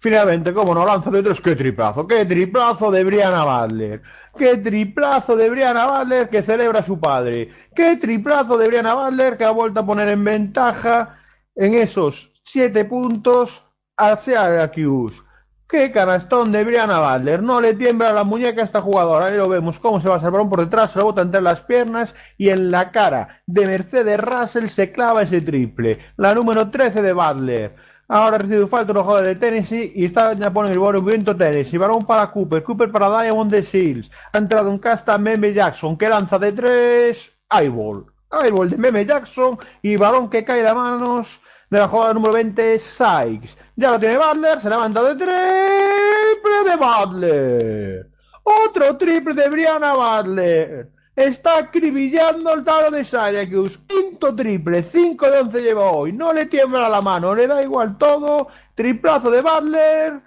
Finalmente, 0.00 0.52
como 0.52 0.74
no 0.74 0.84
lanza 0.84 1.10
de 1.10 1.22
tres, 1.22 1.40
qué 1.40 1.56
triplazo, 1.56 2.06
qué 2.06 2.24
triplazo 2.24 2.90
de 2.90 3.02
Brianna 3.02 3.44
Butler, 3.44 4.02
qué 4.36 4.56
triplazo 4.58 5.34
de 5.36 5.50
Brianna 5.50 5.86
Butler 5.86 6.28
que 6.28 6.42
celebra 6.42 6.80
a 6.80 6.84
su 6.84 7.00
padre, 7.00 7.50
qué 7.74 7.96
triplazo 7.96 8.56
de 8.58 8.68
Brianna 8.68 8.94
Butler 8.94 9.36
que 9.36 9.44
ha 9.44 9.50
vuelto 9.50 9.80
a 9.80 9.86
poner 9.86 10.08
en 10.10 10.22
ventaja 10.22 11.18
en 11.56 11.74
esos 11.74 12.32
siete 12.44 12.84
puntos 12.84 13.64
a 13.96 14.16
Syracuse. 14.16 15.20
Qué 15.68 15.90
canastón 15.90 16.52
de 16.52 16.64
Brianna 16.64 17.00
Butler, 17.00 17.42
no 17.42 17.60
le 17.60 17.74
tiembla 17.74 18.12
la 18.12 18.24
muñeca 18.24 18.62
a 18.62 18.64
esta 18.64 18.80
jugadora, 18.80 19.26
ahí 19.26 19.36
lo 19.36 19.48
vemos 19.48 19.78
cómo 19.78 20.00
se 20.00 20.08
va 20.08 20.14
a 20.14 20.30
balón 20.30 20.48
por 20.48 20.60
detrás, 20.60 20.92
se 20.92 21.02
bota 21.02 21.22
entre 21.22 21.42
las 21.42 21.60
piernas 21.62 22.14
y 22.38 22.50
en 22.50 22.70
la 22.70 22.90
cara 22.90 23.42
de 23.46 23.66
Mercedes 23.66 24.20
Russell 24.20 24.68
se 24.68 24.92
clava 24.92 25.22
ese 25.22 25.40
triple, 25.40 25.98
la 26.16 26.34
número 26.34 26.70
13 26.70 27.02
de 27.02 27.12
Butler. 27.12 27.87
Ahora 28.10 28.38
recibe 28.38 28.66
falta 28.66 28.94
los 28.94 29.02
jugadores 29.02 29.28
de 29.28 29.34
Tennessee 29.34 29.92
y 29.94 30.06
está 30.06 30.32
ya 30.32 30.50
pone 30.50 30.72
el 30.72 30.78
movimiento 30.78 31.36
Tennessee. 31.36 31.76
Balón 31.76 32.06
para 32.06 32.30
Cooper. 32.30 32.62
Cooper 32.62 32.90
para 32.90 33.22
Diamond 33.22 33.50
de 33.50 33.62
Seals. 33.62 34.10
Ha 34.32 34.38
entrado 34.38 34.70
en 34.70 34.78
casta 34.78 35.18
Meme 35.18 35.52
Jackson 35.52 35.96
que 35.98 36.08
lanza 36.08 36.38
de 36.38 36.52
tres. 36.52 37.30
Eyeball. 37.50 38.06
Eyeball 38.32 38.70
de 38.70 38.76
Meme 38.78 39.04
Jackson 39.04 39.58
y 39.82 39.96
balón 39.96 40.30
que 40.30 40.42
cae 40.42 40.62
de 40.62 40.72
manos 40.72 41.38
de 41.68 41.78
la 41.78 41.88
jugada 41.88 42.14
número 42.14 42.32
20 42.32 42.78
Sykes. 42.78 43.58
Ya 43.76 43.90
lo 43.90 44.00
tiene 44.00 44.16
Butler. 44.16 44.60
Se 44.62 44.70
levanta 44.70 45.02
de 45.02 45.14
triple 45.14 46.70
de 46.70 46.76
Butler. 46.76 48.10
Otro 48.42 48.96
triple 48.96 49.34
de 49.34 49.50
Brianna 49.50 49.92
Butler. 49.92 50.97
Está 51.18 51.58
acribillando 51.58 52.54
el 52.54 52.62
talo 52.62 52.92
de 52.92 53.04
Syracuse. 53.04 53.76
Quinto 53.88 54.32
triple, 54.36 54.84
5 54.84 55.28
de 55.28 55.40
11 55.40 55.62
lleva 55.62 55.90
hoy. 55.90 56.12
No 56.12 56.32
le 56.32 56.46
tiembla 56.46 56.88
la 56.88 57.00
mano, 57.00 57.34
le 57.34 57.48
da 57.48 57.60
igual 57.60 57.98
todo. 57.98 58.46
Triplazo 58.76 59.28
de 59.28 59.40
Butler 59.40 60.20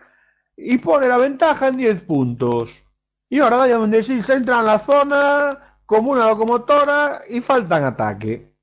y 0.57 0.77
pone 0.79 1.07
la 1.07 1.17
ventaja 1.17 1.69
en 1.69 1.77
10 1.77 2.01
puntos. 2.01 2.71
Y 3.29 3.39
ahora 3.39 3.63
Diamond 3.63 4.01
Seals 4.01 4.29
entra 4.31 4.59
en 4.59 4.65
la 4.65 4.79
zona 4.79 5.77
como 5.85 6.11
una 6.11 6.27
locomotora 6.27 7.21
y 7.29 7.39
falta 7.39 7.77
en 7.77 7.85
ataque. 7.85 8.53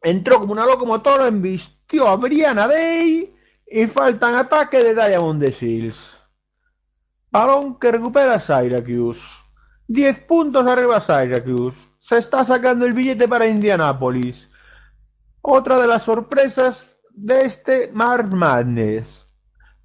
Entró 0.00 0.40
como 0.40 0.52
una 0.52 0.64
locomotora, 0.64 1.26
embistió 1.26 2.08
a 2.08 2.16
Brianna 2.16 2.66
Day 2.66 3.36
y 3.66 3.86
falta 3.88 4.30
en 4.30 4.36
ataque 4.36 4.82
de 4.82 4.94
Diamond 4.94 5.42
de 5.42 5.52
Seals. 5.52 6.16
Balón 7.30 7.78
que 7.78 7.92
recupera 7.92 8.40
Syracuse. 8.40 9.37
10 9.88 10.20
puntos 10.20 10.66
arriba 10.66 11.00
Syracuse. 11.00 11.78
Se 11.98 12.18
está 12.18 12.44
sacando 12.44 12.84
el 12.84 12.92
billete 12.92 13.26
para 13.26 13.46
Indianapolis. 13.46 14.50
Otra 15.40 15.80
de 15.80 15.86
las 15.86 16.02
sorpresas 16.02 16.94
de 17.10 17.46
este 17.46 17.90
March 17.92 18.30
Madness. 18.30 19.26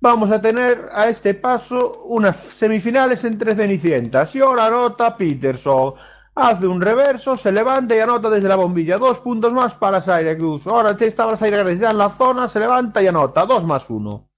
Vamos 0.02 0.30
a 0.30 0.42
tener 0.42 0.90
a 0.92 1.08
este 1.08 1.34
paso 1.34 2.04
unas 2.04 2.36
semifinales 2.36 3.24
entre 3.24 3.56
Cenicientas. 3.56 4.36
Y 4.36 4.42
ahora 4.42 4.66
anota 4.66 5.16
Peterson. 5.16 5.94
Hace 6.36 6.68
un 6.68 6.82
reverso, 6.82 7.38
se 7.38 7.52
levanta 7.54 7.96
y 7.96 8.00
anota 8.00 8.30
desde 8.30 8.50
la 8.50 8.58
bombilla. 8.58 8.98
Dos 8.98 9.20
puntos 9.20 9.54
más 9.54 9.74
para 9.76 10.02
Syracuse. 10.02 10.70
Ahora 10.70 10.98
estaba 11.00 11.38
Syracuse 11.38 11.78
ya 11.78 11.92
en 11.92 11.98
la 11.98 12.10
zona, 12.10 12.50
se 12.50 12.60
levanta 12.60 13.02
y 13.02 13.08
anota. 13.08 13.46
Dos 13.46 13.64
más 13.64 13.90
uno. 13.90 14.33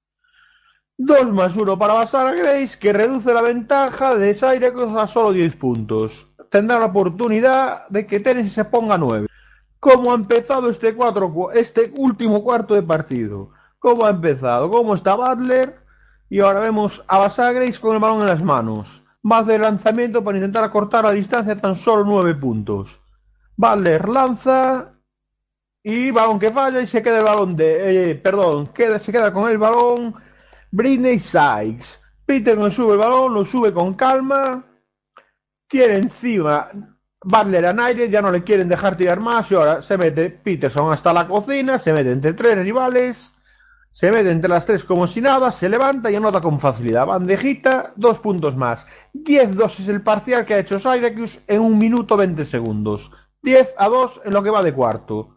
2 0.97 1.33
más 1.33 1.55
1 1.55 1.77
para 1.77 1.93
Basara 1.93 2.33
Grace, 2.33 2.79
que 2.79 2.93
reduce 2.93 3.33
la 3.33 3.41
ventaja 3.41 4.15
de 4.15 4.33
Syracuse 4.33 4.97
a 4.97 5.07
solo 5.07 5.33
10 5.33 5.55
puntos. 5.57 6.31
Tendrá 6.49 6.79
la 6.79 6.85
oportunidad 6.85 7.87
de 7.89 8.07
que 8.07 8.21
Tennessee 8.21 8.49
se 8.49 8.63
ponga 8.63 8.97
9. 8.97 9.27
¿Cómo 9.81 10.11
ha 10.11 10.15
empezado 10.15 10.69
este, 10.69 10.95
cuatro, 10.95 11.51
este 11.51 11.91
último 11.97 12.41
cuarto 12.43 12.73
de 12.73 12.81
partido? 12.81 13.49
¿Cómo 13.77 14.05
ha 14.05 14.11
empezado? 14.11 14.69
¿Cómo 14.69 14.93
está 14.93 15.15
Butler? 15.15 15.75
Y 16.29 16.39
ahora 16.39 16.61
vemos 16.61 17.03
a 17.07 17.19
Basara 17.19 17.51
Grace 17.51 17.79
con 17.79 17.93
el 17.93 18.01
balón 18.01 18.21
en 18.21 18.27
las 18.27 18.41
manos. 18.41 19.03
Va 19.29 19.39
hacer 19.39 19.59
lanzamiento 19.59 20.23
para 20.23 20.37
intentar 20.37 20.63
acortar 20.63 21.03
la 21.03 21.11
distancia 21.11 21.59
tan 21.59 21.75
solo 21.75 22.05
9 22.05 22.35
puntos. 22.35 23.01
Butler 23.57 24.07
lanza 24.07 24.93
y 25.83 26.09
balón 26.11 26.39
que 26.39 26.51
falla 26.51 26.79
y 26.79 26.87
se 26.87 27.03
queda 27.03 27.19
el 27.19 27.25
balón 27.25 27.55
de... 27.55 28.11
Eh, 28.11 28.15
perdón, 28.15 28.67
queda, 28.67 28.99
se 28.99 29.11
queda 29.11 29.33
con 29.33 29.51
el 29.51 29.57
balón 29.57 30.15
Britney 30.75 31.19
Sykes. 31.19 31.99
Peter 32.25 32.57
no 32.57 32.69
sube 32.69 32.93
el 32.93 32.99
balón, 32.99 33.33
lo 33.33 33.45
sube 33.45 33.71
con 33.71 33.93
calma. 33.93 34.65
Tiene 35.67 35.95
encima 35.95 36.69
Butler 37.23 37.65
a 37.65 37.73
Naire, 37.73 38.09
ya 38.09 38.21
no 38.21 38.29
le 38.29 38.43
quieren 38.43 38.67
dejar 38.67 38.97
tirar 38.97 39.21
más 39.21 39.49
y 39.49 39.55
ahora 39.55 39.81
se 39.81 39.97
mete 39.97 40.29
Peterson 40.29 40.91
hasta 40.91 41.13
la 41.13 41.27
cocina, 41.27 41.79
se 41.79 41.93
mete 41.93 42.11
entre 42.11 42.33
tres 42.33 42.57
rivales, 42.59 43.33
se 43.91 44.11
mete 44.11 44.29
entre 44.31 44.49
las 44.49 44.65
tres 44.65 44.83
como 44.83 45.07
si 45.07 45.21
nada, 45.21 45.51
se 45.53 45.69
levanta 45.69 46.11
y 46.11 46.15
anota 46.17 46.41
con 46.41 46.59
facilidad. 46.59 47.07
Bandejita, 47.07 47.93
dos 47.95 48.19
puntos 48.19 48.55
más. 48.57 48.85
10-2 49.13 49.79
es 49.79 49.87
el 49.87 50.01
parcial 50.01 50.45
que 50.45 50.55
ha 50.55 50.59
hecho 50.59 50.77
Syracuse 50.77 51.39
en 51.47 51.61
un 51.61 51.77
minuto 51.77 52.17
20 52.17 52.43
segundos. 52.43 53.11
10 53.43 53.75
a 53.77 53.87
2 53.87 54.21
en 54.25 54.33
lo 54.33 54.43
que 54.43 54.49
va 54.49 54.61
de 54.61 54.73
cuarto. 54.73 55.34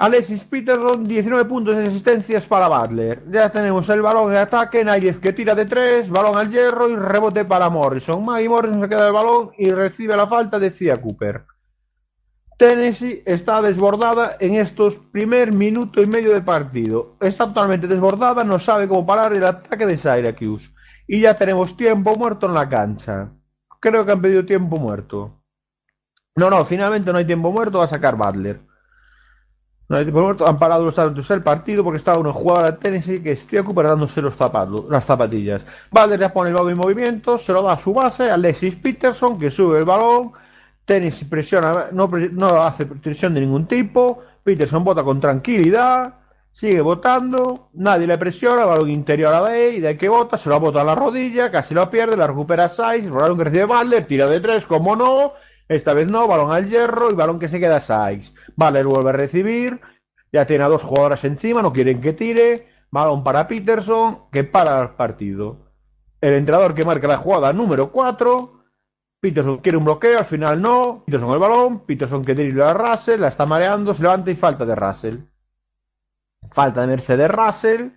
Alexis 0.00 0.44
Peterson, 0.44 1.04
19 1.04 1.44
puntos 1.44 1.76
de 1.76 1.88
asistencias 1.88 2.46
para 2.46 2.68
Butler. 2.68 3.22
Ya 3.30 3.50
tenemos 3.50 3.86
el 3.90 4.00
balón 4.00 4.32
de 4.32 4.38
ataque, 4.38 4.82
Náñez 4.82 5.18
que 5.18 5.34
tira 5.34 5.54
de 5.54 5.66
3, 5.66 6.08
balón 6.08 6.38
al 6.38 6.50
hierro 6.50 6.88
y 6.88 6.96
rebote 6.96 7.44
para 7.44 7.68
Morrison. 7.68 8.24
Maggie 8.24 8.48
Morrison 8.48 8.80
se 8.80 8.88
queda 8.88 9.08
el 9.08 9.12
balón 9.12 9.50
y 9.58 9.68
recibe 9.68 10.16
la 10.16 10.26
falta 10.26 10.58
de 10.58 10.70
Cia 10.70 10.96
Cooper. 10.96 11.44
Tennessee 12.56 13.22
está 13.26 13.60
desbordada 13.60 14.38
en 14.40 14.54
estos 14.54 14.96
primer 14.96 15.52
minuto 15.52 16.00
y 16.00 16.06
medio 16.06 16.32
de 16.32 16.40
partido. 16.40 17.16
Está 17.20 17.48
totalmente 17.48 17.86
desbordada, 17.86 18.42
no 18.42 18.58
sabe 18.58 18.88
cómo 18.88 19.04
parar 19.04 19.34
el 19.34 19.44
ataque 19.44 19.84
de 19.84 19.98
Syracuse. 19.98 20.70
Y 21.06 21.20
ya 21.20 21.34
tenemos 21.34 21.76
tiempo 21.76 22.16
muerto 22.16 22.46
en 22.46 22.54
la 22.54 22.66
cancha. 22.66 23.32
creo 23.80 24.06
que 24.06 24.12
han 24.12 24.22
pedido 24.22 24.46
tiempo 24.46 24.78
muerto. 24.78 25.42
No, 26.36 26.48
no, 26.48 26.64
finalmente 26.64 27.12
no 27.12 27.18
hay 27.18 27.26
tiempo 27.26 27.52
muerto, 27.52 27.80
va 27.80 27.84
a 27.84 27.88
sacar 27.88 28.16
Butler. 28.16 28.69
Han 29.90 30.56
parado 30.56 30.84
los 30.84 30.96
árbitros 31.00 31.28
el 31.32 31.42
partido 31.42 31.82
porque 31.82 31.98
estaba 31.98 32.18
una 32.18 32.32
jugadora 32.32 32.70
de 32.70 32.76
tenis 32.78 33.06
que 33.06 33.32
estoy 33.32 33.60
dándose 33.60 34.22
los 34.22 34.36
zapatos, 34.36 34.84
las 34.88 35.04
zapatillas. 35.04 35.62
Ya 35.92 36.32
pone 36.32 36.50
el 36.50 36.54
balón 36.54 36.70
en 36.70 36.78
movimiento, 36.78 37.38
se 37.38 37.52
lo 37.52 37.62
da 37.62 37.72
a 37.72 37.78
su 37.78 37.92
base, 37.92 38.30
Alexis 38.30 38.76
Peterson, 38.76 39.36
que 39.36 39.50
sube 39.50 39.80
el 39.80 39.84
balón. 39.84 40.30
Tenis 40.84 41.24
presiona, 41.28 41.88
no, 41.90 42.08
no 42.32 42.62
hace 42.62 42.86
presión 42.86 43.34
de 43.34 43.40
ningún 43.40 43.66
tipo. 43.66 44.22
Peterson 44.44 44.84
vota 44.84 45.02
con 45.02 45.20
tranquilidad. 45.20 46.14
Sigue 46.52 46.80
votando, 46.80 47.70
nadie 47.74 48.06
le 48.06 48.18
presiona, 48.18 48.66
balón 48.66 48.90
interior 48.90 49.32
a 49.34 49.40
Day, 49.40 49.80
de 49.80 49.96
que 49.96 50.08
vota, 50.08 50.36
se 50.36 50.48
lo 50.48 50.60
bota 50.60 50.82
a 50.82 50.84
la 50.84 50.94
rodilla, 50.94 51.50
casi 51.50 51.74
lo 51.74 51.88
pierde, 51.90 52.16
la 52.16 52.26
recupera 52.26 52.68
Sykes, 52.68 53.08
balón 53.08 53.38
que 53.38 53.44
recibe 53.44 53.64
Butler, 53.64 54.04
tira 54.04 54.26
de 54.28 54.40
tres, 54.40 54.66
como 54.66 54.94
no, 54.94 55.32
esta 55.70 55.94
vez 55.94 56.10
no, 56.10 56.26
balón 56.26 56.52
al 56.52 56.68
hierro 56.68 57.12
y 57.12 57.14
balón 57.14 57.38
que 57.38 57.48
se 57.48 57.60
queda 57.60 57.80
Sykes. 57.80 58.34
Butler 58.56 58.86
vuelve 58.86 59.10
a 59.10 59.12
recibir, 59.12 59.80
ya 60.32 60.44
tiene 60.44 60.64
a 60.64 60.68
dos 60.68 60.82
jugadoras 60.82 61.22
encima, 61.24 61.62
no 61.62 61.72
quieren 61.72 62.00
que 62.00 62.12
tire, 62.12 62.66
balón 62.90 63.22
para 63.22 63.46
Peterson, 63.46 64.24
que 64.32 64.42
para 64.42 64.80
el 64.80 64.90
partido. 64.90 65.70
El 66.20 66.34
entrenador 66.34 66.74
que 66.74 66.84
marca 66.84 67.06
la 67.06 67.18
jugada 67.18 67.52
número 67.52 67.92
4, 67.92 68.64
Peterson 69.20 69.58
quiere 69.58 69.78
un 69.78 69.84
bloqueo, 69.84 70.18
al 70.18 70.24
final 70.24 70.60
no, 70.60 71.04
Peterson 71.06 71.32
el 71.32 71.38
balón, 71.38 71.86
Peterson 71.86 72.24
que 72.24 72.34
dribla 72.34 72.70
a 72.70 72.74
Russell, 72.74 73.20
la 73.20 73.28
está 73.28 73.46
mareando, 73.46 73.94
se 73.94 74.02
levanta 74.02 74.32
y 74.32 74.34
falta 74.34 74.66
de 74.66 74.74
Russell. 74.74 75.18
Falta 76.50 76.80
de 76.80 76.88
Mercedes 76.88 77.30
Russell, 77.30 77.90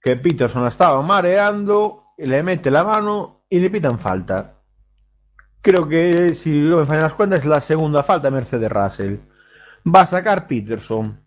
que 0.00 0.14
Peterson 0.14 0.62
la 0.62 0.68
estaba 0.68 1.02
mareando, 1.02 2.12
le 2.18 2.40
mete 2.44 2.70
la 2.70 2.84
mano 2.84 3.46
y 3.50 3.58
le 3.58 3.68
pitan 3.68 3.98
falta. 3.98 4.53
Creo 5.64 5.88
que, 5.88 6.34
si 6.34 6.50
no 6.50 6.76
me 6.76 6.84
fallan 6.84 7.04
las 7.04 7.14
cuentas, 7.14 7.40
es 7.40 7.46
la 7.46 7.62
segunda 7.62 8.02
falta 8.02 8.28
de 8.28 8.36
Mercedes 8.36 8.70
Russell. 8.70 9.16
Va 9.86 10.02
a 10.02 10.06
sacar 10.06 10.46
Peterson. 10.46 11.18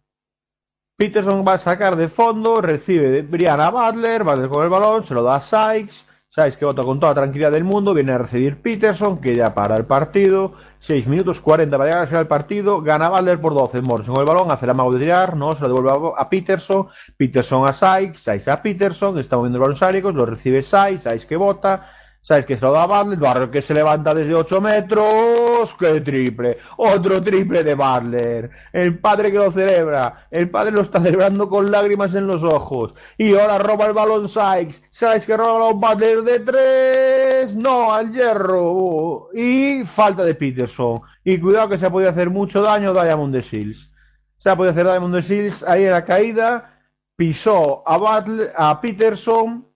Peterson 0.95 1.43
va 1.43 1.53
a 1.53 1.57
sacar 1.57 1.95
de 1.95 2.07
fondo, 2.07 2.61
recibe 2.61 3.09
de 3.09 3.23
Brianna 3.23 3.71
Butler, 3.71 4.23
Butler 4.23 4.47
con 4.49 4.63
el 4.63 4.69
balón, 4.69 5.03
se 5.03 5.15
lo 5.15 5.23
da 5.23 5.37
a 5.37 5.41
Sykes. 5.41 6.05
Sykes 6.29 6.55
que 6.55 6.65
vota 6.65 6.83
con 6.83 6.99
toda 6.99 7.13
la 7.13 7.21
tranquilidad 7.21 7.51
del 7.51 7.63
mundo, 7.63 7.95
viene 7.95 8.11
a 8.11 8.19
recibir 8.19 8.61
Peterson, 8.61 9.19
que 9.19 9.35
ya 9.35 9.55
para 9.55 9.75
el 9.75 9.85
partido. 9.85 10.53
6 10.81 11.07
minutos 11.07 11.41
40 11.41 11.75
para 11.75 11.89
llegar 11.89 12.01
al 12.01 12.07
final 12.07 12.21
del 12.21 12.27
partido. 12.27 12.81
Gana 12.83 13.09
Butler 13.09 13.41
por 13.41 13.55
12. 13.55 13.81
Morrison 13.81 14.13
con 14.13 14.21
el 14.21 14.27
balón, 14.27 14.51
hace 14.51 14.65
el 14.65 14.69
amago 14.69 14.93
de 14.93 14.99
tirar, 14.99 15.35
no, 15.35 15.53
se 15.53 15.61
lo 15.61 15.69
devuelve 15.69 16.11
a, 16.15 16.29
Peterson. 16.29 16.89
Peterson 17.17 17.67
a 17.67 17.73
Sykes, 17.73 18.19
Sykes 18.19 18.51
a 18.51 18.61
Peterson, 18.61 19.17
está 19.17 19.35
moviendo 19.35 19.57
el 19.57 19.73
balón 19.73 20.15
lo 20.15 20.25
recibe 20.27 20.61
Sykes, 20.61 21.09
Sykes 21.09 21.25
que 21.25 21.37
vota. 21.37 21.89
Sykes 22.27 22.45
que 22.45 22.55
se 22.55 22.65
lo 22.65 22.73
da 22.73 22.85
Butler, 22.85 23.17
Butler 23.17 23.49
que 23.49 23.61
se 23.61 23.73
levanta 23.73 24.13
desde 24.13 24.35
8 24.35 24.59
metros. 24.59 25.73
¡Qué 25.79 26.01
triple! 26.01 26.57
Otro 26.75 27.21
triple 27.21 27.63
de 27.63 27.73
Butler. 27.73 28.49
El 28.73 28.99
padre 28.99 29.31
que 29.31 29.37
lo 29.37 29.49
celebra. 29.49 30.27
El 30.29 30.49
padre 30.49 30.73
lo 30.73 30.81
está 30.81 31.01
celebrando 31.01 31.47
con 31.47 31.71
lágrimas 31.71 32.13
en 32.15 32.27
los 32.27 32.43
ojos. 32.43 32.93
Y 33.17 33.33
ahora 33.33 33.59
roba 33.59 33.85
el 33.85 33.93
balón 33.93 34.27
Sykes. 34.27 34.83
Sykes 34.91 35.25
que 35.25 35.37
roba 35.37 35.53
balón 35.53 35.79
Butler 35.79 36.21
de 36.23 36.39
3. 36.41 37.55
No, 37.55 37.93
al 37.93 38.11
hierro. 38.11 39.29
Y 39.33 39.85
falta 39.85 40.25
de 40.25 40.35
Peterson. 40.35 40.99
Y 41.23 41.39
cuidado 41.39 41.69
que 41.69 41.77
se 41.77 41.85
ha 41.85 41.89
podido 41.89 42.09
hacer 42.09 42.29
mucho 42.29 42.61
daño 42.61 42.91
Diamond 42.91 43.33
de 43.33 43.41
Shields. 43.41 43.89
Se 44.37 44.49
ha 44.49 44.55
podido 44.57 44.71
hacer 44.71 44.85
Diamond 44.85 45.15
de 45.15 45.21
Shields 45.21 45.63
ahí 45.63 45.85
en 45.85 45.91
la 45.91 46.03
caída. 46.03 46.73
Pisó 47.15 47.87
a, 47.87 47.95
Butler, 47.95 48.51
a 48.57 48.81
Peterson 48.81 49.66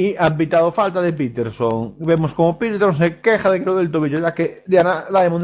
y 0.00 0.14
pitado 0.36 0.70
falta 0.70 1.02
de 1.02 1.12
Peterson. 1.12 1.96
Vemos 1.98 2.32
como 2.32 2.56
Peterson 2.56 2.94
se 2.94 3.20
queja 3.20 3.50
de 3.50 3.58
que 3.58 3.64
lo 3.66 3.74
del 3.74 3.90
tobillo, 3.90 4.20
ya 4.20 4.32
que 4.32 4.62
Diana 4.64 5.06
Diamond 5.10 5.42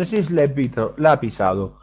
pito- 0.55 0.95
le 0.97 1.09
ha 1.09 1.19
pisado. 1.19 1.81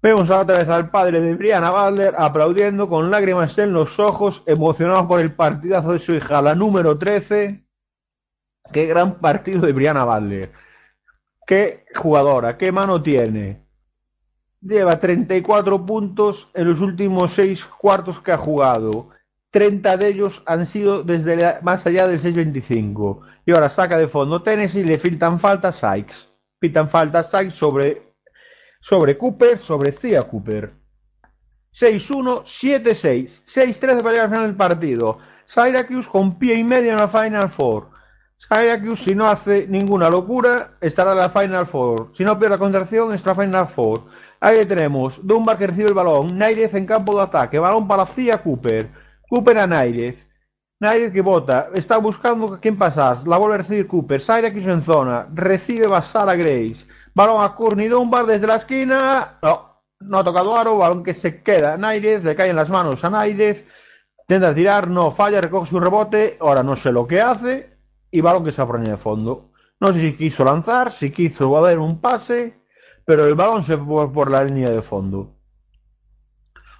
Vemos 0.00 0.30
otra 0.30 0.58
vez 0.58 0.68
al 0.68 0.92
padre 0.92 1.20
de 1.20 1.34
Brianna 1.34 1.72
Butler 1.72 2.14
aplaudiendo 2.16 2.88
con 2.88 3.10
lágrimas 3.10 3.58
en 3.58 3.72
los 3.72 3.98
ojos, 3.98 4.44
emocionado 4.46 5.08
por 5.08 5.18
el 5.18 5.32
partidazo 5.32 5.94
de 5.94 5.98
su 5.98 6.14
hija, 6.14 6.40
la 6.40 6.54
número 6.54 6.96
13. 6.96 7.64
Qué 8.72 8.86
gran 8.86 9.14
partido 9.18 9.62
de 9.66 9.72
Brianna 9.72 10.04
Butler. 10.04 10.52
Qué 11.44 11.86
jugadora, 11.96 12.56
qué 12.56 12.70
mano 12.70 13.02
tiene. 13.02 13.66
Lleva 14.60 15.00
34 15.00 15.84
puntos 15.84 16.50
en 16.54 16.68
los 16.68 16.80
últimos 16.80 17.32
6 17.32 17.64
cuartos 17.64 18.20
que 18.20 18.30
ha 18.30 18.38
jugado. 18.38 19.08
30 19.54 19.96
de 19.98 20.08
ellos 20.08 20.42
han 20.46 20.66
sido 20.66 21.04
desde 21.04 21.60
más 21.62 21.86
allá 21.86 22.08
del 22.08 22.20
6.25. 22.20 23.20
Y 23.46 23.52
ahora 23.52 23.70
saca 23.70 23.96
de 23.96 24.08
fondo 24.08 24.42
Tennessee 24.42 24.80
y 24.80 24.84
le 24.84 24.98
filtan 24.98 25.38
falta 25.38 25.72
Sykes. 25.72 26.28
Pitan 26.58 26.90
falta 26.90 27.22
Sykes 27.22 27.54
sobre, 27.54 28.02
sobre 28.80 29.16
Cooper, 29.16 29.60
sobre 29.60 29.92
Cia 29.92 30.22
Cooper. 30.22 30.72
6-1, 31.72 32.42
7-6. 32.42 33.44
6-13 33.46 34.02
para 34.02 34.10
llegar 34.10 34.24
al 34.24 34.30
final 34.30 34.46
del 34.46 34.56
partido. 34.56 35.18
Syracuse 35.46 36.08
con 36.08 36.36
pie 36.36 36.56
y 36.56 36.64
medio 36.64 36.90
en 36.90 36.96
la 36.96 37.06
Final 37.06 37.48
Four. 37.48 37.90
Syracuse, 38.38 39.04
si 39.04 39.14
no 39.14 39.28
hace 39.28 39.68
ninguna 39.68 40.10
locura, 40.10 40.72
estará 40.80 41.12
en 41.12 41.18
la 41.18 41.30
Final 41.30 41.66
Four. 41.66 42.10
Si 42.16 42.24
no 42.24 42.36
pierde 42.40 42.56
la 42.56 42.58
contracción, 42.58 43.14
estará 43.14 43.44
en 43.44 43.52
la 43.52 43.66
Final 43.66 43.72
Four. 43.72 44.04
Ahí 44.40 44.66
tenemos. 44.66 45.24
Dunbar 45.24 45.56
que 45.58 45.68
recibe 45.68 45.90
el 45.90 45.94
balón. 45.94 46.36
Nairez 46.36 46.74
en 46.74 46.86
campo 46.86 47.14
de 47.14 47.22
ataque. 47.22 47.60
Balón 47.60 47.86
para 47.86 48.04
Cia 48.04 48.42
Cooper. 48.42 49.03
Cooper 49.34 49.58
a 49.58 49.66
Nairez. 49.66 50.16
Nairez 50.78 51.12
que 51.12 51.20
bota. 51.20 51.68
Está 51.74 51.96
buscando 51.98 52.54
a 52.54 52.60
quién 52.60 52.78
pasar. 52.78 53.26
La 53.26 53.36
vuelve 53.36 53.56
a 53.56 53.58
recibir 53.58 53.88
Cooper. 53.88 54.20
Syracuse 54.20 54.70
en 54.70 54.80
zona. 54.80 55.26
Recibe 55.34 55.88
Basara 55.88 56.36
Grace. 56.36 56.86
Balón 57.12 57.42
a 57.42 57.56
Courtney 57.56 57.88
Dunbar 57.88 58.26
desde 58.26 58.46
la 58.46 58.54
esquina. 58.54 59.38
No. 59.42 59.82
No 59.98 60.18
ha 60.18 60.22
tocado 60.22 60.56
aro. 60.56 60.78
Balón 60.78 61.02
que 61.02 61.14
se 61.14 61.42
queda. 61.42 61.76
Nairez. 61.76 62.22
Le 62.22 62.36
cae 62.36 62.50
en 62.50 62.54
las 62.54 62.70
manos 62.70 63.04
a 63.04 63.10
Nairez. 63.10 63.66
Intenta 64.20 64.54
tirar. 64.54 64.86
No 64.86 65.10
falla. 65.10 65.40
Recoge 65.40 65.68
su 65.68 65.80
rebote. 65.80 66.38
Ahora 66.40 66.62
no 66.62 66.76
sé 66.76 66.92
lo 66.92 67.04
que 67.04 67.20
hace. 67.20 67.76
Y 68.12 68.20
balón 68.20 68.44
que 68.44 68.52
se 68.52 68.62
aproña 68.62 68.92
de 68.92 68.98
fondo. 68.98 69.50
No 69.80 69.92
sé 69.92 69.98
si 69.98 70.16
quiso 70.16 70.44
lanzar. 70.44 70.92
Si 70.92 71.10
quiso 71.10 71.60
dar 71.60 71.80
un 71.80 72.00
pase. 72.00 72.54
Pero 73.04 73.26
el 73.26 73.34
balón 73.34 73.64
se 73.64 73.76
fue 73.76 74.12
por 74.12 74.30
la 74.30 74.44
línea 74.44 74.70
de 74.70 74.80
fondo. 74.80 75.34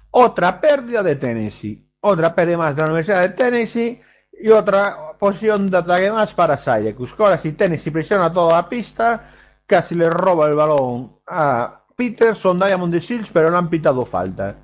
Otra 0.09 0.61
pérdida 0.61 1.03
de 1.03 1.17
Tennessee. 1.17 1.84
Otra 2.07 2.35
pérdida 2.35 2.57
más 2.57 2.75
de 2.75 2.83
la 2.83 2.87
Universidad 2.89 3.21
de 3.21 3.29
Tennessee. 3.29 3.99
Y 4.31 4.49
otra 4.51 5.17
posición 5.17 5.71
de 5.71 5.77
ataque 5.77 6.11
más 6.11 6.33
para 6.33 6.55
Syracuse. 6.55 7.15
Ahora 7.17 7.39
si 7.39 7.53
Tennessee 7.53 7.89
presiona 7.89 8.31
toda 8.31 8.57
la 8.57 8.69
pista. 8.69 9.31
Casi 9.65 9.95
le 9.95 10.07
roba 10.07 10.45
el 10.45 10.53
balón 10.53 11.17
a 11.25 11.83
Peterson, 11.95 12.59
Diamond 12.59 12.93
de 12.93 12.99
Shields, 12.99 13.31
pero 13.31 13.49
le 13.49 13.57
han 13.57 13.69
pitado 13.71 14.03
falta. 14.03 14.55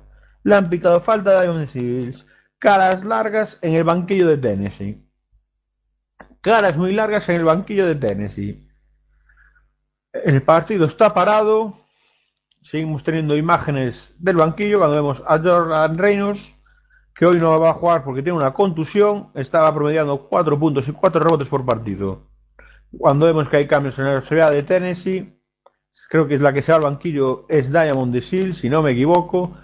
Le 0.44 0.54
han 0.54 0.70
pitado 0.70 1.00
falta 1.00 1.30
a 1.30 1.42
Diamond 1.42 1.66
de 1.66 1.80
Shields. 1.80 2.26
Caras 2.60 3.02
largas 3.04 3.58
en 3.60 3.74
el 3.74 3.82
banquillo 3.82 4.28
de 4.28 4.36
Tennessee. 4.36 5.04
Caras 6.40 6.76
muy 6.76 6.92
largas 6.92 7.28
en 7.28 7.36
el 7.36 7.44
banquillo 7.44 7.88
de 7.88 7.96
Tennessee. 7.96 8.68
El 10.12 10.42
partido 10.42 10.86
está 10.86 11.12
parado. 11.12 11.76
Seguimos 12.62 13.02
teniendo 13.02 13.36
imágenes 13.36 14.14
del 14.20 14.36
banquillo 14.36 14.78
cuando 14.78 14.94
vemos 14.94 15.22
a 15.26 15.38
Jordan 15.40 15.98
Reynolds, 15.98 16.51
que 17.22 17.26
hoy 17.26 17.38
no 17.38 17.60
va 17.60 17.70
a 17.70 17.74
jugar 17.74 18.02
porque 18.02 18.20
tiene 18.20 18.36
una 18.36 18.52
contusión. 18.52 19.28
Estaba 19.36 19.72
promediando 19.72 20.26
4 20.28 20.58
puntos 20.58 20.88
y 20.88 20.92
4 20.92 21.20
rebotes 21.20 21.46
por 21.46 21.64
partido. 21.64 22.26
Cuando 22.98 23.26
vemos 23.26 23.48
que 23.48 23.58
hay 23.58 23.68
cambios 23.68 23.96
en 23.96 24.06
la 24.06 24.10
Universidad 24.10 24.50
de 24.50 24.64
Tennessee, 24.64 25.40
creo 26.08 26.26
que 26.26 26.34
es 26.34 26.40
la 26.40 26.52
que 26.52 26.62
se 26.62 26.72
va 26.72 26.78
al 26.78 26.82
banquillo, 26.82 27.46
es 27.48 27.70
Diamond 27.70 28.12
de 28.12 28.22
Seal, 28.22 28.54
si 28.54 28.68
no 28.68 28.82
me 28.82 28.90
equivoco. 28.90 29.56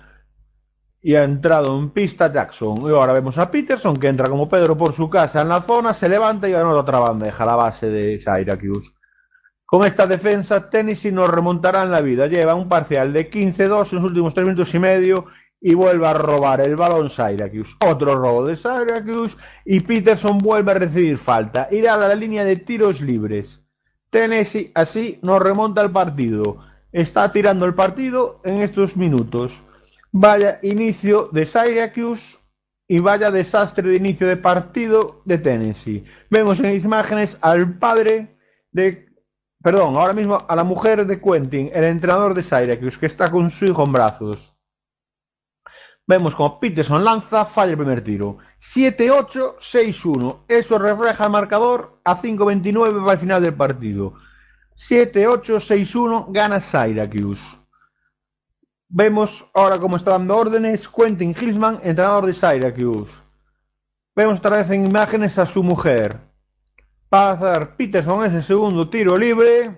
Y 1.03 1.17
ha 1.17 1.25
entrado 1.25 1.77
en 1.77 1.91
pista 1.91 2.33
Jackson. 2.33 2.79
Y 2.83 2.95
ahora 2.95 3.13
vemos 3.13 3.37
a 3.39 3.51
Peterson 3.51 3.97
que 3.97 4.07
entra 4.07 4.29
como 4.29 4.49
Pedro 4.49 4.77
por 4.77 4.93
su 4.93 5.11
casa 5.11 5.41
en 5.41 5.49
la 5.49 5.61
zona, 5.63 5.95
se 5.95 6.09
levanta 6.09 6.49
y 6.49 6.53
va 6.53 6.61
a 6.61 6.69
otra 6.69 7.01
bandeja, 7.01 7.45
la 7.45 7.57
base 7.57 7.91
de 7.91 8.21
Syracuse. 8.21 8.93
Con 9.67 9.85
esta 9.85 10.07
defensa, 10.07 10.71
Tennessee 10.71 11.11
nos 11.11 11.29
remontará 11.29 11.83
en 11.83 11.91
la 11.91 12.03
vida. 12.03 12.29
Lleva 12.29 12.55
un 12.55 12.69
parcial 12.69 13.13
de 13.13 13.29
15-2 13.29 13.91
en 13.91 13.97
los 13.97 14.05
últimos 14.05 14.33
3 14.33 14.47
minutos 14.47 14.73
y 14.73 14.79
medio 14.79 15.27
y 15.61 15.75
vuelve 15.75 16.07
a 16.07 16.15
robar 16.15 16.61
el 16.61 16.77
balón 16.77 17.11
Syracuse. 17.11 17.75
Otro 17.85 18.15
robo 18.15 18.47
de 18.47 18.57
Syracuse 18.57 19.37
y 19.65 19.81
Peterson 19.81 20.39
vuelve 20.39 20.73
a 20.73 20.75
recibir 20.75 21.19
falta. 21.19 21.69
Irá 21.71 21.95
a 21.95 22.09
la 22.09 22.15
línea 22.15 22.45
de 22.45 22.57
tiros 22.57 23.01
libres. 23.01 23.61
Tennessee 24.11 24.71
así 24.75 25.19
nos 25.23 25.41
remonta 25.41 25.83
el 25.83 25.91
partido. 25.91 26.59
Está 26.93 27.33
tirando 27.33 27.65
el 27.65 27.75
partido 27.75 28.41
en 28.45 28.63
estos 28.63 28.97
minutos. 28.97 29.63
Vaya 30.13 30.59
inicio 30.63 31.29
de 31.33 31.45
Syracuse 31.45 32.39
y 32.87 33.01
vaya 33.01 33.31
desastre 33.31 33.91
de 33.91 33.97
inicio 33.97 34.27
de 34.27 34.37
partido 34.37 35.23
de 35.27 35.39
Tennessee. 35.39 36.05
Vemos 36.31 36.61
en 36.61 36.81
imágenes 36.81 37.37
al 37.43 37.79
padre 37.79 38.39
de 38.73 39.09
perdón, 39.63 39.97
ahora 39.97 40.13
mismo 40.13 40.45
a 40.49 40.57
la 40.57 40.65
mujer 40.65 41.05
de 41.05 41.21
Quentin, 41.21 41.71
el 41.75 41.85
entrenador 41.85 42.33
de 42.33 42.43
Syracuse, 42.43 42.99
que 42.99 43.07
está 43.07 43.31
con 43.31 43.51
su 43.51 43.67
hijo 43.67 43.85
en 43.85 43.93
brazos. 43.93 44.58
Vemos 46.09 46.35
como 46.35 46.59
Peterson 46.59 47.05
lanza, 47.05 47.45
falla 47.45 47.73
el 47.73 47.77
primer 47.77 48.03
tiro. 48.03 48.39
7-8, 48.63 49.59
6-1. 49.59 50.39
Eso 50.49 50.79
refleja 50.79 51.25
el 51.25 51.31
marcador 51.31 52.01
a 52.03 52.17
5-29 52.17 53.01
para 53.01 53.13
el 53.13 53.19
final 53.19 53.43
del 53.43 53.53
partido. 53.53 54.15
7-8, 54.75 55.61
6-1, 55.61 56.29
gana 56.31 56.63
Syracuse. 56.63 57.59
Vemos 58.89 59.51
ahora 59.53 59.79
cómo 59.79 59.99
está 59.99 60.13
dando 60.13 60.35
órdenes 60.35 60.89
Quentin 60.89 61.37
Hillsman, 61.39 61.81
entrenador 61.85 62.25
de 62.25 62.33
Syracuse. 62.33 63.13
Vemos 64.17 64.39
otra 64.39 64.57
vez 64.57 64.71
en 64.71 64.87
imágenes 64.87 65.39
a 65.39 65.45
su 65.45 65.63
mujer. 65.63 66.19
Va 67.13 67.29
a 67.29 67.33
hacer 67.33 67.77
Peterson 67.77 68.25
ese 68.25 68.43
segundo 68.43 68.89
tiro 68.89 69.15
libre. 69.15 69.77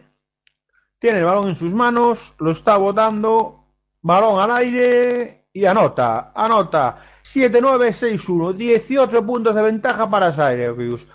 Tiene 1.00 1.18
el 1.18 1.24
balón 1.24 1.48
en 1.48 1.56
sus 1.56 1.72
manos, 1.72 2.36
lo 2.38 2.52
está 2.52 2.76
botando. 2.76 3.64
Balón 4.00 4.40
al 4.40 4.52
aire 4.52 5.39
y 5.52 5.66
anota, 5.66 6.32
anota. 6.34 6.98
7-9-6-1, 7.22 8.54
18 8.54 9.26
puntos 9.26 9.54
de 9.54 9.62
ventaja 9.62 10.08
para 10.08 10.32
Syracuse. 10.32 11.06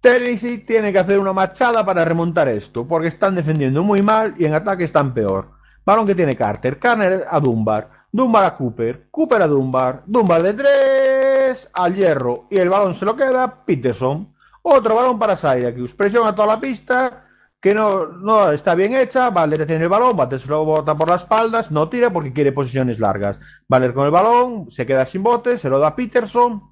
Tennessee 0.00 0.58
tiene 0.58 0.92
que 0.92 1.00
hacer 1.00 1.18
una 1.18 1.32
machada 1.32 1.84
para 1.84 2.04
remontar 2.04 2.48
esto, 2.48 2.86
porque 2.86 3.08
están 3.08 3.34
defendiendo 3.34 3.82
muy 3.82 4.00
mal 4.02 4.34
y 4.38 4.44
en 4.44 4.54
ataque 4.54 4.84
están 4.84 5.12
peor. 5.12 5.50
Balón 5.84 6.06
que 6.06 6.14
tiene 6.14 6.36
Carter, 6.36 6.78
Carter 6.78 7.26
a 7.28 7.40
Dunbar, 7.40 7.90
Dunbar 8.12 8.44
a 8.44 8.54
Cooper, 8.54 9.08
Cooper 9.10 9.42
a 9.42 9.46
Dunbar, 9.48 10.02
Dunbar 10.06 10.42
de 10.42 10.54
3 10.54 11.70
al 11.72 11.94
hierro 11.94 12.46
y 12.50 12.58
el 12.58 12.68
balón 12.68 12.94
se 12.94 13.04
lo 13.04 13.16
queda 13.16 13.64
Peterson. 13.64 14.32
Otro 14.62 14.94
balón 14.94 15.18
para 15.18 15.36
Syracuse, 15.36 15.94
presión 15.94 16.26
a 16.26 16.34
toda 16.34 16.46
la 16.46 16.60
pista, 16.60 17.27
que 17.60 17.74
no, 17.74 18.06
no 18.06 18.52
está 18.52 18.74
bien 18.74 18.94
hecha, 18.94 19.30
Valer 19.30 19.66
tiene 19.66 19.84
el 19.84 19.88
balón, 19.88 20.16
Valer 20.16 20.40
se 20.40 20.48
lo 20.48 20.64
bota 20.64 20.96
por 20.96 21.08
las 21.08 21.22
espaldas, 21.22 21.70
no 21.70 21.88
tira 21.88 22.12
porque 22.12 22.32
quiere 22.32 22.52
posiciones 22.52 22.98
largas. 22.98 23.38
Valer 23.66 23.92
con 23.92 24.04
el 24.04 24.12
balón, 24.12 24.70
se 24.70 24.86
queda 24.86 25.04
sin 25.06 25.22
bote, 25.22 25.58
se 25.58 25.68
lo 25.68 25.78
da 25.78 25.96
Peterson. 25.96 26.62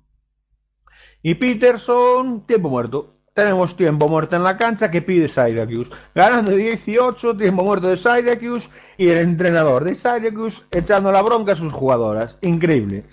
Y 1.23 1.35
Peterson, 1.35 2.47
tiempo 2.47 2.69
muerto. 2.69 3.15
Tenemos 3.35 3.77
tiempo 3.77 4.09
muerto 4.09 4.37
en 4.37 4.45
la 4.45 4.57
cancha 4.57 4.91
que 4.91 5.03
pide 5.03 5.29
Syracuse. 5.29 5.91
Ganando 6.15 6.53
18, 6.53 7.37
tiempo 7.37 7.65
muerto 7.65 7.89
de 7.89 7.97
Syracuse 7.97 8.71
y 8.97 9.09
el 9.09 9.19
entrenador 9.19 9.85
de 9.85 9.95
Syracuse 9.95 10.63
echando 10.71 11.13
la 11.13 11.21
bronca 11.21 11.53
a 11.53 11.57
sus 11.57 11.73
jugadoras. 11.73 12.39
Increíble. 12.43 13.05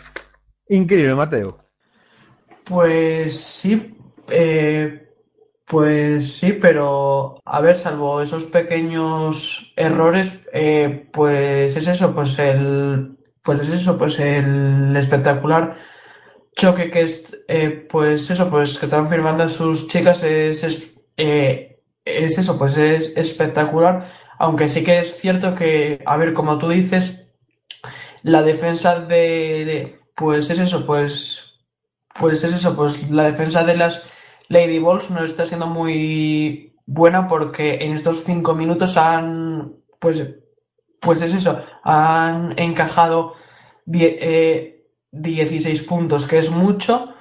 Increíble, 0.70 1.16
Mateo. 1.16 1.60
Pues 2.64 3.38
sí, 3.38 3.98
eh, 4.30 5.03
pues 5.65 6.34
sí, 6.38 6.53
pero 6.53 7.40
a 7.45 7.61
ver, 7.61 7.76
salvo 7.77 8.22
esos 8.22 8.45
pequeños 8.45 9.73
errores, 9.76 10.34
eh, 10.53 11.10
pues 11.14 11.76
es 11.76 11.88
eso, 11.88 12.14
pues 12.14 12.38
el, 12.40 13.18
pues 13.44 13.61
es 13.61 13.69
eso, 13.69 13.98
pues 13.98 14.19
el 14.19 14.95
espectacular 14.98 15.77
choque 16.56 16.91
que 16.91 17.02
es, 17.03 17.44
eh, 17.48 17.88
pues 17.90 18.30
eso, 18.31 18.49
pues 18.49 18.80
que 18.80 18.85
están 18.88 19.10
firmando 19.10 19.49
sus 19.49 19.88
chicas 19.88 20.23
es, 20.23 20.64
es, 20.64 20.85
eh, 21.18 21.81
es 22.06 22.38
eso, 22.38 22.57
pues 22.60 22.77
es 22.77 23.14
espectacular, 23.18 24.07
aunque 24.40 24.69
sí 24.69 24.84
que 24.84 24.99
es 24.99 25.18
cierto 25.19 25.56
que, 25.56 26.02
a 26.06 26.18
ver, 26.18 26.34
como 26.34 26.57
tú 26.60 26.69
dices, 26.69 27.27
la 28.23 28.41
defensa 28.44 28.99
de, 28.99 29.65
de- 29.65 29.99
pues 30.15 30.49
es 30.49 30.60
eso, 30.60 30.85
pues, 30.85 31.56
pues 32.19 32.44
es 32.44 32.53
eso, 32.53 32.76
pues 32.76 33.10
la 33.10 33.26
defensa 33.31 33.64
de 33.64 33.77
las 33.77 34.03
Lady 34.49 34.80
Balls 34.80 35.10
no 35.11 35.24
está 35.24 35.45
siendo 35.45 35.68
muy 35.68 36.76
buena 36.86 37.28
porque 37.28 37.76
en 37.82 37.94
estos 37.94 38.24
cinco 38.24 38.53
minutos 38.56 38.98
han, 38.98 39.74
pues, 39.99 40.22
pues 40.99 41.22
es 41.22 41.34
eso, 41.34 41.61
han 41.84 42.53
encajado 42.57 43.36
die- 43.86 44.18
eh, 44.22 44.86
16 45.11 45.84
puntos, 45.84 46.28
que 46.28 46.40
es 46.40 46.49
mucho. 46.52 47.14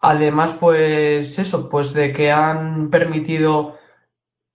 Además, 0.00 0.54
pues 0.58 1.38
eso, 1.38 1.68
pues 1.68 1.92
de 1.92 2.12
que 2.12 2.30
han 2.32 2.90
permitido 2.90 3.78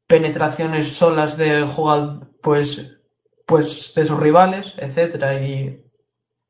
penetraciones 0.07 0.93
solas 0.93 1.37
de 1.37 1.63
jugadores, 1.63 2.29
pues, 2.43 2.99
pues 3.45 3.93
de 3.95 4.05
sus 4.05 4.19
rivales, 4.19 4.73
etcétera, 4.77 5.41
y, 5.41 5.83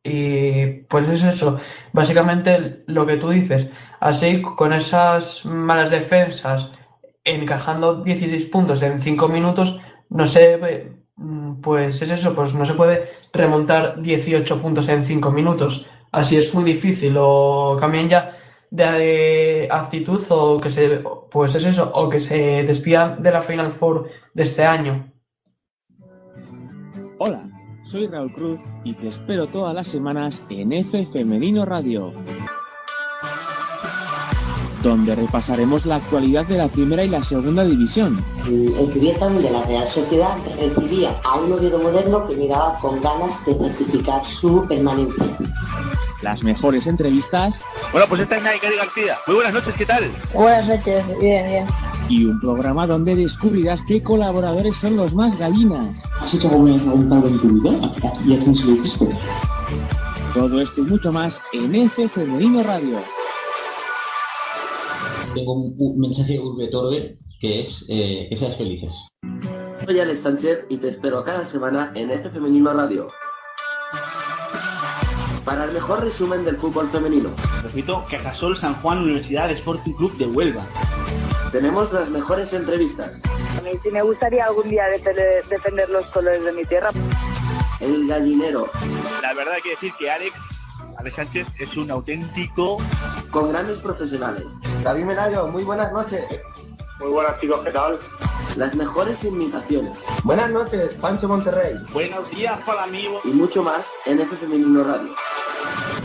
y 0.04 0.66
pues 0.90 1.10
es 1.10 1.24
eso, 1.24 1.58
básicamente 1.92 2.84
lo 2.88 3.06
que 3.06 3.18
tú 3.18 3.30
dices. 3.30 3.68
Así, 4.00 4.42
con 4.42 4.74
esas 4.74 5.46
malas 5.46 5.90
defensas, 5.92 6.72
encajando 7.24 8.04
16 8.04 8.46
puntos 8.46 8.82
en 8.84 9.02
5 9.02 9.28
minutos, 9.28 9.80
no 10.10 10.26
sé, 10.28 10.92
mm, 11.16 11.62
pues 11.62 12.02
es 12.02 12.10
eso, 12.10 12.34
pues 12.34 12.54
no 12.54 12.66
se 12.66 12.74
puede 12.74 13.10
remontar 13.34 14.02
18 14.02 14.62
puntos 14.62 14.88
en 14.90 15.04
5 15.04 15.32
minutos. 15.32 15.86
Así 16.12 16.38
es 16.38 16.54
muy 16.56 16.64
difícil, 16.64 17.16
o 17.20 17.78
cambian 17.80 18.10
ya 18.10 18.32
de 18.70 19.68
actitud 19.72 20.24
o 20.30 20.60
que 20.60 20.70
se, 20.70 21.04
pues 21.32 21.56
es 21.56 21.66
eso, 21.66 21.92
o 21.94 22.10
que 22.10 22.20
se 22.20 22.64
despidan 22.64 23.22
de 23.22 23.32
la 23.32 23.42
Final 23.42 23.74
Four 23.74 24.10
de 24.34 24.44
este 24.44 24.64
año. 24.66 25.12
Hola, 27.20 27.57
soy 27.88 28.08
Raúl 28.08 28.32
Cruz 28.34 28.60
y 28.84 28.94
te 28.94 29.08
espero 29.08 29.48
todas 29.48 29.74
las 29.74 29.88
semanas 29.88 30.44
en 30.50 30.74
F 30.74 31.08
Femenino 31.08 31.66
Radio, 31.66 32.12
donde 34.84 35.16
repasaremos 35.16 35.86
la 35.86 35.96
actualidad 35.96 36.46
de 36.48 36.58
la 36.58 36.68
primera 36.68 37.04
y 37.04 37.10
la 37.10 37.24
segunda 37.24 37.64
división. 37.64 38.18
El 38.46 38.92
Cubiertan 38.92 39.42
de 39.42 39.52
la 39.52 39.64
Real 39.64 39.90
Sociedad 39.90 40.36
recibía 40.60 41.16
a 41.24 41.40
un 41.40 41.54
Oviedo 41.54 41.80
moderno 41.80 42.28
que 42.28 42.36
miraba 42.36 42.78
con 42.80 43.02
ganas 43.02 43.46
de 43.46 43.54
certificar 43.54 44.24
su 44.26 44.66
permanencia. 44.68 45.38
Las 46.22 46.42
mejores 46.44 46.88
entrevistas 46.88 47.60
Bueno, 47.92 48.08
pues 48.10 48.22
esta 48.22 48.38
es 48.38 48.44
Naikari 48.44 48.76
García. 48.76 49.18
Muy 49.28 49.36
buenas 49.36 49.54
noches, 49.54 49.76
¿qué 49.76 49.86
tal? 49.86 50.04
Buenas 50.34 50.68
noches, 50.68 51.06
bien, 51.20 51.48
bien. 51.48 51.66
y 52.10 52.26
un 52.26 52.40
programa 52.40 52.88
donde 52.88 53.16
descubrirás 53.16 53.80
qué 53.88 54.02
colaboradores 54.02 54.76
son 54.78 54.98
los 54.98 55.14
más 55.14 55.38
gallinas. 55.38 56.04
¿Has 56.22 56.34
hecho 56.34 56.50
algún, 56.50 56.72
algún 56.72 57.10
pago 57.10 57.28
en 57.28 57.40
tu 57.40 57.48
vida? 57.50 57.72
¿Y 58.26 58.36
a 58.36 58.40
quién 58.40 58.56
se 58.56 58.66
lo 58.66 58.72
hiciste? 58.74 59.08
Todo 60.34 60.62
esto 60.62 60.82
y 60.82 60.84
mucho 60.86 61.12
más 61.12 61.40
en 61.54 61.74
F 61.74 62.08
Femenino 62.10 62.64
Radio. 62.64 62.98
Tengo 65.34 65.54
un, 65.54 65.76
un 65.78 66.00
mensaje 66.00 66.34
de 66.34 66.40
Urbe 66.40 66.68
Torbe 66.70 67.18
que 67.40 67.62
es 67.62 67.86
eh, 67.88 68.28
que 68.30 68.38
seas 68.38 68.58
felices. 68.58 68.92
Soy 69.86 70.00
Alex 70.00 70.22
Sánchez 70.22 70.66
y 70.70 70.78
te 70.78 70.90
espero 70.90 71.24
cada 71.24 71.46
semana 71.46 71.92
en 71.96 72.10
F 72.10 72.30
Femenino 72.30 72.74
Radio. 72.74 73.10
Para 75.48 75.64
el 75.64 75.72
mejor 75.72 76.04
resumen 76.04 76.44
del 76.44 76.58
fútbol 76.58 76.90
femenino. 76.90 77.30
Repito, 77.64 78.06
Cajasol 78.12 78.60
San 78.60 78.74
Juan 78.82 78.98
Universidad 78.98 79.50
Sporting 79.52 79.94
Club 79.94 80.18
de 80.18 80.26
Huelva. 80.26 80.62
Tenemos 81.54 81.94
las 81.94 82.10
mejores 82.10 82.52
entrevistas. 82.52 83.22
A 83.58 83.62
mí 83.62 83.70
sí 83.82 83.90
me 83.90 84.02
gustaría 84.02 84.44
algún 84.44 84.70
día 84.70 84.90
defender, 84.90 85.46
defender 85.46 85.90
los 85.90 86.06
colores 86.08 86.44
de 86.44 86.52
mi 86.52 86.66
tierra. 86.66 86.90
El 87.80 88.10
gallinero. 88.10 88.70
La 89.22 89.34
verdad 89.36 89.54
hay 89.54 89.62
que 89.62 89.70
decir 89.70 89.94
que 89.98 90.12
Alex, 90.12 90.36
Alex 90.98 91.16
Sánchez 91.16 91.48
es 91.60 91.78
un 91.78 91.92
auténtico... 91.92 92.80
Con 93.32 93.50
grandes 93.50 93.80
profesionales. 93.80 94.44
David 94.84 95.06
Menayo, 95.06 95.48
muy 95.48 95.64
buenas 95.64 95.94
noches. 95.94 96.26
Muy 97.00 97.10
buenas 97.10 97.40
chicos, 97.40 97.60
¿qué 97.64 97.72
tal? 97.72 98.00
Las 98.56 98.74
mejores 98.74 99.24
imitaciones. 99.24 100.00
Buenas 100.24 100.50
noches, 100.50 100.96
Pancho 100.96 101.28
Monterrey. 101.28 101.76
Buenos 101.94 102.28
días 102.32 102.60
para 102.64 102.86
amigos. 102.86 103.22
Y 103.24 103.30
mucho 103.30 103.62
más 103.62 103.92
en 104.08 104.20
F 104.20 104.36
Femenino 104.36 104.84
Radio. 104.84 105.10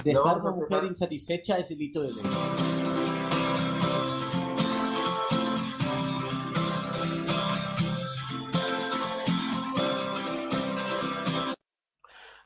Dejar 0.04 0.36
a 0.36 0.42
una 0.42 0.50
mujer 0.50 0.84
insatisfecha 0.84 1.56
es 1.56 1.70
delito 1.70 2.02
de 2.02 2.12
ley. 2.12 2.24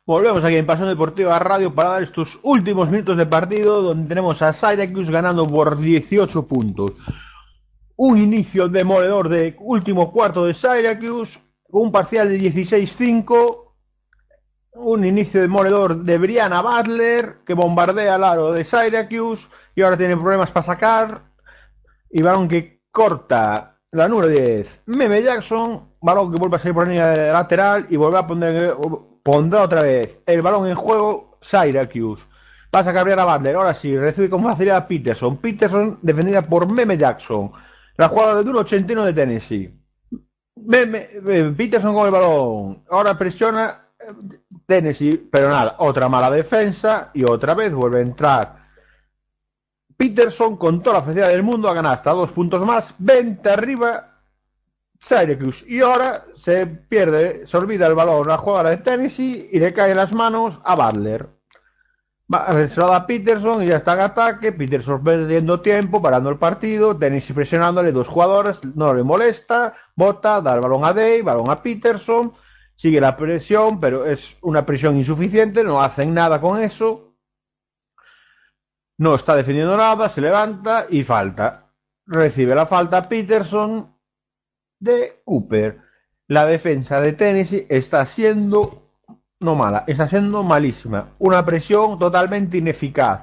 Volvemos 0.04 0.44
aquí 0.44 0.54
en 0.54 0.66
Pasión 0.66 0.86
Deportiva 0.86 1.36
Radio 1.40 1.74
para 1.74 1.88
dar 1.90 2.02
estos 2.04 2.38
últimos 2.44 2.88
minutos 2.88 3.16
de 3.16 3.26
partido 3.26 3.82
donde 3.82 4.08
tenemos 4.08 4.40
a 4.40 4.52
Syracuse 4.52 5.10
ganando 5.10 5.44
por 5.46 5.76
18 5.80 6.46
puntos. 6.46 6.92
Un 7.96 8.18
inicio 8.18 8.68
demoledor 8.68 9.28
de 9.28 9.56
último 9.58 10.12
cuarto 10.12 10.44
de 10.44 10.54
Syracuse 10.54 11.38
un 11.68 11.92
parcial 11.92 12.28
de 12.28 12.38
16-5. 12.38 13.62
Un 14.74 15.04
inicio 15.04 15.40
demoledor 15.40 15.96
de 15.96 16.18
Brianna 16.18 16.60
Butler 16.60 17.38
que 17.46 17.54
bombardea 17.54 18.16
el 18.16 18.24
aro 18.24 18.52
de 18.52 18.64
Syracuse 18.64 19.48
y 19.74 19.82
ahora 19.82 19.96
tiene 19.96 20.16
problemas 20.16 20.50
para 20.50 20.66
sacar. 20.66 21.22
Y 22.10 22.22
balón 22.22 22.48
que 22.48 22.82
corta 22.90 23.78
la 23.90 24.08
número 24.08 24.28
10. 24.28 24.82
Meme 24.86 25.22
Jackson, 25.22 25.92
balón 26.00 26.30
que 26.30 26.38
vuelve 26.38 26.56
a 26.56 26.58
salir 26.58 26.74
por 26.74 26.86
la 26.86 26.92
línea 26.92 27.32
lateral 27.32 27.86
y 27.88 27.96
vuelve 27.96 28.18
a 28.18 28.26
poner 28.26 28.76
pondrá 29.22 29.62
otra 29.62 29.82
vez 29.82 30.20
el 30.24 30.40
balón 30.40 30.68
en 30.68 30.76
juego 30.76 31.38
Syracuse. 31.40 32.24
Va 32.74 32.80
a 32.80 32.84
sacar 32.84 33.04
Brianna 33.04 33.24
Butler. 33.24 33.56
Ahora 33.56 33.74
sí, 33.74 33.96
recibe 33.96 34.28
con 34.28 34.42
facilidad 34.42 34.76
a 34.76 34.88
Peterson. 34.88 35.38
Peterson 35.38 35.98
defendida 36.02 36.42
por 36.42 36.70
Meme 36.70 36.98
Jackson. 36.98 37.50
La 37.96 38.08
jugada 38.08 38.42
de 38.42 38.50
1.81 38.50 39.04
de 39.04 39.12
Tennessee. 39.12 39.74
Peterson 41.56 41.94
con 41.94 42.06
el 42.06 42.12
balón. 42.12 42.84
Ahora 42.90 43.16
presiona. 43.16 43.88
eh, 43.98 44.12
Tennessee, 44.66 45.28
pero 45.30 45.48
nada, 45.48 45.76
otra 45.78 46.08
mala 46.08 46.30
defensa 46.30 47.10
y 47.14 47.24
otra 47.24 47.54
vez 47.54 47.72
vuelve 47.72 48.00
a 48.00 48.02
entrar 48.02 48.66
Peterson 49.96 50.56
con 50.56 50.82
toda 50.82 50.96
la 50.96 51.02
facilidad 51.02 51.28
del 51.28 51.42
mundo 51.42 51.68
a 51.68 51.74
ganar 51.74 51.94
hasta 51.94 52.10
dos 52.10 52.32
puntos 52.32 52.64
más, 52.66 52.94
20 52.98 53.48
arriba 53.48 54.12
Syracuse 54.98 55.64
y 55.68 55.80
ahora 55.80 56.24
se 56.36 56.66
pierde, 56.66 57.46
se 57.46 57.56
olvida 57.56 57.86
el 57.86 57.94
balón 57.94 58.26
la 58.28 58.38
jugadora 58.38 58.70
de 58.70 58.78
Tennessee 58.78 59.48
y 59.52 59.58
le 59.58 59.72
cae 59.72 59.92
en 59.92 59.98
las 59.98 60.12
manos 60.12 60.58
a 60.64 60.74
Butler. 60.74 61.35
Va, 62.32 62.46
a 62.48 63.06
Peterson 63.06 63.62
y 63.62 63.68
ya 63.68 63.76
está 63.76 63.94
en 63.94 64.00
ataque. 64.00 64.52
Peterson 64.52 65.02
perdiendo 65.02 65.60
tiempo, 65.60 66.02
parando 66.02 66.30
el 66.30 66.38
partido. 66.38 66.96
Tennessee 66.96 67.32
presionándole 67.32 67.92
dos 67.92 68.08
jugadores, 68.08 68.56
no 68.74 68.92
le 68.92 69.04
molesta. 69.04 69.74
Bota, 69.94 70.40
da 70.40 70.54
el 70.54 70.60
balón 70.60 70.84
a 70.84 70.92
Day, 70.92 71.22
balón 71.22 71.48
a 71.50 71.62
Peterson. 71.62 72.32
Sigue 72.74 73.00
la 73.00 73.16
presión, 73.16 73.80
pero 73.80 74.04
es 74.04 74.36
una 74.42 74.66
presión 74.66 74.96
insuficiente, 74.96 75.64
no 75.64 75.80
hacen 75.80 76.12
nada 76.12 76.40
con 76.40 76.60
eso. 76.60 77.14
No 78.98 79.14
está 79.14 79.36
defendiendo 79.36 79.76
nada, 79.76 80.08
se 80.08 80.20
levanta 80.20 80.86
y 80.90 81.04
falta. 81.04 81.72
Recibe 82.06 82.54
la 82.54 82.66
falta 82.66 83.08
Peterson 83.08 83.94
de 84.80 85.22
Cooper. 85.24 85.80
La 86.28 86.44
defensa 86.44 87.00
de 87.00 87.12
Tennessee 87.12 87.66
está 87.68 88.04
siendo 88.04 88.85
mala, 89.54 89.84
está 89.86 90.08
siendo 90.08 90.42
malísima. 90.42 91.10
Una 91.18 91.44
presión 91.44 91.98
totalmente 91.98 92.58
ineficaz. 92.58 93.20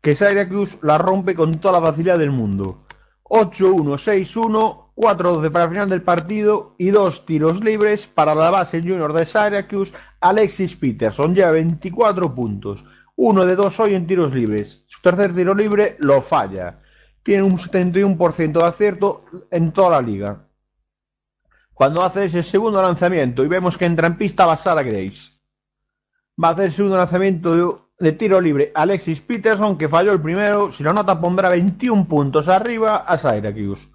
Que 0.00 0.14
Syracuse 0.14 0.78
la 0.82 0.98
rompe 0.98 1.34
con 1.34 1.54
toda 1.58 1.80
la 1.80 1.86
facilidad 1.86 2.18
del 2.18 2.30
mundo. 2.30 2.84
8-1, 3.24 3.96
6-1, 3.96 4.92
4-12 4.94 5.50
para 5.50 5.64
el 5.64 5.70
final 5.70 5.88
del 5.88 6.02
partido 6.02 6.74
y 6.76 6.90
dos 6.90 7.24
tiros 7.24 7.64
libres 7.64 8.06
para 8.06 8.34
la 8.34 8.50
base 8.50 8.80
junior 8.80 9.12
de 9.12 9.24
Syracuse. 9.24 9.92
Alexis 10.20 10.76
Peterson 10.76 11.34
lleva 11.34 11.52
24 11.52 12.34
puntos. 12.34 12.84
Uno 13.16 13.44
de 13.44 13.56
dos 13.56 13.78
hoy 13.80 13.94
en 13.94 14.06
tiros 14.06 14.34
libres. 14.34 14.84
Su 14.86 15.00
tercer 15.00 15.34
tiro 15.34 15.54
libre 15.54 15.96
lo 16.00 16.22
falla. 16.22 16.80
Tiene 17.22 17.42
un 17.42 17.58
71% 17.58 18.52
de 18.52 18.64
acierto 18.64 19.24
en 19.50 19.72
toda 19.72 19.90
la 19.90 20.02
liga. 20.02 20.48
Cuando 21.74 22.02
hace 22.02 22.26
ese 22.26 22.42
segundo 22.42 22.82
lanzamiento 22.82 23.44
y 23.44 23.48
vemos 23.48 23.78
que 23.78 23.86
entra 23.86 24.06
en 24.06 24.16
pista 24.16 24.46
va 24.46 24.56
Sara 24.56 24.82
Grace. 24.82 25.31
Va 26.42 26.48
a 26.48 26.50
hacer 26.52 26.66
el 26.66 26.72
segundo 26.72 26.96
lanzamiento 26.96 27.90
de, 27.98 28.12
tiro 28.12 28.40
libre 28.40 28.72
Alexis 28.74 29.20
Peterson, 29.20 29.76
que 29.76 29.88
falló 29.88 30.12
el 30.12 30.20
primero. 30.20 30.72
Si 30.72 30.82
lo 30.82 30.92
nota, 30.92 31.20
pondrá 31.20 31.48
21 31.48 32.06
puntos 32.06 32.48
arriba 32.48 32.96
a 32.96 33.18
Syracuse. 33.18 33.88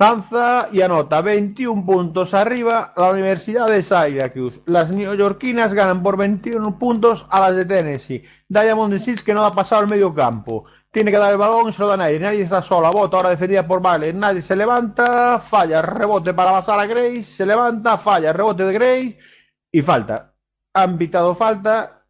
Lanza 0.00 0.68
y 0.72 0.80
anota 0.80 1.20
21 1.20 1.84
puntos 1.84 2.32
arriba 2.32 2.92
a 2.96 3.00
la 3.02 3.10
Universidad 3.10 3.66
de 3.66 3.82
Syracuse. 3.82 4.62
Las 4.66 4.90
neoyorquinas 4.90 5.72
ganan 5.74 6.04
por 6.04 6.16
21 6.16 6.78
puntos 6.78 7.26
a 7.28 7.40
las 7.40 7.56
de 7.56 7.64
Tennessee. 7.64 8.24
Diamond 8.48 8.98
Seals 9.00 9.24
que 9.24 9.34
no 9.34 9.44
ha 9.44 9.52
pasado 9.52 9.82
el 9.82 9.88
medio 9.88 10.14
campo. 10.14 10.66
Tiene 10.90 11.10
que 11.10 11.18
dar 11.18 11.32
el 11.32 11.38
balón, 11.38 11.72
se 11.72 11.82
lo 11.82 11.88
da 11.88 11.96
nadie. 11.96 12.20
Nadie 12.20 12.42
está 12.42 12.62
sola. 12.62 12.90
Bota 12.90 13.16
ahora 13.16 13.30
defendida 13.30 13.66
por 13.66 13.82
Vale. 13.82 14.12
Nadie 14.12 14.42
se 14.42 14.56
levanta. 14.56 15.40
Falla. 15.40 15.82
Rebote 15.82 16.32
para 16.32 16.52
pasar 16.52 16.78
a 16.78 16.86
Grace. 16.86 17.24
Se 17.24 17.44
levanta. 17.44 17.98
Falla. 17.98 18.32
Rebote 18.32 18.64
de 18.64 18.72
Grace. 18.72 19.18
Y 19.72 19.82
falta. 19.82 20.37
Han 20.74 20.98
pitado 20.98 21.34
falta 21.34 22.04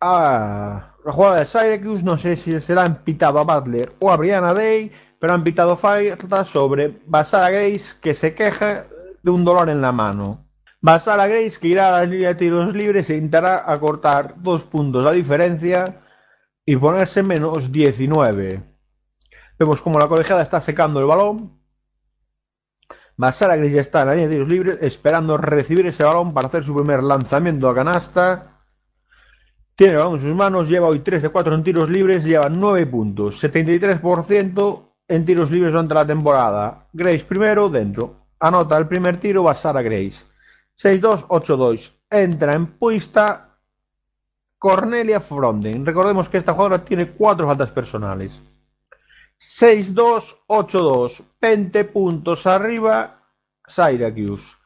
a 0.00 0.94
la 1.04 1.12
jugada 1.12 1.40
de 1.40 1.46
Syracuse. 1.46 2.02
No 2.02 2.18
sé 2.18 2.36
si 2.36 2.58
se 2.60 2.74
la 2.74 2.84
han 2.84 3.02
pitado 3.04 3.38
a 3.38 3.44
Butler 3.44 3.88
o 4.00 4.10
a 4.10 4.16
Brianna 4.16 4.54
Day. 4.54 4.92
Pero 5.18 5.34
han 5.34 5.44
pitado 5.44 5.76
falta 5.76 6.44
sobre 6.44 7.00
Basara 7.06 7.50
Grace 7.50 7.96
que 8.00 8.14
se 8.14 8.34
queja 8.34 8.86
de 9.22 9.30
un 9.30 9.44
dolor 9.44 9.68
en 9.68 9.80
la 9.80 9.92
mano. 9.92 10.46
Basara 10.80 11.26
Grace 11.26 11.58
que 11.60 11.68
irá 11.68 11.88
a 11.88 12.00
la 12.00 12.04
línea 12.04 12.28
de 12.28 12.34
tiros 12.36 12.72
libres 12.72 13.10
e 13.10 13.16
intentará 13.16 13.64
acortar 13.66 14.34
dos 14.40 14.62
puntos 14.62 15.02
la 15.02 15.10
diferencia 15.10 16.02
y 16.64 16.76
ponerse 16.76 17.22
menos 17.22 17.72
19. 17.72 18.62
Vemos 19.58 19.82
como 19.82 19.98
la 19.98 20.06
colegiada 20.06 20.42
está 20.42 20.60
secando 20.60 21.00
el 21.00 21.06
balón. 21.06 21.57
Basara 23.18 23.56
Grace 23.56 23.74
ya 23.74 23.80
está 23.80 24.02
en 24.02 24.06
la 24.06 24.14
línea 24.14 24.28
de 24.28 24.34
tiros 24.34 24.48
libres 24.48 24.78
esperando 24.80 25.36
recibir 25.36 25.84
ese 25.88 26.04
balón 26.04 26.32
para 26.32 26.46
hacer 26.46 26.62
su 26.62 26.72
primer 26.72 27.02
lanzamiento 27.02 27.68
a 27.68 27.74
canasta. 27.74 28.60
Tiene 29.74 29.94
el 29.94 29.98
balón 29.98 30.14
en 30.14 30.20
sus 30.20 30.36
manos, 30.36 30.68
lleva 30.68 30.86
hoy 30.86 31.00
3 31.00 31.22
de 31.22 31.28
4 31.28 31.54
en 31.56 31.64
tiros 31.64 31.90
libres, 31.90 32.22
lleva 32.22 32.48
9 32.48 32.86
puntos, 32.86 33.42
73% 33.42 34.82
en 35.08 35.26
tiros 35.26 35.50
libres 35.50 35.72
durante 35.72 35.94
la 35.94 36.06
temporada. 36.06 36.86
Grace 36.92 37.24
primero, 37.24 37.68
dentro. 37.68 38.14
Anota 38.38 38.78
el 38.78 38.86
primer 38.86 39.18
tiro, 39.18 39.42
va 39.42 39.54
Sara 39.56 39.82
Grace. 39.82 40.24
6-2, 40.80 41.26
8-2. 41.26 41.90
Entra 42.10 42.54
en 42.54 42.66
pista 42.78 43.48
Cornelia 44.60 45.18
Fronden. 45.18 45.84
Recordemos 45.84 46.28
que 46.28 46.38
esta 46.38 46.52
jugadora 46.52 46.84
tiene 46.84 47.10
cuatro 47.10 47.48
faltas 47.48 47.72
personales. 47.72 48.40
6-2, 49.40 50.36
8-2. 50.46 51.24
20 51.40 51.84
puntos 51.84 52.46
arriba, 52.46 53.22
Syracuse. 53.66 54.56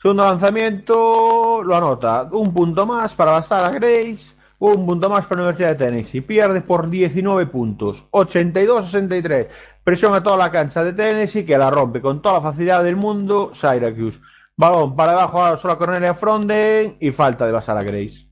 Segundo 0.00 0.24
lanzamiento, 0.24 1.62
lo 1.62 1.76
anota. 1.76 2.28
Un 2.32 2.52
punto 2.52 2.84
más 2.86 3.14
para 3.14 3.40
Sara 3.44 3.70
Grace. 3.70 4.34
Un 4.58 4.84
punto 4.84 5.08
más 5.08 5.26
para 5.26 5.42
la 5.42 5.48
Universidad 5.48 5.76
de 5.76 5.86
Tennessee. 5.86 6.20
Pierde 6.20 6.60
por 6.60 6.90
19 6.90 7.46
puntos. 7.46 8.04
82-63. 8.10 9.46
Presión 9.84 10.14
a 10.14 10.22
toda 10.22 10.36
la 10.36 10.50
cancha 10.50 10.82
de 10.82 10.92
Tennessee 10.92 11.44
que 11.44 11.56
la 11.56 11.70
rompe 11.70 12.00
con 12.00 12.20
toda 12.20 12.36
la 12.36 12.50
facilidad 12.50 12.82
del 12.82 12.96
mundo. 12.96 13.52
Syracuse. 13.54 14.18
Balón 14.56 14.96
para 14.96 15.12
abajo 15.12 15.42
a 15.42 15.56
sola 15.56 15.78
Cornelia 15.78 16.14
Fronden 16.14 16.96
y 16.98 17.12
falta 17.12 17.46
de 17.46 17.52
Basara 17.52 17.82
Grace. 17.82 18.26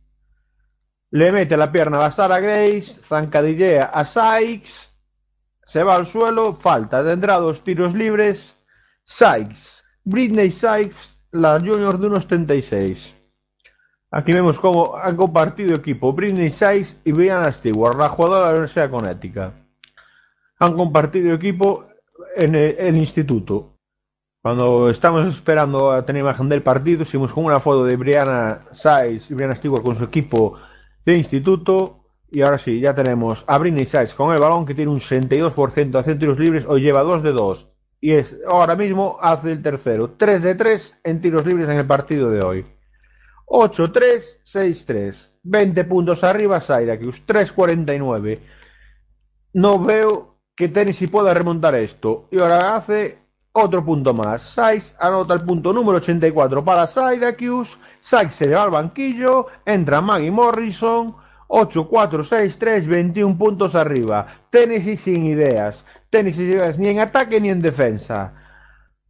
Le 1.10 1.30
mete 1.30 1.56
la 1.56 1.70
pierna 1.70 1.98
a 1.98 2.00
Basara 2.00 2.40
Grace. 2.40 3.00
Zancadillea 3.06 3.84
a 3.94 4.04
Sykes. 4.04 4.89
Se 5.70 5.84
va 5.84 5.94
al 5.94 6.06
suelo. 6.06 6.54
Falta. 6.54 7.04
Tendrá 7.04 7.38
dos 7.38 7.62
tiros 7.62 7.94
libres. 7.94 8.60
Sykes. 9.04 9.84
Britney 10.04 10.50
Sykes, 10.50 11.16
la 11.30 11.60
junior 11.60 11.98
de 11.98 12.08
1,76. 12.08 13.14
Aquí 14.10 14.32
vemos 14.32 14.58
cómo 14.58 14.96
han 14.96 15.14
compartido 15.14 15.76
equipo 15.76 16.12
Britney 16.12 16.50
Sykes 16.50 16.96
y 17.04 17.12
Brianna 17.12 17.52
Stewart, 17.52 17.96
la 17.96 18.08
jugadora 18.08 18.38
de 18.38 18.44
la 18.46 18.50
Universidad 18.52 18.86
de 18.86 18.90
Connecticut. 18.90 19.52
Han 20.58 20.76
compartido 20.76 21.34
equipo 21.34 21.86
en 22.34 22.56
el, 22.56 22.96
instituto. 22.96 23.76
Cuando 24.42 24.90
estamos 24.90 25.28
esperando 25.28 25.92
a 25.92 26.04
tener 26.04 26.22
imagen 26.22 26.48
del 26.48 26.62
partido, 26.62 27.04
seguimos 27.04 27.32
con 27.32 27.44
una 27.44 27.60
foto 27.60 27.84
de 27.84 27.96
Brianna 27.96 28.62
Sykes 28.72 29.30
y 29.30 29.34
Brianna 29.34 29.54
Stewart 29.54 29.84
con 29.84 29.94
su 29.94 30.04
equipo 30.04 30.58
de 31.04 31.14
instituto. 31.14 31.99
Y 32.30 32.42
ahora 32.42 32.58
sí, 32.58 32.80
ya 32.80 32.94
tenemos 32.94 33.44
a 33.46 33.58
Britney 33.58 33.84
Sykes 33.84 34.14
con 34.14 34.32
el 34.32 34.40
balón 34.40 34.64
que 34.64 34.74
tiene 34.74 34.92
un 34.92 35.00
62% 35.00 35.90
de 35.90 35.98
hacer 35.98 36.18
tiros 36.18 36.38
libres. 36.38 36.64
Hoy 36.66 36.82
lleva 36.82 37.02
2 37.02 37.22
de 37.22 37.32
2. 37.32 37.68
Y 38.00 38.12
es 38.12 38.34
ahora 38.48 38.76
mismo 38.76 39.18
hace 39.20 39.52
el 39.52 39.62
tercero. 39.62 40.10
3 40.16 40.42
de 40.42 40.54
3 40.54 41.00
en 41.04 41.20
tiros 41.20 41.44
libres 41.44 41.68
en 41.68 41.78
el 41.78 41.86
partido 41.86 42.30
de 42.30 42.40
hoy. 42.40 42.66
8-3, 43.46 44.42
6-3. 44.44 45.30
20 45.42 45.84
puntos 45.84 46.22
arriba 46.22 46.60
Syracuse. 46.60 47.22
3-49. 47.26 48.38
No 49.54 49.82
veo 49.82 50.36
que 50.54 50.68
Tennessee 50.68 51.08
pueda 51.08 51.34
remontar 51.34 51.74
esto. 51.74 52.28
Y 52.30 52.40
ahora 52.40 52.76
hace 52.76 53.18
otro 53.52 53.84
punto 53.84 54.14
más. 54.14 54.42
Sykes 54.42 54.94
anota 55.00 55.34
el 55.34 55.40
punto 55.40 55.72
número 55.72 55.98
84 55.98 56.64
para 56.64 56.86
Syracuse. 56.86 57.76
Sykes 58.02 58.34
se 58.34 58.46
lleva 58.46 58.62
al 58.62 58.70
banquillo. 58.70 59.48
Entra 59.66 60.00
Maggie 60.00 60.30
Morrison. 60.30 61.16
8-4-6-3, 61.50 62.86
21 62.86 63.36
puntos 63.36 63.74
arriba. 63.74 64.26
Tennessee 64.50 64.96
sin 64.96 65.26
ideas. 65.26 65.84
Tennessee 66.08 66.46
sin 66.46 66.50
ideas 66.52 66.78
ni 66.78 66.88
en 66.88 67.00
ataque 67.00 67.40
ni 67.40 67.50
en 67.50 67.60
defensa. 67.60 68.32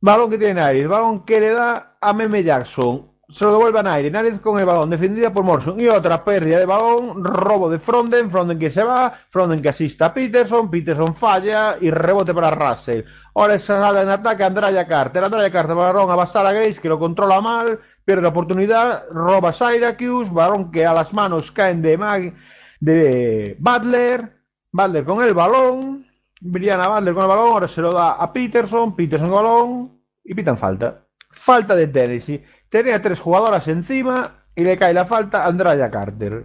Balón 0.01 0.31
que 0.31 0.39
tiene 0.39 0.55
Naris. 0.55 0.89
Balón 0.89 1.25
que 1.27 1.39
le 1.39 1.51
da 1.51 1.97
a 2.01 2.13
Meme 2.15 2.43
Jackson. 2.43 3.11
Se 3.29 3.45
lo 3.45 3.53
devuelve 3.53 3.79
a 3.79 3.83
Nairi. 3.83 4.11
Naris 4.11 4.41
con 4.41 4.59
el 4.59 4.65
balón. 4.65 4.89
Defendida 4.89 5.31
por 5.31 5.45
Morrison. 5.45 5.79
Y 5.79 5.87
otra 5.89 6.25
pérdida 6.25 6.59
de 6.59 6.65
balón. 6.65 7.23
Robo 7.23 7.69
de 7.69 7.79
Fronden. 7.79 8.31
Fronden 8.31 8.59
que 8.59 8.71
se 8.71 8.83
va. 8.83 9.13
Fronden 9.29 9.61
que 9.61 9.69
asista 9.69 10.07
a 10.07 10.15
Peterson. 10.15 10.71
Peterson 10.71 11.15
falla. 11.15 11.77
Y 11.79 11.91
rebote 11.91 12.33
para 12.33 12.51
Russell. 12.51 13.05
Ahora 13.35 13.59
se 13.59 13.67
sale 13.67 14.01
en 14.01 14.09
ataque 14.09 14.43
Andraya 14.43 14.89
Carter. 14.89 15.23
Andraya 15.23 15.53
Carter. 15.53 15.77
Balón 15.77 16.11
a 16.11 16.17
Basara 16.17 16.53
Grace 16.53 16.81
que 16.81 16.89
lo 16.89 16.99
controla 16.99 17.43
mal. 17.43 17.79
Pierde 18.05 18.23
la 18.23 18.29
oportunidad. 18.29 19.09
Roba 19.11 19.53
Syracuse. 19.53 20.31
Balón 20.31 20.71
que 20.71 20.85
a 20.87 20.93
las 20.93 21.13
manos 21.13 21.51
caen 21.51 21.83
de, 21.83 21.97
Mag 21.97 22.35
de 22.81 23.57
Butler. 23.59 24.37
Butler 24.73 25.05
con 25.05 25.23
el 25.23 25.35
balón. 25.35 26.07
Brianna 26.41 26.89
Butler 26.89 27.15
con 27.15 27.23
el 27.23 27.29
balón. 27.29 27.53
Ahora 27.53 27.69
se 27.69 27.81
lo 27.81 27.93
da 27.93 28.13
a 28.13 28.33
Peterson. 28.33 28.95
Peterson 28.95 29.29
con 29.29 29.39
el 29.39 29.45
balón. 29.45 30.01
Y 30.25 30.35
pitan 30.35 30.59
falta. 30.59 31.07
Falta 31.31 31.75
de 31.75 31.87
Tennessee. 31.87 32.45
Tenía 32.69 33.01
tres 33.03 33.21
jugadoras 33.21 33.67
encima 33.69 34.45
y 34.55 34.65
le 34.65 34.79
cae 34.79 34.95
la 34.95 35.05
falta 35.05 35.43
a 35.43 35.47
Andraya 35.47 35.91
Carter. 35.91 36.45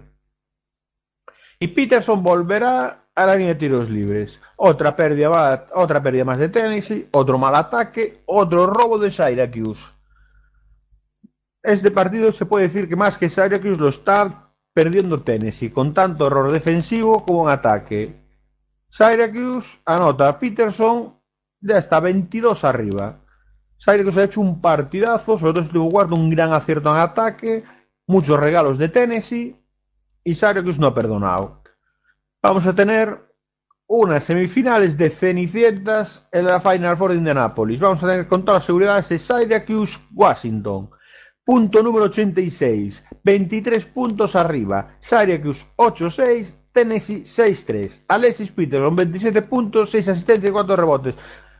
Y 1.60 1.68
Peterson 1.69 2.22
volverá 2.22 3.06
a 3.15 3.26
la 3.26 3.36
línea 3.36 3.53
de 3.53 3.60
tiros 3.60 3.90
libres. 3.90 4.41
Otra 4.57 4.95
pérdida, 4.95 5.68
otra 5.73 6.03
pérdida 6.03 6.23
más 6.23 6.38
de 6.38 6.49
Tennessee, 6.49 7.07
otro 7.11 7.38
mal 7.38 7.56
ataque, 7.56 8.22
otro 8.26 8.68
robo 8.68 8.99
de 8.99 9.11
Syracuse. 9.11 9.94
Este 11.66 11.92
partido 11.92 12.32
se 12.32 12.46
puede 12.46 12.68
decir 12.68 12.88
que 12.88 12.96
más 12.96 13.18
que 13.18 13.30
Syracuse 13.30 13.78
lo 13.78 13.90
está 13.90 14.52
perdiendo 14.74 15.22
Tennessee, 15.22 15.72
con 15.72 15.94
tanto 15.94 16.28
error 16.28 16.52
defensivo 16.52 17.26
como 17.26 17.48
en 17.48 17.54
ataque. 17.54 18.16
Syracuse 18.90 19.80
anota 19.86 20.30
a 20.30 20.40
Peterson, 20.40 21.16
ya 21.60 21.78
está 21.80 22.00
22 22.00 22.64
arriba. 22.64 23.20
Syracuse 23.78 24.22
ha 24.22 24.24
hecho 24.26 24.42
un 24.42 24.62
partidazo, 24.62 25.38
sobre 25.38 25.54
todo 25.54 25.64
estuvo 25.64 25.90
guardo 25.90 26.16
un 26.16 26.30
gran 26.30 26.54
acierto 26.54 26.92
en 26.92 27.00
ataque, 27.00 27.64
muchos 28.08 28.40
regalos 28.40 28.78
de 28.78 28.90
Tennessee 28.90 29.56
y 30.24 30.36
Syracuse 30.36 30.80
no 30.80 30.88
ha 30.88 30.94
perdonado. 30.94 31.62
Vamos 32.42 32.66
a 32.68 32.76
tener 32.76 33.26
unas 33.88 34.24
semifinales 34.24 34.98
de 34.98 35.10
Cenicientas 35.10 36.28
en 36.32 36.46
la 36.46 36.60
Final 36.60 36.98
Four 36.98 37.12
de 37.12 37.18
Indianapolis. 37.18 37.80
Vamos 37.80 38.04
a 38.04 38.08
tener 38.08 38.28
con 38.28 38.44
toda 38.44 38.62
seguridad 38.62 39.00
ese 39.00 39.20
Syracuse 39.20 40.00
Washington. 40.14 40.90
Punto 41.45 41.84
número 41.84 42.05
86, 42.05 43.05
23 43.23 43.85
puntos 43.85 44.35
arriba. 44.35 44.97
Syracuse 44.99 45.63
8-6, 45.76 46.47
Tennessee 46.72 47.22
6-3. 47.23 48.05
Alexis 48.07 48.51
Peterson 48.51 48.95
27 48.95 49.43
puntos, 49.43 49.91
6 49.91 50.07
asistencias 50.07 50.49
y 50.49 50.51
4 50.51 50.76
rebotes. 50.76 51.13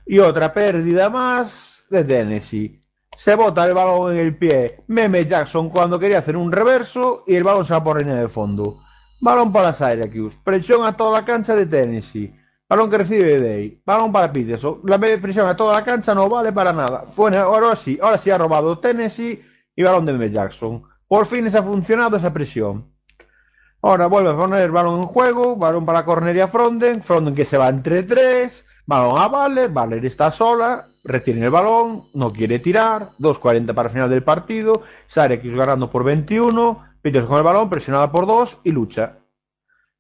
Y 0.08 0.18
otra 0.18 0.52
pérdida 0.52 1.12
más 1.12 1.86
de 1.88 2.04
Tennessee. 2.04 2.82
Se 3.16 3.36
bota 3.36 3.64
el 3.64 3.76
balón 3.76 4.14
en 4.14 4.20
el 4.20 4.36
pie 4.36 4.84
Meme 4.88 5.26
Jackson 5.26 5.70
cuando 5.70 6.00
quería 6.00 6.18
hacer 6.18 6.36
un 6.36 6.52
reverso 6.52 7.24
y 7.28 7.36
el 7.36 7.44
balón 7.44 7.66
se 7.66 7.74
va 7.74 7.84
por 7.84 8.02
línea 8.02 8.20
de 8.20 8.28
fondo. 8.28 8.80
Balón 9.22 9.54
para 9.54 9.72
Syracuse. 9.72 10.40
Presión 10.44 10.84
a 10.84 10.98
toda 10.98 11.20
la 11.20 11.26
cancha 11.26 11.56
de 11.56 11.68
Tennessee. 11.68 12.34
Balón 12.68 12.90
que 12.90 12.98
recibe 12.98 13.40
Day. 13.40 13.82
Balón 13.86 14.12
para 14.12 14.34
Peterson. 14.34 14.82
La 14.86 14.98
presión 14.98 15.48
a 15.48 15.56
toda 15.56 15.76
la 15.76 15.86
cancha 15.86 16.16
no 16.16 16.28
vale 16.28 16.52
para 16.52 16.74
nada. 16.74 17.06
Bueno, 17.16 17.38
ahora 17.38 17.76
sí, 17.76 18.00
ahora 18.02 18.18
sí 18.18 18.32
ha 18.32 18.38
robado 18.40 18.80
Tennessee 18.80 19.54
y 19.76 19.84
balón 19.84 20.06
de 20.06 20.14
Meme 20.14 20.32
Jackson. 20.32 20.84
Por 21.08 21.26
fin 21.26 21.46
les 21.46 21.56
ha 21.56 21.64
funcionado 21.64 22.18
esa 22.18 22.34
presión. 22.34 22.92
Ahora 23.82 24.08
vuelve 24.08 24.32
a 24.32 24.38
poner 24.38 24.72
balón 24.72 25.02
en 25.02 25.04
juego. 25.04 25.56
Balón 25.56 25.86
para 25.86 26.06
Cornelia 26.06 26.48
Fronden. 26.48 27.04
Fronden 27.04 27.36
que 27.36 27.46
se 27.46 27.58
va 27.58 27.68
entre 27.68 28.04
tres. 28.04 28.66
Balón 28.86 29.20
a 29.20 29.28
Valer. 29.28 29.70
Valer 29.70 30.06
está 30.06 30.32
sola. 30.32 30.88
Retiene 31.04 31.46
el 31.46 31.52
balón. 31.52 32.06
No 32.14 32.32
quiere 32.32 32.60
tirar. 32.60 33.12
2.40 33.20 33.74
para 33.76 33.90
el 33.90 33.94
final 33.94 34.10
del 34.10 34.24
partido. 34.24 34.74
Syracuse 35.06 35.56
ganando 35.56 35.92
por 35.92 36.04
21. 36.04 36.96
Peterson 37.02 37.30
con 37.30 37.38
el 37.38 37.44
balón, 37.44 37.70
presionada 37.70 38.12
por 38.12 38.26
dos 38.26 38.60
y 38.64 38.72
lucha. 38.72 39.20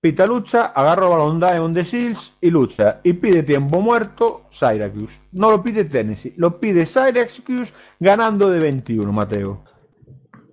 Pita 0.05 0.27
lucha, 0.27 0.67
agarra 0.67 1.05
el 1.05 1.09
balón 1.09 1.39
Diamond 1.39 1.75
de 1.75 1.83
Shields 1.83 2.33
y 2.39 2.51
lucha. 2.51 2.99
Y 3.01 3.13
pide 3.13 3.41
tiempo 3.41 3.81
muerto 3.81 4.43
Syracuse. 4.51 5.19
No 5.31 5.49
lo 5.49 5.63
pide 5.63 5.85
Tennessee, 5.85 6.31
lo 6.37 6.59
pide 6.59 6.85
Syracuse 6.85 7.73
ganando 7.99 8.51
de 8.51 8.59
21, 8.59 9.11
Mateo. 9.11 9.63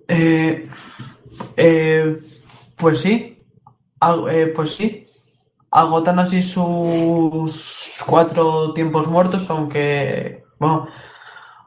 Eh, 0.07 0.63
eh, 1.55 2.17
pues 2.75 3.01
sí, 3.01 3.43
eh, 4.31 4.53
pues 4.55 4.71
sí. 4.71 5.05
Agotan 5.69 6.17
así 6.17 6.41
sus 6.41 7.91
cuatro 8.07 8.73
tiempos 8.73 9.05
muertos, 9.05 9.47
aunque, 9.51 10.45
bueno, 10.57 10.87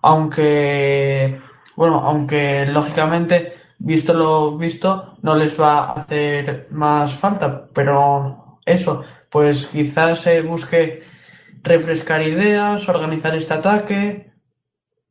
aunque, 0.03 1.41
bueno, 1.77 2.01
aunque 2.01 2.67
lógicamente, 2.67 3.56
visto 3.79 4.15
lo 4.15 4.57
visto, 4.59 5.17
no 5.23 5.35
les 5.37 5.59
va 5.61 5.81
a 5.81 5.93
hacer 6.03 6.69
más 6.71 7.15
falta, 7.15 7.69
pero 7.75 8.59
eso, 8.67 9.05
pues 9.31 9.67
quizás 9.67 10.21
se 10.21 10.43
busque 10.43 11.03
refrescar 11.63 12.23
ideas, 12.23 12.89
organizar 12.89 13.35
este 13.37 13.55
ataque, 13.55 14.33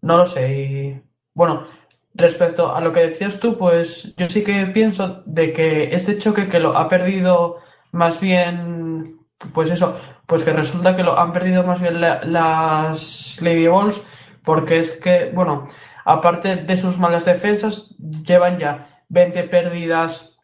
no 0.02 0.18
lo 0.18 0.26
sé, 0.26 0.62
y 0.62 1.02
bueno, 1.34 1.66
respecto 2.14 2.76
a 2.76 2.82
lo 2.82 2.94
que 2.94 3.08
decías 3.08 3.40
tú, 3.40 3.58
pues 3.58 4.14
yo 4.18 4.30
sí 4.30 4.44
que 4.44 4.66
pienso 4.68 5.24
de 5.26 5.54
que 5.54 5.96
este 5.96 6.18
choque 6.18 6.48
que 6.48 6.60
lo 6.60 6.78
ha 6.78 6.88
perdido 6.90 7.58
más 7.92 8.20
bien, 8.20 9.20
pues 9.54 9.72
eso, 9.72 9.98
pues 10.28 10.44
que 10.44 10.54
resulta 10.54 10.96
que 10.96 11.04
lo 11.04 11.18
han 11.20 11.34
perdido 11.34 11.64
más 11.64 11.82
bien 11.82 12.02
la- 12.02 12.22
las 12.24 13.40
Lady 13.42 13.68
Balls, 13.68 14.04
porque 14.44 14.80
es 14.80 14.92
que, 14.92 15.32
bueno, 15.34 15.68
aparte 16.06 16.56
de 16.56 16.78
sus 16.78 16.98
malas 17.00 17.26
defensas, 17.26 17.90
llevan 17.98 18.60
ya 18.60 19.04
20 19.10 19.44
pérdidas 19.44 20.38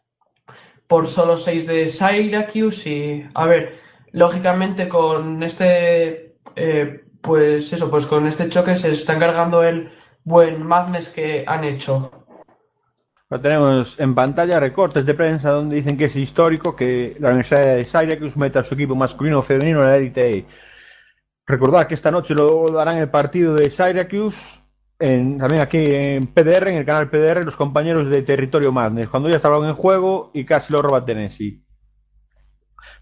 por 0.86 1.06
solo 1.06 1.38
6 1.38 1.66
de 1.66 1.88
Syracuse 1.88 2.90
y, 2.90 3.28
a 3.32 3.46
ver, 3.46 3.78
lógicamente 4.10 4.88
con 4.88 5.42
este, 5.42 6.36
eh, 6.56 7.04
pues 7.22 7.72
eso, 7.72 7.90
pues 7.90 8.06
con 8.06 8.26
este 8.26 8.48
choque 8.50 8.76
se 8.76 8.90
está 8.90 9.14
encargando 9.14 9.62
el 9.62 9.90
buen 10.24 10.62
Madness 10.62 11.08
que 11.08 11.44
han 11.46 11.64
hecho. 11.64 12.10
Lo 13.30 13.40
tenemos 13.40 13.98
en 13.98 14.14
pantalla 14.14 14.60
recortes 14.60 15.06
de 15.06 15.14
prensa 15.14 15.50
donde 15.50 15.76
dicen 15.76 15.96
que 15.96 16.04
es 16.06 16.16
histórico 16.16 16.76
que 16.76 17.16
la 17.18 17.28
Universidad 17.28 17.76
de 17.76 17.84
Syracuse 17.84 18.38
meta 18.38 18.60
a 18.60 18.64
su 18.64 18.74
equipo 18.74 18.94
masculino 18.94 19.38
o 19.38 19.42
femenino 19.42 19.82
en 19.82 19.88
la 19.88 19.96
Elite. 19.96 20.44
Recordad 21.46 21.86
que 21.86 21.94
esta 21.94 22.10
noche 22.10 22.34
lo 22.34 22.70
darán 22.70 22.98
el 22.98 23.08
partido 23.08 23.54
de 23.54 23.70
Syracuse, 23.70 24.61
en- 24.98 25.38
también 25.38 25.62
aquí 25.62 25.78
en 25.78 26.26
PDR, 26.26 26.70
en 26.70 26.76
el 26.78 26.84
canal 26.86 27.10
PDR, 27.10 27.44
los 27.44 27.56
compañeros 27.56 28.08
de 28.08 28.22
Territorio 28.22 28.72
Madness, 28.72 29.08
cuando 29.08 29.28
ya 29.28 29.38
balón 29.38 29.68
en 29.68 29.74
juego 29.74 30.30
y 30.34 30.44
casi 30.44 30.72
lo 30.72 30.80
roba 30.82 31.04
Tennessee. 31.04 31.62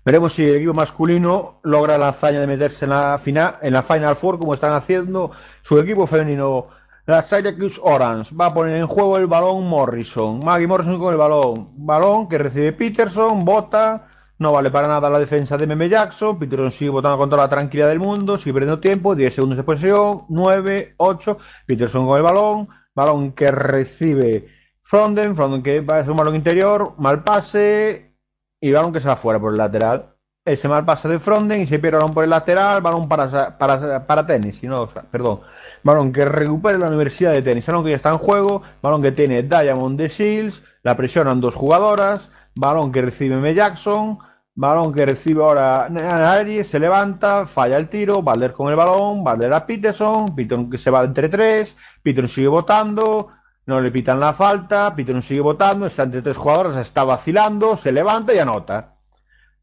Veremos 0.04 0.32
si 0.32 0.44
el 0.44 0.56
equipo 0.56 0.72
masculino 0.72 1.60
logra 1.62 1.98
la 1.98 2.08
hazaña 2.08 2.40
de 2.40 2.46
meterse 2.46 2.86
en 2.86 2.90
la 2.90 3.18
final, 3.18 3.56
en 3.60 3.72
la 3.74 3.82
Final 3.82 4.16
Four, 4.16 4.38
como 4.38 4.54
están 4.54 4.72
haciendo 4.72 5.30
su 5.62 5.78
equipo 5.78 6.06
femenino. 6.06 6.68
La 7.06 7.22
Syracuse 7.22 7.80
Orange 7.82 8.34
va 8.34 8.46
a 8.46 8.54
poner 8.54 8.76
en 8.76 8.86
juego 8.86 9.16
el 9.18 9.26
balón 9.26 9.66
Morrison. 9.66 10.40
Maggie 10.44 10.66
Morrison 10.66 10.98
con 10.98 11.12
el 11.12 11.18
balón. 11.18 11.70
Balón 11.76 12.28
que 12.28 12.38
recibe 12.38 12.72
Peterson, 12.72 13.44
bota. 13.44 14.06
No 14.40 14.52
vale 14.52 14.70
para 14.70 14.88
nada 14.88 15.10
la 15.10 15.18
defensa 15.18 15.58
de 15.58 15.66
Meme 15.66 15.90
Jackson. 15.90 16.38
Peterson 16.38 16.70
sigue 16.70 16.90
votando 16.90 17.18
con 17.18 17.28
toda 17.28 17.42
la 17.42 17.50
tranquilidad 17.50 17.88
del 17.88 17.98
mundo. 17.98 18.38
Sigue 18.38 18.54
perdiendo 18.54 18.80
tiempo. 18.80 19.14
10 19.14 19.34
segundos 19.34 19.58
de 19.58 19.64
posesión. 19.64 20.22
9, 20.30 20.94
8. 20.96 21.38
Peterson 21.66 22.06
con 22.06 22.16
el 22.16 22.22
balón. 22.22 22.68
Balón 22.94 23.32
que 23.32 23.50
recibe 23.50 24.48
Fronden. 24.82 25.36
Fronden 25.36 25.62
que 25.62 25.82
va 25.82 25.98
a 25.98 26.00
ser 26.00 26.12
un 26.12 26.16
balón 26.16 26.36
interior. 26.36 26.94
Mal 26.96 27.22
pase. 27.22 28.16
Y 28.62 28.72
balón 28.72 28.94
que 28.94 29.02
se 29.02 29.08
va 29.08 29.16
fuera 29.16 29.38
por 29.38 29.52
el 29.52 29.58
lateral. 29.58 30.16
Ese 30.42 30.68
mal 30.68 30.86
pase 30.86 31.06
de 31.06 31.18
Fronden 31.18 31.60
y 31.60 31.66
se 31.66 31.78
pierde 31.78 31.98
balón 31.98 32.14
por 32.14 32.24
el 32.24 32.30
lateral. 32.30 32.80
Balón 32.80 33.06
para, 33.10 33.58
para, 33.58 34.06
para 34.06 34.26
tenis. 34.26 34.62
No, 34.62 34.84
o 34.84 34.88
sea, 34.88 35.02
perdón. 35.02 35.40
Balón 35.82 36.14
que 36.14 36.24
recupere 36.24 36.78
la 36.78 36.86
Universidad 36.86 37.32
de 37.34 37.42
Tenis. 37.42 37.66
Balón 37.66 37.84
que 37.84 37.90
ya 37.90 37.96
está 37.96 38.08
en 38.08 38.16
juego. 38.16 38.62
Balón 38.80 39.02
que 39.02 39.12
tiene 39.12 39.42
Diamond 39.42 40.00
de 40.00 40.08
Shields. 40.08 40.62
La 40.82 40.96
presionan 40.96 41.42
dos 41.42 41.54
jugadoras. 41.54 42.30
Balón 42.54 42.90
que 42.90 43.02
recibe 43.02 43.34
M. 43.34 43.54
Jackson. 43.54 44.18
Balón 44.60 44.92
que 44.92 45.06
recibe 45.06 45.42
ahora 45.42 45.86
Aries. 46.34 46.68
Se 46.68 46.78
levanta. 46.78 47.46
Falla 47.46 47.78
el 47.78 47.88
tiro. 47.88 48.20
Valder 48.20 48.52
con 48.52 48.68
el 48.68 48.76
balón. 48.76 49.24
Valder 49.24 49.52
a 49.54 49.64
Peterson. 49.66 50.34
Peterson 50.36 50.68
que 50.68 50.76
se 50.76 50.90
va 50.90 51.02
entre 51.02 51.30
tres. 51.30 51.74
Peterson 52.02 52.28
sigue 52.28 52.48
votando. 52.48 53.28
No 53.64 53.80
le 53.80 53.90
pitan 53.90 54.20
la 54.20 54.34
falta. 54.34 54.94
Peterson 54.94 55.22
sigue 55.22 55.40
votando. 55.40 55.86
Está 55.86 56.02
entre 56.02 56.20
tres 56.20 56.36
jugadoras. 56.36 56.76
Está 56.76 57.04
vacilando. 57.04 57.78
Se 57.78 57.90
levanta 57.90 58.34
y 58.34 58.38
anota. 58.38 58.96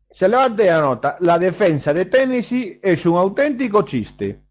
Se 0.09 0.27
levanta 0.27 0.63
y 0.65 0.69
anota. 0.69 1.17
La 1.19 1.37
defensa 1.37 1.93
de 1.93 2.05
Tennessee 2.05 2.79
es 2.81 3.05
un 3.05 3.17
auténtico 3.17 3.83
chiste. 3.83 4.41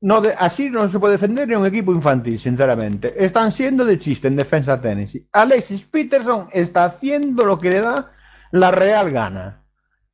No 0.00 0.20
de- 0.20 0.32
así 0.36 0.70
no 0.70 0.88
se 0.88 0.98
puede 0.98 1.12
defender 1.12 1.46
ni 1.46 1.54
un 1.54 1.66
equipo 1.66 1.92
infantil, 1.92 2.36
sinceramente. 2.36 3.14
Están 3.24 3.52
siendo 3.52 3.84
de 3.84 4.00
chiste 4.00 4.26
en 4.26 4.34
defensa 4.34 4.80
Tennessee. 4.80 5.28
Alexis 5.30 5.84
Peterson 5.84 6.48
está 6.52 6.84
haciendo 6.86 7.44
lo 7.44 7.56
que 7.60 7.70
le 7.70 7.80
da 7.80 8.10
la 8.52 8.70
real 8.70 9.10
gana. 9.10 9.64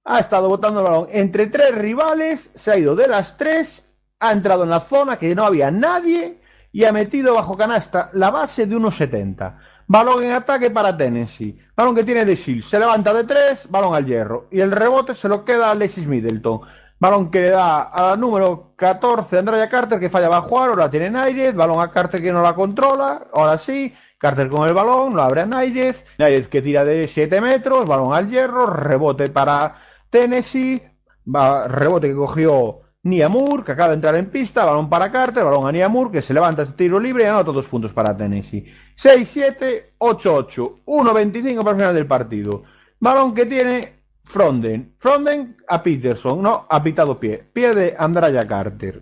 Ha 0.04 0.20
estado 0.20 0.48
botando 0.48 0.80
el 0.80 0.86
balón 0.86 1.08
entre 1.12 1.48
tres 1.48 1.74
rivales, 1.74 2.50
se 2.54 2.70
ha 2.70 2.78
ido 2.78 2.96
de 2.96 3.08
las 3.08 3.36
tres, 3.36 3.86
ha 4.20 4.32
entrado 4.32 4.64
en 4.64 4.70
la 4.70 4.80
zona 4.80 5.18
que 5.18 5.34
no 5.34 5.44
había 5.44 5.70
nadie 5.70 6.40
y 6.72 6.84
ha 6.84 6.92
metido 6.92 7.34
bajo 7.34 7.56
canasta 7.56 8.10
la 8.14 8.30
base 8.30 8.66
de 8.66 8.76
unos 8.76 8.96
70. 8.96 9.58
Balón 9.86 10.22
en 10.22 10.32
ataque 10.32 10.70
para 10.70 10.96
Tennessee. 10.96 11.58
Balón 11.76 11.94
que 11.94 12.04
tiene 12.04 12.24
de 12.24 12.36
Shields. 12.36 12.68
Se 12.68 12.78
levanta 12.78 13.12
de 13.12 13.24
tres, 13.24 13.68
balón 13.70 13.94
al 13.94 14.06
hierro. 14.06 14.46
Y 14.50 14.60
el 14.60 14.70
rebote 14.70 15.14
se 15.14 15.28
lo 15.28 15.44
queda 15.44 15.68
a 15.68 15.70
Alexis 15.72 16.06
Middleton. 16.06 16.60
Balón 17.00 17.30
que 17.30 17.40
le 17.40 17.50
da 17.50 17.82
a 17.82 18.10
la 18.10 18.16
número 18.16 18.72
14 18.76 19.38
Andrea 19.38 19.68
Carter 19.68 20.00
que 20.00 20.10
falla 20.10 20.28
va 20.28 20.38
a 20.38 20.42
jugar, 20.42 20.70
ahora 20.70 20.90
tiene 20.90 21.10
Nairez, 21.10 21.54
balón 21.54 21.80
a 21.80 21.90
Carter 21.90 22.20
que 22.20 22.32
no 22.32 22.42
la 22.42 22.54
controla, 22.54 23.28
ahora 23.32 23.56
sí, 23.56 23.94
Carter 24.18 24.48
con 24.48 24.66
el 24.68 24.74
balón, 24.74 25.14
lo 25.14 25.22
abre 25.22 25.42
a 25.42 25.46
Nairez, 25.46 26.04
Nairez 26.18 26.48
que 26.48 26.60
tira 26.60 26.84
de 26.84 27.06
7 27.06 27.40
metros, 27.40 27.86
balón 27.86 28.12
al 28.12 28.28
hierro, 28.28 28.66
rebote 28.66 29.28
para 29.28 29.76
Tennessee, 30.10 30.82
rebote 31.24 32.08
que 32.08 32.14
cogió 32.14 32.80
Nia 33.04 33.28
Moore, 33.28 33.62
que 33.62 33.72
acaba 33.72 33.90
de 33.90 33.94
entrar 33.94 34.16
en 34.16 34.30
pista, 34.30 34.66
balón 34.66 34.90
para 34.90 35.12
Carter, 35.12 35.44
balón 35.44 35.68
a 35.68 35.72
Nia 35.72 35.88
Moore, 35.88 36.10
que 36.10 36.22
se 36.22 36.34
levanta 36.34 36.62
ese 36.62 36.72
tiro 36.72 36.98
libre 36.98 37.24
y 37.24 37.26
anota 37.26 37.52
dos 37.52 37.66
puntos 37.66 37.92
para 37.92 38.16
Tennessee. 38.16 38.66
6-7, 39.00 39.92
8-8, 39.98 40.82
1-25 40.84 41.58
para 41.60 41.70
el 41.70 41.76
final 41.76 41.94
del 41.94 42.06
partido. 42.06 42.62
Balón 42.98 43.32
que 43.34 43.46
tiene 43.46 43.98
Fronden. 44.24 44.94
Fronden 44.98 45.56
a 45.68 45.82
Peterson, 45.82 46.42
no, 46.42 46.66
ha 46.68 46.82
pitado 46.82 47.18
pie. 47.18 47.44
Pie 47.52 47.74
de 47.74 47.96
Andraya 47.98 48.46
Carter. 48.46 49.00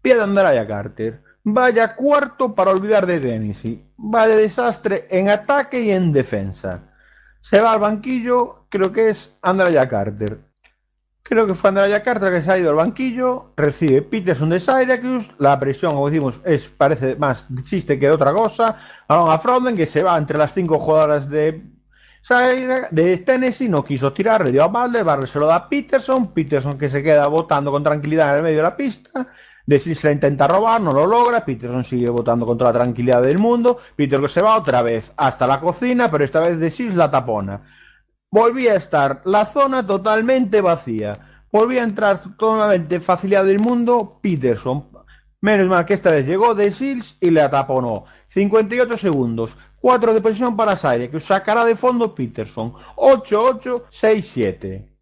Pie 0.00 0.14
de 0.14 0.22
Andraya 0.22 0.66
Carter. 0.66 1.22
Vaya 1.50 1.94
cuarto 1.94 2.54
para 2.54 2.72
olvidar 2.72 3.06
de 3.06 3.18
Tennessee. 3.18 3.82
Vaya 3.96 4.36
desastre 4.36 5.06
en 5.10 5.30
ataque 5.30 5.80
y 5.80 5.90
en 5.90 6.12
defensa. 6.12 6.80
Se 7.40 7.60
va 7.60 7.72
al 7.72 7.80
banquillo, 7.80 8.66
creo 8.68 8.92
que 8.92 9.08
es 9.08 9.38
Andrea 9.40 9.88
Carter. 9.88 10.40
Creo 11.22 11.46
que 11.46 11.54
fue 11.54 11.68
Andrea 11.68 12.02
Carter 12.02 12.32
que 12.32 12.42
se 12.42 12.52
ha 12.52 12.58
ido 12.58 12.68
al 12.68 12.76
banquillo. 12.76 13.52
Recibe 13.56 14.02
Peterson 14.02 14.50
de 14.50 14.60
Syracuse. 14.60 15.32
La 15.38 15.58
presión, 15.58 15.92
como 15.92 16.10
decimos, 16.10 16.38
es, 16.44 16.68
parece 16.68 17.16
más 17.16 17.46
chiste 17.64 17.98
que 17.98 18.10
otra 18.10 18.34
cosa. 18.34 18.76
Balón 19.08 19.30
a 19.30 19.38
Froden 19.38 19.74
que 19.74 19.86
se 19.86 20.02
va 20.02 20.18
entre 20.18 20.36
las 20.36 20.52
cinco 20.52 20.78
jugadoras 20.78 21.30
de 21.30 21.62
de 22.90 23.22
Tennessee 23.24 23.68
no 23.68 23.82
quiso 23.82 24.12
tirar, 24.12 24.44
le 24.44 24.52
dio 24.52 24.62
a 24.62 24.66
Butler, 24.66 25.02
Butler 25.02 25.28
se 25.28 25.38
lo 25.38 25.46
da 25.46 25.56
a 25.56 25.68
Peterson, 25.68 26.32
Peterson 26.32 26.78
que 26.78 26.90
se 26.90 27.02
queda 27.02 27.26
votando 27.26 27.70
con 27.70 27.82
tranquilidad 27.82 28.30
en 28.30 28.36
el 28.36 28.42
medio 28.42 28.58
de 28.58 28.62
la 28.64 28.76
pista, 28.76 29.28
de 29.68 29.78
se 29.78 30.06
la 30.06 30.12
intenta 30.12 30.48
robar, 30.48 30.80
no 30.80 30.92
lo 30.92 31.06
logra, 31.06 31.44
Peterson 31.44 31.84
sigue 31.84 32.08
votando 32.08 32.46
con 32.46 32.56
toda 32.56 32.72
la 32.72 32.78
tranquilidad 32.78 33.20
del 33.20 33.38
mundo, 33.38 33.76
Peter 33.94 34.18
que 34.18 34.28
se 34.28 34.40
va 34.40 34.56
otra 34.56 34.80
vez 34.80 35.12
hasta 35.14 35.46
la 35.46 35.60
cocina, 35.60 36.10
pero 36.10 36.24
esta 36.24 36.40
vez 36.40 36.58
de 36.58 36.70
Sis 36.70 36.94
la 36.94 37.10
tapona. 37.10 37.60
Volvía 38.30 38.72
a 38.72 38.76
estar 38.76 39.20
la 39.26 39.44
zona 39.44 39.86
totalmente 39.86 40.62
vacía, 40.62 41.44
volvía 41.52 41.82
a 41.82 41.84
entrar 41.84 42.22
totalmente 42.38 42.98
facilidad 43.00 43.44
del 43.44 43.58
mundo, 43.58 44.18
Peterson, 44.22 44.88
menos 45.42 45.68
mal 45.68 45.84
que 45.84 45.92
esta 45.92 46.12
vez 46.12 46.26
llegó 46.26 46.54
de 46.54 46.72
Sils 46.72 47.18
y 47.20 47.28
le 47.28 47.42
ataponó. 47.42 48.06
58 48.28 48.96
segundos. 48.96 49.54
4 49.80 50.14
de 50.14 50.22
posición 50.22 50.56
para 50.56 50.78
Saire, 50.78 51.10
que 51.10 51.20
sacará 51.20 51.66
de 51.66 51.76
fondo 51.76 52.14
Peterson. 52.14 52.72
8-8-6-7. 52.96 54.97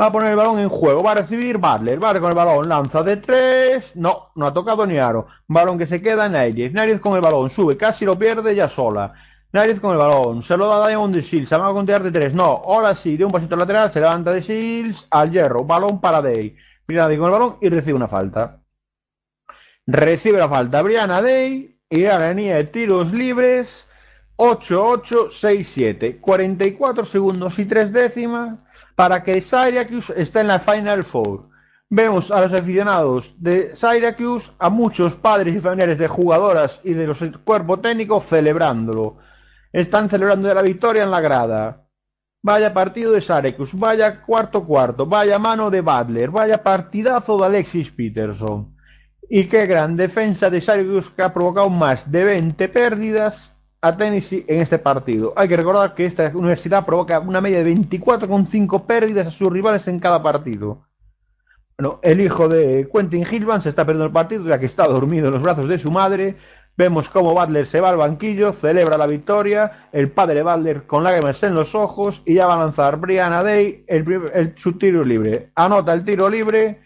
Va 0.00 0.06
a 0.06 0.12
poner 0.12 0.30
el 0.30 0.36
balón 0.36 0.58
en 0.58 0.68
juego. 0.68 1.02
Va 1.02 1.12
a 1.12 1.14
recibir 1.16 1.58
Butler. 1.58 1.98
Butler 1.98 2.20
con 2.20 2.30
el 2.30 2.36
balón. 2.36 2.68
Lanza 2.68 3.02
de 3.02 3.18
3. 3.18 3.96
No, 3.96 4.30
no 4.34 4.46
ha 4.46 4.52
tocado 4.52 4.86
ni 4.86 4.98
aro. 4.98 5.26
Balón 5.46 5.78
que 5.78 5.86
se 5.86 6.00
queda 6.00 6.26
en 6.26 6.32
Nairiz. 6.32 6.72
Nairiz 6.72 7.00
con 7.00 7.14
el 7.14 7.20
balón. 7.20 7.50
Sube. 7.50 7.76
Casi 7.76 8.04
lo 8.04 8.18
pierde 8.18 8.54
ya 8.54 8.68
sola. 8.68 9.12
Nairiz 9.52 9.80
con 9.80 9.92
el 9.92 9.98
balón. 9.98 10.42
Se 10.42 10.56
lo 10.56 10.66
da 10.66 10.84
a 10.84 10.88
Diamond 10.88 11.14
de 11.14 11.22
Shields. 11.22 11.48
Se 11.48 11.56
va 11.56 11.68
a 11.68 11.72
contear 11.72 12.02
de 12.02 12.10
3. 12.10 12.34
No. 12.34 12.62
Ahora 12.64 12.94
sí. 12.96 13.16
De 13.16 13.24
un 13.24 13.30
pasito 13.30 13.54
lateral. 13.54 13.92
Se 13.92 14.00
levanta 14.00 14.32
de 14.32 14.40
Shields. 14.40 15.06
Al 15.10 15.30
hierro. 15.30 15.64
Balón 15.64 16.00
para 16.00 16.22
Day. 16.22 16.56
Mira 16.88 17.04
con 17.04 17.12
el 17.12 17.20
balón 17.20 17.58
y 17.60 17.68
recibe 17.68 17.94
una 17.94 18.08
falta. 18.08 18.60
Recibe 19.86 20.38
la 20.38 20.48
falta 20.48 20.80
Brianna 20.80 21.20
Day 21.20 21.76
y 21.90 22.02
venía 22.02 22.56
de 22.56 22.64
tiros 22.64 23.12
libres 23.12 23.86
8-8-6-7 24.36 26.20
44 26.20 27.04
segundos 27.04 27.58
y 27.58 27.66
3 27.66 27.92
décimas 27.92 28.58
para 28.94 29.22
que 29.22 29.40
Syracuse 29.40 30.12
esté 30.16 30.40
en 30.40 30.48
la 30.48 30.58
Final 30.58 31.04
Four. 31.04 31.48
Vemos 31.88 32.30
a 32.30 32.40
los 32.40 32.52
aficionados 32.52 33.34
de 33.38 33.76
Syracuse, 33.76 34.50
a 34.58 34.70
muchos 34.70 35.14
padres 35.14 35.54
y 35.54 35.60
familiares 35.60 35.98
de 35.98 36.08
jugadoras 36.08 36.80
y 36.84 36.94
de 36.94 37.06
los 37.06 37.18
cuerpo 37.44 37.80
técnico 37.80 38.20
celebrándolo. 38.20 39.18
Están 39.72 40.08
celebrando 40.08 40.52
la 40.52 40.62
victoria 40.62 41.02
en 41.02 41.10
la 41.10 41.20
grada. 41.20 41.86
Vaya 42.42 42.72
partido 42.72 43.12
de 43.12 43.20
Syracuse, 43.20 43.76
vaya 43.76 44.22
cuarto 44.22 44.64
cuarto, 44.64 45.06
vaya 45.06 45.38
mano 45.38 45.70
de 45.70 45.80
Butler, 45.80 46.30
vaya 46.30 46.62
partidazo 46.62 47.38
de 47.38 47.46
Alexis 47.46 47.90
Peterson. 47.90 48.74
Y 49.28 49.44
qué 49.44 49.66
gran 49.66 49.96
defensa 49.96 50.50
de 50.50 50.60
Syracuse 50.60 51.10
que 51.14 51.22
ha 51.22 51.32
provocado 51.32 51.70
más 51.70 52.10
de 52.10 52.24
20 52.24 52.68
pérdidas 52.68 53.51
a 53.82 53.96
Tennessee 53.96 54.44
en 54.48 54.60
este 54.60 54.78
partido. 54.78 55.32
Hay 55.36 55.48
que 55.48 55.56
recordar 55.56 55.94
que 55.94 56.06
esta 56.06 56.30
universidad 56.34 56.86
provoca 56.86 57.18
una 57.20 57.40
media 57.40 57.62
de 57.62 57.74
24,5 57.74 58.86
pérdidas 58.86 59.26
a 59.26 59.30
sus 59.30 59.48
rivales 59.48 59.86
en 59.88 59.98
cada 59.98 60.22
partido. 60.22 60.86
Bueno, 61.78 61.98
el 62.02 62.20
hijo 62.20 62.48
de 62.48 62.88
Quentin 62.94 63.26
Hillman 63.30 63.60
se 63.60 63.70
está 63.70 63.84
perdiendo 63.84 64.06
el 64.06 64.12
partido 64.12 64.46
ya 64.46 64.58
que 64.60 64.66
está 64.66 64.84
dormido 64.86 65.28
en 65.28 65.34
los 65.34 65.42
brazos 65.42 65.68
de 65.68 65.78
su 65.78 65.90
madre. 65.90 66.36
Vemos 66.76 67.08
cómo 67.08 67.34
Butler 67.34 67.66
se 67.66 67.80
va 67.80 67.90
al 67.90 67.96
banquillo, 67.96 68.52
celebra 68.52 68.96
la 68.96 69.06
victoria, 69.06 69.88
el 69.92 70.10
padre 70.10 70.42
Butler 70.42 70.84
con 70.86 71.02
lágrimas 71.02 71.42
en 71.42 71.54
los 71.54 71.74
ojos 71.74 72.22
y 72.24 72.34
ya 72.34 72.46
va 72.46 72.54
a 72.54 72.58
lanzar 72.64 72.96
Brianna 72.98 73.42
Day 73.42 73.84
el, 73.88 74.06
el- 74.32 74.54
su 74.56 74.74
tiro 74.78 75.02
libre. 75.04 75.50
Anota 75.54 75.92
el 75.92 76.04
tiro 76.04 76.30
libre, 76.30 76.80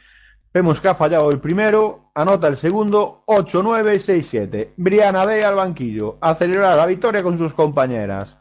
vemos 0.52 0.80
que 0.80 0.88
ha 0.88 0.94
fallado 0.94 1.30
el 1.30 1.40
primero, 1.40 2.10
anota 2.14 2.48
el 2.48 2.56
segundo, 2.56 3.22
8-9-6-7. 3.26 4.72
Brianna 4.76 5.26
Day 5.26 5.42
al 5.42 5.54
banquillo, 5.54 6.18
a 6.20 6.34
celebrar 6.34 6.76
la 6.76 6.86
victoria 6.86 7.22
con 7.22 7.38
sus 7.38 7.52
compañeras. 7.54 8.36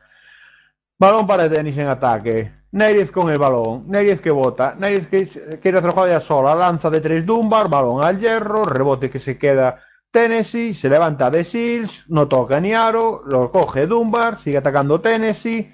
Balón 0.98 1.28
para 1.28 1.50
tenis 1.50 1.78
en 1.78 1.88
ataque. 1.88 2.54
Neiriz 2.72 3.12
con 3.12 3.30
el 3.30 3.38
balón. 3.38 3.84
Neiriz 3.88 4.22
que 4.22 4.32
bota. 4.32 4.76
Neiriz 4.78 5.08
que 5.08 5.60
quiere 5.62 5.80
hacer 5.80 5.92
jugada 5.92 6.22
sola. 6.22 6.56
Lanza 6.56 6.90
de 6.90 7.02
tres 7.02 7.26
Dunbar. 7.26 7.70
Balón 7.70 8.02
al 8.02 8.20
hierro. 8.20 8.64
Rebote 8.64 9.10
que 9.10 9.20
se 9.20 9.38
queda 9.38 9.82
Tennessee. 10.10 10.74
Se 10.74 10.88
levanta 10.88 11.30
de 11.30 11.44
Seals. 11.44 12.06
No 12.10 12.30
toca 12.30 12.62
ni 12.62 12.74
aro. 12.74 13.24
Lo 13.26 13.52
coge 13.52 13.88
Dunbar. 13.88 14.40
Sigue 14.40 14.58
atacando 14.58 15.02
Tennessee. 15.02 15.74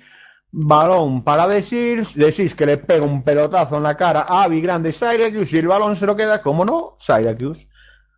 Balón 0.51 1.23
para 1.23 1.47
De 1.47 1.63
Seals. 1.63 2.13
De 2.15 2.31
Seals 2.31 2.55
que 2.55 2.65
le 2.65 2.77
pega 2.77 3.05
un 3.05 3.23
pelotazo 3.23 3.77
en 3.77 3.83
la 3.83 3.95
cara 3.95 4.25
a 4.27 4.43
Avi 4.43 4.61
Grande 4.61 4.91
Syracuse. 4.91 5.55
Y 5.55 5.59
el 5.59 5.67
balón 5.67 5.95
se 5.95 6.05
lo 6.05 6.15
queda, 6.15 6.41
como 6.41 6.65
no, 6.65 6.97
Syracuse. 6.99 7.67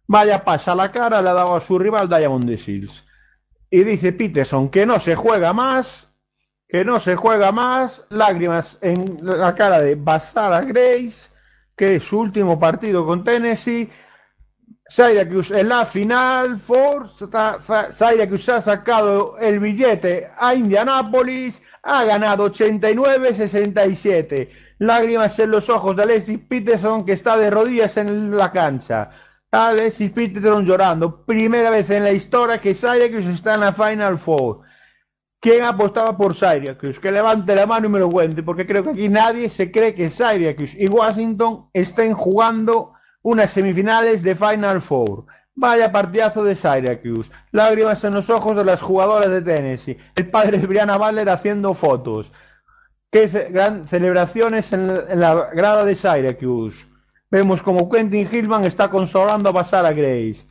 Vaya 0.08 0.44
pasa 0.44 0.76
la 0.76 0.92
cara. 0.92 1.22
Le 1.22 1.30
ha 1.30 1.34
dado 1.34 1.56
a 1.56 1.62
su 1.62 1.78
rival 1.78 2.10
Diamond 2.10 2.46
de 2.46 2.58
Seals. 2.58 3.06
Y 3.70 3.84
dice 3.84 4.14
Peterson 4.14 4.70
que 4.70 4.86
no 4.86 5.00
se 5.00 5.16
juega 5.16 5.54
más 5.54 6.14
que 6.74 6.84
no 6.84 7.00
se 7.00 7.16
juega 7.16 7.52
más, 7.52 8.04
lágrimas 8.10 8.80
en 8.82 9.06
la 9.22 9.54
cara 9.54 9.80
de 9.80 9.94
Basara 9.94 10.62
Grace, 10.62 11.30
que 11.78 11.98
es 11.98 12.04
su 12.04 12.20
último 12.20 12.60
partido 12.60 13.06
con 13.06 13.24
Tennessee. 13.24 13.92
Syracuse 14.88 15.60
en 15.60 15.70
la 15.70 15.86
final, 15.86 16.58
Ford, 16.58 17.12
Syracuse 17.96 18.54
ha 18.54 18.62
sacado 18.64 19.38
el 19.38 19.60
billete 19.60 20.32
a 20.36 20.56
Indianapolis, 20.56 21.62
ha 21.84 22.04
ganado 22.06 22.50
89-67. 22.52 24.50
Lágrimas 24.80 25.38
en 25.40 25.52
los 25.52 25.70
ojos 25.70 25.96
de 25.96 26.04
Alexis 26.04 26.40
Peterson, 26.40 27.06
que 27.06 27.12
está 27.14 27.38
de 27.38 27.50
rodillas 27.50 27.96
en 27.98 28.36
la 28.36 28.52
cancha. 28.52 29.12
Alexis 29.52 30.10
Peterson 30.12 30.66
llorando. 30.66 31.24
Primera 31.26 31.70
vez 31.70 31.90
en 31.90 32.04
la 32.04 32.12
historia 32.12 32.60
que 32.60 32.74
Syracuse 32.74 33.32
está 33.32 33.54
en 33.56 33.60
la 33.62 33.74
Final 33.74 34.18
Four. 34.18 34.62
¿Quién 35.40 35.64
apostaba 35.66 36.18
por 36.18 36.34
Syracuse? 36.36 37.00
Que 37.02 37.12
levante 37.12 37.54
la 37.54 37.66
mano 37.66 37.88
y 37.88 37.90
me 37.90 38.00
lo 38.00 38.10
cuente, 38.10 38.42
porque 38.42 38.66
creo 38.66 38.84
que 38.84 38.92
aquí 38.92 39.10
nadie 39.10 39.50
se 39.50 39.70
cree 39.72 39.94
que 39.94 40.10
Syracuse 40.10 40.82
y 40.82 40.88
Washington 40.88 41.70
estén 41.74 42.14
jugando 42.14 42.94
unas 43.22 43.52
semifinales 43.52 44.24
de 44.24 44.36
Final 44.36 44.82
Four. 44.82 45.26
Vaya 45.56 45.92
partidazo 45.92 46.44
de 46.44 46.56
Syracuse. 46.56 47.32
Lágrimas 47.52 48.04
en 48.04 48.14
los 48.16 48.30
ojos 48.30 48.56
de 48.56 48.66
las 48.66 48.82
jugadoras 48.82 49.30
de 49.30 49.42
Tennessee. 49.42 49.98
El 50.16 50.30
padre 50.30 50.58
de 50.58 50.68
Brianna 50.68 50.98
Butler 50.98 51.30
haciendo 51.30 51.74
fotos. 51.74 52.32
Qué 53.12 53.28
gran 53.28 53.88
celebraciones 53.88 54.74
en 54.74 54.88
la, 54.88 55.50
en 55.52 55.58
grada 55.58 55.86
de 55.86 55.96
Syracuse. 55.96 56.86
Vemos 57.30 57.62
como 57.62 57.90
Quentin 57.90 58.28
Hillman 58.32 58.64
está 58.64 58.90
consolando 58.90 59.50
a 59.50 59.54
pasar 59.54 59.86
a 59.86 59.94
Grace. 59.94 60.48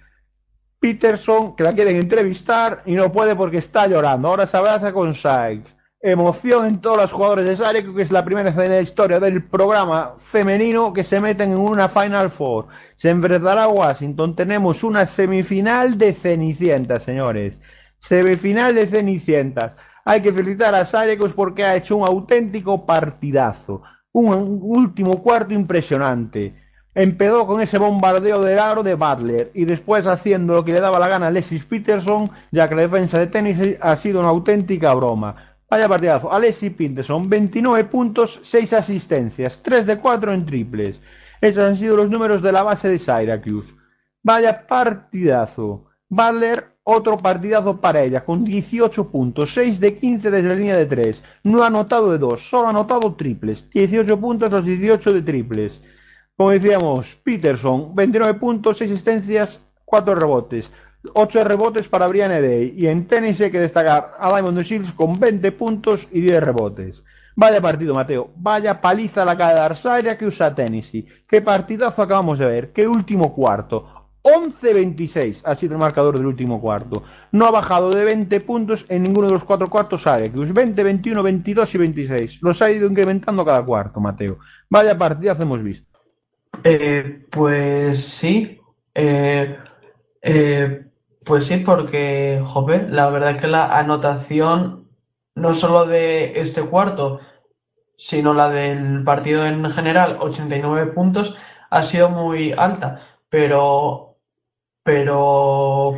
Peterson, 0.79 1.55
que 1.55 1.62
la 1.62 1.73
quieren 1.73 1.97
entrevistar 1.97 2.83
y 2.87 2.95
no 2.95 3.12
puede 3.12 3.37
porque 3.37 3.59
está 3.59 3.87
llorando. 3.87 4.29
Ahora 4.29 4.47
se 4.47 4.57
abraza 4.57 4.93
con 4.93 5.15
Sykes. 5.15 5.82
Emoción 6.05 6.66
en 6.66 6.81
todos 6.81 6.97
los 6.97 7.12
jugadores 7.12 7.45
de 7.45 7.55
Syracuse, 7.57 7.95
que 7.95 8.03
es 8.03 8.11
la 8.11 8.24
primera 8.24 8.51
vez 8.51 8.59
en 8.66 8.73
la 8.73 8.81
historia 8.81 9.20
del 9.20 9.45
programa 9.45 10.16
femenino 10.33 10.93
que 10.93 11.05
se 11.05 11.20
meten 11.20 11.53
en 11.53 11.59
una 11.59 11.89
Final 11.89 12.29
Four. 12.29 12.66
Se 12.97 13.09
enfrentará 13.09 13.69
Washington. 13.69 14.35
Tenemos 14.35 14.83
una 14.83 15.07
semifinal 15.07 15.97
de 15.97 16.12
Cenicientas, 16.12 17.05
señores. 17.05 17.57
Semifinal 18.01 18.74
de 18.74 18.89
Cenicientas. 18.89 19.74
Hay 20.05 20.20
que 20.23 20.33
felicitar 20.33 20.74
a 20.74 20.85
Syracuse 20.85 21.37
porque 21.37 21.65
ha 21.65 21.77
hecho 21.77 21.97
un 21.99 22.05
auténtico 22.05 22.85
partidazo. 22.85 23.83
Un, 24.11 24.35
un 24.35 24.59
último 24.61 25.23
cuarto 25.23 25.55
impresionante. 25.55 26.57
Empezó 26.97 27.47
con 27.47 27.61
ese 27.61 27.79
bombardeo 27.79 28.43
del 28.43 28.59
aro 28.59 28.83
de 28.83 28.95
Butler 28.95 29.53
y 29.55 29.66
después 29.66 30.05
haciendo 30.07 30.55
lo 30.55 30.65
que 30.65 30.73
le 30.73 30.81
daba 30.81 30.99
la 30.99 31.07
gana 31.07 31.27
a 31.27 31.29
Alexis 31.29 31.65
Peterson, 31.65 32.29
ya 32.51 32.69
que 32.69 32.74
la 32.74 32.83
defensa 32.83 33.20
de 33.20 33.29
tenis 33.29 33.77
ha 33.81 33.97
sido 33.97 34.19
una 34.19 34.31
auténtica 34.31 34.93
broma. 34.95 35.52
Vaya 35.73 35.89
partidazo. 35.89 36.31
Alexis 36.31 36.70
Peterson, 36.70 37.31
29 37.31 37.85
puntos, 37.85 38.40
6 38.43 38.74
asistencias, 38.74 39.62
3 39.62 39.86
de 39.86 39.97
4 39.97 40.35
en 40.35 40.44
triples. 40.44 41.01
Esos 41.40 41.65
han 41.65 41.78
sido 41.78 41.97
los 41.97 42.11
números 42.11 42.43
de 42.43 42.53
la 42.53 42.62
base 42.62 42.90
de 42.90 42.99
Syracuse. 42.99 43.73
Vaya 44.23 44.66
partidazo. 44.66 45.86
Butler, 46.11 46.77
otro 46.85 47.16
partidazo 47.16 47.81
para 47.81 48.03
ella, 48.03 48.23
con 48.23 48.44
18 48.44 49.11
puntos, 49.11 49.55
6 49.55 49.81
de 49.81 49.97
15 49.97 50.31
desde 50.31 50.49
la 50.51 50.55
línea 50.57 50.77
de 50.77 50.85
3. 50.85 51.24
No 51.44 51.62
ha 51.62 51.69
anotado 51.69 52.12
de 52.12 52.19
2, 52.19 52.51
solo 52.51 52.66
ha 52.66 52.70
anotado 52.70 53.15
triples. 53.15 53.70
18 53.70 54.20
puntos, 54.20 54.53
los 54.53 54.66
18 54.66 55.11
de 55.11 55.23
triples. 55.23 55.81
Como 56.36 56.51
decíamos, 56.51 57.15
Peterson, 57.24 57.94
29 57.94 58.35
puntos, 58.35 58.77
6 58.77 58.90
asistencias, 58.90 59.59
4 59.86 60.16
rebotes. 60.16 60.70
8 61.15 61.45
rebotes 61.45 61.89
para 61.89 62.07
Brian 62.07 62.31
Day. 62.31 62.74
Y 62.77 62.87
en 62.87 63.07
tenis 63.07 63.41
hay 63.41 63.51
que 63.51 63.61
destacar 63.61 64.16
a 64.19 64.33
Diamond 64.33 64.61
Shields 64.62 64.93
con 64.93 65.19
20 65.19 65.53
puntos 65.53 66.07
y 66.11 66.20
10 66.20 66.43
rebotes. 66.43 67.03
Vaya 67.35 67.61
partido, 67.61 67.95
Mateo. 67.95 68.31
Vaya 68.37 68.81
paliza 68.81 69.24
la 69.24 69.37
cara 69.37 69.55
de 69.55 69.61
Arsaria 69.61 70.19
que 70.19 70.27
usa 70.27 70.55
Tennessee. 70.55 71.07
Qué 71.27 71.41
partidazo 71.41 72.03
acabamos 72.03 72.39
de 72.39 72.47
ver. 72.47 72.73
Qué 72.73 72.87
último 72.87 73.35
cuarto. 73.35 74.03
11-26 74.23 75.41
ha 75.45 75.57
sido 75.57 75.74
el 75.74 75.81
marcador 75.81 76.16
del 76.16 76.27
último 76.27 76.61
cuarto. 76.61 77.03
No 77.33 77.47
ha 77.47 77.51
bajado 77.51 77.91
de 77.91 78.05
20 78.05 78.41
puntos 78.43 78.85
en 78.89 79.03
ninguno 79.03 79.27
de 79.27 79.35
los 79.35 79.45
cuatro 79.45 79.69
cuartos 79.69 80.03
Syracuse. 80.03 80.53
20, 80.53 80.83
21, 80.83 81.23
22 81.23 81.74
y 81.74 81.79
26. 81.79 82.43
Los 82.43 82.62
ha 82.62 82.70
ido 82.70 82.87
incrementando 82.87 83.45
cada 83.45 83.65
cuarto, 83.65 84.01
Mateo. 84.01 84.39
Vaya 84.69 84.97
partidazo 84.97 85.43
hemos 85.43 85.62
visto. 85.62 85.89
Eh, 86.62 87.27
pues 87.31 88.05
sí. 88.05 88.61
Eh, 88.95 89.57
eh, 90.20 90.85
pues 91.24 91.47
sí, 91.47 91.59
porque, 91.59 92.43
jope, 92.44 92.89
la 92.89 93.09
verdad 93.11 93.32
es 93.32 93.40
que 93.40 93.47
la 93.49 93.78
anotación, 93.78 94.89
no 95.35 95.55
solo 95.55 95.86
de 95.86 96.40
este 96.40 96.62
cuarto, 96.62 97.20
sino 97.97 98.35
la 98.35 98.51
del 98.51 99.05
partido 99.05 99.47
en 99.47 99.70
general, 99.70 100.16
89 100.20 100.93
puntos, 100.93 101.36
ha 101.70 101.82
sido 101.85 102.11
muy 102.11 102.53
alta. 102.53 103.01
Pero, 103.28 104.19
pero, 104.82 105.94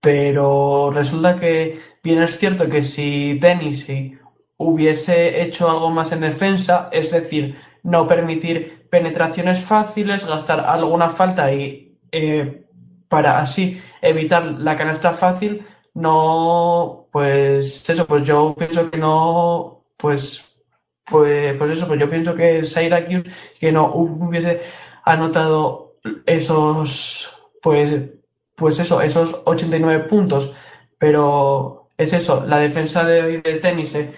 pero 0.00 0.90
resulta 0.92 1.38
que 1.40 1.80
bien 2.02 2.22
es 2.22 2.38
cierto 2.38 2.68
que 2.68 2.84
si 2.84 3.38
Tennessee 3.40 4.18
hubiese 4.58 5.42
hecho 5.42 5.70
algo 5.70 5.90
más 5.90 6.12
en 6.12 6.20
defensa, 6.20 6.88
es 6.92 7.10
decir, 7.10 7.56
no 7.82 8.06
permitir 8.06 8.88
penetraciones 8.90 9.60
fáciles, 9.62 10.26
gastar 10.26 10.60
alguna 10.60 11.10
falta 11.10 11.52
y 11.52 11.98
eh, 12.12 12.66
para 13.10 13.40
así 13.40 13.82
evitar 14.00 14.44
la 14.44 14.76
canasta 14.78 15.12
fácil, 15.14 15.66
no, 15.94 17.08
pues 17.12 17.90
eso, 17.90 18.06
pues 18.06 18.24
yo 18.24 18.54
pienso 18.56 18.90
que 18.90 18.98
no, 18.98 19.84
pues, 19.96 20.56
pues, 21.04 21.54
pues 21.56 21.70
eso, 21.72 21.88
pues 21.88 22.00
yo 22.00 22.08
pienso 22.08 22.34
que 22.36 22.64
Syracuse 22.64 23.30
que 23.58 23.72
no 23.72 23.86
hubiese 23.94 24.62
anotado 25.04 25.96
esos, 26.26 27.42
pues, 27.62 28.10
pues 28.56 28.78
eso, 28.78 29.02
esos 29.02 29.40
89 29.44 30.04
puntos, 30.04 30.52
pero 30.98 31.90
es 31.98 32.12
eso, 32.12 32.44
la 32.46 32.58
defensa 32.58 33.04
de 33.04 33.22
hoy 33.22 33.40
de 33.42 33.54
tenis 33.56 33.94
eh, 33.96 34.14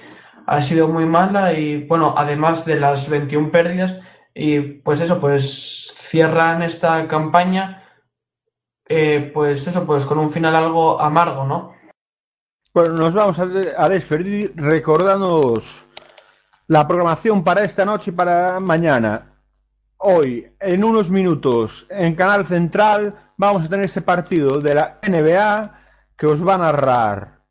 ha 0.47 0.63
sido 0.63 0.89
muy 0.89 1.07
mala 1.07 1.55
y 1.55 1.85
bueno, 1.85 2.15
además 2.17 2.65
de 2.67 2.79
las 2.79 3.09
21 3.09 3.51
pérdidas 3.51 3.99
y 4.35 4.61
pues 4.61 5.01
eso, 5.01 5.21
pues 5.21 5.95
cierran 5.99 6.63
esta 6.63 7.09
campaña, 7.09 7.82
eh, 8.95 9.31
pues 9.33 9.67
eso, 9.67 9.85
pues 9.87 10.05
con 10.05 10.19
un 10.19 10.31
final 10.31 10.55
algo 10.55 11.01
amargo, 11.01 11.45
¿no? 11.45 11.73
Bueno, 12.75 12.95
nos 12.95 13.15
vamos 13.15 13.39
a, 13.39 13.47
de- 13.47 13.75
a 13.77 13.89
despedir 13.89 14.53
recordándonos 14.57 15.87
la 16.69 16.87
programación 16.87 17.43
para 17.45 17.65
esta 17.65 17.85
noche 17.85 18.11
y 18.11 18.15
para 18.15 18.61
mañana. 18.61 19.29
Hoy, 19.99 20.47
en 20.59 20.85
unos 20.85 21.11
minutos, 21.11 21.87
en 21.91 22.15
Canal 22.15 22.47
Central, 22.47 23.15
vamos 23.37 23.63
a 23.63 23.69
tener 23.69 23.87
ese 23.87 24.03
partido 24.03 24.59
de 24.59 24.75
la 24.75 24.99
NBA 25.07 25.81
que 26.17 26.27
os 26.27 26.47
va 26.47 26.55
a 26.55 26.59
narrar 26.59 27.43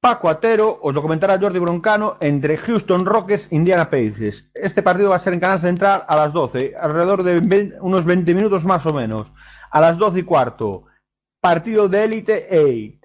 Paco 0.00 0.28
Atero, 0.28 0.80
os 0.82 0.92
lo 0.94 1.00
comentará 1.00 1.38
Jordi 1.38 1.60
Broncano, 1.60 2.16
entre 2.20 2.56
Houston 2.58 3.06
Rockets 3.06 3.46
e 3.52 3.54
Indiana 3.54 3.88
Pacers. 3.88 4.50
Este 4.52 4.82
partido 4.82 5.10
va 5.10 5.16
a 5.16 5.20
ser 5.20 5.32
en 5.32 5.38
Canal 5.40 5.60
Central 5.60 6.04
a 6.08 6.16
las 6.16 6.32
12, 6.32 6.74
alrededor 6.78 7.22
de 7.22 7.38
20 7.38 7.78
unos 7.80 8.04
20 8.04 8.34
minutos 8.34 8.64
más 8.64 8.84
o 8.84 8.92
menos. 8.92 9.32
A 9.72 9.80
las 9.80 9.98
12 9.98 10.20
y 10.20 10.22
cuarto, 10.22 10.84
partido 11.40 11.88
de 11.88 12.04
élite 12.04 12.48
8 12.50 13.02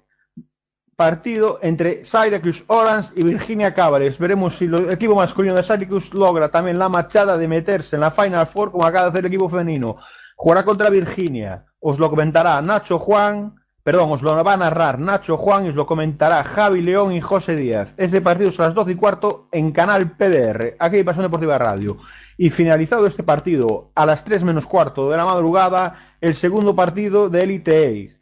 partido 0.98 1.60
entre 1.62 2.04
Syracuse 2.04 2.64
Orange 2.66 3.12
y 3.14 3.22
Virginia 3.22 3.72
Cavaliers. 3.72 4.18
Veremos 4.18 4.56
si 4.56 4.64
el 4.64 4.90
equipo 4.90 5.14
masculino 5.14 5.54
de 5.54 5.62
Syracuse 5.62 6.10
logra 6.12 6.50
también 6.50 6.76
la 6.76 6.88
machada 6.88 7.38
de 7.38 7.46
meterse 7.46 7.94
en 7.94 8.00
la 8.00 8.10
Final 8.10 8.48
Four 8.48 8.72
como 8.72 8.84
acaba 8.84 9.04
de 9.04 9.10
hacer 9.10 9.20
el 9.20 9.26
equipo 9.26 9.48
femenino. 9.48 9.98
Jugará 10.34 10.64
contra 10.64 10.90
Virginia. 10.90 11.64
Os 11.78 12.00
lo 12.00 12.10
comentará 12.10 12.60
Nacho 12.60 12.98
Juan, 12.98 13.54
perdón, 13.88 14.12
os 14.12 14.20
lo 14.20 14.44
va 14.44 14.52
a 14.52 14.56
narrar 14.58 14.98
Nacho 14.98 15.38
Juan 15.38 15.64
y 15.64 15.70
os 15.70 15.74
lo 15.74 15.86
comentará 15.86 16.44
Javi 16.44 16.82
León 16.82 17.14
y 17.14 17.22
José 17.22 17.56
Díaz. 17.56 17.94
Este 17.96 18.20
partido 18.20 18.50
es 18.50 18.60
a 18.60 18.64
las 18.64 18.74
12 18.74 18.92
y 18.92 18.94
cuarto 18.96 19.48
en 19.50 19.72
Canal 19.72 20.10
PDR, 20.10 20.76
aquí 20.78 20.98
en 20.98 21.06
Pasión 21.06 21.22
Deportiva 21.22 21.56
Radio. 21.56 21.96
Y 22.36 22.50
finalizado 22.50 23.06
este 23.06 23.22
partido, 23.22 23.90
a 23.94 24.04
las 24.04 24.24
3 24.24 24.42
menos 24.42 24.66
cuarto 24.66 25.08
de 25.08 25.16
la 25.16 25.24
madrugada, 25.24 26.16
el 26.20 26.34
segundo 26.34 26.76
partido 26.76 27.30
de 27.30 27.40
Elite 27.40 28.10
8 28.10 28.18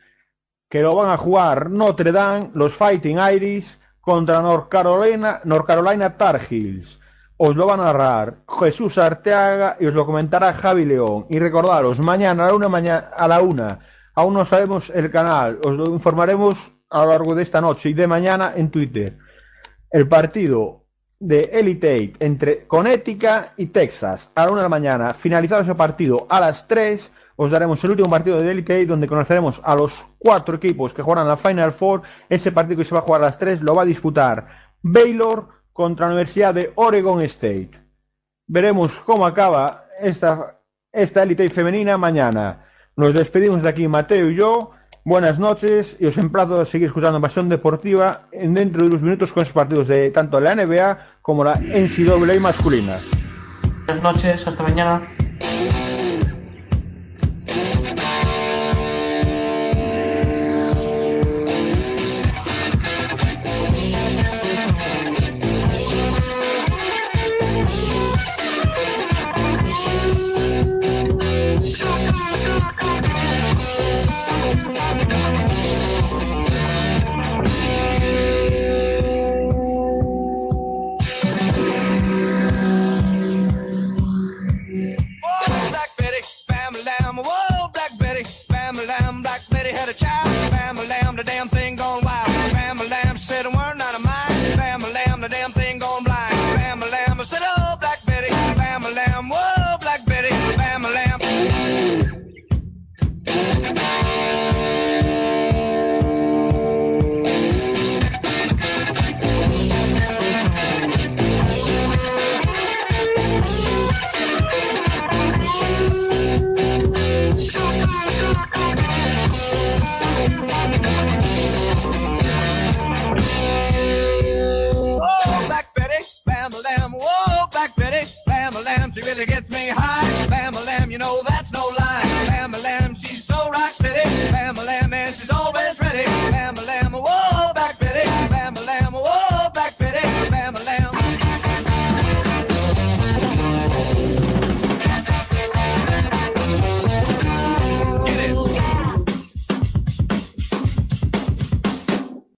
que 0.70 0.82
lo 0.82 0.94
van 0.94 1.10
a 1.10 1.16
jugar 1.16 1.68
Notre 1.68 2.12
Dame, 2.12 2.50
los 2.54 2.72
Fighting 2.72 3.18
Irish, 3.18 3.66
contra 4.00 4.40
North 4.40 4.68
Carolina, 4.68 5.40
North 5.42 5.66
Carolina 5.66 6.16
Tar 6.16 6.42
Heels. 6.48 7.00
Os 7.38 7.56
lo 7.56 7.66
va 7.66 7.74
a 7.74 7.78
narrar 7.78 8.36
Jesús 8.60 8.98
Arteaga 8.98 9.78
y 9.80 9.86
os 9.86 9.94
lo 9.94 10.06
comentará 10.06 10.52
Javi 10.52 10.84
León. 10.84 11.26
Y 11.28 11.40
recordaros, 11.40 11.98
mañana, 11.98 12.46
a 12.46 13.26
la 13.26 13.40
una, 13.40 13.80
aún 14.16 14.34
no 14.34 14.44
sabemos 14.44 14.90
el 14.90 15.10
canal, 15.10 15.60
os 15.64 15.74
lo 15.74 15.84
informaremos 15.92 16.56
a 16.90 17.04
lo 17.04 17.10
largo 17.10 17.34
de 17.34 17.42
esta 17.42 17.60
noche 17.60 17.90
y 17.90 17.94
de 17.94 18.06
mañana 18.06 18.52
en 18.56 18.70
Twitter. 18.70 19.18
El 19.90 20.08
partido 20.08 20.86
de 21.18 21.50
Elite 21.52 22.14
entre 22.20 22.66
Connecticut 22.66 23.52
y 23.56 23.66
Texas 23.66 24.30
a 24.34 24.44
la 24.44 24.52
una 24.52 24.60
de 24.60 24.64
la 24.64 24.68
mañana. 24.68 25.14
Finalizado 25.14 25.62
ese 25.62 25.74
partido 25.74 26.26
a 26.28 26.40
las 26.40 26.66
3, 26.68 27.10
os 27.36 27.50
daremos 27.50 27.82
el 27.84 27.90
último 27.90 28.10
partido 28.10 28.38
de 28.38 28.50
Elite 28.50 28.86
donde 28.86 29.06
conoceremos 29.06 29.60
a 29.64 29.74
los 29.74 29.92
cuatro 30.18 30.56
equipos 30.56 30.92
que 30.92 31.02
jugarán 31.02 31.28
la 31.28 31.36
Final 31.36 31.72
Four. 31.72 32.02
Ese 32.28 32.52
partido 32.52 32.78
que 32.78 32.84
se 32.84 32.94
va 32.94 33.00
a 33.00 33.04
jugar 33.04 33.22
a 33.22 33.26
las 33.26 33.38
3 33.38 33.62
lo 33.62 33.74
va 33.74 33.82
a 33.82 33.86
disputar 33.86 34.46
Baylor 34.82 35.48
contra 35.72 36.06
la 36.06 36.12
Universidad 36.12 36.54
de 36.54 36.72
Oregon 36.74 37.22
State. 37.22 37.70
Veremos 38.46 38.92
cómo 39.04 39.26
acaba 39.26 39.86
esta, 40.00 40.60
esta 40.92 41.22
Elite 41.22 41.48
femenina 41.50 41.98
mañana. 41.98 42.65
Nos 42.96 43.12
despedimos 43.12 43.62
de 43.62 43.68
aquí 43.68 43.86
Mateo 43.86 44.30
y 44.30 44.36
yo. 44.36 44.70
Buenas 45.04 45.38
noches 45.38 45.98
y 46.00 46.06
os 46.06 46.16
emplazo 46.16 46.62
a 46.62 46.64
seguir 46.64 46.86
escuchando 46.86 47.20
Pasión 47.20 47.50
Deportiva 47.50 48.22
en 48.32 48.54
dentro 48.54 48.80
de 48.80 48.88
unos 48.88 49.02
minutos 49.02 49.34
con 49.34 49.42
esos 49.42 49.52
partidos 49.52 49.88
de 49.88 50.10
tanto 50.10 50.40
la 50.40 50.54
NBA 50.54 51.18
como 51.20 51.44
la 51.44 51.56
NCAA 51.56 52.40
masculina. 52.40 52.98
Buenas 53.84 54.02
noches, 54.02 54.46
hasta 54.46 54.62
mañana. 54.62 55.02